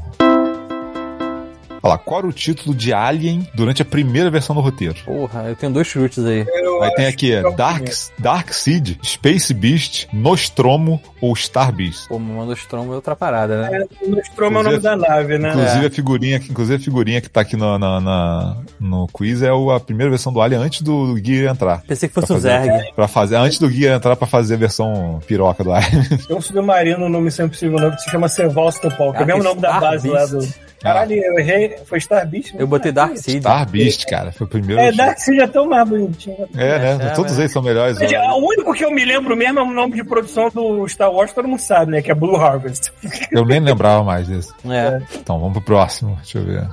Olha 1.82 1.94
lá, 1.94 1.98
qual 1.98 2.20
era 2.20 2.28
o 2.28 2.34
título 2.34 2.76
de 2.76 2.94
Alien 2.94 3.48
durante 3.54 3.82
a 3.82 3.86
primeira 3.86 4.30
versão 4.30 4.56
do 4.56 4.62
roteiro? 4.62 4.96
Porra, 5.06 5.44
eu 5.48 5.56
tenho 5.56 5.72
dois 5.72 5.88
chutes 5.88 6.24
aí. 6.26 6.46
Eu 6.48 6.84
Aí 6.84 6.94
tem 6.96 7.06
aqui 7.08 7.32
é 7.34 7.46
o 7.46 7.52
Dark. 7.52 7.88
Dark 8.18 8.54
Seed, 8.54 8.98
Space 9.04 9.54
Beast, 9.54 10.08
Nostromo 10.14 11.02
ou 11.22 11.36
Star 11.36 11.72
Beast. 11.74 12.08
Pô, 12.08 12.18
Manda 12.20 12.54
Strom 12.54 12.92
é 12.92 12.96
outra 12.96 13.16
parada, 13.16 13.62
né? 13.70 13.86
O 14.02 14.10
Nostromo 14.10 14.58
é 14.58 14.62
o 14.62 14.64
nome 14.64 14.80
da 14.80 14.96
nave, 14.96 15.38
né? 15.38 15.50
Inclusive 15.50 15.86
a 15.86 15.90
figurinha, 15.92 16.38
inclusive 16.38 16.76
a 16.76 16.80
figurinha 16.80 17.22
que 17.22 17.30
tá 17.30 17.42
aqui 17.42 17.56
no, 17.58 17.78
na, 17.78 18.00
na- 18.00 18.58
no 18.80 19.08
quiz 19.08 19.42
é 19.42 19.52
o- 19.52 19.72
a 19.72 19.80
primeira 19.80 20.10
versão 20.10 20.32
do 20.32 20.42
Alien 20.42 20.62
antes 20.62 20.82
do, 20.82 21.08
do 21.08 21.22
Guia 21.22 21.50
entrar. 21.50 21.82
Pensei 21.88 22.08
que 22.08 22.16
fosse 22.16 22.32
um 22.32 22.36
fazer- 22.36 22.64
Zerg. 22.64 22.94
Pra 22.96 23.08
fazer, 23.08 23.36
antes 23.36 23.60
do 23.60 23.68
Guia 23.70 23.94
entrar 23.96 24.16
pra 24.16 24.28
fazer 24.28 24.54
a 24.54 24.58
versão 24.58 25.20
piroca 25.28 25.64
do 25.64 25.72
Alien. 25.74 26.04
Tem 26.28 26.36
um 26.38 26.42
submarino 26.42 27.10
no 27.10 27.20
Missão 27.22 27.46
Impossível 27.46 27.80
novo 27.80 27.96
que 27.96 28.04
se 28.04 28.10
chama 28.12 28.28
Sevastopol, 28.30 29.12
que 29.14 29.18
é 29.18 29.22
o 29.22 29.24
Ah, 29.24 29.26
mesmo 29.28 29.44
nome 29.44 29.62
da 29.62 29.70
Star 29.70 29.82
base 29.82 30.08
lá 30.10 30.20
Beast. 30.28 30.34
do... 30.34 30.69
Caralho, 30.82 31.14
eu 31.14 31.38
errei. 31.40 31.76
Foi 31.86 32.00
Star 32.00 32.28
Beast? 32.28 32.54
né? 32.54 32.62
Eu 32.62 32.68
botei 32.68 32.92
Dark 32.92 33.18
Seed. 33.18 33.42
Star 33.42 33.70
Beast, 33.70 34.06
cara, 34.06 34.32
foi 34.32 34.48
o 34.48 34.50
primeiro. 34.50 34.82
É, 34.82 34.92
Dark 34.92 35.18
Seed 35.20 35.40
é 35.40 35.48
tão 35.48 35.68
mais 35.68 35.88
bonitinho. 35.88 36.48
É, 36.56 36.80
né? 36.80 36.98
É, 37.02 37.10
Todos 37.12 37.32
mas- 37.32 37.40
eles 37.40 37.52
são 37.52 37.62
melhores. 37.62 37.98
Mas, 38.00 38.12
ó. 38.14 38.40
O 38.40 38.48
único 38.48 38.74
que 38.74 38.86
eu 38.86 38.92
me 38.92 39.04
lembro 39.06 39.36
mesmo 39.36 39.60
é 39.60 39.64
o 39.64 39.72
nome 39.74 39.96
de 39.96 40.04
produção 40.04 40.50
do 40.50 40.88
Star 40.88 41.12
Wars, 41.12 41.34
todo 41.34 41.48
mundo 41.48 41.60
sabe, 41.60 41.92
né? 41.92 42.02
Que 42.02 42.12
é 42.12 42.16
Blue 42.16 42.36
Harvest. 42.36 42.92
Eu 43.32 43.46
nem 43.46 43.60
lembrava 43.60 44.04
mais 44.04 44.28
disso. 44.28 44.54
É. 44.70 45.02
Então, 45.16 45.38
vamos 45.40 45.54
pro 45.54 45.62
próximo. 45.62 46.16
Deixa 46.18 46.38
eu 46.40 46.46
ver. 46.46 46.68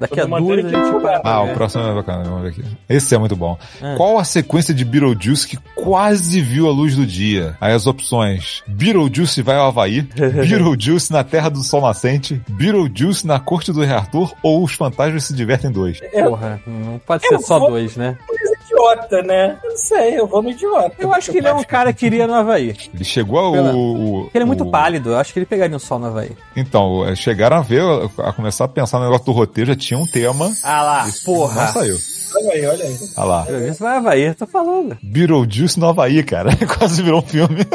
Daqui 0.00 0.20
a 0.20 0.24
duas 0.24 0.58
a 0.58 0.68
gente 0.68 1.00
para. 1.02 1.20
Ah, 1.24 1.44
É. 1.46 1.50
o 1.50 1.54
próximo 1.54 1.84
é 1.86 1.94
bacana. 1.94 2.24
Vamos 2.24 2.42
ver 2.42 2.48
aqui. 2.50 2.64
Esse 2.88 3.14
é 3.14 3.18
muito 3.18 3.36
bom. 3.36 3.58
É. 3.82 3.96
Qual 3.96 4.18
a 4.18 4.24
sequência 4.24 4.72
de 4.74 4.84
Beetlejuice 4.84 5.46
que 5.48 5.58
quase 5.74 6.40
viu 6.40 6.68
a 6.68 6.72
luz 6.72 6.96
do 6.96 7.06
dia? 7.06 7.56
Aí 7.60 7.72
as 7.72 7.86
opções. 7.86 8.62
Beetlejuice 8.66 9.42
vai 9.42 9.56
ao 9.56 9.68
Havaí. 9.68 10.02
Beetlejuice 10.16 11.12
na 11.12 11.24
Terra 11.24 11.48
do 11.48 11.62
Sol 11.62 11.82
Nascente. 11.82 12.40
Beetlejuice 12.62 13.26
na 13.26 13.40
Corte 13.40 13.72
do 13.72 13.80
Rei 13.80 13.94
Arthur. 13.94 14.32
Ou 14.42 14.62
Os 14.62 14.74
Fantasmas 14.74 15.24
se 15.24 15.34
Divertem 15.34 15.70
dois. 15.70 16.00
Porra, 16.00 16.60
não 16.66 16.98
pode 17.04 17.26
ser 17.26 17.38
só 17.40 17.58
vou- 17.58 17.70
dois, 17.70 17.96
né? 17.96 18.16
Coisa 18.26 18.52
idiota, 18.64 19.22
né? 19.22 19.58
Eu 19.62 19.70
não 19.70 19.76
sei, 19.76 20.18
eu 20.20 20.26
vou 20.26 20.42
no 20.42 20.50
idiota. 20.50 20.94
Eu 20.98 21.12
acho 21.12 21.30
que 21.32 21.38
ele 21.38 21.48
é 21.48 21.52
um 21.54 21.64
cara 21.64 21.92
que 21.92 22.06
iria 22.06 22.26
no 22.26 22.34
Havaí. 22.34 22.74
Ele 22.94 23.04
chegou 23.04 23.38
ao... 23.38 23.52
Pela- 23.52 23.74
o- 23.74 24.20
Porque 24.24 24.38
ele 24.38 24.42
é 24.44 24.46
muito 24.46 24.64
o- 24.64 24.70
pálido, 24.70 25.10
eu 25.10 25.18
acho 25.18 25.32
que 25.32 25.38
ele 25.38 25.46
pegaria 25.46 25.76
um 25.76 25.80
sol 25.80 25.98
no 25.98 26.06
Havaí. 26.06 26.30
Então, 26.56 27.06
eh, 27.06 27.14
chegaram 27.16 27.56
a 27.56 27.60
ver, 27.60 27.82
a 28.18 28.32
começar 28.32 28.64
a 28.64 28.68
pensar 28.68 28.98
no 28.98 29.04
negócio 29.04 29.26
do 29.26 29.32
roteiro, 29.32 29.70
já 29.70 29.76
tinha 29.76 29.98
um 29.98 30.06
tema. 30.06 30.50
Ah 30.62 30.82
lá, 30.82 31.06
Não 31.06 31.12
porra. 31.24 31.66
saiu. 31.68 31.96
Olha 32.34 32.52
aí, 32.52 32.66
olha 32.66 32.84
aí. 32.84 32.98
Olha 33.16 33.26
lá. 33.26 33.46
Isso 33.68 33.80
vai 33.82 33.96
Havaí, 33.98 34.34
tô 34.34 34.46
falando. 34.46 34.96
Beetlejuice 35.02 35.78
no 35.78 35.88
Havaí, 35.88 36.22
cara. 36.22 36.50
Quase 36.78 37.02
virou 37.02 37.20
um 37.20 37.22
filme. 37.22 37.66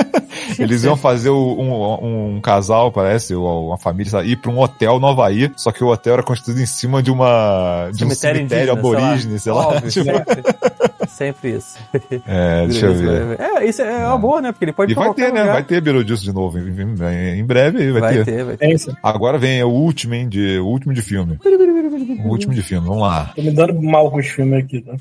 Eles 0.57 0.83
iam 0.83 0.95
fazer 0.97 1.29
o- 1.29 1.55
um, 1.59 2.35
um 2.37 2.41
casal, 2.41 2.91
parece, 2.91 3.35
ou 3.35 3.67
uma 3.67 3.77
família, 3.77 4.11
sabe, 4.11 4.29
ir 4.31 4.37
pra 4.37 4.51
um 4.51 4.59
hotel 4.59 4.99
no 4.99 5.07
Havaí, 5.07 5.51
só 5.55 5.71
que 5.71 5.83
o 5.83 5.87
hotel 5.87 6.13
era 6.13 6.23
construído 6.23 6.61
em 6.61 6.65
cima 6.65 7.01
de 7.03 7.11
uma 7.11 7.89
de 7.93 8.05
um 8.05 8.09
Cemitério 8.09 8.37
cemitério 8.39 8.73
indígena, 8.73 9.01
aborígene, 9.03 9.39
sei 9.39 9.51
lá. 9.51 9.67
Óbvio, 9.67 9.91
Tipo, 9.91 10.11
sempre. 11.17 11.49
isso. 11.57 11.77
é, 12.27 12.65
deixa 12.67 12.85
eu 12.85 12.93
ver. 12.93 13.39
É, 13.39 13.65
isso 13.65 13.81
é 13.81 14.05
uma 14.07 14.17
boa, 14.17 14.41
né? 14.41 14.51
Porque 14.51 14.65
ele 14.65 14.73
pode 14.73 14.91
E 14.91 14.95
vai 14.95 15.13
ter, 15.13 15.33
né? 15.33 15.41
lugar. 15.41 15.53
Vai 15.53 15.63
ter 15.63 15.81
Beetlejuice 15.81 16.23
de 16.23 16.31
novo. 16.33 16.57
Em, 16.59 16.69
em- 16.69 17.39
em 17.39 17.43
breve 17.45 17.81
aí 17.81 17.91
vai, 17.91 18.01
Vai 18.01 18.13
ter. 18.15 18.25
ter, 18.25 18.43
vai 18.43 18.57
ter. 18.57 18.73
É. 18.73 18.77
Agora 19.03 19.37
vem 19.37 19.63
o 19.63 19.69
último, 19.69 20.13
hein? 20.13 20.29
De, 20.29 20.59
o 20.59 20.65
último 20.67 20.93
de 20.93 21.01
filme. 21.01 21.37
O 22.23 22.29
último 22.29 22.53
de 22.53 22.61
filme, 22.61 22.87
vamos 22.87 23.01
lá. 23.03 23.31
Tô 23.35 23.41
me 23.41 23.51
dando 23.51 23.81
mal 23.81 24.09
com 24.11 24.17
os 24.17 24.27
filmes 24.27 24.63
aqui, 24.63 24.81
tá? 24.81 24.93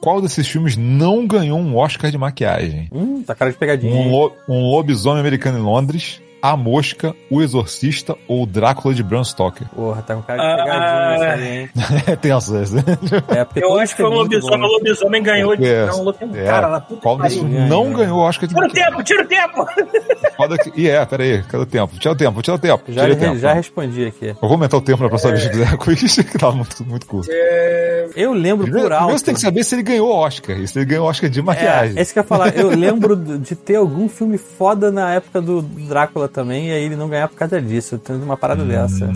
Qual 0.00 0.20
desses 0.20 0.48
filmes 0.48 0.76
não 0.76 1.26
ganhou 1.26 1.58
um 1.58 1.76
Oscar 1.76 2.10
de 2.10 2.18
maquiagem? 2.18 2.88
Hum, 2.92 3.22
tá 3.24 3.34
cara 3.36 3.52
de 3.52 3.56
pegadinha. 3.56 3.94
Um, 3.94 4.10
lo- 4.10 4.32
um 4.48 4.68
lobisomem 4.70 5.20
americano 5.20 5.58
em 5.58 5.62
Londres, 5.62 6.20
A 6.42 6.56
Mosca, 6.56 7.14
O 7.30 7.40
Exorcista 7.40 8.16
ou 8.26 8.44
Drácula 8.44 8.92
de 8.92 9.02
Bram 9.02 9.22
Stoker? 9.22 9.68
Porra, 9.68 10.02
tá 10.02 10.16
com 10.16 10.22
cara 10.22 10.42
de 10.42 10.60
Ah, 10.60 10.64
pegadinha 10.64 11.14
isso 11.14 11.24
aí, 11.46 11.58
hein? 11.58 11.70
É 12.08 12.16
tenso 12.16 12.56
esse. 12.60 12.76
É, 13.28 13.44
porque 13.44 13.64
Eu 13.64 13.78
acho 13.78 13.94
que 13.94 14.02
foi 14.02 14.10
um 14.10 14.14
muito 14.16 14.32
lobisomem, 14.34 14.66
o 14.68 14.72
lobisomem 14.72 15.22
ganhou 15.22 15.56
de. 15.56 15.64
É, 15.66 15.86
Não, 15.86 16.02
lobisomem. 16.02 16.40
é. 16.40 16.44
Cara, 16.46 16.66
lá, 16.66 16.80
puta 16.80 17.00
Qual 17.00 17.16
que 17.16 17.22
desses 17.22 17.38
pariu. 17.38 17.54
Ganha, 17.54 17.68
não 17.68 17.84
ganha. 17.84 17.96
ganhou 17.98 18.18
o 18.18 18.22
Oscar 18.22 18.48
de 18.48 18.54
Tira 18.54 18.66
o 18.66 18.70
tempo, 18.72 19.02
tira 19.04 19.22
o 19.22 19.26
tempo! 19.28 19.66
Foda 20.36 20.58
que... 20.58 20.72
E 20.80 20.88
é, 20.88 21.04
peraí, 21.06 21.42
cadê 21.44 21.62
o 21.62 21.66
tempo? 21.66 21.98
Tira 21.98 22.12
o 22.12 22.16
tempo, 22.16 22.42
tira 22.42 22.56
o 22.56 22.58
tempo. 22.58 22.82
Já, 22.88 23.02
tira 23.02 23.12
o 23.14 23.16
tempo. 23.16 23.38
já 23.38 23.52
respondi 23.52 24.06
aqui. 24.06 24.26
Eu 24.28 24.36
vou 24.40 24.50
aumentar 24.52 24.76
o 24.78 24.80
tempo 24.80 25.02
na 25.02 25.08
próxima 25.08 25.32
vez 25.32 25.44
que 25.46 25.52
fizer 25.52 25.68
a 25.68 25.76
quiz, 25.76 26.16
que 26.16 26.38
tava 26.38 26.56
muito, 26.56 26.84
muito 26.84 27.06
curto. 27.06 27.30
Eu 28.16 28.32
lembro 28.32 28.64
Primeiro, 28.64 28.88
por 28.88 28.92
alto. 28.92 28.98
primeiro 29.04 29.18
você 29.18 29.24
tem 29.24 29.34
que 29.34 29.40
saber 29.40 29.62
se 29.64 29.74
ele 29.76 29.82
ganhou 29.82 30.08
o 30.08 30.12
Oscar. 30.12 30.58
E 30.58 30.66
se 30.66 30.78
ele 30.78 30.86
ganhou 30.86 31.06
o 31.06 31.08
Oscar 31.08 31.30
de 31.30 31.40
maquiagem. 31.40 31.96
É, 31.96 32.00
esse 32.02 32.12
que 32.12 32.18
eu 32.18 32.22
ia 32.22 32.26
falar. 32.28 32.48
Eu 32.56 32.68
lembro 32.76 33.14
de 33.16 33.54
ter 33.54 33.76
algum 33.76 34.08
filme 34.08 34.36
foda 34.38 34.90
na 34.90 35.14
época 35.14 35.40
do 35.40 35.62
Drácula 35.62 36.28
também, 36.32 36.68
e 36.68 36.72
aí 36.72 36.84
ele 36.84 36.96
não 36.96 37.08
ganhar 37.08 37.28
por 37.28 37.36
causa 37.36 37.60
disso. 37.60 37.94
Eu 37.94 37.98
tenho 37.98 38.22
uma 38.22 38.36
parada 38.36 38.64
dessa. 38.64 39.10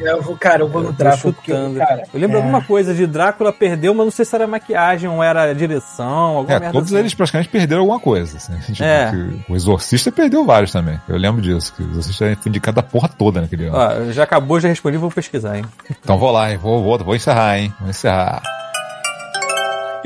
Eu 0.00 0.20
vou, 0.22 0.36
cara, 0.36 0.62
eu 0.62 0.68
vou 0.68 0.82
no 0.82 0.92
Drácula. 0.92 1.32
porque, 1.32 1.52
cara, 1.52 2.02
eu 2.12 2.20
lembro 2.20 2.36
é. 2.36 2.40
alguma 2.40 2.62
coisa 2.62 2.92
de 2.94 3.06
Drácula 3.06 3.52
perdeu, 3.52 3.94
mas 3.94 4.04
não 4.04 4.10
sei 4.10 4.24
se 4.24 4.34
era 4.34 4.46
maquiagem 4.46 5.08
ou 5.08 5.22
era 5.22 5.52
direção, 5.54 6.06
alguma 6.06 6.56
É, 6.56 6.60
merda 6.60 6.72
todos 6.72 6.88
assim. 6.92 6.98
eles 6.98 7.14
praticamente 7.14 7.48
perderam 7.48 7.80
alguma 7.82 8.00
coisa. 8.00 8.36
Assim. 8.36 8.58
Tipo, 8.72 8.84
É. 8.84 9.10
que 9.10 9.52
o 9.52 9.56
Exorcista 9.56 10.12
perdeu 10.12 10.44
vários 10.44 10.72
também. 10.72 11.00
Eu 11.08 11.16
lembro 11.16 11.40
disso, 11.40 11.72
que 11.74 11.82
o 11.82 11.90
Exorcista 11.90 12.36
foi 12.42 12.50
indicado 12.50 12.80
a 12.80 12.82
porra 12.82 13.08
toda 13.08 13.40
naquele 13.40 13.68
ano. 13.68 13.76
Ó, 13.76 14.12
já 14.12 14.24
acabou, 14.24 14.60
já 14.60 14.68
respondi, 14.68 14.96
vou 14.98 15.10
pesquisar, 15.10 15.56
hein? 15.56 15.64
Então 15.90 16.18
vou 16.18 16.30
lá, 16.30 16.50
hein? 16.50 16.58
Vou, 16.58 16.82
vou, 16.82 16.98
vou 16.98 17.14
encerrar, 17.16 17.58
hein? 17.58 17.72
Vou 17.80 17.88
encerrar. 17.88 18.42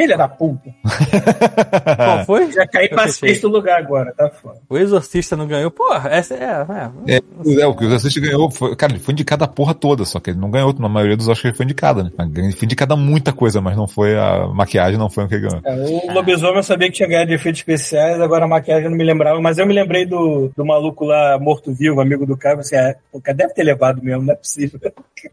Filha 0.00 0.16
da 0.16 0.26
puta. 0.26 0.70
Qual 1.96 2.24
foi? 2.24 2.50
Já 2.52 2.66
caí 2.66 2.88
pra 2.88 3.06
sexto 3.06 3.48
lugar 3.48 3.78
agora, 3.78 4.14
tá 4.16 4.30
foda. 4.30 4.56
O 4.66 4.78
Exorcista 4.78 5.36
não 5.36 5.46
ganhou. 5.46 5.70
Porra, 5.70 6.08
essa 6.08 6.34
é. 6.34 6.38
é, 6.38 7.16
É, 7.16 7.60
é, 7.60 7.66
o 7.66 7.74
que 7.74 7.84
o 7.84 7.86
Exorcista 7.86 8.18
ganhou 8.18 8.50
foi. 8.50 8.74
Cara, 8.76 8.94
ele 8.94 9.00
foi 9.00 9.12
indicado 9.12 9.44
a 9.44 9.48
porra 9.48 9.74
toda, 9.74 10.06
só 10.06 10.18
que 10.18 10.30
ele 10.30 10.38
não 10.38 10.50
ganhou 10.50 10.72
na 10.78 10.88
maioria 10.88 11.18
dos 11.18 11.28
Oscars 11.28 11.50
ele 11.50 11.56
foi 11.56 11.64
indicado, 11.64 12.02
né? 12.02 12.10
Ele 12.34 12.52
foi 12.52 12.64
indicado 12.64 12.94
a 12.94 12.96
muita 12.96 13.30
coisa, 13.30 13.60
mas 13.60 13.76
não 13.76 13.86
foi 13.86 14.16
a 14.16 14.46
maquiagem, 14.48 14.98
não 14.98 15.10
foi 15.10 15.24
o 15.24 15.28
que 15.28 15.34
ele 15.34 15.48
ganhou. 15.48 15.60
É, 15.64 16.10
o 16.10 16.14
lobisomem 16.14 16.56
eu 16.56 16.62
sabia 16.62 16.88
que 16.88 16.94
tinha 16.96 17.08
ganhado 17.08 17.28
de 17.28 17.34
efeitos 17.34 17.60
especiais, 17.60 18.18
agora 18.22 18.46
a 18.46 18.48
maquiagem 18.48 18.84
eu 18.84 18.90
não 18.90 18.96
me 18.96 19.04
lembrava, 19.04 19.38
mas 19.38 19.58
eu 19.58 19.66
me 19.66 19.74
lembrei 19.74 20.06
do, 20.06 20.50
do 20.56 20.64
maluco 20.64 21.04
lá, 21.04 21.38
morto-vivo, 21.38 22.00
amigo 22.00 22.24
do 22.24 22.38
cara, 22.38 22.60
assim, 22.60 22.76
é, 22.76 22.96
o 23.12 23.20
cara 23.20 23.36
deve 23.36 23.52
ter 23.52 23.64
levado 23.64 24.02
mesmo, 24.02 24.22
não 24.22 24.32
é 24.32 24.36
possível. 24.36 24.80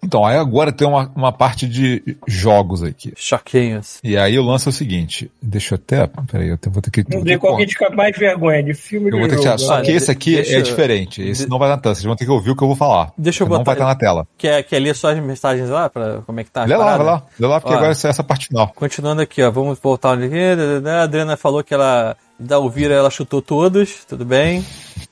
Então, 0.03 0.25
aí 0.25 0.37
agora 0.37 0.73
tem 0.73 0.85
uma, 0.85 1.09
uma 1.15 1.31
parte 1.31 1.67
de 1.67 2.17
jogos 2.27 2.83
aqui. 2.83 3.13
Choquinhos. 3.15 3.99
E 4.03 4.17
aí 4.17 4.37
o 4.37 4.43
lance 4.43 4.56
é 4.65 4.69
o 4.69 4.73
seguinte, 4.73 5.29
deixa 5.41 5.75
eu 5.75 5.79
até. 5.83 6.07
Peraí, 6.31 6.49
eu 6.49 6.57
vou 6.71 6.81
ter 6.81 6.89
que. 6.89 7.03
Sei 7.09 7.21
ter 7.23 7.37
qual 7.37 7.55
que 7.57 7.67
fica 7.67 7.89
mais 7.91 8.17
vergonha, 8.17 8.63
de 8.63 8.73
filme 8.73 9.07
Eu 9.09 9.19
vou 9.19 9.21
de 9.21 9.29
ter 9.29 9.35
que 9.35 9.41
tirar. 9.41 9.57
Só 9.57 9.81
que 9.81 9.91
esse 9.91 10.09
aqui 10.09 10.35
deixa 10.35 10.57
é 10.57 10.61
diferente. 10.61 11.21
Esse 11.21 11.43
de- 11.43 11.49
não 11.49 11.59
vai 11.59 11.69
na 11.69 11.77
tela. 11.77 11.93
Vocês 11.95 12.05
vão 12.05 12.15
ter 12.15 12.25
que 12.25 12.31
ouvir 12.31 12.51
o 12.51 12.55
que 12.55 12.63
eu 12.63 12.67
vou 12.67 12.75
falar. 12.75 13.11
Deixa 13.17 13.43
eu 13.43 13.47
Porque 13.47 13.57
Não 13.57 13.63
botar- 13.63 13.71
vai 13.71 13.75
estar 13.75 13.85
na 13.85 13.95
tela. 13.95 14.27
Quer, 14.37 14.63
quer 14.63 14.79
ler 14.79 14.95
só 14.95 15.11
as 15.11 15.19
mensagens 15.19 15.69
lá? 15.69 15.89
Pra, 15.89 16.21
como 16.25 16.39
é 16.39 16.43
que 16.43 16.51
tá? 16.51 16.63
Lê 16.65 16.75
lá, 16.75 16.97
vai 16.97 17.05
lá. 17.05 17.23
Lê 17.39 17.47
lá, 17.47 17.59
porque 17.61 17.73
Ó. 17.73 17.77
agora 17.77 17.91
é 17.91 18.07
essa 18.07 18.23
parte 18.23 18.47
final. 18.47 18.71
Continuando 18.75 19.21
aqui, 19.21 19.41
ó. 19.43 19.51
Vamos 19.51 19.77
voltar 19.79 20.11
onde. 20.17 20.29
A 20.89 21.03
Adriana 21.03 21.37
falou 21.37 21.63
que 21.63 21.73
ela. 21.73 22.15
Da 22.39 22.55
Elvira 22.55 22.93
ela 22.93 23.09
chutou 23.09 23.41
todos, 23.41 24.05
tudo 24.05 24.23
bem. 24.23 24.63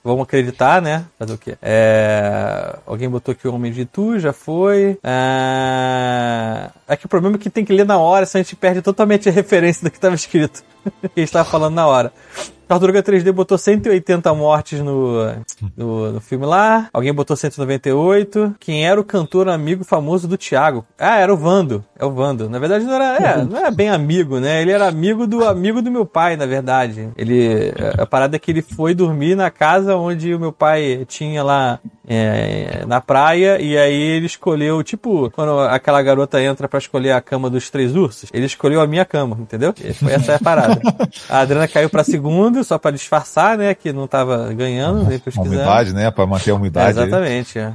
Vamos 0.03 0.23
acreditar, 0.23 0.79
né? 0.81 1.05
Fazer 1.17 1.33
o 1.33 1.37
quê? 1.37 1.57
É... 1.59 2.77
Alguém 2.85 3.09
botou 3.09 3.31
aqui 3.31 3.47
o 3.47 3.53
Homem 3.55 3.71
de 3.71 3.85
Tu, 3.85 4.19
já 4.19 4.31
foi. 4.31 4.99
É... 5.03 6.69
é 6.87 6.95
que 6.95 7.07
o 7.07 7.09
problema 7.09 7.37
é 7.37 7.39
que 7.39 7.49
tem 7.49 7.65
que 7.65 7.73
ler 7.73 7.85
na 7.85 7.97
hora, 7.97 8.25
senão 8.25 8.41
a 8.41 8.43
gente 8.43 8.55
perde 8.55 8.83
totalmente 8.83 9.27
a 9.27 9.31
referência 9.31 9.83
do 9.83 9.89
que 9.89 9.97
estava 9.97 10.13
escrito. 10.13 10.63
que 11.01 11.07
a 11.15 11.19
gente 11.19 11.23
estava 11.29 11.49
falando 11.49 11.73
na 11.73 11.87
hora. 11.87 12.13
Tartaruga 12.67 13.03
3D 13.03 13.31
botou 13.31 13.57
180 13.57 14.33
mortes 14.33 14.79
no, 14.81 15.31
no, 15.77 16.13
no 16.13 16.21
filme 16.21 16.45
lá. 16.45 16.89
Alguém 16.91 17.13
botou 17.13 17.35
198. 17.35 18.55
Quem 18.59 18.85
era 18.85 18.99
o 18.99 19.03
cantor 19.03 19.47
amigo 19.49 19.83
famoso 19.83 20.27
do 20.27 20.37
Thiago? 20.37 20.85
Ah, 20.97 21.19
era 21.19 21.33
o 21.33 21.37
Vando. 21.37 21.83
É 21.97 22.03
o 22.03 22.11
Vando. 22.11 22.49
Na 22.49 22.57
verdade, 22.57 22.85
não 22.85 22.93
era, 22.93 23.17
é, 23.17 23.43
não 23.43 23.57
era 23.57 23.69
bem 23.69 23.89
amigo, 23.89 24.39
né? 24.39 24.61
Ele 24.61 24.71
era 24.71 24.87
amigo 24.87 25.27
do 25.27 25.45
amigo 25.45 25.81
do 25.81 25.91
meu 25.91 26.05
pai, 26.05 26.35
na 26.35 26.45
verdade. 26.45 27.09
Ele. 27.15 27.71
A 27.97 28.05
parada 28.05 28.35
é 28.35 28.39
que 28.39 28.51
ele 28.51 28.61
foi 28.61 28.93
dormir 28.93 29.35
na 29.35 29.51
casa 29.51 29.95
onde 29.95 30.33
o 30.33 30.39
meu 30.39 30.51
pai 30.51 31.05
tinha 31.07 31.43
lá 31.43 31.79
é, 32.07 32.83
na 32.87 32.99
praia. 33.01 33.61
E 33.61 33.77
aí 33.77 33.93
ele 33.93 34.25
escolheu, 34.25 34.81
tipo, 34.83 35.29
quando 35.31 35.59
aquela 35.59 36.01
garota 36.01 36.41
entra 36.41 36.67
pra 36.67 36.79
escolher 36.79 37.11
a 37.11 37.21
cama 37.21 37.49
dos 37.49 37.69
três 37.69 37.95
ursos, 37.95 38.29
ele 38.33 38.45
escolheu 38.45 38.81
a 38.81 38.87
minha 38.87 39.05
cama, 39.05 39.37
entendeu? 39.39 39.73
Foi 39.99 40.13
essa 40.13 40.33
é 40.33 40.35
a 40.35 40.39
parada. 40.39 40.79
A 41.29 41.39
Adriana 41.39 41.67
caiu 41.67 41.89
pra 41.89 42.03
só 42.63 42.77
pra 42.77 42.91
disfarçar, 42.91 43.57
né? 43.57 43.73
Que 43.73 43.91
não 43.93 44.07
tava 44.07 44.53
ganhando, 44.53 45.05
pesquisando. 45.19 45.47
umidade, 45.47 45.93
né? 45.93 46.09
Pra 46.11 46.25
manter 46.25 46.51
a 46.51 46.53
É, 46.53 46.57
umidade. 46.57 46.99
aí. 46.99 47.05
exatamente. 47.05 47.59
É. 47.59 47.73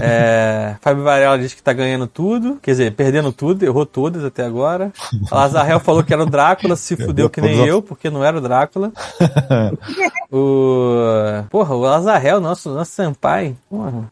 É, 0.00 0.76
Fábio 0.82 1.02
Varela 1.04 1.38
diz 1.38 1.54
que 1.54 1.62
tá 1.62 1.72
ganhando 1.72 2.06
tudo, 2.06 2.58
quer 2.62 2.72
dizer, 2.72 2.92
perdendo 2.94 3.32
tudo, 3.32 3.64
errou 3.64 3.84
todas 3.86 4.24
até 4.24 4.44
agora. 4.44 4.92
Lazarel 5.30 5.80
falou 5.80 6.02
que 6.02 6.12
era 6.12 6.22
o 6.22 6.26
Drácula, 6.26 6.76
se 6.76 6.96
fudeu 6.96 7.28
que 7.30 7.40
nem 7.40 7.64
eu, 7.66 7.82
porque 7.82 8.10
não 8.10 8.24
era 8.24 8.38
o 8.38 8.40
Drácula. 8.40 8.92
o... 10.30 11.44
Porra, 11.50 11.74
o 11.74 11.80
Lazarel, 11.80 12.40
nosso, 12.40 12.70
nosso 12.72 12.92
senpai. 12.92 13.56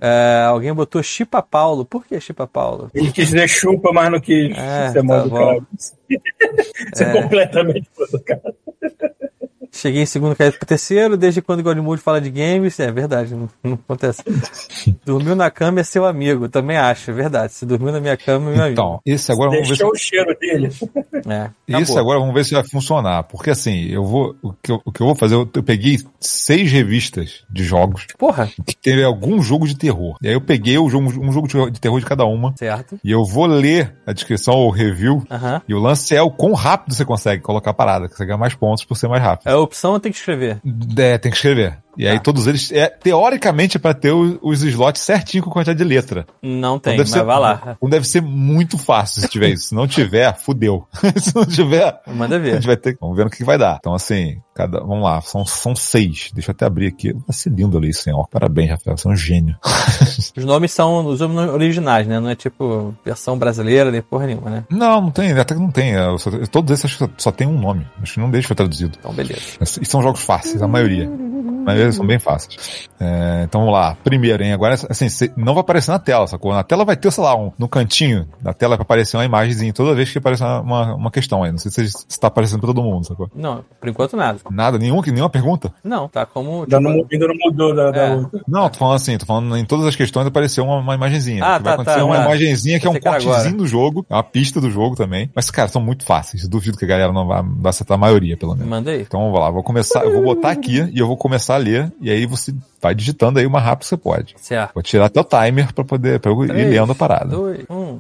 É, 0.01 0.45
alguém 0.49 0.73
botou 0.73 1.03
Chipa 1.03 1.43
Paulo. 1.43 1.85
Por 1.85 2.05
que 2.07 2.19
Chipa 2.21 2.47
Paulo? 2.47 2.91
Ele 2.95 3.11
quis 3.11 3.27
dizer 3.27 3.49
chupa, 3.49 3.93
mas 3.93 4.11
não 4.11 4.21
quis 4.21 4.57
É, 4.57 4.91
ser 4.91 5.07
tá 5.07 5.23
do 5.23 5.31
cara. 5.31 5.61
Completamente 7.23 7.89
mal 7.99 8.09
do 8.11 8.21
cara. 8.21 8.55
Cheguei 9.75 10.03
em 10.03 10.07
segundo, 10.07 10.37
caí 10.37 10.53
pro 10.53 10.65
terceiro. 10.67 11.17
Desde 11.17 11.43
quando 11.43 11.61
o 11.61 11.63
Godmood 11.63 12.01
fala 12.01 12.21
de 12.21 12.31
games? 12.31 12.79
É 12.79 12.91
verdade, 12.93 13.35
não, 13.35 13.49
não 13.63 13.75
acontece. 13.75 14.23
Dormiu 15.05 15.35
na 15.35 15.51
cama 15.51 15.81
é 15.81 15.83
seu 15.83 16.05
amigo, 16.07 16.49
também 16.49 16.77
acho, 16.77 17.11
é 17.11 17.15
verdade. 17.15 17.53
Se 17.53 17.67
dormiu 17.67 17.93
na 17.93 18.01
minha 18.01 18.17
cama, 18.17 18.51
é 18.51 18.55
meu 18.55 18.65
amigo. 18.65 18.81
Então, 18.81 19.01
esse 19.05 19.33
agora 19.33 19.51
vamos 19.51 19.69
ver 19.69 19.75
se. 19.75 19.81
Deixou 19.83 19.91
o 19.91 19.99
cheiro 19.99 20.37
dele. 20.39 20.71
É, 21.27 21.49
Esse 21.67 21.93
acabou. 21.93 21.99
agora 22.01 22.19
vamos 22.21 22.35
ver 22.35 22.45
se 22.45 22.53
vai 22.53 22.63
funcionar. 22.65 23.23
Porque 23.25 23.49
assim, 23.49 23.87
eu 23.89 24.05
vou. 24.05 24.37
O 24.43 24.53
que 24.53 24.71
eu, 24.71 24.83
o 24.85 24.93
que 24.93 25.01
eu 25.01 25.07
vou 25.07 25.15
fazer, 25.15 25.35
eu, 25.35 25.49
eu 25.55 25.63
peguei 25.63 25.99
seis 26.21 26.71
revistas 26.71 27.45
de 27.49 27.65
jogos 27.65 28.07
Porra, 28.19 28.51
que 28.67 28.77
teve 28.77 29.03
algum 29.03 29.41
jogo 29.41 29.67
de 29.67 29.75
terror. 29.75 30.19
E 30.21 30.29
aí 30.29 30.35
eu 30.35 30.41
peguei 30.41 30.77
o 30.77 30.89
jogo, 30.91 31.07
um 31.07 31.33
jogo 31.33 31.49
de 31.71 31.81
terror 31.81 31.99
de 31.99 32.05
cada 32.05 32.27
uma. 32.27 32.53
certo. 32.59 32.99
E 33.03 33.11
eu 33.11 33.25
vou 33.25 33.47
ler 33.47 33.95
a 34.07 34.13
descrição 34.13 34.55
ou 34.55 34.71
review. 34.71 35.23
Aham. 35.31 35.63
E 35.67 35.73
o 35.75 35.79
lance 35.79 36.15
é 36.15 36.21
o 36.21 36.31
quão 36.31 36.53
rápido 36.53 36.95
você 36.95 37.07
consegue 37.07 37.43
colocar 37.43 37.71
a 37.71 37.75
parada, 37.75 38.07
que 38.07 38.15
você 38.15 38.27
ganha 38.27 38.37
mais 38.37 38.55
pontos 38.55 38.85
por 38.85 38.95
ser 38.95 39.09
mais 39.09 39.23
rápido. 39.23 39.49
A 39.49 39.53
opção 39.65 39.99
tem 39.99 40.13
que 40.13 40.19
escrever. 40.19 40.61
É, 40.97 41.19
tem 41.19 41.31
que 41.31 41.37
escrever. 41.37 41.79
E 41.97 42.07
aí 42.09 42.17
Tá. 42.17 42.23
todos 42.23 42.47
eles, 42.47 42.71
é, 42.73 42.89
teoricamente, 42.89 43.77
é 43.77 43.81
pra 43.81 43.95
ter 43.95 44.13
os, 44.13 44.39
os 44.43 44.63
slots 44.63 45.03
certinho 45.03 45.43
com 45.43 45.51
a 45.51 45.53
quantidade 45.53 45.79
de 45.79 45.85
letra. 45.85 46.27
Não 46.43 46.79
tem, 46.79 46.95
Então 46.95 47.05
mas 47.11 47.25
vai 47.25 47.39
lá. 47.41 47.75
Então 47.77 47.89
deve 47.89 48.07
ser 48.07 48.21
muito 48.23 48.77
fácil 48.79 49.23
se 49.23 49.29
tiver 49.29 49.51
isso. 49.51 49.69
Se 49.69 49.75
não 49.75 49.87
tiver, 49.87 50.35
fudeu. 50.39 50.87
se 51.17 51.35
não 51.35 51.45
tiver, 51.45 52.01
Manda 52.07 52.37
a 52.37 52.39
ver. 52.39 52.55
gente 52.55 52.67
vai 52.67 52.77
ter. 52.77 52.97
Vamos 53.01 53.17
ver 53.17 53.25
no 53.25 53.31
que, 53.31 53.45
vai 53.45 53.59
dar. 53.59 53.77
Então, 53.81 53.95
assim, 53.95 54.39
cada. 54.55 54.81
Vamos 54.81 55.03
lá, 55.03 55.21
são, 55.21 55.45
são 55.47 55.75
seis. 55.77 56.31
Deixa 56.35 56.51
eu 56.51 56.53
até 56.53 56.67
abrir 56.67 56.87
aqui. 56.89 57.13
Tá 57.13 57.33
se 57.33 57.49
lindo 57.49 57.77
ali, 57.79 57.93
senhor. 57.95 58.27
Parabéns, 58.29 58.71
Rafael. 58.71 58.97
Você 58.97 59.09
é 59.09 59.11
um 59.11 59.17
gênio. 59.17 59.57
Os 60.37 60.45
nomes 60.45 60.73
são 60.73 61.07
os 61.07 61.21
nomes 61.21 61.51
originais, 61.51 62.07
né? 62.07 62.19
Não 62.21 62.29
é 62.29 62.35
tipo 62.35 62.95
versão 63.05 63.39
brasileira 63.39 63.91
nem 63.91 64.03
porra 64.03 64.27
nenhuma, 64.27 64.51
né? 64.51 64.65
Não, 64.71 65.01
não 65.01 65.11
tem, 65.11 65.33
até 65.33 65.55
que 65.55 65.61
não 65.61 65.71
tem. 65.71 65.95
só- 66.19 66.31
todos 66.51 66.71
esses 66.73 66.85
acho 66.87 66.99
que 66.99 67.05
só, 67.05 67.11
só 67.19 67.31
tem 67.33 67.47
um 67.47 67.59
nome. 67.59 67.87
Acho 68.03 68.15
que 68.15 68.21
não 68.21 68.31
deixa 68.31 68.49
foi 68.49 68.57
traduzido. 68.57 68.97
Então, 68.99 69.13
beleza. 69.13 69.41
E 69.81 69.87
são 69.87 70.03
jogos 70.03 70.21
fáceis, 70.23 70.61
a 70.63 70.69
maioria. 70.69 71.09
A 71.65 71.73
maioria 71.73 71.93
são 71.93 72.07
bem 72.07 72.19
fáceis. 72.19 72.89
É, 73.01 73.43
então 73.45 73.63
vamos 73.63 73.75
lá. 73.75 73.97
Primeiro, 74.05 74.43
hein? 74.43 74.53
Agora, 74.53 74.75
assim, 74.75 75.07
não 75.37 75.55
vai 75.55 75.63
aparecer 75.63 75.91
na 75.91 75.99
tela, 75.99 76.27
sacou? 76.27 76.53
Na 76.53 76.63
tela 76.63 76.85
vai 76.85 76.97
ter, 76.97 77.11
sei 77.11 77.25
lá, 77.25 77.37
um, 77.37 77.51
no 77.59 77.69
cantinho 77.69 78.29
da 78.41 78.53
tela 78.53 78.77
vai 78.77 78.83
aparecer 78.83 79.17
uma 79.17 79.25
imagenzinha 79.25 79.73
toda 79.73 79.95
vez 79.95 80.11
que 80.11 80.19
aparecer 80.19 80.45
uma, 80.45 80.95
uma, 80.95 81.11
questão 81.11 81.43
aí. 81.43 81.51
Não 81.51 81.59
sei 81.59 81.71
se 81.71 82.07
está 82.09 82.29
aparecendo 82.29 82.61
pra 82.61 82.69
todo 82.69 82.83
mundo, 82.83 83.07
sacou? 83.07 83.31
Não, 83.35 83.65
por 83.81 83.89
enquanto 83.89 84.17
nada. 84.17 84.39
Nada, 84.51 84.79
nenhum, 84.79 85.01
nenhuma 85.01 85.31
pergunta? 85.31 85.73
Não, 85.83 86.09
tá 86.09 86.27
como. 86.27 86.63
Ainda 86.63 86.79
tipo, 86.79 86.83
não, 86.83 87.07
ainda 87.11 87.27
não 87.29 87.35
mudou 87.41 87.75
da, 87.75 87.91
da 87.91 88.03
É. 88.03 88.15
outra. 88.15 88.41
Não, 88.47 88.69
tô 88.69 88.79
falando 88.79 88.97
assim, 88.97 89.19
tô 89.19 89.27
falando 89.27 89.57
em 89.57 89.65
todas 89.65 89.87
as 89.87 89.97
questões 89.97 90.27
apareceu 90.27 90.65
uma, 90.65 90.79
uma 90.79 90.95
imagenzinha. 90.95 91.45
Ah, 91.45 91.59
vai 91.59 91.63
tá, 91.63 91.75
acontecer 91.75 91.99
tá, 91.99 92.05
uma 92.05 92.17
tá. 92.17 92.25
imagenzinha 92.25 92.79
que 92.79 92.87
é 92.87 92.91
um 92.91 93.01
cortezinho 93.01 93.35
agora. 93.35 93.53
do 93.57 93.67
jogo, 93.67 94.07
é 94.09 94.15
uma 94.15 94.23
pista 94.23 94.61
do 94.61 94.71
jogo 94.71 94.97
também. 94.97 95.31
Mas, 95.35 95.51
cara, 95.51 95.69
são 95.69 95.81
muito 95.81 96.05
fáceis. 96.05 96.47
Duvido 96.49 96.77
que 96.77 96.85
a 96.85 96.89
galera 96.89 97.13
não 97.13 97.27
vai, 97.27 97.43
vai 97.43 97.71
acertar 97.71 97.97
a 97.97 98.01
maioria, 98.01 98.37
pelo 98.37 98.55
menos. 98.55 98.69
Manda 98.69 98.91
aí. 98.91 99.03
Então 99.03 99.21
vamos 99.21 99.39
lá, 99.39 99.51
vou 99.51 99.63
começar, 99.63 100.05
eu 100.05 100.13
vou 100.13 100.23
botar 100.23 100.51
aqui 100.51 100.89
e 100.93 100.99
eu 100.99 101.07
vou 101.07 101.17
começar 101.17 101.54
a 101.55 101.59
ler, 101.59 101.93
e 102.01 102.11
aí 102.11 102.27
você 102.27 102.55
vai 102.81 102.95
digitando 102.95 103.39
aí 103.39 103.47
o 103.47 103.51
mais 103.51 103.65
rápido 103.65 103.81
que 103.81 103.89
você 103.89 103.97
pode. 103.97 104.35
Certo. 104.39 104.75
Vou 104.75 104.83
tirar 104.83 105.07
até 105.07 105.21
o 105.21 105.25
timer 105.25 105.73
pra 105.73 105.85
poder 105.85 106.21
pra 106.21 106.31
eu 106.31 106.45
ir 106.45 106.53
lendo 106.53 106.93
a 106.93 106.95
parada. 106.95 107.31
Dois, 107.31 107.65
um. 107.71 107.99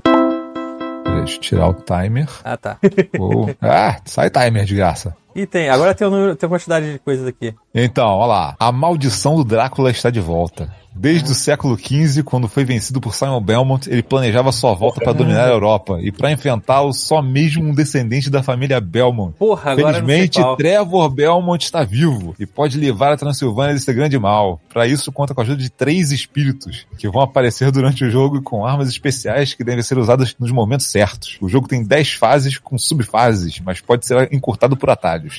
Deixa 1.18 1.36
eu 1.36 1.40
tirar 1.40 1.68
o 1.68 1.74
timer. 1.74 2.28
Ah, 2.44 2.57
tá. 2.57 2.78
Vou... 3.16 3.55
Ah, 3.61 3.98
sai 4.05 4.28
timer 4.30 4.64
de 4.64 4.74
graça. 4.74 5.16
E 5.35 5.47
tem, 5.47 5.68
agora 5.68 5.95
tem, 5.95 6.07
o 6.07 6.11
número, 6.11 6.37
tem 6.37 6.47
a 6.47 6.51
quantidade 6.51 6.93
de 6.93 6.99
coisas 6.99 7.26
aqui. 7.26 7.55
Então, 7.74 8.07
olha 8.07 8.26
lá. 8.26 8.57
A 8.59 8.70
maldição 8.70 9.37
do 9.37 9.45
Drácula 9.45 9.91
está 9.91 10.11
de 10.11 10.20
volta. 10.20 10.70
Desde 10.97 11.32
o 11.32 11.35
século 11.35 11.76
XV, 11.76 12.22
quando 12.22 12.47
foi 12.47 12.64
vencido 12.64 13.01
por 13.01 13.14
Simon 13.14 13.41
Belmont, 13.41 13.91
ele 13.91 14.03
planejava 14.03 14.53
sua 14.53 14.74
volta 14.74 15.01
para 15.01 15.12
dominar 15.12 15.47
a 15.47 15.53
Europa. 15.53 15.99
E 16.01 16.12
para 16.12 16.30
enfrentá-lo, 16.30 16.93
só 16.93 17.20
mesmo 17.20 17.64
um 17.64 17.74
descendente 17.74 18.30
da 18.30 18.45
família 18.45 18.80
Belmont. 18.80 19.35
Porra, 19.37 19.72
agora 19.72 19.95
Felizmente. 19.95 20.41
Trevor 20.57 21.11
Belmont 21.11 21.64
está 21.64 21.82
vivo 21.82 22.37
e 22.39 22.47
pode 22.47 22.78
levar 22.78 23.12
a 23.12 23.16
Transilvânia 23.16 23.74
desse 23.74 23.93
grande 23.93 24.16
mal. 24.20 24.61
Para 24.72 24.87
isso, 24.87 25.11
conta 25.11 25.35
com 25.35 25.41
a 25.41 25.45
ajuda 25.45 25.61
de 25.61 25.68
três 25.68 26.12
espíritos 26.12 26.87
que 26.97 27.09
vão 27.09 27.22
aparecer 27.22 27.72
durante 27.72 28.05
o 28.05 28.11
jogo 28.11 28.41
com 28.41 28.64
armas 28.64 28.89
especiais 28.89 29.53
que 29.53 29.64
devem 29.64 29.82
ser 29.82 29.99
usadas 29.99 30.37
nos 30.39 30.53
momentos 30.53 30.87
certos. 30.87 31.39
O 31.41 31.49
jogo 31.49 31.66
tem 31.66 31.82
10 31.82 32.12
fases 32.12 32.57
com 32.57 32.78
subfases, 32.78 33.59
mas 33.59 33.80
pode 33.80 34.07
ser 34.07 34.32
encurtado 34.32 34.76
por 34.76 34.89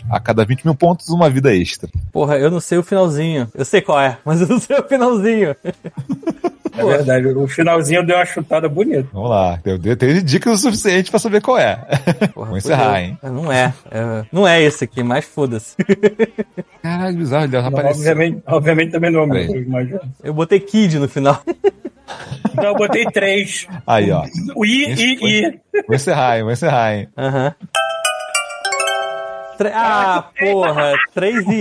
A 0.09 0.19
cada 0.19 0.45
20 0.45 0.65
mil 0.65 0.75
pontos, 0.75 1.09
uma 1.09 1.29
vida 1.29 1.55
extra. 1.55 1.89
Porra, 2.11 2.37
eu 2.37 2.49
não 2.49 2.59
sei 2.59 2.77
o 2.77 2.83
finalzinho. 2.83 3.47
Eu 3.53 3.65
sei 3.65 3.81
qual 3.81 3.99
é, 3.99 4.17
mas 4.25 4.41
eu 4.41 4.47
não 4.47 4.59
sei 4.59 4.77
o 4.77 4.83
finalzinho. 4.83 5.55
É 6.77 6.83
verdade. 6.83 7.27
O 7.27 7.47
finalzinho 7.47 8.05
deu 8.05 8.17
uma 8.17 8.25
chutada 8.25 8.67
bonita. 8.67 9.07
Vamos 9.13 9.29
lá, 9.29 9.59
eu 9.65 9.77
dei 9.77 9.95
teve 9.95 10.21
dicas 10.21 10.53
o 10.53 10.57
suficiente 10.57 11.09
para 11.09 11.19
saber 11.19 11.41
qual 11.41 11.57
é. 11.57 11.75
Porra, 12.33 12.47
Vamos 12.47 12.65
encerrar, 12.65 13.01
hein? 13.01 13.17
Não 13.23 13.51
é. 13.51 13.73
é. 13.91 14.25
Não 14.31 14.47
é 14.47 14.61
esse 14.61 14.83
aqui, 14.83 15.01
mas 15.01 15.23
foda-se. 15.25 15.75
Caralho, 16.83 17.17
bizarro, 17.17 17.45
ele 17.45 17.57
apareceu. 17.57 17.91
obviamente, 17.91 18.43
obviamente 18.45 18.91
também 18.91 19.11
não 19.11 19.23
é 19.23 19.27
meu, 19.27 20.01
eu 20.23 20.33
botei 20.33 20.59
Kid 20.59 20.99
no 20.99 21.07
final. 21.07 21.41
Então 22.51 22.65
eu 22.65 22.75
botei 22.75 23.03
três. 23.05 23.67
Aí, 23.85 24.11
ó. 24.11 24.23
O 24.55 24.65
I, 24.65 24.93
I, 24.93 25.17
I. 25.21 25.59
Vou 25.87 25.95
encerrar, 25.95 26.37
hein? 26.37 26.43
Vou 26.43 26.51
encerrar, 26.51 26.95
hein? 26.95 27.09
Aham. 27.17 27.55
Tre- 29.57 29.71
Ah, 29.73 30.25
porra, 30.39 30.93
3 31.13 31.47
i, 31.47 31.51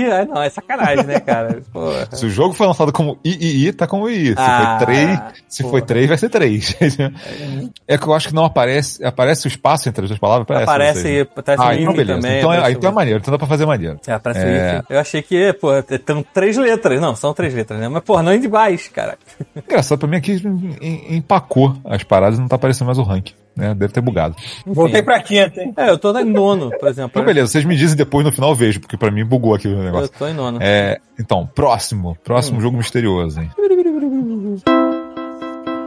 i, 0.00 0.04
ah, 0.10 0.24
não, 0.24 0.42
é 0.42 0.50
sacanagem, 0.50 1.04
né, 1.04 1.20
cara? 1.20 1.62
Porra. 1.72 2.08
Se 2.12 2.26
o 2.26 2.30
jogo 2.30 2.54
foi 2.54 2.66
lançado 2.66 2.92
como 2.92 3.18
III, 3.24 3.72
tá 3.72 3.86
como 3.86 4.08
II. 4.08 4.28
Se 4.28 4.34
Ah, 4.36 4.76
foi 4.78 4.86
3, 4.86 5.20
se 5.48 5.62
porra. 5.62 5.70
foi 5.72 5.82
3, 5.82 6.08
vai 6.08 6.18
ser 6.18 6.28
3. 6.28 6.76
é 7.88 7.98
que 7.98 8.06
eu 8.06 8.14
acho 8.14 8.28
que 8.28 8.34
não 8.34 8.44
aparece. 8.44 9.04
Aparece 9.04 9.46
o 9.46 9.48
espaço 9.48 9.88
entre 9.88 10.04
as 10.04 10.10
duas 10.10 10.18
palavras? 10.20 10.44
Aparece. 10.44 10.70
Aparece, 10.70 11.20
aparece 11.36 11.62
ah, 11.62 11.68
o 11.68 11.72
então 11.74 11.92
beleza. 11.94 12.20
também. 12.20 12.38
então, 12.38 12.52
é- 12.52 12.64
aí 12.64 12.72
então 12.74 12.90
é 12.90 12.92
maneiro, 12.94 13.20
então 13.20 13.32
dá 13.32 13.38
pra 13.38 13.46
fazer 13.46 13.66
maneiro. 13.66 13.98
É, 14.06 14.12
aparece 14.12 14.40
É. 14.44 14.82
Eu 14.88 14.98
achei 15.00 15.22
que, 15.22 15.52
pô, 15.54 15.70
tem 15.82 16.22
três 16.32 16.56
letras. 16.56 17.00
Não, 17.00 17.14
são 17.16 17.32
três 17.34 17.54
letras, 17.54 17.78
né? 17.80 17.88
Mas, 17.88 18.02
porra, 18.02 18.22
não 18.22 18.32
é 18.32 18.38
de 18.38 18.48
baixo, 18.48 18.90
cara. 18.90 19.16
Engraçado, 19.56 19.98
pra 19.98 20.08
mim 20.08 20.16
aqui 20.16 20.32
em- 20.32 20.76
em- 20.80 21.16
empacou 21.16 21.76
as 21.84 22.02
paradas 22.02 22.38
e 22.38 22.40
não 22.40 22.48
tá 22.48 22.56
aparecendo 22.56 22.86
mais 22.86 22.98
o 22.98 23.02
ranking. 23.02 23.34
Né? 23.56 23.74
Deve 23.74 23.92
ter 23.92 24.00
bugado. 24.00 24.34
Voltei 24.66 25.02
pra 25.02 25.20
quinta, 25.22 25.60
hein? 25.62 25.72
É, 25.76 25.90
eu 25.90 25.96
tô 25.98 26.16
em 26.18 26.24
nono, 26.24 26.70
por 26.78 26.88
exemplo. 26.88 27.10
Então 27.14 27.24
beleza, 27.24 27.46
vocês 27.52 27.64
me 27.64 27.76
dizem 27.76 27.96
depois 27.96 28.24
no 28.24 28.32
final, 28.32 28.50
eu 28.50 28.54
vejo, 28.56 28.80
porque 28.80 28.96
pra 28.96 29.10
mim 29.10 29.24
bugou 29.24 29.54
aqui 29.54 29.68
o 29.68 29.72
Eu 29.72 29.82
negócio. 29.84 30.10
tô 30.18 30.26
em 30.26 30.34
nono. 30.34 30.58
É, 30.60 30.98
então, 31.18 31.46
próximo. 31.54 32.16
Próximo 32.24 32.60
jogo 32.60 32.76
misterioso, 32.76 33.40
hein? 33.40 33.50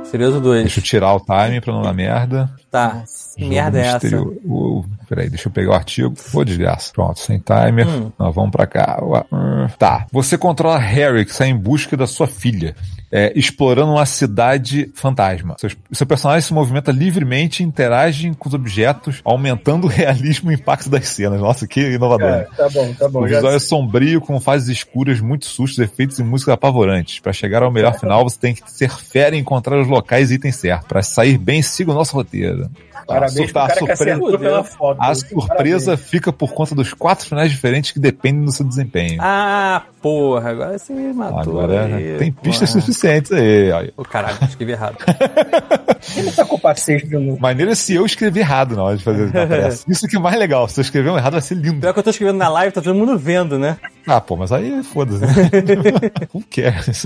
Serioso 0.05 0.39
2. 0.39 0.61
Deixa 0.63 0.79
eu 0.79 0.83
tirar 0.83 1.13
o 1.13 1.19
time 1.19 1.59
pra 1.59 1.73
não 1.73 1.81
dar 1.81 1.93
merda. 1.93 2.49
Tá. 2.77 3.03
Que 3.35 3.45
merda 3.45 3.79
é 3.79 3.87
essa? 3.87 4.21
Uh, 4.21 4.85
peraí, 5.07 5.29
deixa 5.29 5.47
eu 5.47 5.51
pegar 5.51 5.71
o 5.71 5.73
artigo. 5.73 6.13
Ô, 6.33 6.43
desgraça. 6.43 6.91
Pronto, 6.93 7.19
sem 7.19 7.39
timer. 7.39 7.87
Hum. 7.87 8.11
Nós 8.17 8.33
vamos 8.33 8.51
pra 8.51 8.65
cá. 8.65 8.99
Hum. 9.31 9.67
Tá. 9.77 10.05
Você 10.11 10.37
controla 10.37 10.77
Harry, 10.77 11.25
que 11.25 11.33
sai 11.33 11.49
em 11.49 11.57
busca 11.57 11.95
da 11.95 12.07
sua 12.07 12.27
filha. 12.27 12.75
é, 13.11 13.31
explorando 13.35 13.93
uma 13.93 14.05
cidade 14.05 14.91
fantasma. 14.93 15.55
Seu, 15.57 15.71
seu 15.91 16.05
personagem 16.05 16.41
se 16.41 16.53
movimenta 16.53 16.91
livremente 16.91 17.63
interage 17.63 18.33
com 18.37 18.49
os 18.49 18.53
objetos, 18.53 19.21
aumentando 19.23 19.87
o 19.87 19.89
realismo 19.89 20.51
e 20.51 20.55
o 20.55 20.57
impacto 20.57 20.89
das 20.89 21.07
cenas. 21.07 21.39
Nossa, 21.39 21.67
que 21.67 21.79
inovador. 21.79 22.27
É, 22.27 22.43
tá 22.43 22.69
bom, 22.69 22.93
tá 22.93 23.09
bom. 23.09 23.23
O 23.23 23.27
visual 23.27 23.53
é 23.53 23.59
sombrio, 23.59 24.19
com 24.19 24.39
fases 24.39 24.69
escuras, 24.69 25.21
muitos 25.21 25.49
sustos, 25.49 25.79
efeitos 25.79 26.19
e 26.19 26.23
músicas 26.23 26.53
apavorantes. 26.53 27.19
Para 27.19 27.33
chegar 27.33 27.63
ao 27.63 27.71
melhor 27.71 27.97
final, 27.97 28.23
você 28.23 28.37
tem 28.37 28.53
que 28.53 28.69
ser 28.69 28.89
fera 28.89 29.35
e 29.35 29.39
encontrar 29.39 29.79
os 29.79 29.87
locais 29.87 30.31
e 30.31 30.35
itens 30.35 30.57
certos. 30.57 30.87
Para 30.87 31.01
sair 31.01 31.37
bem, 31.37 31.61
siga 31.61 31.91
o 31.91 31.95
nosso 31.95 32.13
roteiro. 32.15 32.66
Parabéns 33.07 33.51
pro 33.51 33.61
a, 33.61 33.67
cara 33.67 33.73
que 33.73 33.79
surpresa, 33.79 34.11
acertou 34.11 34.39
pela 34.39 34.63
foto. 34.63 34.97
a 35.01 35.15
surpresa 35.15 35.97
fica 35.97 36.33
por 36.33 36.53
conta 36.53 36.75
dos 36.75 36.93
quatro 36.93 37.25
finais 37.25 37.51
diferentes 37.51 37.91
que 37.91 37.99
dependem 37.99 38.43
do 38.43 38.51
seu 38.51 38.65
desempenho. 38.65 39.17
Ah, 39.21 39.83
porra, 40.01 40.49
agora 40.51 40.77
você 40.77 40.93
me 40.93 41.13
matou. 41.13 41.61
Agora 41.61 41.85
aí, 41.85 42.17
tem 42.17 42.31
pistas 42.31 42.71
porra. 42.71 42.81
suficientes 42.81 43.31
aí. 43.31 43.93
Ô, 43.95 44.03
caralho, 44.03 44.37
escrevi 44.43 44.73
errado. 44.73 44.97
Ele 46.15 46.31
tá 46.31 46.45
com 46.45 46.59
paciência 46.59 47.07
de 47.07 47.17
novo. 47.17 47.39
Maneiro 47.39 47.71
é 47.71 47.75
se 47.75 47.93
eu 47.93 48.05
escrever 48.05 48.41
errado 48.41 48.75
na 48.75 48.83
hora 48.83 48.97
de 48.97 49.03
fazer. 49.03 49.31
Isso 49.87 50.07
que 50.07 50.15
é 50.15 50.19
mais 50.19 50.37
legal. 50.37 50.67
Se 50.67 50.79
eu 50.79 50.83
escrever 50.83 51.09
um 51.09 51.17
errado, 51.17 51.33
vai 51.33 51.41
ser 51.41 51.55
lindo. 51.55 51.81
Pior 51.81 51.93
que 51.93 51.99
eu 51.99 52.03
tô 52.03 52.09
escrevendo 52.09 52.37
na 52.37 52.49
live, 52.49 52.73
tá 52.73 52.81
todo 52.81 52.95
mundo 52.95 53.17
vendo, 53.17 53.57
né? 53.57 53.77
Ah, 54.05 54.21
pô, 54.21 54.35
mas 54.35 54.51
aí 54.51 54.83
foda-se. 54.83 55.23
Who 56.33 56.43
cares? 56.49 57.05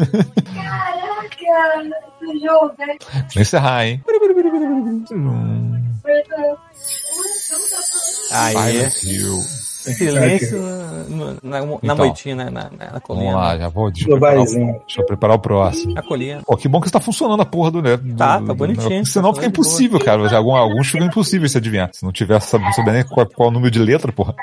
Caraca, 0.53 1.10
Vou 3.33 3.41
encerrar, 3.41 3.85
hein? 3.85 4.03
Aí, 8.33 8.89
silêncio 8.91 10.61
na, 11.09 11.27
na, 11.43 11.59
na 11.59 11.77
Então. 11.83 11.95
moitinha, 11.97 12.35
na, 12.35 12.51
na, 12.51 12.69
na 12.69 12.99
colina. 12.99 13.25
Vamos 13.31 13.41
lá, 13.41 13.57
já 13.57 13.67
vou. 13.69 13.91
Deixa 13.91 14.07
eu, 14.09 14.19
preparar 14.19 14.39
o, 14.41 14.45
deixa 14.45 15.01
eu 15.01 15.05
preparar 15.05 15.35
o 15.35 15.39
próximo. 15.39 15.93
Na 15.93 16.01
colina. 16.03 16.41
Pô, 16.45 16.55
que 16.55 16.67
bom 16.67 16.79
que 16.79 16.87
está 16.87 16.99
funcionando 16.99 17.41
a 17.41 17.45
porra 17.45 17.71
do, 17.71 17.81
né? 17.81 17.97
do- 17.97 18.15
Tá, 18.15 18.37
do- 18.39 18.45
tá 18.47 18.53
do 18.53 18.57
bonitinho. 18.57 18.89
negócio. 18.89 19.11
Senão 19.13 19.33
fica 19.33 19.47
Tá 19.47 19.49
boa. 19.49 19.49
impossível, 19.49 19.99
cara. 19.99 20.35
Algum, 20.37 20.55
alguns 20.55 20.87
ficam 20.87 21.07
impossíveis 21.07 21.51
se 21.51 21.57
adivinhar. 21.57 21.89
Se 21.93 22.03
não 22.05 22.11
tiver, 22.11 22.39
sabe, 22.41 22.63
não 22.63 22.73
souber 22.73 22.93
nem 22.93 23.03
qual, 23.03 23.25
qual 23.27 23.49
o 23.49 23.51
número 23.51 23.71
de 23.71 23.79
letra, 23.79 24.11
porra. 24.11 24.35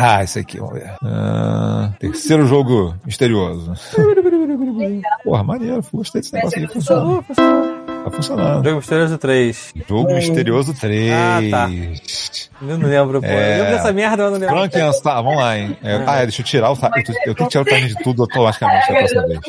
Ah, 0.00 0.22
esse 0.22 0.38
aqui, 0.38 0.58
vamos 0.58 0.74
ver. 0.74 0.92
Ah, 1.04 1.90
terceiro 1.98 2.46
jogo 2.46 2.94
misterioso. 3.04 3.72
Porra, 5.24 5.42
maneiro. 5.42 5.84
Gostei 5.92 6.20
desse 6.20 6.32
negócio 6.32 6.64
aqui. 6.64 6.72
Funcionando. 6.72 7.24
Tá 8.04 8.10
funcionando. 8.10 8.64
Jogo 8.64 8.76
Misterioso 8.76 9.18
3. 9.18 9.74
Jogo 9.88 10.14
Misterioso 10.14 10.74
3. 10.74 11.12
Ah, 11.12 11.40
tá. 11.50 11.70
Eu 12.62 12.78
não 12.78 12.88
lembro, 12.88 13.20
pô. 13.20 13.26
É. 13.26 13.54
Eu 13.54 13.58
lembro 13.58 13.76
dessa 13.76 13.92
merda, 13.92 14.22
eu 14.22 14.30
não 14.30 14.38
lembro. 14.38 14.56
Frankenstein, 14.56 15.14
vamos 15.14 15.36
lá, 15.36 15.58
hein? 15.58 15.76
É, 15.82 16.02
ah, 16.06 16.16
é, 16.18 16.22
deixa 16.22 16.42
eu 16.42 16.46
tirar 16.46 16.70
o 16.70 16.76
time. 16.76 16.90
Eu, 16.94 17.14
eu 17.26 17.34
tenho 17.34 17.48
que 17.48 17.48
tirar 17.48 17.62
o 17.62 17.64
time 17.64 17.88
de 17.88 17.94
tudo 17.96 18.22
automaticamente 18.22 18.92
da 18.92 18.98
próxima 18.98 19.26
vez. 19.26 19.40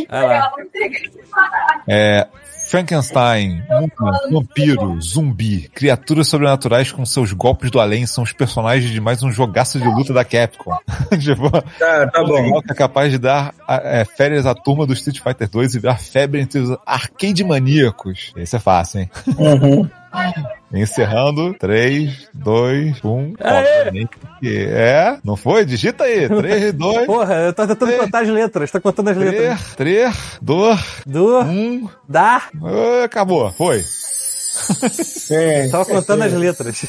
É, 1.88 2.28
Frankenstein, 2.70 3.63
múmia, 3.67 4.20
vampiro, 4.32 5.01
zumbi, 5.01 5.67
criaturas 5.74 6.28
sobrenaturais 6.28 6.91
com 6.91 7.03
seus 7.03 7.34
golpes 7.34 7.72
do 7.72 7.80
além 7.80 8.05
são 8.05 8.24
os 8.24 8.32
personagens 8.32 8.91
de 8.91 9.01
mais 9.01 9.24
um 9.24 9.32
jogaço 9.32 9.80
de 9.80 9.88
luta 9.88 10.13
da 10.13 10.24
Capcom. 10.24 10.78
tipo, 11.20 11.49
Tá, 11.49 12.07
tá 12.07 12.24
bom. 12.24 12.61
é 12.70 12.74
capaz 12.76 13.11
de 13.11 13.17
dar 13.17 13.55
é, 13.67 14.05
férias 14.05 14.45
à 14.45 14.53
turma 14.53 14.86
do 14.86 14.93
Street 14.93 15.20
Fighter 15.20 15.49
2 15.49 15.74
e 15.74 15.80
virar 15.80 15.97
febre 15.97 16.41
entre 16.41 16.59
os 16.59 16.78
arcade 16.86 17.43
maníacos. 17.43 18.32
Esse 18.38 18.55
é 18.55 18.59
fácil, 18.59 19.01
hein? 19.01 19.09
Uhum. 19.36 19.89
Encerrando. 20.74 21.53
3, 21.55 22.30
2, 22.34 23.03
1. 23.03 23.34
Aê! 23.39 23.80
Obviamente 23.80 24.09
que 24.39 24.65
É? 24.70 25.17
Não 25.24 25.36
foi? 25.36 25.65
Digita 25.65 26.03
aí. 26.03 26.28
3, 26.30 26.74
2, 26.74 27.05
Porra, 27.07 27.34
eu 27.36 27.53
tô 27.53 27.65
tentando 27.67 27.88
Três. 27.89 28.01
contar 28.01 28.20
as 28.22 28.28
letras. 28.30 28.72
Tô 28.72 28.80
contando 28.82 29.09
as 29.09 29.17
letras. 29.17 29.76
3, 29.76 29.76
3, 29.76 30.15
2, 30.41 30.80
Do, 31.05 31.39
1. 31.41 31.89
da. 32.07 32.43
Acabou. 33.03 33.51
Foi. 33.51 33.82
Sim. 34.74 35.70
Tava 35.72 35.86
contando 35.86 36.24
as 36.24 36.34
letras. 36.34 36.86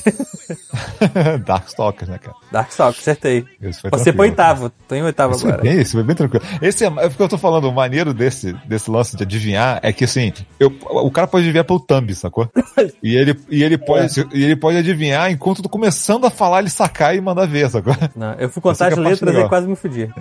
Darkstalkers, 1.44 2.10
né, 2.10 2.18
cara? 2.18 2.36
Darkstalkers, 2.50 3.00
acertei. 3.00 3.44
Esse 3.60 3.80
foi 3.80 3.90
Você 3.90 4.12
foi 4.12 4.28
oitavo. 4.28 4.70
Tô 4.88 4.94
em 4.94 5.02
oitavo 5.02 5.32
Esse 5.32 5.42
foi 5.42 5.50
agora. 5.50 5.68
bem, 5.68 5.80
esse 5.80 5.92
foi 5.92 6.02
bem 6.02 6.16
tranquilo. 6.16 6.44
Esse 6.60 6.84
é, 6.84 6.88
é 6.88 7.08
porque 7.08 7.22
eu 7.22 7.28
tô 7.28 7.38
falando, 7.38 7.68
o 7.68 7.72
maneiro 7.72 8.12
desse, 8.12 8.52
desse 8.66 8.90
lance 8.90 9.16
de 9.16 9.22
adivinhar 9.22 9.80
é 9.82 9.92
que 9.92 10.04
assim, 10.04 10.32
eu, 10.58 10.72
o 10.88 11.10
cara 11.10 11.26
pode 11.26 11.44
adivinhar 11.44 11.64
pelo 11.64 11.80
thumb, 11.80 12.14
sacou? 12.14 12.48
E 13.02 13.14
ele, 13.14 13.38
e 13.50 13.62
ele 13.62 13.76
pode, 13.76 14.26
e 14.32 14.42
ele 14.42 14.56
pode 14.56 14.78
adivinhar 14.78 15.30
enquanto 15.30 15.58
eu 15.58 15.64
tô 15.64 15.68
começando 15.68 16.26
a 16.26 16.30
falar, 16.30 16.60
ele 16.60 16.70
sacar 16.70 17.14
e 17.14 17.20
mandar 17.20 17.46
ver, 17.46 17.68
sacou? 17.68 17.94
Não, 18.16 18.32
eu 18.34 18.48
fui 18.48 18.62
contar 18.62 18.86
as 18.86 18.96
é 18.96 19.00
a 19.00 19.02
parte 19.02 19.24
letras 19.24 19.44
e 19.44 19.48
quase 19.48 19.68
me 19.68 19.76
fudi. 19.76 20.08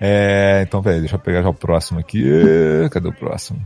É, 0.00 0.62
então, 0.66 0.82
peraí, 0.82 1.00
deixa 1.00 1.14
eu 1.14 1.18
pegar 1.18 1.42
já 1.42 1.48
o 1.48 1.54
próximo 1.54 1.98
aqui. 1.98 2.22
Cadê 2.90 3.08
o 3.08 3.12
próximo? 3.12 3.60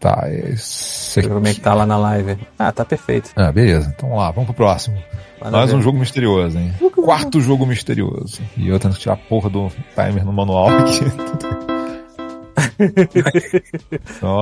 Tá, 0.00 0.24
esse 0.30 1.14
Deixa 1.14 1.20
eu 1.20 1.22
ver 1.24 1.34
como 1.34 1.46
é 1.46 1.50
aqui. 1.50 1.58
que 1.58 1.64
tá 1.64 1.74
lá 1.74 1.86
na 1.86 1.96
live. 1.96 2.38
Ah, 2.58 2.72
tá 2.72 2.84
perfeito. 2.84 3.30
Ah, 3.36 3.52
beleza. 3.52 3.92
Então 3.94 4.08
vamos 4.08 4.24
lá, 4.24 4.30
vamos 4.30 4.46
pro 4.46 4.54
próximo. 4.54 4.96
Mais 5.50 5.72
um 5.72 5.82
jogo 5.82 5.98
misterioso, 5.98 6.58
hein? 6.58 6.72
Quarto 7.04 7.40
jogo 7.40 7.66
misterioso. 7.66 8.40
E 8.56 8.68
eu 8.68 8.78
tento 8.78 8.98
tirar 8.98 9.14
a 9.14 9.16
porra 9.16 9.50
do 9.50 9.70
timer 9.94 10.24
no 10.24 10.32
manual 10.32 10.68
aqui. 10.68 11.00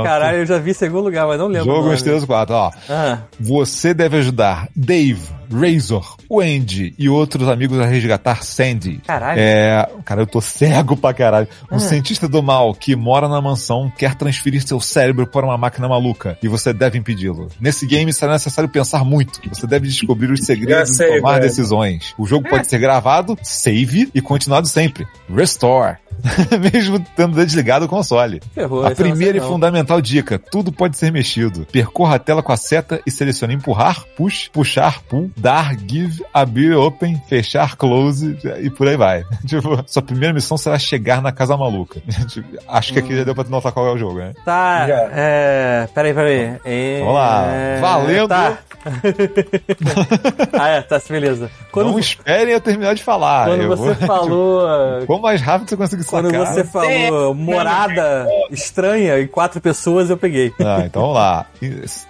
Caralho, 0.05 0.39
eu 0.39 0.47
já 0.47 0.59
vi 0.59 0.71
em 0.71 0.75
segundo 0.75 1.05
lugar, 1.05 1.27
mas 1.27 1.39
não 1.39 1.47
lembro. 1.49 1.75
Jogo. 1.75 1.91
Misterioso 1.91 2.27
4, 2.27 2.55
ó. 2.55 2.71
Ah, 2.89 3.19
Você 3.39 3.93
deve 3.95 4.19
ajudar 4.19 4.69
Dave, 4.75 5.23
Razor, 5.53 6.17
Wendy 6.31 6.95
e 6.99 7.09
outros 7.09 7.49
amigos 7.49 7.79
a 7.79 7.87
resgatar 7.87 8.43
Sandy. 8.43 9.01
Caralho. 9.07 9.41
É. 9.41 9.89
Cara, 10.05 10.23
eu 10.23 10.27
tô 10.27 10.41
cego 10.41 10.97
pra 10.97 11.13
caralho. 11.13 11.49
Um 11.71 11.79
cientista 11.79 12.29
do 12.29 12.43
mal 12.43 12.75
que 12.75 12.95
mora 12.95 13.29
na 13.29 13.41
mansão 13.41 13.93
quer 13.97 14.15
transferir 14.15 14.63
seu 14.63 14.81
cérebro 14.81 15.27
para 15.27 15.47
uma 15.47 15.59
máquina 15.59 15.89
maluca 15.89 16.39
e 16.43 16.49
você 16.49 16.73
deve 16.73 16.99
impedi-lo. 16.99 17.49
Nesse 17.61 17.87
game 17.87 18.13
será 18.13 18.33
necessário 18.33 18.71
pensar 18.71 19.05
muito. 19.05 19.41
Você 19.49 19.67
deve 19.67 19.89
descobrir 19.89 20.31
os 20.31 20.41
segredos 20.45 20.97
sei, 20.97 21.17
e 21.17 21.21
tomar 21.21 21.33
velho. 21.35 21.43
decisões. 21.43 22.15
O 22.17 22.27
jogo 22.27 22.49
pode 22.49 22.69
ser 22.69 22.79
gravado, 22.79 23.37
save 23.43 24.11
e 24.15 24.21
continuado 24.21 24.67
sempre. 24.69 25.07
Restore. 25.29 25.97
Mesmo 26.73 27.01
tendo 27.17 27.35
desligado 27.35 27.85
o 27.87 27.89
console. 27.89 28.41
ferrou. 28.55 28.85
A 28.85 28.95
sei 28.95 29.07
primeira 29.07 29.39
e 29.39 29.41
fundamental 29.41 30.01
dica: 30.01 30.39
tudo 30.39 30.73
pode 30.73 30.97
ser 30.97 31.13
mexido. 31.13 31.67
Percorra 31.71 32.17
a 32.17 32.19
tela 32.19 32.43
com 32.43 32.53
a 32.53 32.57
seta 32.57 33.01
e 33.07 33.11
selecione 33.11 33.55
empurrar, 33.55 34.05
push, 34.17 34.49
puxar, 34.49 35.03
pull, 35.03 35.31
dar, 35.41 35.75
give, 35.77 36.25
abrir, 36.33 36.75
open, 36.75 37.21
fechar, 37.29 37.77
close 37.77 38.37
e 38.61 38.71
por 38.71 38.87
aí 38.89 38.97
vai. 38.97 39.25
tipo, 39.47 39.83
sua 39.87 40.03
primeira 40.03 40.33
missão 40.35 40.57
será 40.57 40.79
chegar 40.79 41.21
na 41.23 41.33
casa 41.33 41.57
maluca. 41.57 42.01
Tipo, 42.29 42.49
Acho 42.69 42.93
que 42.93 42.99
aqui 42.99 43.17
já 43.17 43.25
deu 43.25 43.35
pra 43.35 43.45
notar 43.45 43.73
qual 43.73 43.87
é 43.87 43.93
o 43.93 43.99
jogo, 43.99 44.19
né? 44.19 44.33
Tá, 44.45 44.87
Já. 44.87 45.09
é. 45.13 45.89
Peraí, 45.95 46.15
peraí. 46.15 46.57
É... 46.65 46.99
Vamos 47.01 47.15
lá. 47.15 47.45
Valendo. 47.81 48.29
Tá. 48.29 48.59
ah, 50.53 50.69
é, 50.69 50.83
tá, 50.83 51.01
beleza. 51.09 51.51
Quando, 51.73 51.91
Não 51.91 51.99
esperem 51.99 52.53
eu 52.55 52.61
terminar 52.61 52.95
de 52.95 53.03
falar. 53.03 53.47
quando 53.49 53.63
Eu 53.63 53.69
você 53.69 53.95
vou- 53.95 54.07
falou. 54.07 55.07
Quanto 55.07 55.23
mais 55.23 55.41
rápido 55.41 55.69
você 55.71 55.77
conseguir 55.77 56.05
Quando 56.05 56.31
sacar. 56.31 56.47
você 56.47 56.65
falou 56.65 57.35
morada 57.35 58.27
estranha 58.51 59.19
e 59.19 59.27
quatro 59.27 59.61
pessoas, 59.61 60.11
eu 60.11 60.17
peguei. 60.17 60.53
Ah, 60.61 60.83
então 60.85 61.03
vamos 61.03 61.17
lá. 61.17 61.47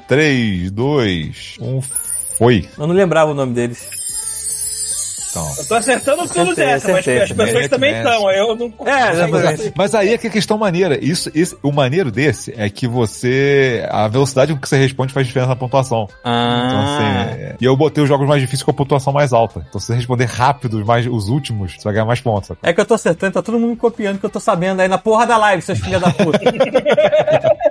3, 0.08 0.70
2, 0.70 1.56
1, 1.60 1.80
foi. 2.40 2.68
Eu 2.76 2.86
não 2.88 2.94
lembrava 2.94 3.30
o 3.30 3.34
nome 3.34 3.52
deles. 3.54 3.86
Então. 5.30 5.48
Eu 5.58 5.64
tô 5.64 5.74
acertando 5.76 6.22
tudo 6.26 6.40
Acertei, 6.40 6.66
dessa, 6.66 6.88
mas 6.88 6.98
acertei. 7.06 7.22
as 7.22 7.30
pessoas 7.32 7.68
também 7.68 7.94
estão. 7.96 8.28
Eu 8.32 8.56
não 8.56 8.66
É, 8.66 8.70
consigo 9.12 9.36
exatamente. 9.38 9.72
Mas 9.76 9.94
aí 9.94 10.12
é 10.14 10.18
que 10.18 10.26
a 10.26 10.30
questão 10.30 10.58
maneira. 10.58 10.98
Isso, 11.00 11.30
isso, 11.32 11.56
o 11.62 11.70
maneiro 11.70 12.10
desse 12.10 12.52
é 12.56 12.68
que 12.68 12.88
você. 12.88 13.86
A 13.92 14.08
velocidade 14.08 14.52
com 14.52 14.58
que 14.60 14.68
você 14.68 14.76
responde 14.76 15.12
faz 15.12 15.24
diferença 15.28 15.50
na 15.50 15.54
pontuação. 15.54 16.08
Então, 16.10 16.32
Ah, 16.32 16.96
assim, 17.28 17.42
é- 17.42 17.56
e 17.60 17.64
eu 17.64 17.76
botei 17.76 18.02
os 18.02 18.08
jogos 18.08 18.26
mais 18.26 18.40
difíceis 18.40 18.64
com 18.64 18.72
a 18.72 18.74
pontuação 18.74 19.12
mais 19.12 19.32
alta. 19.32 19.64
Então, 19.68 19.80
se 19.80 19.86
você 19.86 19.94
responder 19.94 20.24
rápido 20.24 20.78
os, 20.80 20.84
mais, 20.84 21.06
os 21.06 21.28
últimos, 21.28 21.74
você 21.74 21.84
vai 21.84 21.92
ganhar 21.92 22.06
mais 22.06 22.20
pontos. 22.20 22.50
é 22.60 22.72
que 22.72 22.80
eu 22.80 22.84
tô 22.84 22.94
acertando, 22.94 23.34
tá 23.34 23.40
todo 23.42 23.56
mundo 23.56 23.70
me 23.70 23.76
copiando 23.76 24.18
que 24.18 24.26
eu 24.26 24.30
tô 24.30 24.40
sabendo 24.40 24.80
aí 24.80 24.88
na 24.88 24.98
porra 24.98 25.28
da 25.28 25.36
live, 25.36 25.62
seus 25.62 25.78
filha 25.78 26.00
da 26.00 26.10
puta. 26.10 26.40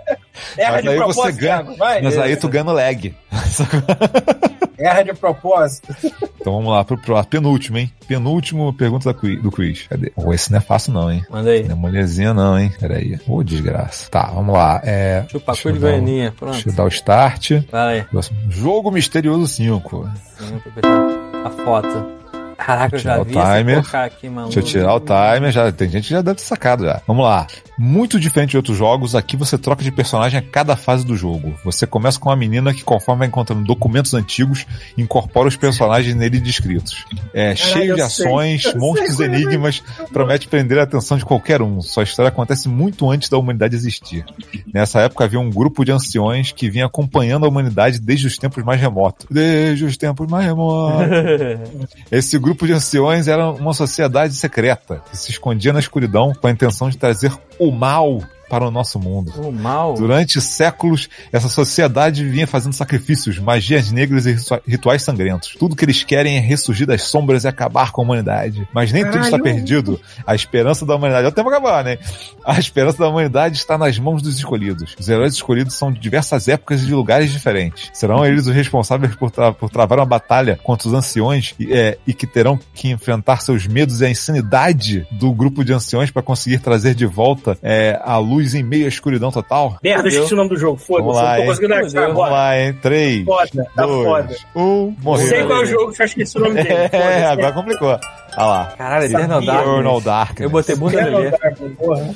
Erra 0.58 0.72
Mas 0.74 0.82
de 0.84 0.90
aí 0.90 0.98
você 0.98 1.14
propósito, 1.14 1.40
ganha. 1.40 1.58
Thiago, 1.58 1.76
vai. 1.78 2.02
Mas 2.02 2.18
aí 2.18 2.36
tu 2.36 2.48
ganha 2.50 2.64
no 2.64 2.72
lag. 2.74 3.16
Erra 4.80 5.04
de 5.04 5.14
propósito. 5.14 5.94
Então 6.40 6.54
vamos 6.54 6.72
lá 6.72 6.86
pro, 6.86 6.98
pro 6.98 7.22
penúltimo, 7.26 7.78
hein? 7.78 7.92
Penúltimo 8.08 8.74
pergunta 8.74 9.14
do 9.14 9.52
quiz. 9.52 9.88
Cadê? 9.88 10.12
Oh, 10.16 10.34
esse 10.34 10.50
não 10.52 10.58
é 10.58 10.62
fácil, 10.62 10.94
não, 10.94 11.12
hein? 11.12 11.22
Manda 11.30 11.50
aí. 11.50 11.64
Não 11.64 11.72
é 11.72 11.76
molezinha, 11.76 12.34
não, 12.34 12.58
hein? 12.58 12.72
Pera 12.80 12.96
aí. 12.96 13.20
Ô, 13.28 13.44
desgraça. 13.44 14.10
Tá, 14.10 14.32
vamos 14.34 14.54
lá. 14.54 14.80
É, 14.84 15.26
Chupacu 15.30 15.52
deixa 15.54 15.70
eu 15.70 15.74
de 15.74 15.80
Goianinha, 15.80 16.34
Deixa 16.40 16.60
eu 16.60 16.64
pronto. 16.64 16.78
dar 16.78 16.86
o 16.86 16.88
start. 16.88 17.52
Vai. 17.70 18.04
Próximo. 18.04 18.38
Jogo 18.50 18.90
Misterioso 18.90 19.48
5. 19.48 20.10
Sim, 20.38 20.60
vou 20.64 20.74
pegar 20.74 21.46
A 21.46 21.50
foto. 21.50 22.19
Caraca, 22.60 22.96
eu 22.96 23.00
já 23.00 23.12
Tirar 23.12 23.22
o 23.22 23.24
vi 23.24 23.38
esse 23.38 23.58
timer. 23.58 23.96
aqui. 23.96 24.30
Deixa 24.30 24.60
eu 24.60 24.64
tirar 24.64 24.96
o 24.96 25.00
timer, 25.00 25.52
já, 25.52 25.72
tem 25.72 25.90
gente 25.90 26.08
que 26.08 26.14
já 26.14 26.22
deve 26.22 26.38
ter 26.38 26.44
sacado 26.44 26.84
já. 26.84 27.02
Vamos 27.08 27.24
lá. 27.24 27.48
Muito 27.78 28.20
diferente 28.20 28.52
de 28.52 28.58
outros 28.58 28.78
jogos, 28.78 29.16
aqui 29.16 29.38
você 29.38 29.58
troca 29.58 29.82
de 29.82 29.90
personagem 29.90 30.38
a 30.38 30.42
cada 30.42 30.76
fase 30.76 31.06
do 31.06 31.16
jogo. 31.16 31.54
Você 31.64 31.88
começa 31.88 32.20
com 32.20 32.28
uma 32.28 32.36
menina 32.36 32.74
que, 32.74 32.84
conforme 32.84 33.20
vai 33.20 33.28
encontrando 33.30 33.64
documentos 33.64 34.14
antigos, 34.14 34.66
incorpora 34.98 35.48
os 35.48 35.56
personagens 35.56 36.14
nele 36.14 36.42
descritos. 36.42 37.06
É 37.34 37.56
cheio 37.56 37.96
de 37.96 38.02
sei. 38.02 38.26
ações, 38.26 38.64
sei 38.64 38.74
monstros 38.74 39.16
qual 39.16 39.30
é. 39.30 39.32
enigmas, 39.32 39.82
promete 40.12 40.50
prender 40.50 40.78
a 40.80 40.84
atenção 40.84 41.18
de 41.18 41.24
qualquer 41.24 41.62
um. 41.62 41.82
Sua 41.82 42.04
história 42.04 42.28
acontece 42.28 42.68
muito 42.68 43.10
antes 43.10 43.30
da 43.30 43.38
humanidade 43.38 43.76
existir. 43.76 44.26
Nessa 44.74 45.00
época 45.00 45.24
havia 45.24 45.40
um 45.40 45.50
grupo 45.50 45.86
de 45.86 45.94
anciões 45.94 46.52
que 46.52 46.70
vinha 46.70 46.86
acompanhando 46.86 47.46
a 47.46 47.50
humanidade 47.50 48.00
desde 48.00 48.28
os 48.28 48.38
tempos 48.38 48.62
mais 48.64 48.82
remotos. 48.82 49.26
Desde 49.32 49.86
os 49.86 49.96
tempos 49.96 50.28
mais 50.30 50.46
remotos. 50.46 51.08
Esse 52.12 52.38
grupo 52.38 52.49
de 52.66 52.74
anciões 52.74 53.28
era 53.28 53.50
uma 53.50 53.74
sociedade 53.74 54.34
secreta 54.34 55.02
que 55.10 55.18
se 55.18 55.32
escondia 55.32 55.74
na 55.74 55.80
escuridão 55.80 56.34
com 56.34 56.48
a 56.48 56.52
intenção 56.52 56.90
de 56.90 56.98
trazer 56.98 57.32
o 57.60 57.72
mal 57.72 58.22
para 58.50 58.66
o 58.68 58.72
nosso 58.72 59.00
mundo. 59.00 59.32
O 59.38 59.52
mal. 59.52 59.94
Durante 59.94 60.42
séculos, 60.42 61.08
essa 61.32 61.48
sociedade 61.48 62.28
vinha 62.28 62.48
fazendo 62.48 62.74
sacrifícios, 62.74 63.38
magias 63.40 63.92
negras 63.92 64.26
e 64.26 64.32
ritua- 64.34 64.62
rituais 64.68 65.02
sangrentos. 65.04 65.56
Tudo 65.60 65.76
que 65.76 65.86
eles 65.86 66.04
querem 66.04 66.38
é 66.38 66.40
ressurgir 66.40 66.88
das 66.88 67.04
sombras 67.04 67.44
e 67.44 67.48
acabar 67.48 67.92
com 67.92 68.02
a 68.02 68.06
humanidade. 68.06 68.68
Mas 68.74 68.92
nem 68.92 69.04
tudo 69.06 69.18
está 69.24 69.38
Caralho. 69.38 69.44
perdido. 69.44 70.00
A 70.26 70.34
esperança 70.36 70.86
da 70.86 70.96
humanidade. 70.96 71.28
O 71.28 71.32
tempo 71.32 71.50
acabar, 71.50 71.84
né? 71.84 71.98
A 72.44 72.58
esperança 72.60 72.98
da 72.98 73.08
humanidade 73.08 73.58
está 73.58 73.78
nas 73.78 73.98
mãos 74.00 74.22
dos 74.22 74.36
escolhidos. 74.38 74.96
Os 75.00 75.08
heróis 75.08 75.34
escolhidos 75.34 75.76
são 75.76 75.92
de 75.92 76.00
diversas 76.00 76.48
épocas 76.48 76.82
e 76.82 76.86
de 76.86 76.94
lugares 76.94 77.32
diferentes. 77.32 77.90
Serão 77.94 78.26
eles 78.26 78.48
os 78.48 78.54
responsáveis 78.56 79.16
por, 79.16 79.30
tra- 79.30 79.52
por 79.54 79.70
travar 79.70 80.00
uma 80.00 80.06
batalha 80.06 80.58
contra 80.64 80.88
os 80.88 80.94
anciões 80.94 81.54
e, 81.60 81.72
é, 81.74 81.98
e 82.08 82.14
que 82.14 82.26
terão 82.26 82.60
que 82.74 82.90
enfrentar 82.90 83.42
seus 83.42 83.68
medos 83.68 84.02
e 84.02 84.06
a 84.06 84.10
insanidade 84.10 85.06
do 85.12 85.32
grupo 85.34 85.64
de 85.64 85.74
anciões 85.74 86.10
para 86.12 86.22
conseguir 86.22 86.60
trazer 86.60 86.96
de 86.96 87.06
volta 87.06 87.58
é, 87.62 88.00
a 88.04 88.18
luz 88.18 88.39
em 88.54 88.64
meio 88.64 88.86
à 88.86 88.88
escuridão 88.90 89.32
total? 89.32 89.78
Merda, 89.84 90.08
esqueci 90.08 90.34
o 90.34 90.38
nome 90.38 90.50
do 90.50 90.58
jogo. 90.58 90.78
Foda-se, 90.78 91.08
Vamos 91.08 91.16
lá, 91.16 91.24
não 91.30 91.36
tô 91.36 91.42
hein? 91.42 91.48
conseguindo 91.48 91.74
achar 91.74 91.86
Fudeu. 91.88 92.02
Vamos 92.02 92.16
agora. 92.18 92.32
lá, 92.32 92.60
hein? 92.60 92.74
3, 92.82 93.26
Foda, 93.26 93.68
tá 93.76 93.88
foda. 93.88 94.24
2, 94.28 94.46
1, 94.56 94.96
morreu. 95.02 95.28
Sei 95.28 95.44
qual 95.46 95.60
é 95.60 95.62
o 95.62 95.66
jogo, 95.66 95.96
só 95.96 96.04
esqueci 96.04 96.38
o 96.38 96.42
nome 96.42 96.56
dele. 96.64 96.70
É, 96.94 97.26
agora 97.26 97.52
complicou. 97.54 97.90
Olha 98.38 98.46
lá. 98.46 98.74
Caralho, 98.78 99.06
Eternal. 99.06 99.42
Darkness. 99.42 99.72
Eternal 99.74 100.02
Darkness. 100.02 100.42
Eu 100.42 100.50
botei 100.50 100.76
bunda 100.76 101.02
nele. 101.02 101.32
Porra. 101.78 102.10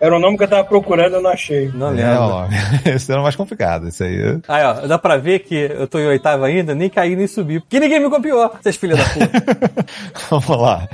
Era 0.00 0.14
o 0.16 0.20
nome 0.20 0.36
que 0.38 0.44
eu 0.44 0.48
tava 0.48 0.62
procurando, 0.62 1.14
eu 1.14 1.20
não 1.20 1.30
achei. 1.30 1.72
Não 1.74 1.88
É, 1.88 1.90
lembro. 1.90 2.22
ó, 2.22 2.46
esse 2.86 3.10
era 3.10 3.20
mais 3.20 3.34
complicado, 3.34 3.88
esse 3.88 4.04
aí. 4.04 4.38
Aí, 4.46 4.64
ó, 4.64 4.86
dá 4.86 4.96
pra 4.96 5.16
ver 5.16 5.40
que 5.40 5.56
eu 5.56 5.88
tô 5.88 5.98
em 5.98 6.06
oitavo 6.06 6.44
ainda, 6.44 6.72
nem 6.72 6.88
caí 6.88 7.16
nem 7.16 7.26
subi. 7.26 7.58
Porque 7.58 7.80
ninguém 7.80 7.98
me 7.98 8.08
copiou, 8.08 8.48
vocês 8.62 8.76
filha 8.76 8.94
da 8.96 9.02
puta. 9.04 9.86
Vamos 10.30 10.48
lá. 10.62 10.88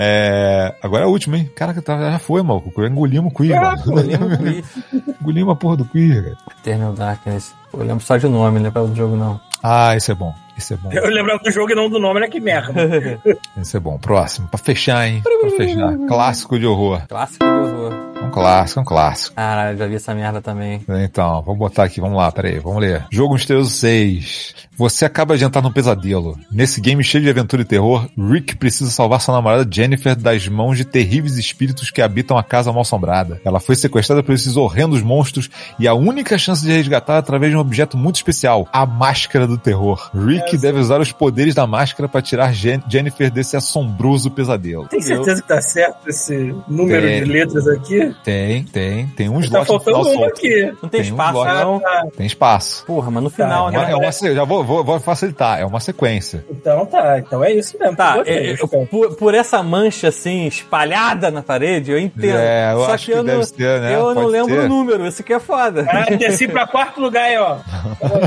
É, 0.00 0.74
agora 0.80 1.02
é 1.02 1.06
a 1.06 1.08
última, 1.10 1.36
hein? 1.36 1.50
Caraca, 1.56 1.82
tá- 1.82 2.12
já 2.12 2.18
foi, 2.20 2.40
maluco. 2.42 2.70
Engolimos 2.84 3.32
o 3.32 3.34
do 3.34 3.34
quiz. 3.34 3.50
Engolimos 5.20 5.52
a 5.52 5.56
porra 5.56 5.76
do 5.78 5.84
quiz, 5.84 6.14
cara. 6.22 6.36
Eternal 6.60 6.92
Darkness. 6.92 7.52
Eu 7.72 7.80
lembro 7.80 8.04
só 8.04 8.16
de 8.16 8.28
nome, 8.28 8.58
não 8.58 8.64
lembrava 8.66 8.86
do 8.88 8.94
jogo 8.94 9.16
não. 9.16 9.40
Ah, 9.62 9.96
esse 9.96 10.12
é 10.12 10.14
bom. 10.14 10.32
Esse 10.56 10.74
é 10.74 10.76
bom. 10.76 10.90
Eu 10.92 11.08
lembrava 11.08 11.40
do 11.42 11.50
jogo 11.50 11.72
e 11.72 11.74
não 11.74 11.90
do 11.90 11.98
nome, 11.98 12.20
olha 12.20 12.30
que 12.30 12.40
merda. 12.40 12.72
Esse 13.60 13.76
é 13.76 13.80
bom. 13.80 13.96
Próximo. 13.98 14.48
Pra 14.48 14.58
fechar, 14.58 15.06
hein? 15.06 15.20
Pra 15.22 15.50
fechar. 15.50 15.96
Clássico 16.08 16.58
de 16.58 16.66
horror. 16.66 17.02
Clássico 17.08 17.44
de 17.44 17.50
horror. 17.50 17.92
Um 18.24 18.30
clássico, 18.30 18.80
um 18.80 18.84
clássico. 18.84 19.36
Caralho, 19.36 19.78
já 19.78 19.86
vi 19.86 19.94
essa 19.94 20.14
merda 20.14 20.40
também. 20.42 20.80
Então, 20.88 21.42
vamos 21.42 21.58
botar 21.58 21.84
aqui, 21.84 22.00
vamos 22.00 22.16
lá, 22.16 22.30
peraí, 22.32 22.58
vamos 22.58 22.80
ler. 22.80 23.04
Jogo 23.10 23.34
Misterioso 23.34 23.70
6. 23.70 24.67
Você 24.78 25.04
acaba 25.04 25.36
de 25.36 25.44
entrar 25.44 25.60
num 25.60 25.72
pesadelo. 25.72 26.38
Nesse 26.52 26.80
game 26.80 27.02
cheio 27.02 27.24
de 27.24 27.28
aventura 27.30 27.62
e 27.62 27.64
terror, 27.64 28.08
Rick 28.16 28.56
precisa 28.56 28.90
salvar 28.90 29.20
sua 29.20 29.34
namorada 29.34 29.68
Jennifer 29.68 30.14
das 30.14 30.46
mãos 30.46 30.76
de 30.76 30.84
terríveis 30.84 31.36
espíritos 31.36 31.90
que 31.90 32.00
habitam 32.00 32.38
a 32.38 32.44
casa 32.44 32.72
mal 32.72 32.82
assombrada. 32.82 33.40
Ela 33.44 33.58
foi 33.58 33.74
sequestrada 33.74 34.22
por 34.22 34.32
esses 34.34 34.56
horrendos 34.56 35.02
monstros 35.02 35.50
e 35.80 35.88
a 35.88 35.94
única 35.94 36.38
chance 36.38 36.64
de 36.64 36.70
resgatar 36.72 37.14
é 37.14 37.18
através 37.18 37.50
de 37.50 37.56
um 37.56 37.60
objeto 37.60 37.96
muito 37.96 38.16
especial, 38.16 38.68
a 38.72 38.86
máscara 38.86 39.46
do 39.48 39.58
terror. 39.58 40.10
Rick 40.14 40.56
deve 40.58 40.78
usar 40.78 41.00
os 41.00 41.10
poderes 41.10 41.54
da 41.56 41.66
máscara 41.66 42.08
para 42.08 42.22
tirar 42.22 42.52
Jen- 42.52 42.82
Jennifer 42.88 43.30
desse 43.32 43.56
assombroso 43.56 44.30
pesadelo. 44.30 44.86
Tem 44.86 45.00
certeza 45.00 45.42
que 45.42 45.48
tá 45.48 45.60
certo 45.60 46.08
esse 46.08 46.54
número 46.68 47.02
Tem. 47.06 47.24
de 47.24 47.30
letras 47.30 47.66
aqui? 47.66 48.14
Tem, 48.22 48.62
tem, 48.62 49.06
tem 49.08 49.28
uns 49.28 49.50
Tá 49.50 49.58
lotes 49.58 49.72
no 49.74 49.80
faltando 49.80 50.04
final 50.04 50.20
solto. 50.20 50.38
aqui. 50.38 50.72
Não 50.82 50.88
tem, 50.88 51.00
Tem 51.00 51.00
um 51.00 51.14
espaço, 51.14 51.32
bloco. 51.32 51.48
não. 51.52 51.82
Ah, 51.84 52.06
Tem 52.16 52.26
espaço. 52.26 52.84
Porra, 52.86 53.10
mas 53.10 53.22
no 53.24 53.30
final, 53.30 53.68
É 53.68 53.70
uma, 53.78 53.84
né? 53.86 53.92
é 53.92 53.96
uma 53.96 54.12
se- 54.12 54.34
já 54.34 54.44
vou, 54.44 54.64
vou, 54.68 54.84
vou 54.84 55.00
facilitar, 55.00 55.58
é 55.58 55.64
uma 55.64 55.80
sequência. 55.80 56.44
então 56.50 56.84
tá, 56.84 57.18
então 57.18 57.42
é 57.42 57.52
isso 57.52 57.78
mesmo. 57.78 57.96
Tá, 57.96 58.22
é, 58.26 58.52
então. 58.52 58.86
por, 58.86 59.16
por 59.16 59.34
essa 59.34 59.62
mancha 59.62 60.08
assim, 60.08 60.46
espalhada 60.46 61.30
na 61.30 61.42
parede, 61.42 61.90
eu 61.90 61.98
entendo. 61.98 62.36
É, 62.36 62.72
eu 62.72 62.84
Só 62.84 62.92
acho 62.92 63.06
que, 63.06 63.12
que 63.12 63.18
eu 63.18 63.24
deve 63.24 63.38
não, 63.38 63.44
ser, 63.44 63.80
né? 63.80 63.94
Eu 63.94 64.14
não 64.14 64.26
lembro 64.26 64.54
ser. 64.54 64.60
o 64.60 64.68
número, 64.68 65.06
isso 65.06 65.22
que 65.22 65.32
é 65.32 65.40
foda. 65.40 65.86
Ah, 65.88 66.14
desci 66.14 66.46
pra 66.46 66.66
quarto 66.66 67.00
lugar 67.00 67.24
aí, 67.24 67.38
ó. 67.38 67.56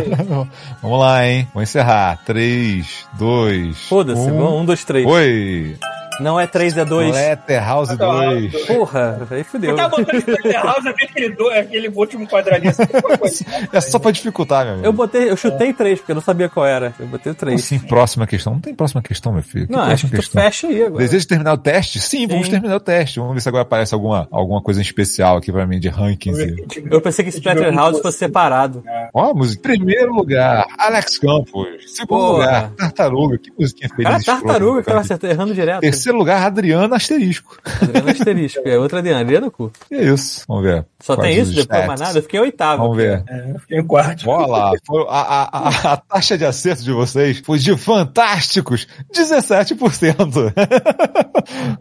Vamos 0.81 0.99
lá, 0.99 1.27
hein? 1.27 1.47
Vou 1.53 1.61
encerrar. 1.61 2.19
3, 2.25 3.07
2. 3.13 3.77
Foda-se, 3.87 4.31
um, 4.31 4.65
dois, 4.65 4.83
três. 4.83 5.05
Oi! 5.05 5.77
Não 6.21 6.39
é 6.39 6.47
3, 6.47 6.77
é 6.77 6.85
2. 6.85 7.15
Letterhouse 7.15 7.97
2. 7.97 8.65
Porra, 8.65 9.27
aí 9.29 9.43
fudeu. 9.43 9.71
Eu 9.71 9.75
tava 9.75 9.97
botando 9.97 10.17
Splinter 10.17 10.63
House, 10.63 10.85
eu 10.85 10.95
vi 10.95 11.03
aquele, 11.03 11.29
do, 11.29 11.49
aquele 11.49 11.87
último 11.89 12.27
quadradinho 12.27 12.71
assim. 12.71 13.43
É 13.71 13.81
só 13.81 13.99
pra 13.99 14.11
dificultar, 14.11 14.63
meu 14.65 14.73
amigo. 14.73 14.87
Eu 14.87 14.93
botei, 14.93 15.29
eu 15.29 15.37
chutei 15.37 15.73
3, 15.73 15.99
porque 15.99 16.11
eu 16.11 16.15
não 16.15 16.21
sabia 16.21 16.49
qual 16.49 16.65
era. 16.65 16.93
Eu 16.99 17.07
botei 17.07 17.31
o 17.31 17.35
3. 17.35 17.59
Assim, 17.59 17.79
próxima 17.79 18.27
questão. 18.27 18.53
Não 18.53 18.59
tem 18.59 18.73
próxima 18.73 19.01
questão, 19.01 19.33
meu 19.33 19.43
filho. 19.43 19.67
Que 19.67 19.73
Não, 19.73 19.81
acho 19.81 20.07
que 20.07 20.17
tu 20.17 20.31
fecha 20.31 20.67
aí 20.67 20.83
agora. 20.83 21.03
Deseja 21.03 21.25
terminar 21.27 21.53
o 21.53 21.57
teste? 21.57 21.99
Sim, 21.99 22.27
vamos 22.27 22.45
Sim. 22.45 22.51
terminar 22.51 22.75
o 22.75 22.79
teste. 22.79 23.19
Vamos 23.19 23.33
ver 23.33 23.41
se 23.41 23.49
agora 23.49 23.63
aparece 23.63 23.93
alguma, 23.93 24.27
alguma 24.31 24.61
coisa 24.61 24.81
especial 24.81 25.37
aqui 25.37 25.51
pra 25.51 25.65
mim 25.65 25.79
de 25.79 25.89
rankings. 25.89 26.55
Eu 26.89 27.01
pensei 27.01 27.23
que 27.23 27.29
Splinter 27.29 27.73
House 27.73 27.99
fosse 27.99 28.17
separado. 28.17 28.83
Ó, 29.13 29.33
música. 29.33 29.61
Primeiro 29.61 30.13
lugar, 30.13 30.65
Alex 30.77 31.17
Campos. 31.17 31.67
Segundo 31.87 32.19
Porra. 32.19 32.31
lugar, 32.31 32.71
Tartaruga. 32.77 33.37
Que 33.37 33.51
musiquinha 33.57 33.89
feliz. 33.89 34.23
Cara, 34.23 34.23
tartaruga, 34.23 34.83
que 34.83 34.89
ela 34.89 34.97
cara. 34.97 34.99
acertou 35.01 35.29
errando 35.29 35.53
direto. 35.53 35.81
Terceiro 35.81 36.10
lugar, 36.11 36.43
Adriana 36.45 36.95
Asterisco. 36.95 37.57
Adriana 37.81 38.11
Asterisco. 38.11 38.61
É 38.65 38.77
outra 38.77 38.99
Adriana, 38.99 39.21
Adriana 39.21 39.45
no 39.47 39.51
cu. 39.51 39.71
É 39.91 40.03
isso. 40.03 40.43
Vamos 40.47 40.63
ver. 40.63 40.85
Só 40.99 41.15
Quais 41.15 41.33
tem 41.33 41.41
isso, 41.41 41.51
depois 41.51 41.65
stats. 41.65 41.87
mais 41.87 41.99
nada. 41.99 42.19
Eu 42.19 42.23
fiquei 42.23 42.39
em 42.39 42.43
oitavo. 42.43 42.83
Vamos 42.83 42.97
ver. 42.97 43.23
É, 43.27 43.51
eu 43.55 43.59
fiquei 43.59 43.79
em 43.79 43.85
quarto. 43.85 44.25
Bora 44.25 44.45
lá. 44.45 44.71
A, 45.09 45.21
a, 45.21 45.67
a, 45.69 45.93
a 45.93 45.97
taxa 45.97 46.37
de 46.37 46.45
acerto 46.45 46.83
de 46.83 46.91
vocês 46.91 47.41
foi 47.45 47.57
de 47.59 47.75
fantásticos 47.77 48.87
17%. 49.13 50.53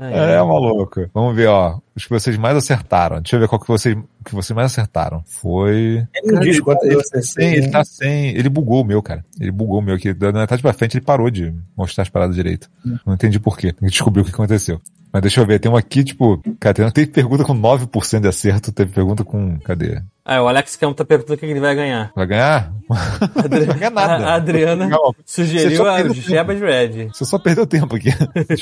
é, 0.01 0.39
maluco. 0.39 1.07
Vamos 1.13 1.35
ver, 1.37 1.49
ó. 1.49 1.79
Os 1.95 2.05
que 2.05 2.11
vocês 2.11 2.37
mais 2.39 2.57
acertaram. 2.57 3.21
Deixa 3.21 3.37
eu 3.37 3.41
ver 3.41 3.49
qual 3.49 3.61
que 3.61 3.69
vocês, 3.69 3.97
que 4.25 4.35
vocês 4.35 4.55
mais 4.55 4.71
acertaram. 4.73 5.23
Foi. 5.27 6.07
Ele 6.15 6.33
não 6.33 6.41
diz 6.41 6.61
quanto 6.61 6.85
ele, 6.85 7.03
tá 7.03 7.23
sem, 7.23 7.55
ele 7.55 7.69
tá 7.69 7.85
sem. 7.85 8.29
Ele 8.37 8.49
bugou 8.49 8.83
o 8.83 8.85
meu, 8.85 9.03
cara. 9.03 9.25
Ele 9.39 9.51
bugou 9.51 9.79
o 9.79 9.83
meu 9.83 9.95
aqui. 9.95 10.13
Da 10.13 10.33
metade 10.33 10.63
pra 10.63 10.73
frente 10.73 10.97
ele 10.97 11.05
parou 11.05 11.31
de 11.31 11.55
mostrar 11.77 12.03
as 12.03 12.09
paradas 12.09 12.37
direito. 12.37 12.71
Não 13.07 13.15
entendi 13.15 13.39
por 13.41 13.57
quê. 13.57 13.73
Tem 13.73 13.89
que 13.89 13.93
descobrir 13.93 14.23
o 14.23 14.25
que 14.25 14.31
aconteceu. 14.31 14.81
Mas 15.13 15.23
deixa 15.23 15.41
eu 15.41 15.47
ver, 15.47 15.59
tem 15.59 15.71
uma 15.71 15.79
aqui, 15.81 16.05
tipo, 16.05 16.41
cara, 16.61 16.75
tem, 16.75 16.91
tem 16.91 17.07
pergunta 17.07 17.43
com 17.45 17.53
9% 17.55 18.21
de 18.21 18.29
acerto, 18.29 18.71
teve 18.73 18.93
pergunta 18.93 19.25
com. 19.25 19.59
Cadê? 19.59 20.01
Ah, 20.25 20.41
o 20.43 20.47
Alex 20.49 20.77
Campos 20.77 20.97
tá 20.97 21.05
perguntando 21.05 21.35
o 21.35 21.39
que 21.39 21.47
ele 21.47 21.59
vai 21.59 21.75
ganhar. 21.75 22.13
Vai 22.15 22.27
ganhar? 22.27 22.73
Adri- 23.35 23.67
Não 23.67 23.75
ganha 23.75 23.91
nada. 23.91 24.27
A 24.27 24.35
Adriana 24.35 24.87
Não, 24.87 25.13
sugeriu 25.27 25.85
a 25.89 26.07
Jeba 26.09 26.55
de 26.55 26.61
Red. 26.65 27.09
Você 27.13 27.25
só 27.25 27.39
perdeu 27.39 27.67
tempo 27.67 27.97
aqui. 27.97 28.11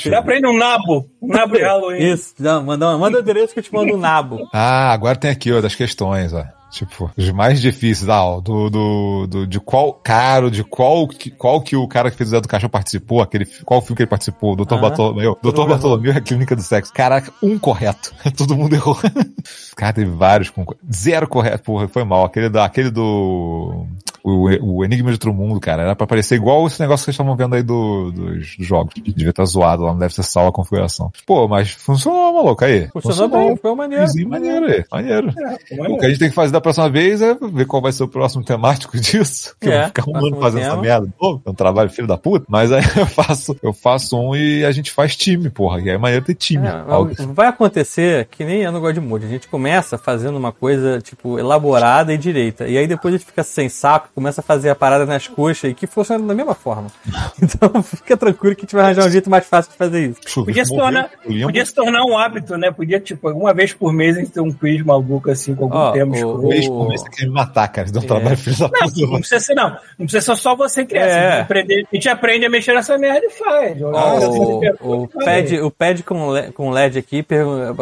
Dá 0.09 0.21
pra 0.23 0.35
ir 0.37 0.41
no 0.41 0.57
nabo. 0.57 1.07
Um 1.21 1.27
nabo 1.27 1.55
de 1.55 1.61
Halloween. 1.61 2.11
Isso, 2.13 2.33
não, 2.39 2.63
manda, 2.63 2.97
manda 2.97 3.17
o 3.17 3.21
endereço 3.21 3.53
que 3.53 3.59
eu 3.59 3.63
te 3.63 3.71
mando 3.73 3.93
um 3.93 3.99
nabo. 3.99 4.47
Ah, 4.51 4.91
agora 4.91 5.15
tem 5.17 5.29
aqui, 5.29 5.51
ó, 5.51 5.61
das 5.61 5.75
questões, 5.75 6.33
ó. 6.33 6.43
Tipo, 6.71 7.09
os 7.17 7.29
mais 7.31 7.59
difíceis, 7.59 8.07
ah, 8.09 8.39
do, 8.39 8.69
do, 8.69 9.27
do, 9.27 9.47
de 9.47 9.59
qual 9.59 9.91
caro, 9.91 10.51
de 10.51 10.63
qual, 10.63 11.07
que- 11.07 11.31
qual 11.31 11.59
que 11.61 11.75
o 11.75 11.87
cara 11.87 12.11
que 12.11 12.17
fez 12.17 12.29
o 12.29 12.31
Zé 12.31 12.39
do 12.41 12.47
Caixão 12.47 12.69
participou, 12.69 13.21
aquele, 13.21 13.45
qual 13.65 13.81
filme 13.81 13.95
que 13.97 14.03
ele 14.03 14.09
participou, 14.09 14.55
Dr. 14.55 14.75
Ah, 14.75 14.77
Bartolomeu, 14.77 15.37
Dr. 15.41 15.65
Bartolomeu 15.67 16.13
é 16.13 16.17
a 16.17 16.21
clínica 16.21 16.55
do 16.55 16.61
sexo. 16.61 16.93
Caraca, 16.93 17.33
um 17.41 17.57
correto. 17.57 18.13
Todo 18.37 18.55
mundo 18.55 18.75
errou. 18.75 18.95
Cara, 19.75 19.93
teve 19.93 20.11
vários 20.11 20.49
com, 20.51 20.63
zero 20.93 21.27
correto, 21.27 21.63
porra, 21.63 21.87
foi 21.87 22.03
mal. 22.03 22.23
Aquele 22.25 22.49
da, 22.49 22.65
aquele 22.65 22.91
do, 22.91 23.87
o, 24.29 24.77
o 24.77 24.85
Enigma 24.85 25.09
de 25.09 25.15
Outro 25.15 25.33
Mundo, 25.33 25.59
cara, 25.59 25.83
era 25.83 25.95
pra 25.95 26.07
parecer 26.07 26.35
igual 26.35 26.65
esse 26.67 26.79
negócio 26.79 27.03
que 27.03 27.05
vocês 27.05 27.15
estavam 27.15 27.35
vendo 27.35 27.55
aí 27.55 27.63
do, 27.63 28.11
dos, 28.11 28.55
jogos. 28.59 28.93
Devia 28.95 29.29
estar 29.29 29.45
zoado 29.45 29.83
lá, 29.83 29.91
não 29.91 29.99
deve 29.99 30.13
ser 30.13 30.23
salva 30.23 30.49
a 30.49 30.53
configuração. 30.53 31.11
Pô, 31.25 31.47
mas 31.47 31.71
funcionou, 31.71 32.33
maluco, 32.33 32.63
aí. 32.63 32.87
Funcionou 32.89 33.29
bem, 33.29 33.55
foi 33.57 33.75
maneiro. 33.75 34.05
Maneiro 34.27 34.65
aí, 34.65 34.85
maneiro. 34.91 35.33
Maneiro. 35.71 35.93
O 35.95 35.97
que 35.97 36.05
a 36.05 36.09
gente 36.09 36.19
tem 36.19 36.29
que 36.29 36.35
fazer 36.35 36.51
da 36.51 36.61
próxima 36.61 36.89
vez 36.89 37.21
é 37.21 37.35
ver 37.35 37.65
qual 37.65 37.81
vai 37.81 37.91
ser 37.91 38.03
o 38.03 38.07
próximo 38.07 38.43
temático 38.43 38.97
disso. 38.99 39.55
Que 39.59 39.69
eu 39.69 39.73
É, 39.73 39.77
vou 39.79 39.87
ficar 39.87 40.03
um 40.07 40.17
ano 40.17 40.39
fazendo 40.39 40.61
essa 40.61 40.77
merda. 40.77 41.07
Pô, 41.17 41.41
é 41.45 41.49
um 41.49 41.53
trabalho 41.53 41.89
filho 41.89 42.07
da 42.07 42.17
puta. 42.17 42.45
Mas 42.47 42.71
aí 42.71 42.83
eu 42.97 43.05
faço, 43.05 43.55
eu 43.61 43.73
faço 43.73 44.17
um 44.17 44.35
e 44.35 44.65
a 44.65 44.71
gente 44.71 44.91
faz 44.91 45.15
time, 45.15 45.49
porra. 45.49 45.79
E 45.79 45.89
aí 45.89 45.95
é 45.95 45.97
maneiro 45.97 46.25
ter 46.25 46.35
time. 46.35 46.67
É, 46.67 46.83
vai 47.33 47.47
acontecer 47.47 48.27
que 48.31 48.43
nem 48.43 48.63
é 48.63 48.71
no 48.71 48.79
God 48.79 48.97
Mode. 48.97 49.25
A 49.25 49.29
gente 49.29 49.47
começa 49.47 49.97
fazendo 49.97 50.37
uma 50.37 50.51
coisa, 50.51 50.99
tipo, 51.01 51.39
elaborada 51.39 52.13
e 52.13 52.17
direita. 52.17 52.67
E 52.67 52.77
aí 52.77 52.87
depois 52.87 53.13
a 53.13 53.17
gente 53.17 53.27
fica 53.27 53.43
sem 53.43 53.69
saco, 53.69 54.09
começa 54.19 54.41
a 54.41 54.43
fazer 54.43 54.69
a 54.69 54.75
parada 54.75 55.05
nas 55.05 55.27
coxas 55.27 55.71
e 55.71 55.73
que 55.73 55.87
funciona 55.87 56.25
da 56.27 56.33
mesma 56.35 56.53
forma. 56.53 56.87
Então 57.41 57.81
fica 57.81 58.17
tranquilo 58.17 58.53
que 58.55 58.61
a 58.61 58.65
gente 58.65 58.75
vai 58.75 58.83
arranjar 58.85 59.05
um 59.07 59.09
jeito 59.09 59.29
mais 59.29 59.45
fácil 59.45 59.71
de 59.71 59.77
fazer 59.77 60.09
isso. 60.09 60.43
Podia 60.45 60.65
se 60.65 60.75
tornar, 60.75 61.09
podia 61.23 61.65
se 61.65 61.73
tornar 61.73 62.03
um 62.03 62.17
hábito, 62.17 62.57
né? 62.57 62.69
Podia, 62.71 62.99
tipo, 62.99 63.27
alguma 63.29 63.53
vez 63.53 63.73
por 63.73 63.93
mês 63.93 64.17
a 64.17 64.19
gente 64.19 64.31
ter 64.31 64.41
um 64.41 64.51
quiz 64.51 64.83
maluco 64.83 65.31
assim, 65.31 65.55
com 65.55 65.63
algum 65.65 65.77
Ó, 65.77 65.91
tema 65.91 66.15
escuro. 66.17 66.47
Mês 66.47 66.67
por 66.67 66.87
mês 66.89 67.01
você 67.01 67.09
quer 67.09 67.25
me 67.25 67.31
matar, 67.31 67.67
cara. 67.69 67.89
Dá 67.91 67.99
um 67.99 68.03
É. 68.03 68.07
trabalho 68.07 68.37
filho 68.37 68.57
da 68.57 68.63
Não, 68.67 68.71
puta. 68.89 69.01
não 69.07 69.19
precisa 69.19 69.39
ser, 69.39 69.53
não. 69.55 69.69
Não 69.69 70.05
precisa 70.05 70.21
ser 70.21 70.41
só 70.41 70.55
você 70.55 70.85
criar. 70.85 71.05
É. 71.07 71.41
Aprender, 71.41 71.85
a 71.91 71.95
gente 71.95 72.09
aprende 72.09 72.45
a 72.45 72.49
mexer 72.49 72.73
nessa 72.73 72.97
merda 72.97 73.25
e 73.25 73.29
faz. 73.29 73.77
Ah, 73.81 74.19
o, 74.81 75.03
o 75.03 75.07
pad, 75.07 75.59
o 75.61 75.71
pad 75.71 76.03
com, 76.03 76.31
le- 76.31 76.51
com 76.51 76.69
LED 76.71 76.99
aqui 76.99 77.25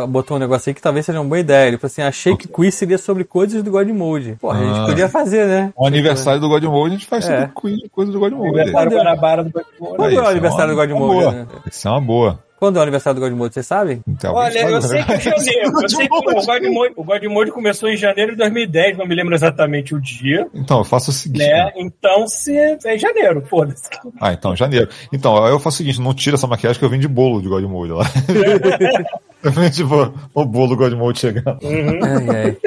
botou 0.07 0.37
um 0.37 0.39
negócio 0.39 0.69
aí 0.69 0.73
que 0.73 0.81
talvez 0.81 1.05
seja 1.05 1.19
uma 1.19 1.25
boa 1.27 1.39
ideia. 1.39 1.67
Ele 1.67 1.77
falou 1.77 1.87
assim: 1.91 2.01
achei 2.03 2.35
que 2.37 2.45
o 2.45 2.49
quiz 2.49 2.75
seria 2.75 2.97
sobre 2.97 3.23
coisas 3.23 3.63
do 3.63 3.71
God 3.71 3.87
Mode. 3.89 4.37
Pô, 4.39 4.51
a 4.51 4.57
gente 4.57 4.79
Ah. 4.79 4.85
podia 4.85 5.09
fazer, 5.09 5.45
né? 5.47 5.73
O 5.75 5.85
aniversário 5.87 6.16
do 6.39 6.49
God 6.49 6.63
Mode, 6.63 6.95
a 6.95 6.97
gente 6.97 7.05
faz 7.07 7.29
É. 7.29 7.49
quiz, 7.55 7.79
coisa 7.91 8.11
do 8.11 8.19
God 8.19 8.33
Mode. 8.33 8.49
Aniversário 8.59 8.91
Guanabara 8.91 9.43
do 9.43 9.49
Guanabara. 9.49 9.95
Quando 9.97 10.11
é 10.19 10.21
o 10.21 10.27
aniversário 10.27 10.75
do 10.75 10.75
God 10.75 10.89
Mode? 10.91 11.35
né? 11.35 11.47
Isso 11.71 11.87
é 11.87 11.91
uma 11.91 12.01
boa. 12.01 12.39
Quando 12.59 12.77
é 12.77 12.79
o 12.79 12.81
aniversário 12.81 13.19
do 13.19 13.23
God 13.23 13.37
Mode, 13.37 13.53
vocês 13.53 13.67
sabem? 13.67 14.01
Então, 14.07 14.33
Olha, 14.33 14.67
eu 14.67 14.81
sei 14.81 15.03
que 15.03 15.05
sabe? 15.05 15.19
em 15.19 15.21
janeiro. 15.45 15.71
Eu 15.83 15.89
sei 15.89 16.07
que 16.07 16.15
o 16.15 16.21
God, 16.23 16.63
Mode, 16.73 16.93
o 16.97 17.03
God 17.03 17.23
Mode 17.25 17.51
começou 17.51 17.87
em 17.87 17.95
janeiro 17.95 18.31
de 18.31 18.37
2010, 18.39 18.97
não 18.97 19.05
me 19.05 19.13
lembro 19.13 19.35
exatamente 19.35 19.93
o 19.93 20.01
dia, 20.01 20.47
Então, 20.55 20.79
eu 20.79 20.83
faço 20.83 21.11
o 21.11 21.13
seguinte. 21.13 21.45
né? 21.45 21.71
Então, 21.75 22.27
se 22.27 22.57
é 22.57 22.95
em 22.95 22.97
janeiro, 22.97 23.43
foda-se. 23.47 23.87
Ah, 24.19 24.33
então, 24.33 24.55
janeiro. 24.55 24.89
Então, 25.13 25.37
aí 25.43 25.51
eu 25.51 25.59
faço 25.59 25.75
o 25.75 25.77
seguinte, 25.77 26.01
não 26.01 26.15
tira 26.15 26.35
essa 26.35 26.47
maquiagem 26.47 26.79
que 26.79 26.83
eu 26.85 26.89
vim 26.89 26.97
de 26.97 27.07
bolo 27.07 27.43
de 27.43 27.47
God 27.47 27.63
Mode 27.65 27.91
lá. 27.93 28.05
eu 29.43 29.51
vim 29.51 29.69
tipo, 29.69 30.11
o 30.33 30.43
bolo 30.45 30.69
do 30.69 30.77
God 30.77 30.93
Mode 30.93 31.19
chegando. 31.19 31.59
Ai, 31.63 32.37
ai. 32.45 32.57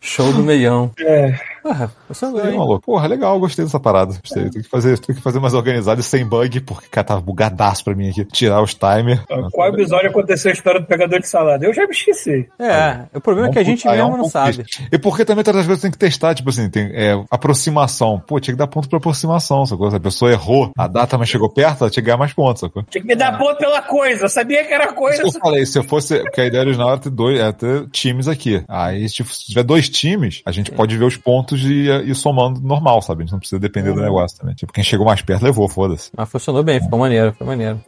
Show 0.00 0.32
do 0.32 0.42
meião. 0.42 0.90
É. 1.00 1.34
Porra, 1.62 1.90
funcionou, 2.08 2.42
Aí, 2.42 2.52
hein? 2.52 2.58
maluco. 2.58 2.84
Porra, 2.84 3.06
legal, 3.06 3.38
gostei 3.38 3.64
dessa 3.64 3.80
parada. 3.80 4.14
Gostei. 4.20 4.50
Tem 4.50 4.62
que 4.62 4.68
fazer, 4.68 4.98
tem 4.98 5.14
que 5.14 5.22
fazer 5.22 5.40
mais 5.40 5.54
organizado 5.54 6.00
e 6.00 6.04
sem 6.04 6.24
bug, 6.24 6.60
porque, 6.60 6.88
cara, 6.88 7.06
tava 7.06 7.20
bugadaço 7.20 7.84
pra 7.84 7.94
mim 7.94 8.10
aqui. 8.10 8.24
Tirar 8.24 8.62
os 8.62 8.74
timers. 8.74 9.20
Qual 9.52 9.68
episódio 9.68 10.08
aconteceu 10.10 10.50
a 10.50 10.54
história 10.54 10.80
do 10.80 10.86
pegador 10.86 11.20
de 11.20 11.28
salada? 11.28 11.64
Eu 11.64 11.74
já 11.74 11.84
me 11.86 11.92
esqueci. 11.92 12.48
É, 12.58 13.04
o 13.14 13.20
problema 13.20 13.48
é 13.48 13.52
que 13.52 13.58
a 13.58 13.62
gente 13.62 13.86
Ah, 13.86 13.94
é 13.94 13.96
mesmo 13.98 14.14
um 14.14 14.16
não 14.18 14.28
sabe. 14.28 14.64
E 14.90 14.98
porque 14.98 15.24
também 15.24 15.44
todas 15.44 15.60
as 15.62 15.66
vezes 15.66 15.82
tem 15.82 15.90
que 15.90 15.98
testar, 15.98 16.34
tipo 16.34 16.50
assim, 16.50 16.68
tem 16.70 16.90
é, 16.94 17.22
aproximação. 17.30 18.22
Pô, 18.26 18.40
tinha 18.40 18.54
que 18.54 18.58
dar 18.58 18.66
ponto 18.66 18.88
pra 18.88 18.98
aproximação, 18.98 19.66
sacou? 19.66 19.90
Se 19.90 19.96
a 19.96 20.00
pessoa 20.00 20.30
errou, 20.30 20.70
a 20.76 20.86
data 20.86 21.18
mas 21.18 21.28
chegou 21.28 21.48
perto, 21.48 21.82
ela 21.82 21.90
tinha 21.90 22.02
que 22.02 22.06
ganhar 22.06 22.18
mais 22.18 22.32
pontos, 22.32 22.60
sacou? 22.60 22.82
Tinha 22.84 23.02
que 23.02 23.08
me 23.08 23.14
dar 23.16 23.36
ponto 23.38 23.58
pela 23.58 23.82
coisa. 23.82 24.24
Eu 24.24 24.28
sabia 24.28 24.64
que 24.64 24.72
era 24.72 24.92
coisa. 24.92 25.22
Isso 25.22 25.32
que 25.32 25.36
eu 25.38 25.40
falei, 25.40 25.66
se 25.66 25.78
eu 25.78 25.84
fosse. 25.84 26.18
Porque 26.20 26.40
a 26.40 26.46
ideia 26.46 26.62
original 26.62 26.90
era 26.90 26.98
ter 26.98 27.10
dois, 27.10 27.38
era 27.38 27.52
ter 27.52 27.88
times 27.90 28.28
aqui. 28.28 28.62
Aí, 28.68 29.06
tipo, 29.08 29.32
se 29.32 29.46
tiver 29.46 29.62
dois 29.62 29.88
times, 29.88 30.42
a 30.44 30.52
gente 30.52 30.70
pode 30.70 30.96
ver 30.96 31.04
os 31.04 31.16
pontos 31.16 31.49
e 31.56 31.88
ir 32.10 32.14
somando 32.14 32.60
normal, 32.60 33.02
sabe? 33.02 33.22
A 33.22 33.24
gente 33.24 33.32
não 33.32 33.38
precisa 33.38 33.60
depender 33.60 33.92
do 33.92 34.00
negócio 34.00 34.38
também. 34.38 34.54
Tipo, 34.54 34.72
quem 34.72 34.84
chegou 34.84 35.06
mais 35.06 35.22
perto 35.22 35.42
levou, 35.42 35.68
foda-se. 35.68 36.10
Mas 36.16 36.28
funcionou 36.28 36.62
bem, 36.62 36.80
ficou 36.80 36.98
maneiro, 36.98 37.32
foi 37.32 37.46
maneiro. 37.46 37.80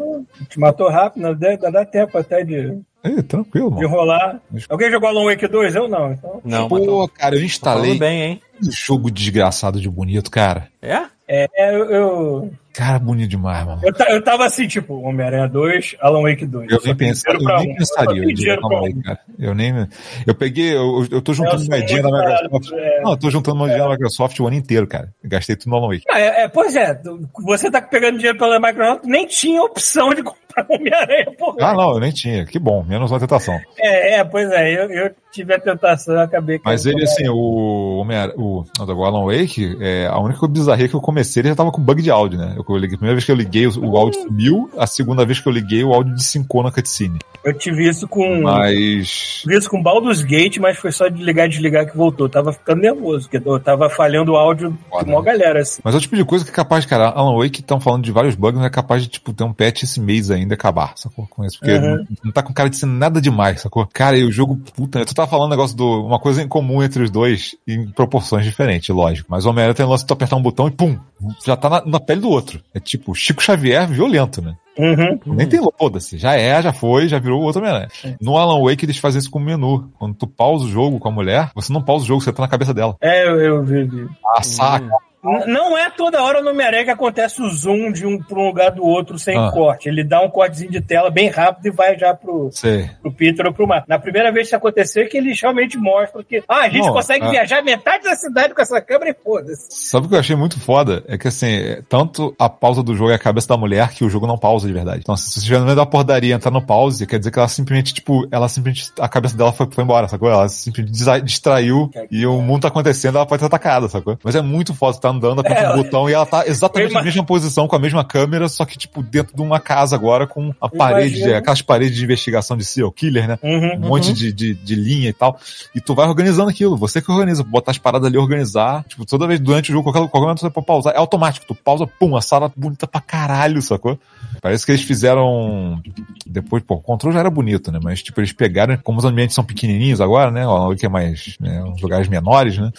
Te 0.48 0.58
matou 0.58 0.90
rápido, 0.90 1.22
não 1.22 1.34
dá, 1.34 1.56
dá 1.70 1.84
tempo 1.84 2.16
até 2.18 2.44
de, 2.44 2.80
Ih, 3.04 3.22
tranquilo, 3.22 3.70
de 3.70 3.76
mano. 3.76 3.88
rolar. 3.88 4.40
Alguém 4.68 4.90
jogou 4.90 5.08
Alan 5.08 5.24
Wake 5.24 5.48
2? 5.48 5.74
Eu 5.74 5.88
não. 5.88 6.12
Então. 6.12 6.40
Não, 6.44 6.68
mas 6.68 6.86
Pô, 6.86 7.08
cara, 7.08 7.34
eu 7.36 7.42
instalei 7.44 7.98
bem, 7.98 8.22
hein? 8.22 8.42
um 8.64 8.70
jogo 8.70 9.10
desgraçado 9.10 9.80
de 9.80 9.88
bonito, 9.90 10.30
cara. 10.30 10.68
É? 10.80 11.02
É, 11.26 11.46
eu, 11.74 11.84
eu, 11.90 12.52
Cara, 12.74 12.98
bonito 12.98 13.30
demais, 13.30 13.64
mano. 13.66 13.80
eu, 13.82 13.92
eu 14.16 14.22
tava 14.22 14.44
assim, 14.44 14.66
tipo, 14.66 14.94
Homem-Aranha 15.00 15.48
2, 15.48 15.96
Alan 16.00 16.22
Wake 16.22 16.46
2. 16.46 16.70
Eu 16.70 16.76
nem, 16.76 16.80
tem 16.94 17.08
pensa, 17.08 17.22
dinheiro 17.30 17.50
eu 17.50 17.58
nem 17.58 17.72
um. 17.72 17.76
pensaria 17.76 18.36
jogar 18.36 18.68
pra 18.68 18.78
aí, 18.80 19.02
cara. 19.02 19.20
Eu 19.38 19.54
nem. 19.54 19.88
Eu 20.26 20.34
peguei, 20.34 20.74
eu, 20.74 21.06
eu 21.10 21.22
tô 21.22 21.32
juntando 21.32 21.62
Eu 21.62 21.68
moedinha 21.68 22.02
da 22.02 22.08
muito 22.08 22.42
Microsoft. 22.50 22.72
é. 22.72 23.00
Não, 23.02 23.10
eu 23.12 23.16
tô 23.18 23.30
juntando 23.30 23.56
moedinha 23.56 23.82
da 23.82 23.88
Microsoft 23.90 24.40
o 24.40 24.46
ano 24.46 24.56
inteiro, 24.56 24.86
cara. 24.86 25.12
Gastei 25.24 25.54
tudo 25.56 25.70
no 25.70 25.76
Alan 25.76 25.88
Wake. 25.88 26.04
Ah, 26.10 26.18
é, 26.20 26.42
é, 26.44 26.48
pois 26.48 26.74
é, 26.76 27.00
você 27.44 27.70
tá 27.70 27.80
pegando 27.80 28.16
dinheiro 28.16 28.38
pela 28.38 28.58
Microsoft, 28.58 29.04
nem 29.04 29.26
tinha 29.26 29.62
opção 29.62 30.10
de 30.14 30.22
comprar 30.22 30.41
Homem-Aranha, 30.68 31.32
porra. 31.38 31.56
Ah, 31.60 31.74
não, 31.74 31.92
eu 31.92 32.00
nem 32.00 32.12
tinha. 32.12 32.44
Que 32.44 32.58
bom, 32.58 32.82
menos 32.82 33.10
uma 33.10 33.20
tentação. 33.20 33.58
É, 33.78 34.16
é, 34.16 34.24
pois 34.24 34.50
é, 34.50 34.70
eu, 34.72 34.90
eu 34.90 35.10
tive 35.32 35.54
a 35.54 35.58
tentação, 35.60 36.14
eu 36.14 36.20
acabei 36.20 36.60
Mas 36.64 36.84
ele, 36.86 37.02
assim, 37.02 37.28
o, 37.28 37.96
Homem- 37.98 38.32
o, 38.36 38.64
o 38.78 39.04
Alan 39.04 39.24
Wake, 39.26 39.76
é, 39.80 40.06
a 40.06 40.18
única 40.18 40.46
bizarria 40.46 40.88
que 40.88 40.94
eu 40.94 41.00
comecei, 41.00 41.40
ele 41.40 41.48
já 41.48 41.54
tava 41.54 41.72
com 41.72 41.80
bug 41.82 42.02
de 42.02 42.10
áudio, 42.10 42.38
né? 42.38 42.54
Eu, 42.56 42.76
liguei, 42.76 42.94
a 42.96 42.98
primeira 42.98 43.14
vez 43.14 43.24
que 43.24 43.32
eu 43.32 43.36
liguei, 43.36 43.66
o, 43.66 43.84
o 43.92 43.96
áudio 43.96 44.20
sumiu, 44.22 44.70
a 44.76 44.86
segunda 44.86 45.24
vez 45.24 45.40
que 45.40 45.48
eu 45.48 45.52
liguei, 45.52 45.82
o 45.82 45.92
áudio 45.92 46.14
descincou 46.14 46.62
na 46.62 46.70
cutscene. 46.70 47.18
Eu 47.44 47.52
tive 47.54 47.88
isso 47.88 48.06
com. 48.06 48.42
Mas. 48.42 49.40
Tive 49.42 49.56
isso 49.58 49.68
com 49.68 49.82
Baldur's 49.82 50.22
Gate, 50.22 50.58
mas 50.58 50.76
foi 50.78 50.92
só 50.92 51.08
de 51.08 51.22
ligar 51.24 51.46
e 51.46 51.48
desligar 51.48 51.90
que 51.90 51.96
voltou. 51.96 52.26
Eu 52.26 52.30
tava 52.30 52.52
ficando 52.52 52.80
nervoso, 52.82 53.28
porque 53.28 53.48
eu 53.48 53.58
tava 53.58 53.90
falhando 53.90 54.32
o 54.32 54.36
áudio 54.36 54.78
Foda, 54.88 55.04
de 55.04 55.10
uma 55.10 55.18
né? 55.20 55.26
galera, 55.26 55.60
assim. 55.60 55.80
Mas 55.82 55.94
é 55.94 55.98
o 55.98 56.00
tipo 56.00 56.14
de 56.14 56.24
coisa 56.24 56.44
que 56.44 56.52
é 56.52 56.54
capaz, 56.54 56.86
cara, 56.86 57.08
Alan 57.08 57.36
Wake 57.36 57.60
estão 57.60 57.80
falando 57.80 58.04
de 58.04 58.12
vários 58.12 58.36
bugs, 58.36 58.56
mas 58.56 58.66
é 58.66 58.70
capaz 58.70 59.02
de, 59.02 59.08
tipo, 59.08 59.32
ter 59.32 59.42
um 59.42 59.52
patch 59.52 59.82
esse 59.82 60.00
mês 60.00 60.30
ainda 60.30 60.54
e 60.54 60.56
acabar, 60.56 60.92
sacou? 60.96 61.26
Com 61.28 61.44
isso. 61.44 61.58
Porque 61.58 61.72
Uhum. 61.74 61.96
não, 61.96 62.04
não 62.26 62.32
tá 62.32 62.42
com 62.44 62.52
cara 62.52 62.70
de 62.70 62.76
ser 62.76 62.86
nada 62.86 63.20
demais, 63.20 63.60
sacou? 63.60 63.88
Cara, 63.92 64.16
e 64.16 64.22
o 64.24 64.30
jogo, 64.30 64.60
puta, 64.76 65.04
tu 65.04 65.12
tava 65.22 65.30
falando 65.30 65.46
um 65.46 65.50
negócio 65.50 65.76
do, 65.76 66.04
uma 66.04 66.18
coisa 66.18 66.42
em 66.42 66.48
comum 66.48 66.82
entre 66.82 67.02
os 67.02 67.10
dois, 67.10 67.56
em 67.66 67.90
proporções 67.90 68.44
diferentes, 68.44 68.88
lógico. 68.94 69.28
Mas 69.30 69.44
o 69.44 69.50
Homem-Aranha 69.50 69.74
tem 69.74 69.86
o 69.86 69.88
lance 69.88 70.04
de 70.04 70.08
tu 70.08 70.14
apertar 70.14 70.36
um 70.36 70.42
botão 70.42 70.68
e 70.68 70.70
pum, 70.70 70.98
já 71.44 71.56
tá 71.56 71.70
na, 71.70 71.84
na 71.84 72.00
pele 72.00 72.20
do 72.20 72.30
outro. 72.30 72.60
É 72.74 72.80
tipo, 72.80 73.14
Chico 73.14 73.42
Xavier 73.42 73.86
violento, 73.88 74.42
né? 74.42 74.56
Uhum. 74.78 75.34
Nem 75.34 75.46
tem 75.46 75.60
foda-se. 75.78 76.16
Já 76.16 76.34
é, 76.34 76.60
já 76.62 76.72
foi, 76.72 77.06
já 77.06 77.18
virou 77.18 77.42
outro 77.42 77.60
Homem-Aranha. 77.60 77.88
No 78.20 78.36
Alan 78.36 78.62
Wake 78.62 78.84
eles 78.84 78.98
fazem 78.98 79.18
isso 79.18 79.30
com 79.30 79.38
o 79.38 79.42
menu. 79.42 79.90
Quando 79.98 80.14
tu 80.14 80.26
pausa 80.26 80.64
o 80.64 80.68
jogo 80.68 80.98
com 80.98 81.08
a 81.08 81.12
mulher, 81.12 81.50
você 81.54 81.72
não 81.72 81.82
pausa 81.82 82.04
o 82.04 82.08
jogo, 82.08 82.20
você 82.20 82.32
tá 82.32 82.42
na 82.42 82.48
cabeça 82.48 82.72
dela. 82.72 82.96
É, 83.00 83.26
eu, 83.28 83.40
eu 83.40 83.64
vi. 83.64 83.84
vi. 83.84 84.08
Ah, 84.34 84.42
saca. 84.42 84.90
Não 85.22 85.78
é 85.78 85.88
toda 85.90 86.20
hora 86.22 86.42
no 86.42 86.50
Homem-Aranha 86.50 86.84
que 86.84 86.90
acontece 86.90 87.40
o 87.40 87.48
zoom 87.48 87.92
de 87.92 88.04
um 88.04 88.18
pra 88.18 88.38
um 88.40 88.46
lugar 88.48 88.72
do 88.72 88.82
outro 88.84 89.18
sem 89.18 89.36
Ah. 89.38 89.50
corte. 89.52 89.88
Ele 89.88 90.02
dá 90.02 90.20
um 90.20 90.28
cortezinho 90.28 90.70
de 90.70 90.80
tela 90.80 91.10
bem 91.10 91.28
rápido 91.28 91.66
e 91.66 91.70
vai 91.70 91.96
já 91.96 92.12
pro, 92.12 92.48
Sei. 92.50 92.90
pro 93.00 93.12
Peter 93.12 93.46
ou 93.46 93.52
pro 93.52 93.66
Mar. 93.66 93.84
Na 93.86 93.98
primeira 94.00 94.32
vez 94.32 94.42
que 94.44 94.48
isso 94.48 94.56
aconteceu, 94.56 95.04
é 95.04 95.06
que 95.06 95.16
eles 95.16 95.40
realmente 95.40 95.78
mostram 95.78 96.24
que 96.24 96.42
ah, 96.48 96.62
a 96.62 96.68
gente 96.68 96.86
Não, 96.86 96.92
consegue 96.92 97.24
é. 97.26 97.30
viajar 97.30 97.62
metade 97.62 98.02
da 98.02 98.16
cidade 98.16 98.52
com 98.52 98.60
essa 98.60 98.80
câmera 98.80 99.10
e 99.10 99.14
foda-se. 99.24 99.66
Sabe 99.70 100.06
o 100.06 100.08
que 100.08 100.14
eu 100.16 100.18
achei 100.20 100.34
muito 100.34 100.58
foda? 100.58 101.04
É 101.06 101.16
que 101.16 101.28
assim, 101.28 101.46
é 101.54 101.82
tanto 101.88 102.34
a 102.36 102.48
pausa 102.48 102.82
do 102.82 102.96
jogo 102.96 103.12
é 103.12 103.14
a 103.14 103.18
cabeça 103.18 103.46
da 103.48 103.56
mulher 103.56 103.90
que 103.92 104.04
o 104.04 104.10
jogo 104.10 104.26
não 104.26 104.36
pausa 104.36 104.66
de 104.66 104.72
verdade. 104.72 105.00
Então, 105.02 105.16
se 105.16 105.30
você 105.30 105.38
estiver 105.38 105.58
no 105.60 105.64
meio 105.66 105.76
da 105.76 105.86
pordaria 105.86 106.30
e 106.30 106.32
entrar 106.32 106.50
no 106.50 106.60
pause, 106.66 107.06
quer 107.06 107.18
dizer 107.18 107.30
que 107.30 107.38
ela 107.38 107.46
simplesmente, 107.48 107.94
tipo, 107.94 108.26
ela 108.32 108.48
simplesmente, 108.48 108.90
a 108.98 109.08
cabeça 109.08 109.36
dela 109.36 109.52
foi, 109.52 109.68
foi 109.70 109.84
embora, 109.84 110.08
sacou? 110.08 110.28
Ela 110.28 110.48
simplesmente 110.48 111.22
distraiu 111.22 111.90
e 112.10 112.26
o 112.26 112.40
mundo 112.40 112.62
tá 112.62 112.68
acontecendo, 112.68 113.16
ela 113.18 113.26
pode 113.26 113.40
ser 113.40 113.46
atacada, 113.46 113.88
sacou? 113.88 114.18
Mas 114.24 114.34
é 114.34 114.42
muito 114.42 114.74
foda, 114.74 114.98
tá 114.98 115.11
andando, 115.12 115.40
aperta 115.40 115.62
É, 115.62 115.70
o 115.72 115.76
botão 115.76 116.08
e 116.08 116.12
ela 116.12 116.26
tá 116.26 116.46
exatamente 116.46 116.94
na 116.94 117.02
mesma 117.02 117.24
posição, 117.24 117.68
com 117.68 117.76
a 117.76 117.78
mesma 117.78 118.04
câmera, 118.04 118.48
só 118.48 118.64
que, 118.64 118.76
tipo, 118.76 119.02
dentro 119.02 119.36
de 119.36 119.42
uma 119.42 119.60
casa 119.60 119.94
agora, 119.94 120.26
com 120.26 120.54
a 120.60 120.68
parede, 120.68 121.18
Imagino. 121.18 121.36
aquelas 121.38 121.62
paredes 121.62 121.96
de 121.96 122.04
investigação 122.04 122.56
de 122.56 122.64
serial 122.64 122.90
killer, 122.90 123.28
né? 123.28 123.38
Uhum. 123.42 123.76
um 123.76 123.88
monte 123.88 124.12
de, 124.12 124.32
de, 124.32 124.54
de 124.54 124.74
linha 124.74 125.08
e 125.08 125.12
tal. 125.12 125.38
E 125.74 125.80
tu 125.80 125.94
vai 125.94 126.08
organizando 126.08 126.50
aquilo. 126.50 126.76
Você 126.76 127.00
que 127.00 127.10
organiza, 127.10 127.42
botar 127.42 127.70
as 127.70 127.78
paradas 127.78 128.08
ali, 128.08 128.18
organizar. 128.18 128.84
Tipo, 128.88 129.04
toda 129.04 129.26
vez 129.26 129.38
durante 129.40 129.70
o 129.70 129.72
jogo, 129.72 129.84
qualquer, 129.84 130.08
qualquer 130.08 130.26
momento 130.26 130.40
você 130.40 130.50
pode 130.50 130.66
pausar. 130.66 130.94
É 130.94 130.98
automático. 130.98 131.46
Tu 131.46 131.54
pausa, 131.54 131.86
pum, 131.86 132.16
a 132.16 132.20
sala 132.20 132.52
bonita 132.56 132.86
pra 132.86 133.00
caralho, 133.00 133.60
sacou? 133.62 133.98
Parece 134.40 134.64
que 134.64 134.72
eles 134.72 134.82
fizeram. 134.82 135.80
Depois, 136.26 136.62
pô, 136.62 136.74
o 136.74 136.80
controle 136.80 137.14
já 137.14 137.20
era 137.20 137.30
bonito, 137.30 137.70
né? 137.70 137.78
Mas, 137.82 138.02
tipo, 138.02 138.20
eles 138.20 138.32
pegaram, 138.32 138.76
como 138.82 138.98
os 138.98 139.04
ambientes 139.04 139.34
são 139.34 139.44
pequenininhos 139.44 140.00
agora, 140.00 140.30
né? 140.30 140.46
O 140.46 140.74
que 140.74 140.86
é 140.86 140.88
mais, 140.88 141.36
né? 141.40 141.62
Uns 141.62 141.80
lugares 141.80 142.08
menores, 142.08 142.58
né? 142.58 142.70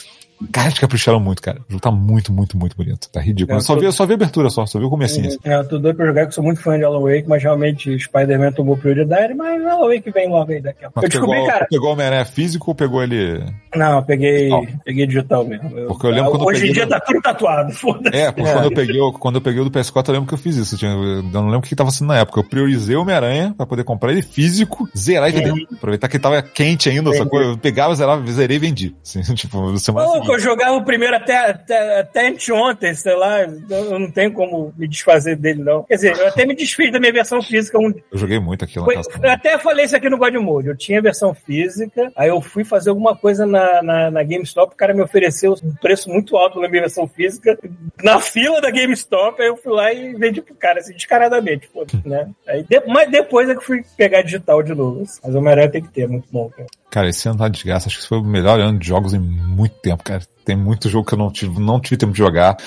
Cara, 0.51 0.67
eles 0.67 0.79
capricharam 0.79 1.19
muito, 1.19 1.41
cara. 1.41 1.59
O 1.69 1.71
jogo 1.71 1.81
tá 1.81 1.91
muito, 1.91 2.31
muito, 2.33 2.57
muito 2.57 2.75
bonito. 2.75 3.09
Tá 3.09 3.21
ridículo. 3.21 3.55
É, 3.55 3.57
Eu 3.57 3.61
só 3.61 3.73
tô- 3.75 3.79
vi, 3.79 3.85
eu 3.85 3.91
só 3.91 4.05
vi 4.05 4.11
a 4.13 4.15
abertura 4.15 4.49
só, 4.49 4.65
só 4.65 4.77
vi 4.79 4.85
o 4.85 4.89
comecinho. 4.89 5.27
assim. 5.27 5.37
É, 5.43 5.55
eu 5.55 5.67
tô 5.67 5.79
doido 5.79 5.95
pra 5.95 6.05
jogar, 6.05 6.21
que 6.23 6.27
eu 6.27 6.31
sou 6.33 6.43
muito 6.43 6.61
fã 6.61 6.77
de 6.77 6.83
Alan 6.83 6.99
Wake, 7.01 7.27
mas 7.27 7.41
realmente 7.41 7.97
Spider-Man 7.97 8.51
tomou 8.51 8.75
prioridade, 8.75 9.33
mas 9.33 9.65
Alan 9.65 9.87
Wake 9.87 10.11
vem 10.11 10.27
logo 10.29 10.51
aí 10.51 10.61
daqui 10.61 10.83
a 10.85 10.89
pouco. 10.91 11.05
Eu 11.05 11.09
descobri, 11.09 11.35
pegou, 11.37 11.47
cara. 11.51 11.67
pegou 11.69 11.89
o 11.89 11.93
Homem-Aranha 11.93 12.25
físico 12.25 12.71
ou 12.71 12.75
pegou 12.75 13.01
ele. 13.01 13.43
Não, 13.75 13.97
eu 13.97 14.03
peguei, 14.03 14.49
peguei 14.83 15.07
digital 15.07 15.45
mesmo. 15.45 15.69
Porque 15.87 16.07
eu 16.07 16.11
lembro 16.11 16.31
quando 16.31 16.41
eu 16.41 16.47
Hoje 16.47 16.57
em 16.57 16.61
peguei 16.67 16.73
dia 16.73 16.83
no- 16.85 16.89
tá 16.91 16.99
tudo 16.99 17.21
tatuado, 17.21 17.71
foda-se. 17.73 18.15
É, 18.17 18.31
porque 18.31 18.49
É. 18.49 18.53
Quando, 18.53 18.65
eu 18.65 18.71
peguei, 18.73 18.99
o- 19.01 19.13
quando 19.13 19.35
eu 19.35 19.41
peguei 19.41 19.61
o 19.61 19.63
do 19.65 19.71
PS4, 19.71 20.09
eu 20.09 20.13
lembro 20.13 20.27
que 20.27 20.33
eu 20.33 20.37
fiz 20.37 20.55
isso. 20.57 20.75
Eu, 20.75 20.79
tinha- 20.79 20.91
eu 20.91 21.23
não 21.23 21.45
lembro 21.45 21.59
o 21.59 21.61
que 21.61 21.75
tava 21.75 21.89
sendo 21.91 22.09
na 22.09 22.17
época. 22.19 22.39
Eu 22.39 22.43
priorizei 22.43 22.95
o 22.95 23.01
Homem-Aranha 23.01 23.53
pra 23.55 23.65
poder 23.65 23.83
comprar 23.83 24.11
ele 24.11 24.21
físico, 24.21 24.89
zerar 24.97 25.29
e 25.29 25.31
vender. 25.31 25.67
Aproveitar 25.73 26.07
que 26.09 26.17
ele 26.17 26.23
tava 26.23 26.41
quente 26.41 26.89
ainda, 26.89 27.09
Entendi. 27.09 27.17
sacou? 27.23 27.41
Eu 27.41 27.57
pegava, 27.57 27.95
zerava, 27.95 28.25
zerei 28.31 28.57
e 28.57 28.59
vendi. 28.59 28.95
Assim, 29.03 29.21
tipo, 29.33 29.77
semana 29.79 30.07
Maluco, 30.07 30.32
eu 30.35 30.39
jogava 30.39 30.73
o 30.75 30.83
primeiro 30.83 31.15
até, 31.15 31.37
até, 31.51 31.99
até 31.99 32.27
anteontem, 32.27 32.93
sei 32.93 33.15
lá, 33.15 33.41
eu 33.41 33.99
não 33.99 34.11
tenho 34.11 34.31
como 34.33 34.73
me 34.77 34.87
desfazer 34.87 35.35
dele, 35.35 35.63
não. 35.63 35.83
Quer 35.83 35.95
dizer, 35.95 36.17
eu 36.17 36.27
até 36.27 36.45
me 36.45 36.55
desfiz 36.55 36.91
da 36.91 36.99
minha 36.99 37.11
versão 37.13 37.41
física. 37.41 37.77
Um, 37.79 37.93
Eu 38.11 38.17
joguei 38.17 38.39
muito 38.39 38.63
aquilo 38.65 38.85
foi- 38.85 38.95
na 38.95 39.03
casa. 39.03 39.19
eu 39.25 39.31
até 39.31 39.57
falei 39.59 39.85
isso 39.85 39.95
aqui 39.95 40.09
no 40.09 40.17
God 40.17 40.33
Mode. 40.35 40.67
Eu 40.67 40.77
tinha 40.77 40.99
a 40.99 41.01
versão 41.01 41.33
física, 41.33 42.11
aí 42.15 42.29
eu 42.29 42.41
fui 42.41 42.63
fazer 42.63 42.89
alguma 42.89 43.15
coisa 43.15 43.45
na, 43.45 43.81
na, 43.81 44.11
na 44.11 44.23
GameStop, 44.23 44.73
o 44.73 44.77
cara 44.77 44.93
me 44.93 45.01
ofereceu 45.01 45.53
um 45.63 45.73
preço 45.75 46.09
muito 46.09 46.35
alto 46.35 46.59
na 46.59 46.67
minha 46.69 46.81
versão 46.81 47.07
física. 47.07 47.57
Na 48.03 48.19
fila 48.19 48.61
da 48.61 48.71
GameStop, 48.71 49.41
aí 49.41 49.47
eu 49.47 49.57
fui 49.57 49.71
lá 49.73 49.93
e 49.93 50.13
vendi 50.15 50.41
pro 50.41 50.55
cara, 50.55 50.79
assim, 50.79 50.93
descaradamente, 50.93 51.67
pô, 51.73 51.85
né? 52.05 52.29
Aí, 52.47 52.63
de- 52.63 52.83
mas 52.87 53.09
depois 53.09 53.49
é 53.49 53.55
que 53.55 53.63
fui 53.63 53.83
pegar 53.97 54.21
digital 54.21 54.61
de 54.63 54.73
novo. 54.73 55.03
Mas 55.23 55.35
o 55.35 55.37
Homem-Aranha 55.37 55.69
tem 55.71 55.81
que 55.81 55.89
ter, 55.89 56.01
é 56.03 56.07
muito 56.07 56.27
bom, 56.31 56.49
cara. 56.49 56.67
Cara, 56.89 57.09
esse 57.09 57.27
ano 57.27 57.39
tá 57.39 57.47
de 57.47 57.53
desgraça. 57.55 57.87
Acho 57.87 57.99
que 57.99 58.07
foi 58.07 58.19
o 58.19 58.23
melhor 58.23 58.59
ano 58.59 58.77
de 58.77 58.87
jogos 58.87 59.13
em 59.15 59.19
muito 59.19 59.73
tempo, 59.79 60.03
cara. 60.03 60.12
Tem 60.45 60.55
muito 60.55 60.89
jogo 60.89 61.07
que 61.07 61.13
eu 61.13 61.17
não 61.17 61.31
tive, 61.31 61.59
não 61.59 61.79
tive 61.79 61.97
tempo 61.97 62.11
de 62.11 62.17
jogar. 62.17 62.57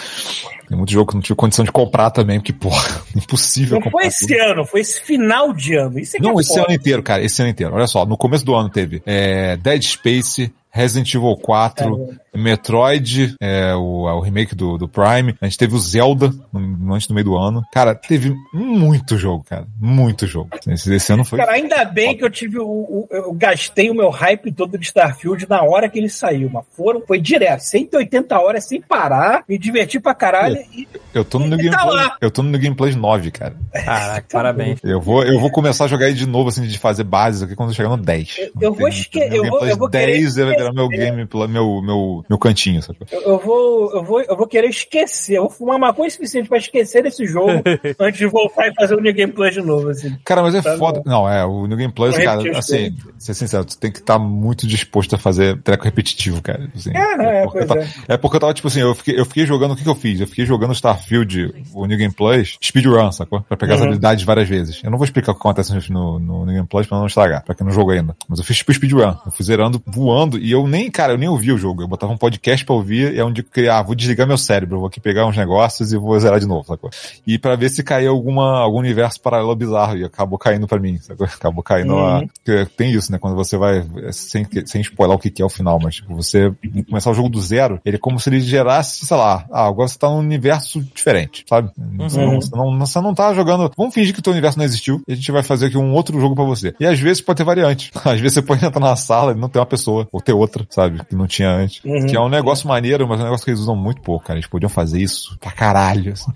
Tem 0.69 0.77
muito 0.77 0.91
jogo 0.93 1.07
que 1.11 1.15
eu 1.15 1.19
não 1.19 1.23
tive 1.23 1.37
condição 1.37 1.65
de 1.65 1.71
comprar 1.71 2.11
também, 2.11 2.39
porque, 2.41 2.53
porra, 2.53 3.03
impossível 3.15 3.79
Não 3.81 3.91
foi 3.91 4.07
esse 4.07 4.27
tudo. 4.27 4.41
ano, 4.41 4.65
foi 4.65 4.81
esse 4.81 5.01
final 5.01 5.53
de 5.53 5.75
ano. 5.77 5.99
Isso 5.99 6.17
é 6.17 6.21
Não, 6.21 6.39
é 6.39 6.41
esse 6.41 6.49
foda. 6.49 6.63
ano 6.63 6.73
inteiro, 6.73 7.03
cara, 7.03 7.23
esse 7.23 7.41
ano 7.41 7.51
inteiro. 7.51 7.75
Olha 7.75 7.87
só, 7.87 8.05
no 8.05 8.17
começo 8.17 8.45
do 8.45 8.55
ano 8.55 8.69
teve 8.69 9.03
é, 9.07 9.57
Dead 9.57 9.83
Space, 9.83 10.53
Resident 10.71 11.15
Evil 11.15 11.37
4, 11.37 12.17
Metroid, 12.37 13.35
é, 13.41 13.75
o, 13.75 14.03
o 14.05 14.21
remake 14.21 14.55
do, 14.55 14.77
do 14.79 14.89
Prime. 14.89 15.35
A 15.41 15.47
gente 15.47 15.59
teve 15.59 15.75
o 15.75 15.79
Zelda 15.79 16.33
no- 16.53 16.95
antes 16.95 17.07
do 17.07 17.15
meio 17.15 17.25
do 17.25 17.37
ano. 17.37 17.63
Cara, 17.73 17.95
teve 17.95 18.35
muito 18.53 19.17
jogo, 19.17 19.45
cara. 19.49 19.67
Muito 19.81 20.27
jogo. 20.27 20.51
Esse, 20.67 20.95
esse 20.95 21.13
ano 21.13 21.25
foi. 21.25 21.39
Cara, 21.39 21.53
ainda 21.53 21.85
bem 21.85 22.17
que 22.17 22.25
eu 22.25 22.31
tive 22.31 22.59
o, 22.59 22.67
o- 22.67 23.09
eu 23.11 23.33
gastei 23.33 23.91
o 23.91 23.95
meu 23.95 24.11
hype 24.11 24.53
todo 24.53 24.79
de 24.79 24.87
Starfield 24.87 25.47
na 25.49 25.63
hora 25.63 25.89
que 25.89 25.99
ele 25.99 26.09
saiu, 26.09 26.51
mas 26.53 26.65
foram, 26.77 27.01
foi 27.07 27.21
direto, 27.21 27.61
180 27.61 28.39
horas 28.39 28.65
sem 28.67 28.81
parar, 28.81 29.45
me 29.49 29.59
diverti 29.59 29.99
pra 30.01 30.15
caralho 30.15 30.57
e 30.73 30.87
Eu 31.15 31.25
tô 31.25 31.39
no 31.39 31.47
Ele 31.47 31.57
tá 31.57 31.63
Game 31.63 31.77
Plus. 31.77 31.95
lá. 31.95 32.17
Eu 32.21 32.31
tô 32.31 32.43
no 32.43 32.51
New 32.51 32.61
Game 32.61 32.77
Plus 32.77 32.95
9, 32.97 33.31
cara. 33.31 33.57
Caraca, 33.73 34.27
parabéns. 34.31 34.81
Eu 34.85 35.01
vou, 35.01 35.25
eu 35.25 35.39
vou 35.41 35.51
começar 35.51 35.85
a 35.85 35.89
jogar 35.89 36.07
aí 36.07 36.15
de 36.15 36.27
novo, 36.27 36.49
assim, 36.49 36.67
de 36.67 36.79
fazer 36.79 37.05
bases 37.05 37.43
aqui 37.43 37.55
quando 37.55 37.71
eu 37.71 37.75
chegar 37.75 37.89
no 37.89 37.97
10. 37.97 38.51
eu 38.61 38.73
vou 38.75 38.89
esque- 38.89 39.19
eu 39.19 39.45
vou- 39.49 39.67
eu 39.67 39.77
vou 39.77 39.89
Plus 39.89 40.01
querer 40.01 40.13
10 40.21 40.37
vai 40.37 40.57
virar 40.57 40.73
meu 40.73 40.85
esquecer. 40.85 41.05
game, 41.15 41.29
meu, 41.49 41.83
meu, 41.83 42.25
meu 42.29 42.39
cantinho, 42.39 42.83
sabe? 42.83 42.99
eu, 43.11 43.21
eu 43.23 43.39
vou, 43.39 43.93
eu 43.95 44.05
vou, 44.05 44.21
eu 44.23 44.37
vou 44.37 44.47
querer 44.47 44.69
esquecer, 44.69 45.37
eu 45.37 45.43
vou 45.43 45.51
fumar 45.51 45.79
maconha 45.79 46.11
suficiente 46.11 46.49
pra 46.49 46.59
esquecer 46.59 47.03
desse 47.03 47.27
jogo 47.27 47.51
antes 47.99 48.19
de 48.19 48.27
voltar 48.27 48.69
e 48.69 48.75
fazer 48.75 48.95
o 48.95 49.01
New 49.01 49.13
Game 49.15 49.33
Plus 49.33 49.55
de 49.55 49.63
novo, 49.63 49.89
assim. 49.89 50.17
Cara, 50.25 50.43
mas 50.43 50.55
é 50.55 50.63
Tá 50.63 50.77
foda. 50.79 51.03
Não, 51.07 51.29
é, 51.29 51.45
o 51.45 51.67
New 51.67 51.77
Game 51.77 51.93
Plus, 51.93 52.17
cara, 52.19 52.59
assim, 52.59 52.97
ser 53.19 53.35
sincero, 53.35 53.65
tu 53.65 53.79
tem 53.79 53.91
que 53.93 53.99
estar 53.99 54.19
muito 54.19 54.67
disposto 54.67 55.15
a 55.15 55.19
fazer 55.19 55.61
treco 55.63 55.85
repetitivo, 55.85 56.43
cara. 56.43 56.69
assim. 56.75 56.91
É, 56.95 56.99
é, 56.99 57.43
porque 57.45 57.59
pois 57.59 57.67
tava- 57.69 57.87
é 58.09 58.17
porque 58.17 58.37
eu 58.37 58.41
tava, 58.41 58.55
tipo 58.55 58.69
assim, 58.69 58.81
eu 58.81 58.95
fiquei, 58.95 59.19
eu 59.19 59.25
fiquei 59.25 59.47
jogando, 59.47 59.73
o 59.73 59.77
que 59.77 59.83
que 59.83 59.89
eu 59.89 59.95
fiz? 59.95 60.21
Eu 60.21 60.27
fiquei 60.27 60.45
jogando 60.47 60.73
Starfield, 60.73 61.55
o 61.73 61.87
New 61.87 61.97
Game 61.99 62.13
Plus, 62.13 62.57
speedrun, 62.63 63.13
sacou? 63.13 63.41
Pra 63.43 63.57
pegar 63.57 63.75
as 63.75 63.81
Uhum. 63.81 63.87
habilidades 63.87 64.25
várias 64.25 64.49
vezes. 64.49 64.81
Eu 64.83 64.91
não 64.91 64.99
vou 64.99 65.05
explicar 65.05 65.33
o 65.33 65.35
que 65.35 65.41
acontece 65.41 65.73
no, 65.91 66.19
no 66.19 66.45
New 66.47 66.55
Game 66.55 66.67
Plus 66.67 66.87
pra 66.87 66.99
não 66.99 67.07
estragar, 67.07 67.45
pra 67.45 67.55
quem 67.55 67.67
não 67.67 67.73
jogou 67.73 67.93
ainda. 67.93 68.17
Mas 68.29 68.39
eu 68.39 68.45
fiz 68.45 68.57
tipo 68.57 68.73
speedrun. 68.73 69.15
Eu 69.25 69.31
fui 69.33 69.45
zerando, 69.45 69.81
voando, 69.87 70.39
e 70.39 70.51
eu 70.51 70.67
nem, 70.67 70.91
cara, 70.91 71.13
eu 71.13 71.19
nem 71.19 71.29
ouvia 71.29 71.55
o 71.55 71.59
jogo. 71.59 71.83
Eu 71.83 71.89
botava 71.89 72.13
um 72.13 72.16
podcast 72.17 72.65
pra 72.65 72.75
ouvir, 72.75 73.15
e 73.15 73.19
é 73.19 73.25
onde 73.25 73.43
queria, 73.43 73.75
ah, 73.77 73.83
vou 73.83 73.95
desligar 73.95 74.27
meu 74.27 74.39
cérebro, 74.39 74.79
vou 74.79 74.89
aqui 74.89 75.01
pegar 75.01 75.27
uns 75.27 75.37
negócios 75.37 75.93
e 75.93 75.97
vou 75.97 76.19
zerar 76.19 76.41
de 76.41 76.47
novo, 76.47 76.67
sacou? 76.67 76.91
E 77.27 77.39
pra 77.39 77.57
ver 77.57 77.69
se 77.71 77.83
caía 77.83 78.09
alguma, 78.09 78.59
algum 78.61 78.79
universo 78.79 79.21
paralelo 79.21 79.55
bizarro, 79.55 79.97
e 79.97 80.05
acabou 80.05 80.39
caindo 80.39 80.67
pra 80.67 80.79
mim, 80.79 80.99
sacou? 80.99 81.27
Acabou 81.37 81.63
caindo 81.63 81.95
Uhum. 81.95 82.17
a... 82.17 82.21
porque 82.45 82.67
Tem 82.77 82.91
isso, 82.93 83.11
né? 83.13 83.19
Quando 83.19 83.37
você 83.37 83.57
vai, 83.57 83.85
sem, 84.13 84.45
que- 84.45 84.67
sem 84.67 84.81
spoiler 84.81 85.17
o 85.17 85.19
que 85.19 85.31
que 85.31 85.43
é 85.43 85.45
o 85.45 85.49
final, 85.49 85.79
mas 85.83 85.97
tipo, 85.97 86.15
você 86.15 86.53
começar 86.89 87.11
o 87.11 87.15
jogo 87.15 87.29
do 87.29 87.41
zero, 87.41 87.81
ele 87.85 87.97
é 87.97 87.99
como 87.99 88.19
se 88.19 88.29
ele 88.29 88.41
gerasse, 88.41 89.05
sei 89.07 89.17
lá, 89.17 89.45
ah, 89.51 89.67
agora 89.67 89.89
você 89.89 89.99
tá 89.99 90.09
num 90.09 90.19
universo 90.19 90.81
diferente, 90.95 91.45
sabe? 91.49 91.71
Você, 91.99 92.19
não, 92.19 92.41
você, 92.41 92.57
não, 92.57 92.79
você 92.79 93.01
não 93.01 93.15
tá 93.15 93.33
jogando, 93.35 93.71
vamos 93.77 93.95
fingir 93.95 94.13
que 94.13 94.21
o 94.21 94.23
teu 94.23 94.33
universo 94.33 94.59
não 94.59 94.65
existiu, 94.65 95.01
e 95.07 95.13
a 95.13 95.17
gente 95.17 95.31
vai 95.33 95.43
fazer 95.43 95.67
aqui 95.67 95.77
um 95.79 95.93
outro 95.93 96.19
jogo 96.21 96.35
pra 96.35 96.45
você. 96.45 96.75
E 96.81 96.87
às 96.87 96.99
vezes 96.99 97.21
pode 97.21 97.37
ter 97.39 97.45
variante. 97.45 97.91
Às 98.05 98.21
vezes 98.21 98.35
você 98.35 98.43
pode 98.43 98.65
entrar 98.65 98.81
na 98.81 98.95
sala 98.97 99.33
e 99.33 99.35
não 99.35 99.49
ter 99.49 99.59
uma 99.59 99.67
pessoa, 99.67 100.07
ou 100.13 100.21
ter 100.21 100.33
outra, 100.33 100.67
sabe? 100.71 101.05
Que 101.05 101.15
não 101.15 101.27
tinha 101.27 101.51
antes. 101.51 101.83
Uhum. 101.85 102.06
Que 102.07 102.17
é 102.17 102.21
um 102.21 102.29
negócio 102.29 102.69
maneiro, 102.69 103.07
mas 103.09 103.19
é 103.19 103.23
um 103.23 103.27
negócio 103.27 103.45
que 103.45 103.51
eles 103.51 103.61
usam 103.61 103.77
muito 103.77 104.01
pouco, 104.01 104.25
cara. 104.27 104.39
Eles 104.39 104.49
podiam 104.49 104.69
fazer 104.69 105.01
isso 105.01 105.37
pra 105.41 105.51
caralho. 105.53 106.13
assim. 106.13 106.31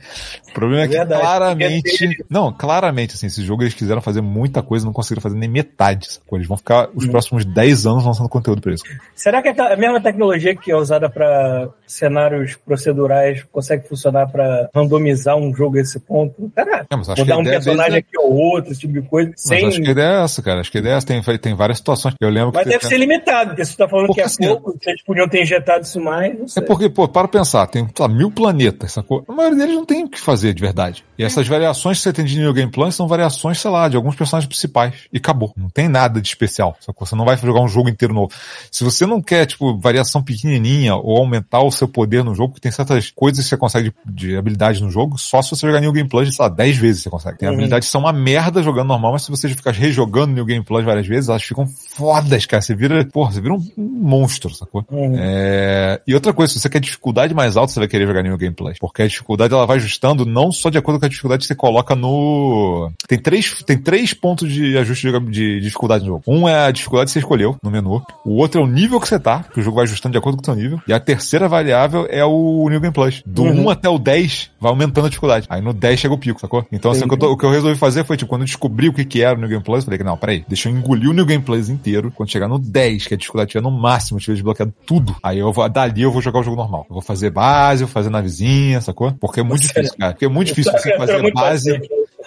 O 0.49 0.53
problema 0.53 0.83
é, 0.83 0.85
É 0.85 0.89
que 0.89 0.97
verdade. 0.97 1.21
claramente. 1.23 2.25
Não, 2.29 2.53
claramente, 2.53 3.15
assim, 3.15 3.27
esse 3.27 3.43
jogo 3.45 3.63
eles 3.63 3.75
quiseram 3.75 4.01
fazer 4.01 4.21
muita 4.21 4.63
coisa 4.63 4.85
não 4.85 4.93
conseguiram 4.93 5.23
fazer 5.23 5.37
nem 5.37 5.49
metade. 5.49 6.15
Sacou? 6.15 6.39
Eles 6.39 6.49
vão 6.49 6.57
ficar 6.57 6.89
os 6.95 7.05
Uhum. 7.05 7.11
próximos 7.11 7.45
10 7.45 7.87
anos 7.87 8.05
lançando 8.05 8.29
conteúdo 8.29 8.61
pra 8.61 8.73
isso. 8.75 8.85
Será 9.15 9.43
que 9.43 9.49
a 9.49 9.77
mesma 9.77 10.01
tecnologia 10.01 10.55
que 10.57 10.71
é 10.71 10.77
usada 10.77 11.09
pra 11.09 11.69
cenários 11.87 12.57
procedurais 12.57 13.45
consegue 13.53 13.89
funcionar 13.89 14.27
pra 14.29 14.69
randomizar 14.75 15.37
um 15.37 15.55
jogo 15.55 15.77
a 15.77 15.81
esse 15.81 15.99
ponto? 16.01 16.51
Cara, 16.55 16.87
É, 16.91 16.97
mas 16.97 17.09
acho 17.09 17.17
que 17.17 17.21
mudar 17.23 17.35
a 17.35 17.39
um 17.39 17.45
personagem 17.45 17.95
é- 17.97 17.99
aqui 17.99 18.19
ou 18.19 18.35
outro, 18.35 18.73
esse 18.73 18.81
tipo 18.81 18.93
de 18.93 19.03
coisa, 19.03 19.31
Mas 19.31 19.41
sem... 19.41 19.67
acho 19.67 19.81
que 19.81 19.89
a 19.89 19.93
ideia 19.93 20.07
é 20.21 20.25
essa, 20.25 20.43
cara. 20.43 20.61
Acho 20.61 20.71
que 20.71 20.79
a 20.79 20.81
ideia 20.81 20.95
é 20.95 20.97
essa. 20.97 21.07
Tem, 21.07 21.23
tem 21.39 21.55
várias 21.55 21.79
situações. 21.79 22.15
Eu 22.21 22.31
lembro 22.31 22.53
Mas 22.55 22.65
que. 22.65 22.71
deve 22.71 22.87
ser 22.87 22.97
limitado, 22.99 23.51
porque 23.51 23.65
você 23.65 23.77
tá 23.77 23.89
falando 23.89 24.07
Porque 24.07 24.21
que 24.21 24.25
é 24.25 24.27
assim, 24.27 24.47
pouco, 24.47 24.77
eles 24.87 25.03
podiam 25.03 25.29
ter 25.29 25.45
injetado 25.51 25.85
isso 25.85 26.01
mais, 26.01 26.57
É 26.57 26.61
porque, 26.61 26.89
pô, 26.89 27.07
para 27.09 27.29
pensar, 27.29 27.67
tem 27.67 27.85
sei 27.85 27.93
lá, 28.07 28.09
mil 28.09 28.31
planetas, 28.31 28.93
sacou? 28.93 29.25
A 29.29 29.33
maioria 29.33 29.59
deles 29.59 29.75
não 29.75 29.85
tem 29.85 30.05
o 30.05 30.09
que 30.09 30.21
fazer 30.21 30.55
de 30.55 30.61
verdade. 30.61 31.05
E 31.19 31.25
essas 31.25 31.47
variações 31.47 31.99
que 31.99 32.03
você 32.05 32.13
tem 32.13 32.25
de 32.25 32.39
New 32.39 32.53
Game 32.55 32.71
Plus 32.71 32.95
são 32.95 33.07
variações, 33.07 33.59
sei 33.61 33.71
lá, 33.71 33.89
de 33.89 33.97
alguns 33.97 34.15
personagens 34.17 34.49
principais. 34.49 34.95
E 35.13 35.19
acabou. 35.19 35.53
Não 35.57 35.69
tem 35.69 35.89
nada 35.89 36.21
de 36.21 36.29
especial, 36.29 36.77
sacou? 36.81 37.07
Você 37.07 37.15
não 37.15 37.25
vai 37.25 37.37
jogar 37.37 37.61
um 37.61 37.69
jogo 37.69 37.89
inteiro 37.89 38.15
novo. 38.15 38.33
Se 38.71 38.83
você 38.85 39.05
não 39.07 39.21
quer, 39.21 39.47
tipo, 39.47 39.79
variação 39.79 40.23
pequenininha 40.23 40.95
ou 40.95 41.19
aumentar 41.19 41.61
o 41.63 41.71
seu 41.71 41.87
poder 41.89 42.25
no 42.25 42.35
jogo, 42.35 42.51
porque 42.55 42.63
tem 42.63 42.73
certas 42.73 43.11
coisas 43.11 43.45
que 43.45 43.49
você 43.51 43.57
consegue 43.57 43.93
de, 44.07 44.29
de 44.31 44.37
habilidade 44.37 44.83
no 44.83 44.91
jogo, 44.91 45.19
só 45.19 45.43
se 45.43 45.51
você 45.51 45.67
jogar 45.67 45.81
New 45.81 45.93
Game 45.93 46.09
Plus, 46.09 46.35
sei 46.35 46.43
lá, 46.45 46.49
10 46.49 46.77
vezes 46.79 47.03
você 47.03 47.11
consegue. 47.11 47.39
Tem 47.39 47.49
Uhum. 47.49 47.55
habilidades 47.55 47.89
que 47.89 47.93
são 47.93 48.01
uma 48.03 48.13
merda 48.13 48.63
jogando 48.63 48.89
normal, 48.89 49.13
mas 49.13 49.23
se 49.23 49.31
você 49.31 49.49
ficar 49.49 49.73
rejogando 49.73 50.33
New 50.33 50.45
Game 50.45 50.65
Plus 50.65 50.85
várias 50.85 51.07
vezes, 51.07 51.29
elas 51.29 51.43
ficam 51.43 51.67
fodas, 51.67 52.47
cara. 52.47 52.63
Você 52.63 52.75
vira, 52.75 53.05
porra, 53.07 53.33
você 53.33 53.41
vira 53.41 53.55
um 53.55 53.61
monstro, 53.79 54.55
sacou? 54.55 54.85
Uhum. 54.91 55.19
É, 55.19 55.40
É, 55.43 56.01
E 56.07 56.15
outra 56.15 56.33
coisa, 56.33 56.53
se 56.53 56.61
você 56.61 56.69
quer 56.69 56.81
dificuldade 56.81 57.35
mais 57.35 57.57
alta, 57.57 57.73
você 57.73 57.81
vai 57.81 57.89
querer 57.89 58.07
jogar 58.07 58.23
New 58.23 58.37
Game 58.37 58.55
Plus. 58.55 58.77
Porque 58.79 59.03
a 59.03 59.07
dificuldade 59.07 59.55
ela 59.55 59.67
vai 59.67 59.77
ajustando 59.79 60.27
não 60.27 60.53
só 60.53 60.69
de 60.71 60.79
acordo 60.79 61.01
com 61.01 61.07
a 61.07 61.09
dificuldade 61.09 61.41
que 61.43 61.47
você 61.47 61.55
coloca 61.55 61.95
no. 61.95 62.91
Tem 63.09 63.19
três, 63.19 63.63
tem 63.65 63.79
três 63.79 64.13
pontos 64.15 64.51
de 64.53 64.77
ajuste 64.77 65.11
de, 65.11 65.21
de 65.31 65.61
dificuldade 65.61 66.05
no 66.05 66.11
jogo. 66.13 66.25
Um 66.27 66.49
é 66.49 66.67
a 66.67 66.71
dificuldade 66.71 67.09
que 67.09 67.13
você 67.13 67.19
escolheu 67.21 67.57
no 67.63 67.71
menu. 67.71 68.03
O 68.25 68.37
outro 68.37 68.61
é 68.61 68.65
o 68.65 68.67
nível 68.67 69.01
que 69.01 69.09
você 69.09 69.19
tá, 69.19 69.45
que 69.53 69.61
o 69.61 69.63
jogo 69.63 69.77
vai 69.77 69.85
ajustando 69.85 70.13
de 70.13 70.19
acordo 70.19 70.37
com 70.37 70.43
o 70.43 70.45
seu 70.45 70.55
nível. 70.55 70.81
E 70.87 70.93
a 70.93 71.01
terceira 71.01 71.49
variável 71.49 72.07
é 72.11 72.25
o 72.25 72.69
New 72.69 72.81
Game 72.81 72.93
Plus. 72.93 73.23
Do 73.27 73.43
1 73.45 73.71
até 73.71 73.89
o 73.89 73.99
10 73.99 74.51
vai 74.61 74.71
aumentando 74.71 75.07
a 75.07 75.09
dificuldade. 75.09 75.47
Aí 75.49 75.61
no 75.63 75.73
10 75.73 75.99
chega 76.01 76.15
o 76.15 76.19
pico, 76.19 76.41
sacou? 76.41 76.67
Então 76.71 76.91
assim, 76.91 77.05
o 77.05 77.09
que, 77.09 77.15
eu 77.15 77.19
tô- 77.19 77.33
o 77.33 77.37
que 77.37 77.45
eu 77.45 77.51
resolvi 77.51 77.79
fazer 77.79 78.05
foi, 78.05 78.17
tipo, 78.17 78.29
quando 78.29 78.43
eu 78.43 78.47
descobri 78.47 78.89
o 78.89 78.93
que, 78.93 79.05
que 79.05 79.23
era 79.23 79.37
o 79.37 79.41
New 79.41 79.49
Game 79.49 79.63
Plus, 79.63 79.79
eu 79.79 79.85
falei 79.85 79.99
que 79.99 80.05
não, 80.05 80.17
peraí, 80.17 80.45
deixa 80.49 80.69
eu 80.69 80.77
engolir 80.77 81.11
o 81.11 81.13
New 81.13 81.25
Game 81.27 81.43
Plus 81.43 81.69
inteiro. 81.69 82.13
Quando 82.15 82.31
chegar 82.31 82.49
no 82.49 82.59
10, 82.59 83.07
que 83.07 83.15
a 83.15 83.17
dificuldade 83.17 83.51
tiver 83.51 83.63
no 83.63 83.71
máximo, 83.71 84.19
eu 84.19 84.23
tiver 84.23 84.35
desbloqueado 84.35 84.73
tudo, 84.87 85.15
aí 85.31 85.39
eu 85.39 85.53
vou, 85.53 85.69
dali 85.69 86.03
eu 86.03 86.13
vou 86.13 86.21
jogar 86.23 86.41
o 86.41 86.43
jogo 86.43 86.57
normal. 86.57 86.87
Eu 86.89 86.95
vou 86.95 87.03
fazer 87.03 87.31
base, 87.31 87.83
eu 87.83 87.87
vou 87.87 87.93
fazer 87.95 88.11
navezinha, 88.11 88.81
sacou? 88.81 89.13
Porque 89.13 89.41
é 89.41 89.43
muito 89.43 89.63
difícil, 89.63 89.97
cara. 89.99 90.13
Porque 90.13 90.25
é 90.25 90.29
muito 90.29 90.49
difícil 90.49 90.73
você 90.73 90.93
eu 90.93 90.99
fazer 90.99 91.33
base. 91.33 91.81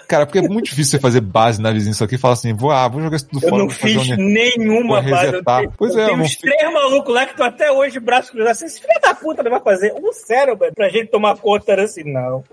Cara, 0.06 0.26
porque 0.26 0.38
é 0.38 0.42
muito 0.42 0.66
difícil 0.66 0.90
você 0.92 0.98
fazer 0.98 1.20
base 1.22 1.62
na 1.62 1.72
vizinha 1.72 1.92
isso 1.92 2.04
aqui 2.04 2.16
e 2.16 2.18
falar 2.18 2.34
assim, 2.34 2.52
vou, 2.52 2.70
ah, 2.70 2.86
vou 2.88 3.00
jogar 3.00 3.16
isso 3.16 3.26
tudo 3.26 3.42
Eu 3.46 3.48
fora. 3.48 3.62
não 3.62 3.68
vou 3.70 3.74
fazer 3.78 3.98
fiz 4.00 4.10
um- 4.10 4.16
nenhuma 4.16 5.00
vou 5.00 5.10
base. 5.10 5.32
Eu 5.32 5.44
tenho, 5.44 5.72
Pois 5.78 5.94
eu 5.94 6.00
é, 6.00 6.06
não 6.08 6.22
uns 6.24 6.32
fiz- 6.34 6.40
três 6.40 6.72
malucos 6.72 7.14
lá 7.14 7.24
que 7.24 7.30
estão 7.32 7.46
até 7.46 7.72
hoje 7.72 7.98
braços 8.00 8.30
cruzados. 8.30 8.60
Esse 8.60 8.80
filho 8.82 9.00
da 9.00 9.14
puta 9.14 9.42
não 9.42 9.50
vai 9.50 9.60
fazer 9.60 9.94
um 9.94 10.12
cérebro 10.12 10.70
pra 10.74 10.88
gente 10.90 11.06
tomar 11.10 11.36
conta 11.38 11.72
era 11.72 11.84
assim, 11.84 12.04
não. 12.04 12.44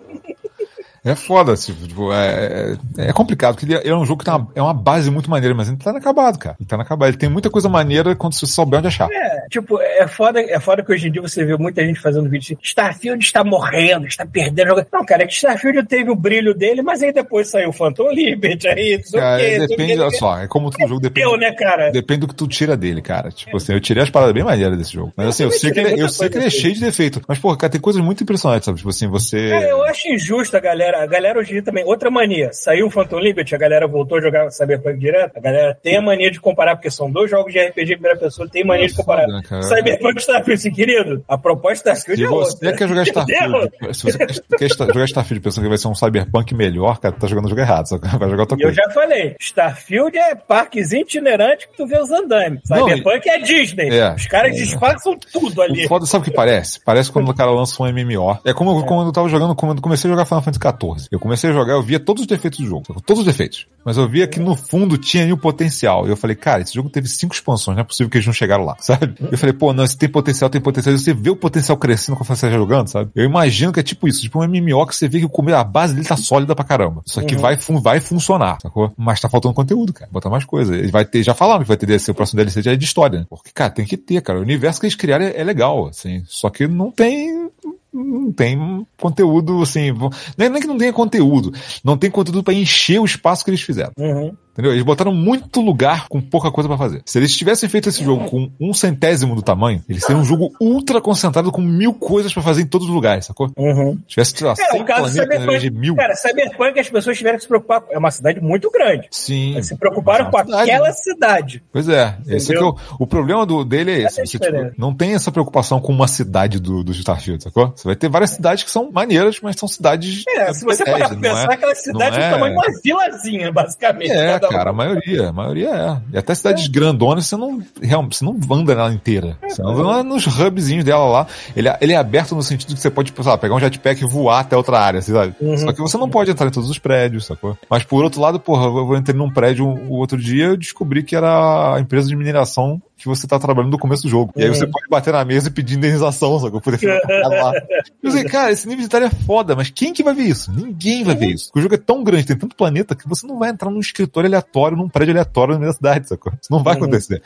É 1.03 1.15
foda, 1.15 1.55
tipo, 1.55 2.13
é, 2.13 2.77
é, 2.97 3.09
é 3.09 3.13
complicado, 3.13 3.55
porque 3.55 3.65
ele 3.65 3.75
é, 3.75 3.87
é 3.87 3.95
um 3.95 4.05
jogo 4.05 4.19
que 4.19 4.25
tem 4.25 4.33
uma, 4.33 4.47
é 4.53 4.61
uma 4.61 4.73
base 4.73 5.09
muito 5.09 5.31
maneira, 5.31 5.55
mas 5.55 5.67
ele 5.67 5.77
tá 5.77 5.89
inacabado, 5.89 6.37
cara. 6.37 6.55
Ele 6.59 6.67
tá 6.67 6.75
inacabado. 6.75 7.09
Ele 7.09 7.17
tem 7.17 7.29
muita 7.29 7.49
coisa 7.49 7.67
maneira 7.67 8.15
quando 8.15 8.33
você 8.33 8.45
souber 8.45 8.77
onde 8.77 8.87
achar. 8.87 9.09
É, 9.11 9.47
tipo, 9.49 9.81
é 9.81 10.07
foda, 10.07 10.39
é 10.39 10.59
foda 10.59 10.83
que 10.83 10.91
hoje 10.91 11.07
em 11.07 11.11
dia 11.11 11.21
você 11.21 11.43
vê 11.43 11.57
muita 11.57 11.83
gente 11.83 11.99
fazendo 11.99 12.29
vídeo 12.29 12.45
assim, 12.45 12.57
Starfield 12.61 13.23
está 13.23 13.43
morrendo, 13.43 14.05
está 14.05 14.25
perdendo. 14.27 14.67
jogo." 14.67 14.85
Não, 14.93 15.03
cara, 15.03 15.23
é 15.23 15.25
que 15.25 15.33
Starfield 15.33 15.87
teve 15.87 16.11
o 16.11 16.15
brilho 16.15 16.53
dele, 16.53 16.83
mas 16.83 17.01
aí 17.01 17.11
depois 17.11 17.49
saiu 17.49 17.69
o 17.69 17.73
Phantom 17.73 18.11
Liberty, 18.11 18.67
aí, 18.67 19.01
não 19.11 19.19
Cara, 19.19 19.43
quê, 19.43 19.57
o 19.59 19.67
depende, 19.67 19.99
olha 19.99 20.11
só, 20.11 20.37
é 20.37 20.47
como 20.47 20.69
todo 20.69 20.87
jogo 20.87 21.01
depende. 21.01 21.37
Né, 21.37 21.51
cara? 21.53 21.91
Depende 21.91 22.21
do 22.21 22.27
que 22.27 22.35
tu 22.35 22.47
tira 22.47 22.77
dele, 22.77 23.01
cara. 23.01 23.31
Tipo 23.31 23.57
assim, 23.57 23.73
eu 23.73 23.79
tirei 23.79 24.03
as 24.03 24.09
paradas 24.11 24.35
bem 24.35 24.43
maneiras 24.43 24.77
desse 24.77 24.93
jogo. 24.93 25.11
Mas 25.15 25.29
assim, 25.29 25.43
eu 25.43 25.51
sei 25.51 25.71
que 25.71 25.79
ele, 25.79 25.99
eu 25.99 26.09
sei 26.09 26.29
que 26.29 26.37
ele 26.37 26.45
é 26.45 26.49
cheio 26.49 26.73
de 26.75 26.81
defeito. 26.81 27.21
Mas, 27.27 27.39
porra, 27.39 27.57
cara, 27.57 27.71
tem 27.71 27.81
coisas 27.81 28.03
muito 28.03 28.21
impressionantes, 28.21 28.65
sabe? 28.65 28.77
Tipo 28.77 28.89
assim, 28.89 29.07
você. 29.07 29.49
É, 29.49 29.71
eu 29.71 29.83
acho 29.83 30.07
injusto 30.07 30.55
a 30.55 30.59
galera. 30.59 30.90
A 30.99 31.05
galera 31.05 31.39
hoje 31.39 31.61
também. 31.61 31.83
Outra 31.85 32.09
mania. 32.11 32.49
Saiu 32.53 32.87
o 32.87 32.89
Phantom 32.89 33.19
Liberty, 33.19 33.55
a 33.55 33.57
galera 33.57 33.87
voltou 33.87 34.17
a 34.17 34.21
jogar 34.21 34.49
Cyberpunk 34.51 34.97
direto. 34.99 35.37
A 35.37 35.39
galera 35.39 35.77
tem 35.81 35.97
a 35.97 36.01
mania 36.01 36.29
de 36.31 36.39
comparar, 36.39 36.75
porque 36.75 36.89
são 36.91 37.09
dois 37.11 37.29
jogos 37.29 37.51
de 37.53 37.59
RPG 37.59 37.93
em 37.93 37.97
primeira 37.97 38.17
pessoa, 38.17 38.47
tem 38.49 38.63
mania 38.63 38.87
de 38.87 38.93
comparar. 38.95 39.23
foda, 39.25 39.33
né, 39.37 39.43
cara? 39.47 39.61
Cyberpunk 39.63 40.19
Starfield, 40.21 40.71
querido. 40.71 41.23
A 41.27 41.37
proposta 41.37 41.89
da 41.89 41.95
Starfield 41.95 42.21
Se 42.21 42.25
é 42.25 42.29
você 42.29 42.53
outra. 42.65 42.73
quer 42.77 42.87
jogar 42.87 43.03
Starfield, 43.03 43.71
se 43.93 44.03
você 44.03 44.17
quer, 44.17 44.69
jogar 44.93 45.05
Starfield 45.05 45.41
pensando 45.43 45.63
que 45.63 45.69
vai 45.69 45.77
ser 45.77 45.87
um 45.87 45.95
Cyberpunk 45.95 46.53
melhor, 46.55 46.99
cara, 46.99 47.15
tá 47.15 47.27
jogando 47.27 47.45
o 47.45 47.49
jogo 47.49 47.61
errado, 47.61 47.85
vai 48.19 48.29
jogar 48.29 48.43
outra 48.43 48.57
E 48.57 48.61
eu 48.63 48.67
coisa. 48.67 48.81
já 48.85 48.89
falei, 48.93 49.35
Starfield 49.39 50.17
é 50.17 50.35
parquezinho 50.35 51.01
itinerante 51.03 51.67
que 51.67 51.77
tu 51.77 51.85
vê 51.87 51.97
os 51.99 52.11
andames. 52.11 52.61
Não, 52.69 52.87
Cyberpunk 52.87 53.29
é 53.29 53.39
Disney. 53.39 53.89
É. 53.89 54.13
Os 54.13 54.27
caras 54.27 54.55
disfarçam 54.55 55.17
tudo 55.31 55.61
ali. 55.61 55.85
O 55.85 55.87
foda, 55.87 56.05
sabe 56.05 56.21
o 56.23 56.25
que 56.29 56.35
parece? 56.35 56.79
Parece 56.83 57.11
quando 57.11 57.29
o 57.29 57.33
cara 57.33 57.51
lança 57.51 57.81
um 57.81 57.87
MMO. 57.87 58.39
É 58.45 58.53
como 58.53 58.71
eu- 58.71 58.85
quando 58.85 59.07
eu 59.07 59.11
tava 59.13 59.29
jogando, 59.29 59.55
quando 59.55 59.77
eu 59.77 59.81
comecei 59.81 60.09
a 60.09 60.13
jogar 60.13 60.25
Final 60.25 60.41
Fantasy 60.41 60.59
XIV. 60.95 61.07
Eu 61.11 61.19
comecei 61.19 61.49
a 61.49 61.53
jogar, 61.53 61.73
eu 61.73 61.83
via 61.83 61.99
todos 61.99 62.21
os 62.21 62.27
defeitos 62.27 62.59
do 62.59 62.65
jogo. 62.65 63.01
Todos 63.05 63.21
os 63.21 63.25
defeitos. 63.25 63.67
Mas 63.83 63.97
eu 63.97 64.07
via 64.07 64.27
que 64.27 64.39
no 64.39 64.55
fundo 64.55 64.97
tinha 64.97 65.23
aí 65.23 65.33
o 65.33 65.37
potencial. 65.37 66.05
E 66.07 66.09
eu 66.11 66.15
falei, 66.17 66.35
cara, 66.35 66.61
esse 66.61 66.73
jogo 66.73 66.89
teve 66.89 67.07
cinco 67.07 67.33
expansões, 67.33 67.75
não 67.75 67.81
é 67.81 67.85
possível 67.85 68.09
que 68.09 68.17
eles 68.17 68.25
não 68.27 68.33
chegaram 68.33 68.63
lá, 68.63 68.75
sabe? 68.81 69.15
Eu 69.31 69.37
falei, 69.37 69.53
pô, 69.53 69.73
não, 69.73 69.83
esse 69.83 69.97
tem 69.97 70.07
potencial, 70.09 70.49
tem 70.49 70.61
potencial. 70.61 70.93
E 70.95 70.99
você 70.99 71.13
vê 71.13 71.29
o 71.29 71.35
potencial 71.35 71.75
crescendo 71.77 72.15
quando 72.15 72.27
você 72.27 72.47
vai 72.49 72.55
jogando, 72.57 72.87
sabe? 72.89 73.09
Eu 73.15 73.25
imagino 73.25 73.71
que 73.73 73.79
é 73.79 73.83
tipo 73.83 74.07
isso, 74.07 74.21
tipo 74.21 74.39
um 74.43 74.47
MMO 74.47 74.85
que 74.85 74.95
você 74.95 75.07
vê 75.07 75.19
que 75.19 75.25
o 75.25 75.55
a 75.55 75.63
base 75.63 75.93
dele 75.95 76.07
tá 76.07 76.15
sólida 76.15 76.55
pra 76.55 76.63
caramba. 76.63 77.01
Isso 77.05 77.19
aqui 77.19 77.35
vai, 77.35 77.57
fun- 77.57 77.81
vai 77.81 77.99
funcionar, 77.99 78.57
sacou? 78.61 78.93
Mas 78.97 79.19
tá 79.19 79.27
faltando 79.27 79.53
conteúdo, 79.55 79.91
cara. 79.91 80.09
Botar 80.11 80.29
mais 80.29 80.45
coisa. 80.45 80.75
Ele 80.75 80.91
vai 80.91 81.03
ter, 81.03 81.23
já 81.23 81.33
falaram 81.33 81.61
que 81.63 81.67
vai 81.67 81.77
ter 81.77 81.85
DLC, 81.87 82.11
o 82.11 82.15
próximo 82.15 82.37
DLC 82.37 82.61
já 82.61 82.71
é 82.73 82.75
de 82.75 82.85
história. 82.85 83.19
né? 83.19 83.25
Porque, 83.29 83.49
cara, 83.53 83.69
tem 83.71 83.85
que 83.85 83.97
ter, 83.97 84.21
cara. 84.21 84.37
O 84.39 84.43
universo 84.43 84.79
que 84.79 84.85
eles 84.85 84.95
criaram 84.95 85.25
é, 85.25 85.33
é 85.35 85.43
legal, 85.43 85.87
assim. 85.87 86.23
Só 86.27 86.49
que 86.49 86.67
não 86.67 86.91
tem 86.91 87.49
não 87.93 88.31
tem 88.31 88.85
conteúdo, 88.97 89.61
assim, 89.61 89.91
não 89.91 90.45
é 90.45 90.49
nem 90.49 90.61
que 90.61 90.67
não 90.67 90.77
tenha 90.77 90.93
conteúdo, 90.93 91.53
não 91.83 91.97
tem 91.97 92.09
conteúdo 92.09 92.43
pra 92.43 92.53
encher 92.53 92.99
o 92.99 93.05
espaço 93.05 93.43
que 93.43 93.51
eles 93.51 93.61
fizeram. 93.61 93.91
Uhum. 93.97 94.35
Entendeu? 94.53 94.71
Eles 94.73 94.83
botaram 94.83 95.13
muito 95.13 95.61
lugar 95.61 96.07
com 96.09 96.19
pouca 96.21 96.51
coisa 96.51 96.67
pra 96.67 96.77
fazer. 96.77 97.01
Se 97.05 97.17
eles 97.17 97.35
tivessem 97.35 97.69
feito 97.69 97.89
esse 97.89 98.03
jogo 98.03 98.25
com 98.25 98.51
um 98.59 98.73
centésimo 98.73 99.33
do 99.35 99.41
tamanho, 99.41 99.81
eles 99.87 100.03
seriam 100.03 100.21
um 100.21 100.25
jogo 100.25 100.51
ultra 100.59 100.99
concentrado 101.01 101.51
com 101.51 101.61
mil 101.61 101.93
coisas 101.93 102.33
pra 102.33 102.43
fazer 102.43 102.61
em 102.61 102.65
todos 102.65 102.87
os 102.87 102.93
lugares, 102.93 103.25
sacou? 103.25 103.49
Uhum. 103.57 103.93
Se 104.03 104.07
tivesse, 104.09 104.33
sei 104.37 104.47
lá, 104.47 104.53
É, 104.59 104.71
100 104.71 104.81
o 104.81 104.85
caso 104.85 105.07
do 105.07 105.13
planetas 105.27 105.39
de 105.45 105.51
Cyberpunk. 105.67 105.79
mil. 105.79 105.95
Cara, 105.95 106.15
Cyberpunk 106.15 106.79
as 106.79 106.89
pessoas 106.89 107.17
tiveram 107.17 107.37
que 107.37 107.43
se 107.43 107.47
preocupar. 107.47 107.83
É 107.89 107.97
uma 107.97 108.11
cidade 108.11 108.41
muito 108.41 108.69
grande. 108.69 109.07
Sim. 109.09 109.51
Eles 109.53 109.67
se 109.67 109.75
preocuparam 109.77 110.27
é 110.27 110.31
com 110.31 110.37
uma 110.37 110.43
cidade, 110.45 110.69
aquela 110.71 110.87
né? 110.87 110.93
cidade. 110.93 111.63
Pois 111.71 111.87
é, 111.89 112.17
esse 112.27 112.53
é 112.53 112.57
é 112.57 112.61
o, 112.63 112.75
o 112.99 113.07
problema 113.07 113.45
do, 113.45 113.63
dele 113.63 113.91
é 113.91 113.97
esse. 114.03 114.19
É 114.19 114.23
a 114.23 114.25
Você, 114.25 114.37
tipo, 114.37 114.45
não 114.77 114.93
tem 114.93 115.13
essa 115.13 115.31
preocupação 115.31 115.79
com 115.79 115.91
uma 115.93 116.07
cidade 116.07 116.59
do, 116.59 116.83
do 116.83 116.91
Starfield, 116.91 117.41
sacou? 117.43 117.71
Você 117.75 117.87
vai 117.87 117.95
ter 117.95 118.09
várias 118.09 118.31
cidades 118.31 118.63
que 118.63 118.69
são 118.71 118.91
maneiras, 118.91 119.39
mas 119.41 119.55
são 119.55 119.67
cidades. 119.67 120.23
É, 120.27 120.51
se 120.53 120.65
você 120.65 120.83
parar 120.83 121.07
pra 121.09 121.17
pensar, 121.17 121.51
é- 121.51 121.53
aquela 121.53 121.75
cidade 121.75 122.19
é 122.19 122.23
é- 122.23 122.27
o 122.27 122.31
tamanho 122.33 122.53
de 122.53 122.59
uma 122.67 122.81
vilazinha, 122.83 123.51
basicamente. 123.51 124.11
É, 124.11 124.39
cada. 124.39 124.50
Cara, 124.51 124.69
a 124.69 124.73
maioria, 124.73 125.29
a 125.29 125.33
maioria 125.33 125.69
é. 125.69 125.97
E 126.13 126.17
até 126.17 126.33
cidades 126.35 126.67
grandonas, 126.67 127.25
você 127.25 127.35
não, 127.35 127.61
realmente, 127.81 128.17
você 128.17 128.25
não 128.25 128.37
anda 128.51 128.75
nela 128.75 128.93
inteira. 128.93 129.37
Você 129.47 129.61
anda 129.61 129.81
lá 129.81 130.03
nos 130.03 130.25
hubzinhos 130.27 130.83
dela 130.83 131.05
lá. 131.05 131.27
Ele, 131.55 131.67
é- 131.69 131.77
ele 131.81 131.93
é 131.93 131.97
aberto 131.97 132.35
no 132.35 132.43
sentido 132.43 132.73
que 132.75 132.81
você 132.81 132.89
pode, 132.89 133.13
sei 133.15 133.23
lá, 133.31 133.37
pegar 133.37 133.55
um 133.55 133.59
jetpack 133.59 134.01
e 134.03 134.07
voar 134.07 134.39
até 134.41 134.55
outra 134.57 134.79
área, 134.79 135.01
sabe? 135.01 135.33
Só 135.57 135.71
que 135.71 135.81
você 135.81 135.97
não 135.97 136.09
pode 136.09 136.31
entrar 136.31 136.47
em 136.47 136.51
todos 136.51 136.69
os 136.69 136.77
prédios, 136.79 137.25
sacou? 137.25 137.57
Mas 137.69 137.83
por 137.83 138.03
outro 138.03 138.21
lado, 138.21 138.39
porra, 138.39 138.65
eu 138.65 138.95
entrei 138.95 139.15
num 139.17 139.29
prédio 139.29 139.65
o 139.67 139.93
outro 139.97 140.17
dia 140.17 140.45
eu 140.45 140.57
descobri 140.57 141.03
que 141.03 141.15
era 141.15 141.75
a 141.75 141.79
empresa 141.79 142.07
de 142.07 142.15
mineração 142.15 142.81
que 143.01 143.07
você 143.07 143.27
tá 143.27 143.39
trabalhando 143.39 143.71
no 143.71 143.79
começo 143.79 144.03
do 144.03 144.09
jogo. 144.09 144.31
E 144.35 144.43
aí 144.43 144.49
você 144.49 144.67
pode 144.67 144.87
bater 144.89 145.13
na 145.13 145.25
mesa 145.25 145.47
e 145.47 145.51
pedir 145.51 145.77
indenização, 145.77 146.39
sacou? 146.39 146.61
Parado 146.61 147.35
lá. 147.35 147.53
Eu 148.01 148.11
sei, 148.11 148.23
cara, 148.25 148.51
esse 148.51 148.67
nível 148.67 148.83
de 148.83 148.87
detalhe 148.87 149.05
é 149.05 149.25
foda, 149.25 149.55
mas 149.55 149.69
quem 149.69 149.93
que 149.93 150.03
vai 150.03 150.13
ver 150.13 150.23
isso? 150.23 150.51
Ninguém 150.51 151.03
vai 151.03 151.15
ver 151.15 151.27
isso. 151.27 151.47
Porque 151.47 151.59
o 151.59 151.63
jogo 151.63 151.75
é 151.75 151.77
tão 151.77 152.03
grande, 152.03 152.25
tem 152.25 152.37
tanto 152.37 152.55
planeta, 152.55 152.95
que 152.95 153.07
você 153.07 153.25
não 153.25 153.39
vai 153.39 153.49
entrar 153.49 153.69
num 153.69 153.79
escritório 153.79 154.27
aleatório, 154.27 154.77
num 154.77 154.89
prédio 154.89 155.13
aleatório 155.13 155.53
na 155.53 155.59
minha 155.59 155.73
cidade, 155.73 156.07
sacou? 156.07 156.31
Isso 156.41 156.51
não 156.51 156.63
vai 156.63 156.75
acontecer. 156.75 157.21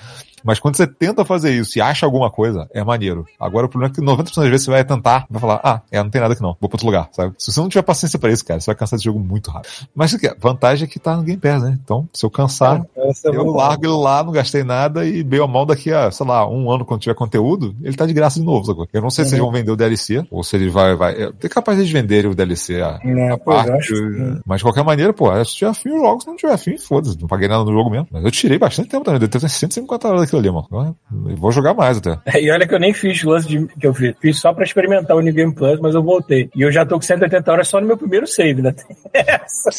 Mas 0.45 0.59
quando 0.59 0.77
você 0.77 0.85
tenta 0.85 1.25
fazer 1.25 1.51
isso 1.51 1.77
e 1.79 1.81
acha 1.81 2.05
alguma 2.05 2.29
coisa, 2.29 2.69
é 2.71 2.83
maneiro. 2.83 3.25
Agora 3.39 3.65
o 3.65 3.69
problema 3.69 3.91
é 3.91 3.95
que 3.95 4.01
90% 4.01 4.35
das 4.35 4.49
vezes 4.49 4.65
você 4.65 4.71
vai 4.71 4.85
tentar, 4.85 5.25
vai 5.27 5.41
falar, 5.41 5.59
ah, 5.63 5.81
é, 5.91 5.97
não 6.01 6.09
tem 6.11 6.21
nada 6.21 6.33
aqui 6.33 6.41
não, 6.43 6.55
vou 6.61 6.69
pra 6.69 6.75
outro 6.75 6.85
lugar, 6.85 7.09
sabe? 7.11 7.33
Se 7.39 7.51
você 7.51 7.59
não 7.59 7.67
tiver 7.67 7.81
paciência 7.81 8.19
pra 8.19 8.31
isso, 8.31 8.45
cara, 8.45 8.59
você 8.59 8.67
vai 8.67 8.75
cansar 8.75 8.97
desse 8.97 9.05
jogo 9.05 9.19
muito 9.19 9.49
rápido. 9.49 9.71
Mas 9.95 10.13
o 10.13 10.19
que 10.19 10.27
é? 10.27 10.35
Vantagem 10.39 10.85
é 10.85 10.87
que 10.87 10.99
tá 10.99 11.15
no 11.15 11.23
Game 11.23 11.41
Pass, 11.41 11.63
né? 11.63 11.75
Então, 11.83 12.07
se 12.13 12.23
eu 12.23 12.29
cansar, 12.29 12.85
é 12.95 13.11
eu 13.25 13.45
largo 13.47 13.85
ele 13.85 13.93
lá, 13.93 14.23
não 14.23 14.31
gastei 14.31 14.63
nada 14.63 15.03
e 15.03 15.23
bem 15.23 15.39
ou 15.39 15.47
mal 15.47 15.64
daqui 15.65 15.91
a, 15.91 16.09
sei 16.11 16.25
lá, 16.25 16.47
um 16.49 16.71
ano 16.71 16.85
quando 16.85 17.01
tiver 17.01 17.13
conteúdo, 17.15 17.75
ele 17.83 17.95
tá 17.95 18.05
de 18.05 18.13
graça 18.13 18.39
de 18.39 18.45
novo, 18.45 18.65
sacou? 18.65 18.87
Eu 18.93 19.01
não 19.01 19.09
sei 19.09 19.25
se 19.25 19.31
eles 19.31 19.39
vão 19.43 19.51
vender 19.51 19.71
o 19.71 19.75
DLC, 19.75 20.25
ou 20.31 20.43
se 20.43 20.55
ele 20.55 20.69
vai, 20.69 20.95
vai, 20.95 21.13
é 21.41 21.49
capaz 21.49 21.83
de 21.85 21.91
venderem 21.91 22.29
o 22.31 22.35
DLC 22.35 22.81
a, 22.81 22.99
É, 23.03 23.29
a 23.31 23.37
parte, 23.37 23.69
eu 23.69 23.75
acho 23.75 24.41
mas 24.45 24.57
de 24.59 24.63
qualquer 24.63 24.83
maneira, 24.83 25.13
pô, 25.13 25.31
se 25.43 25.55
tiver 25.55 25.71
afim, 25.71 25.89
eu 25.89 25.99
jogo, 25.99 26.21
se 26.21 26.27
não 26.27 26.35
tiver 26.35 26.53
afim, 26.53 26.77
foda-se, 26.77 27.19
não 27.19 27.27
paguei 27.27 27.47
nada 27.47 27.63
no 27.63 27.71
jogo 27.73 27.89
mesmo. 27.89 28.07
Mas 28.11 28.23
eu 28.23 28.31
tirei 28.31 28.57
bastante 28.57 28.89
tempo 28.89 29.03
também, 29.03 29.19
deve 29.19 29.31
ter 29.31 29.39
150 29.49 30.07
horas 30.07 30.21
daquilo 30.21 30.39
ali, 30.39 30.51
mano. 30.51 30.95
Eu 31.29 31.35
vou 31.35 31.51
jogar 31.51 31.73
mais 31.73 31.97
até. 31.97 32.17
É, 32.25 32.41
E 32.41 32.51
olha 32.51 32.67
que 32.67 32.73
eu 32.75 32.79
nem 32.79 32.93
fiz 32.93 33.23
o 33.23 33.29
lance 33.29 33.47
de, 33.47 33.65
que 33.67 33.87
eu 33.87 33.93
fiz. 33.93 34.13
Fiz 34.21 34.39
só 34.39 34.53
pra 34.53 34.63
experimentar 34.63 35.15
o 35.17 35.21
New 35.21 35.33
Game 35.33 35.53
Plus, 35.53 35.79
mas 35.79 35.95
eu 35.95 36.03
voltei. 36.03 36.49
E 36.55 36.61
eu 36.61 36.71
já 36.71 36.85
tô 36.85 36.95
com 36.95 37.01
180 37.01 37.51
horas 37.51 37.67
só 37.67 37.79
no 37.79 37.87
meu 37.87 37.97
primeiro 37.97 38.27
save, 38.27 38.61
né? 38.61 38.73
Essa. 39.13 39.69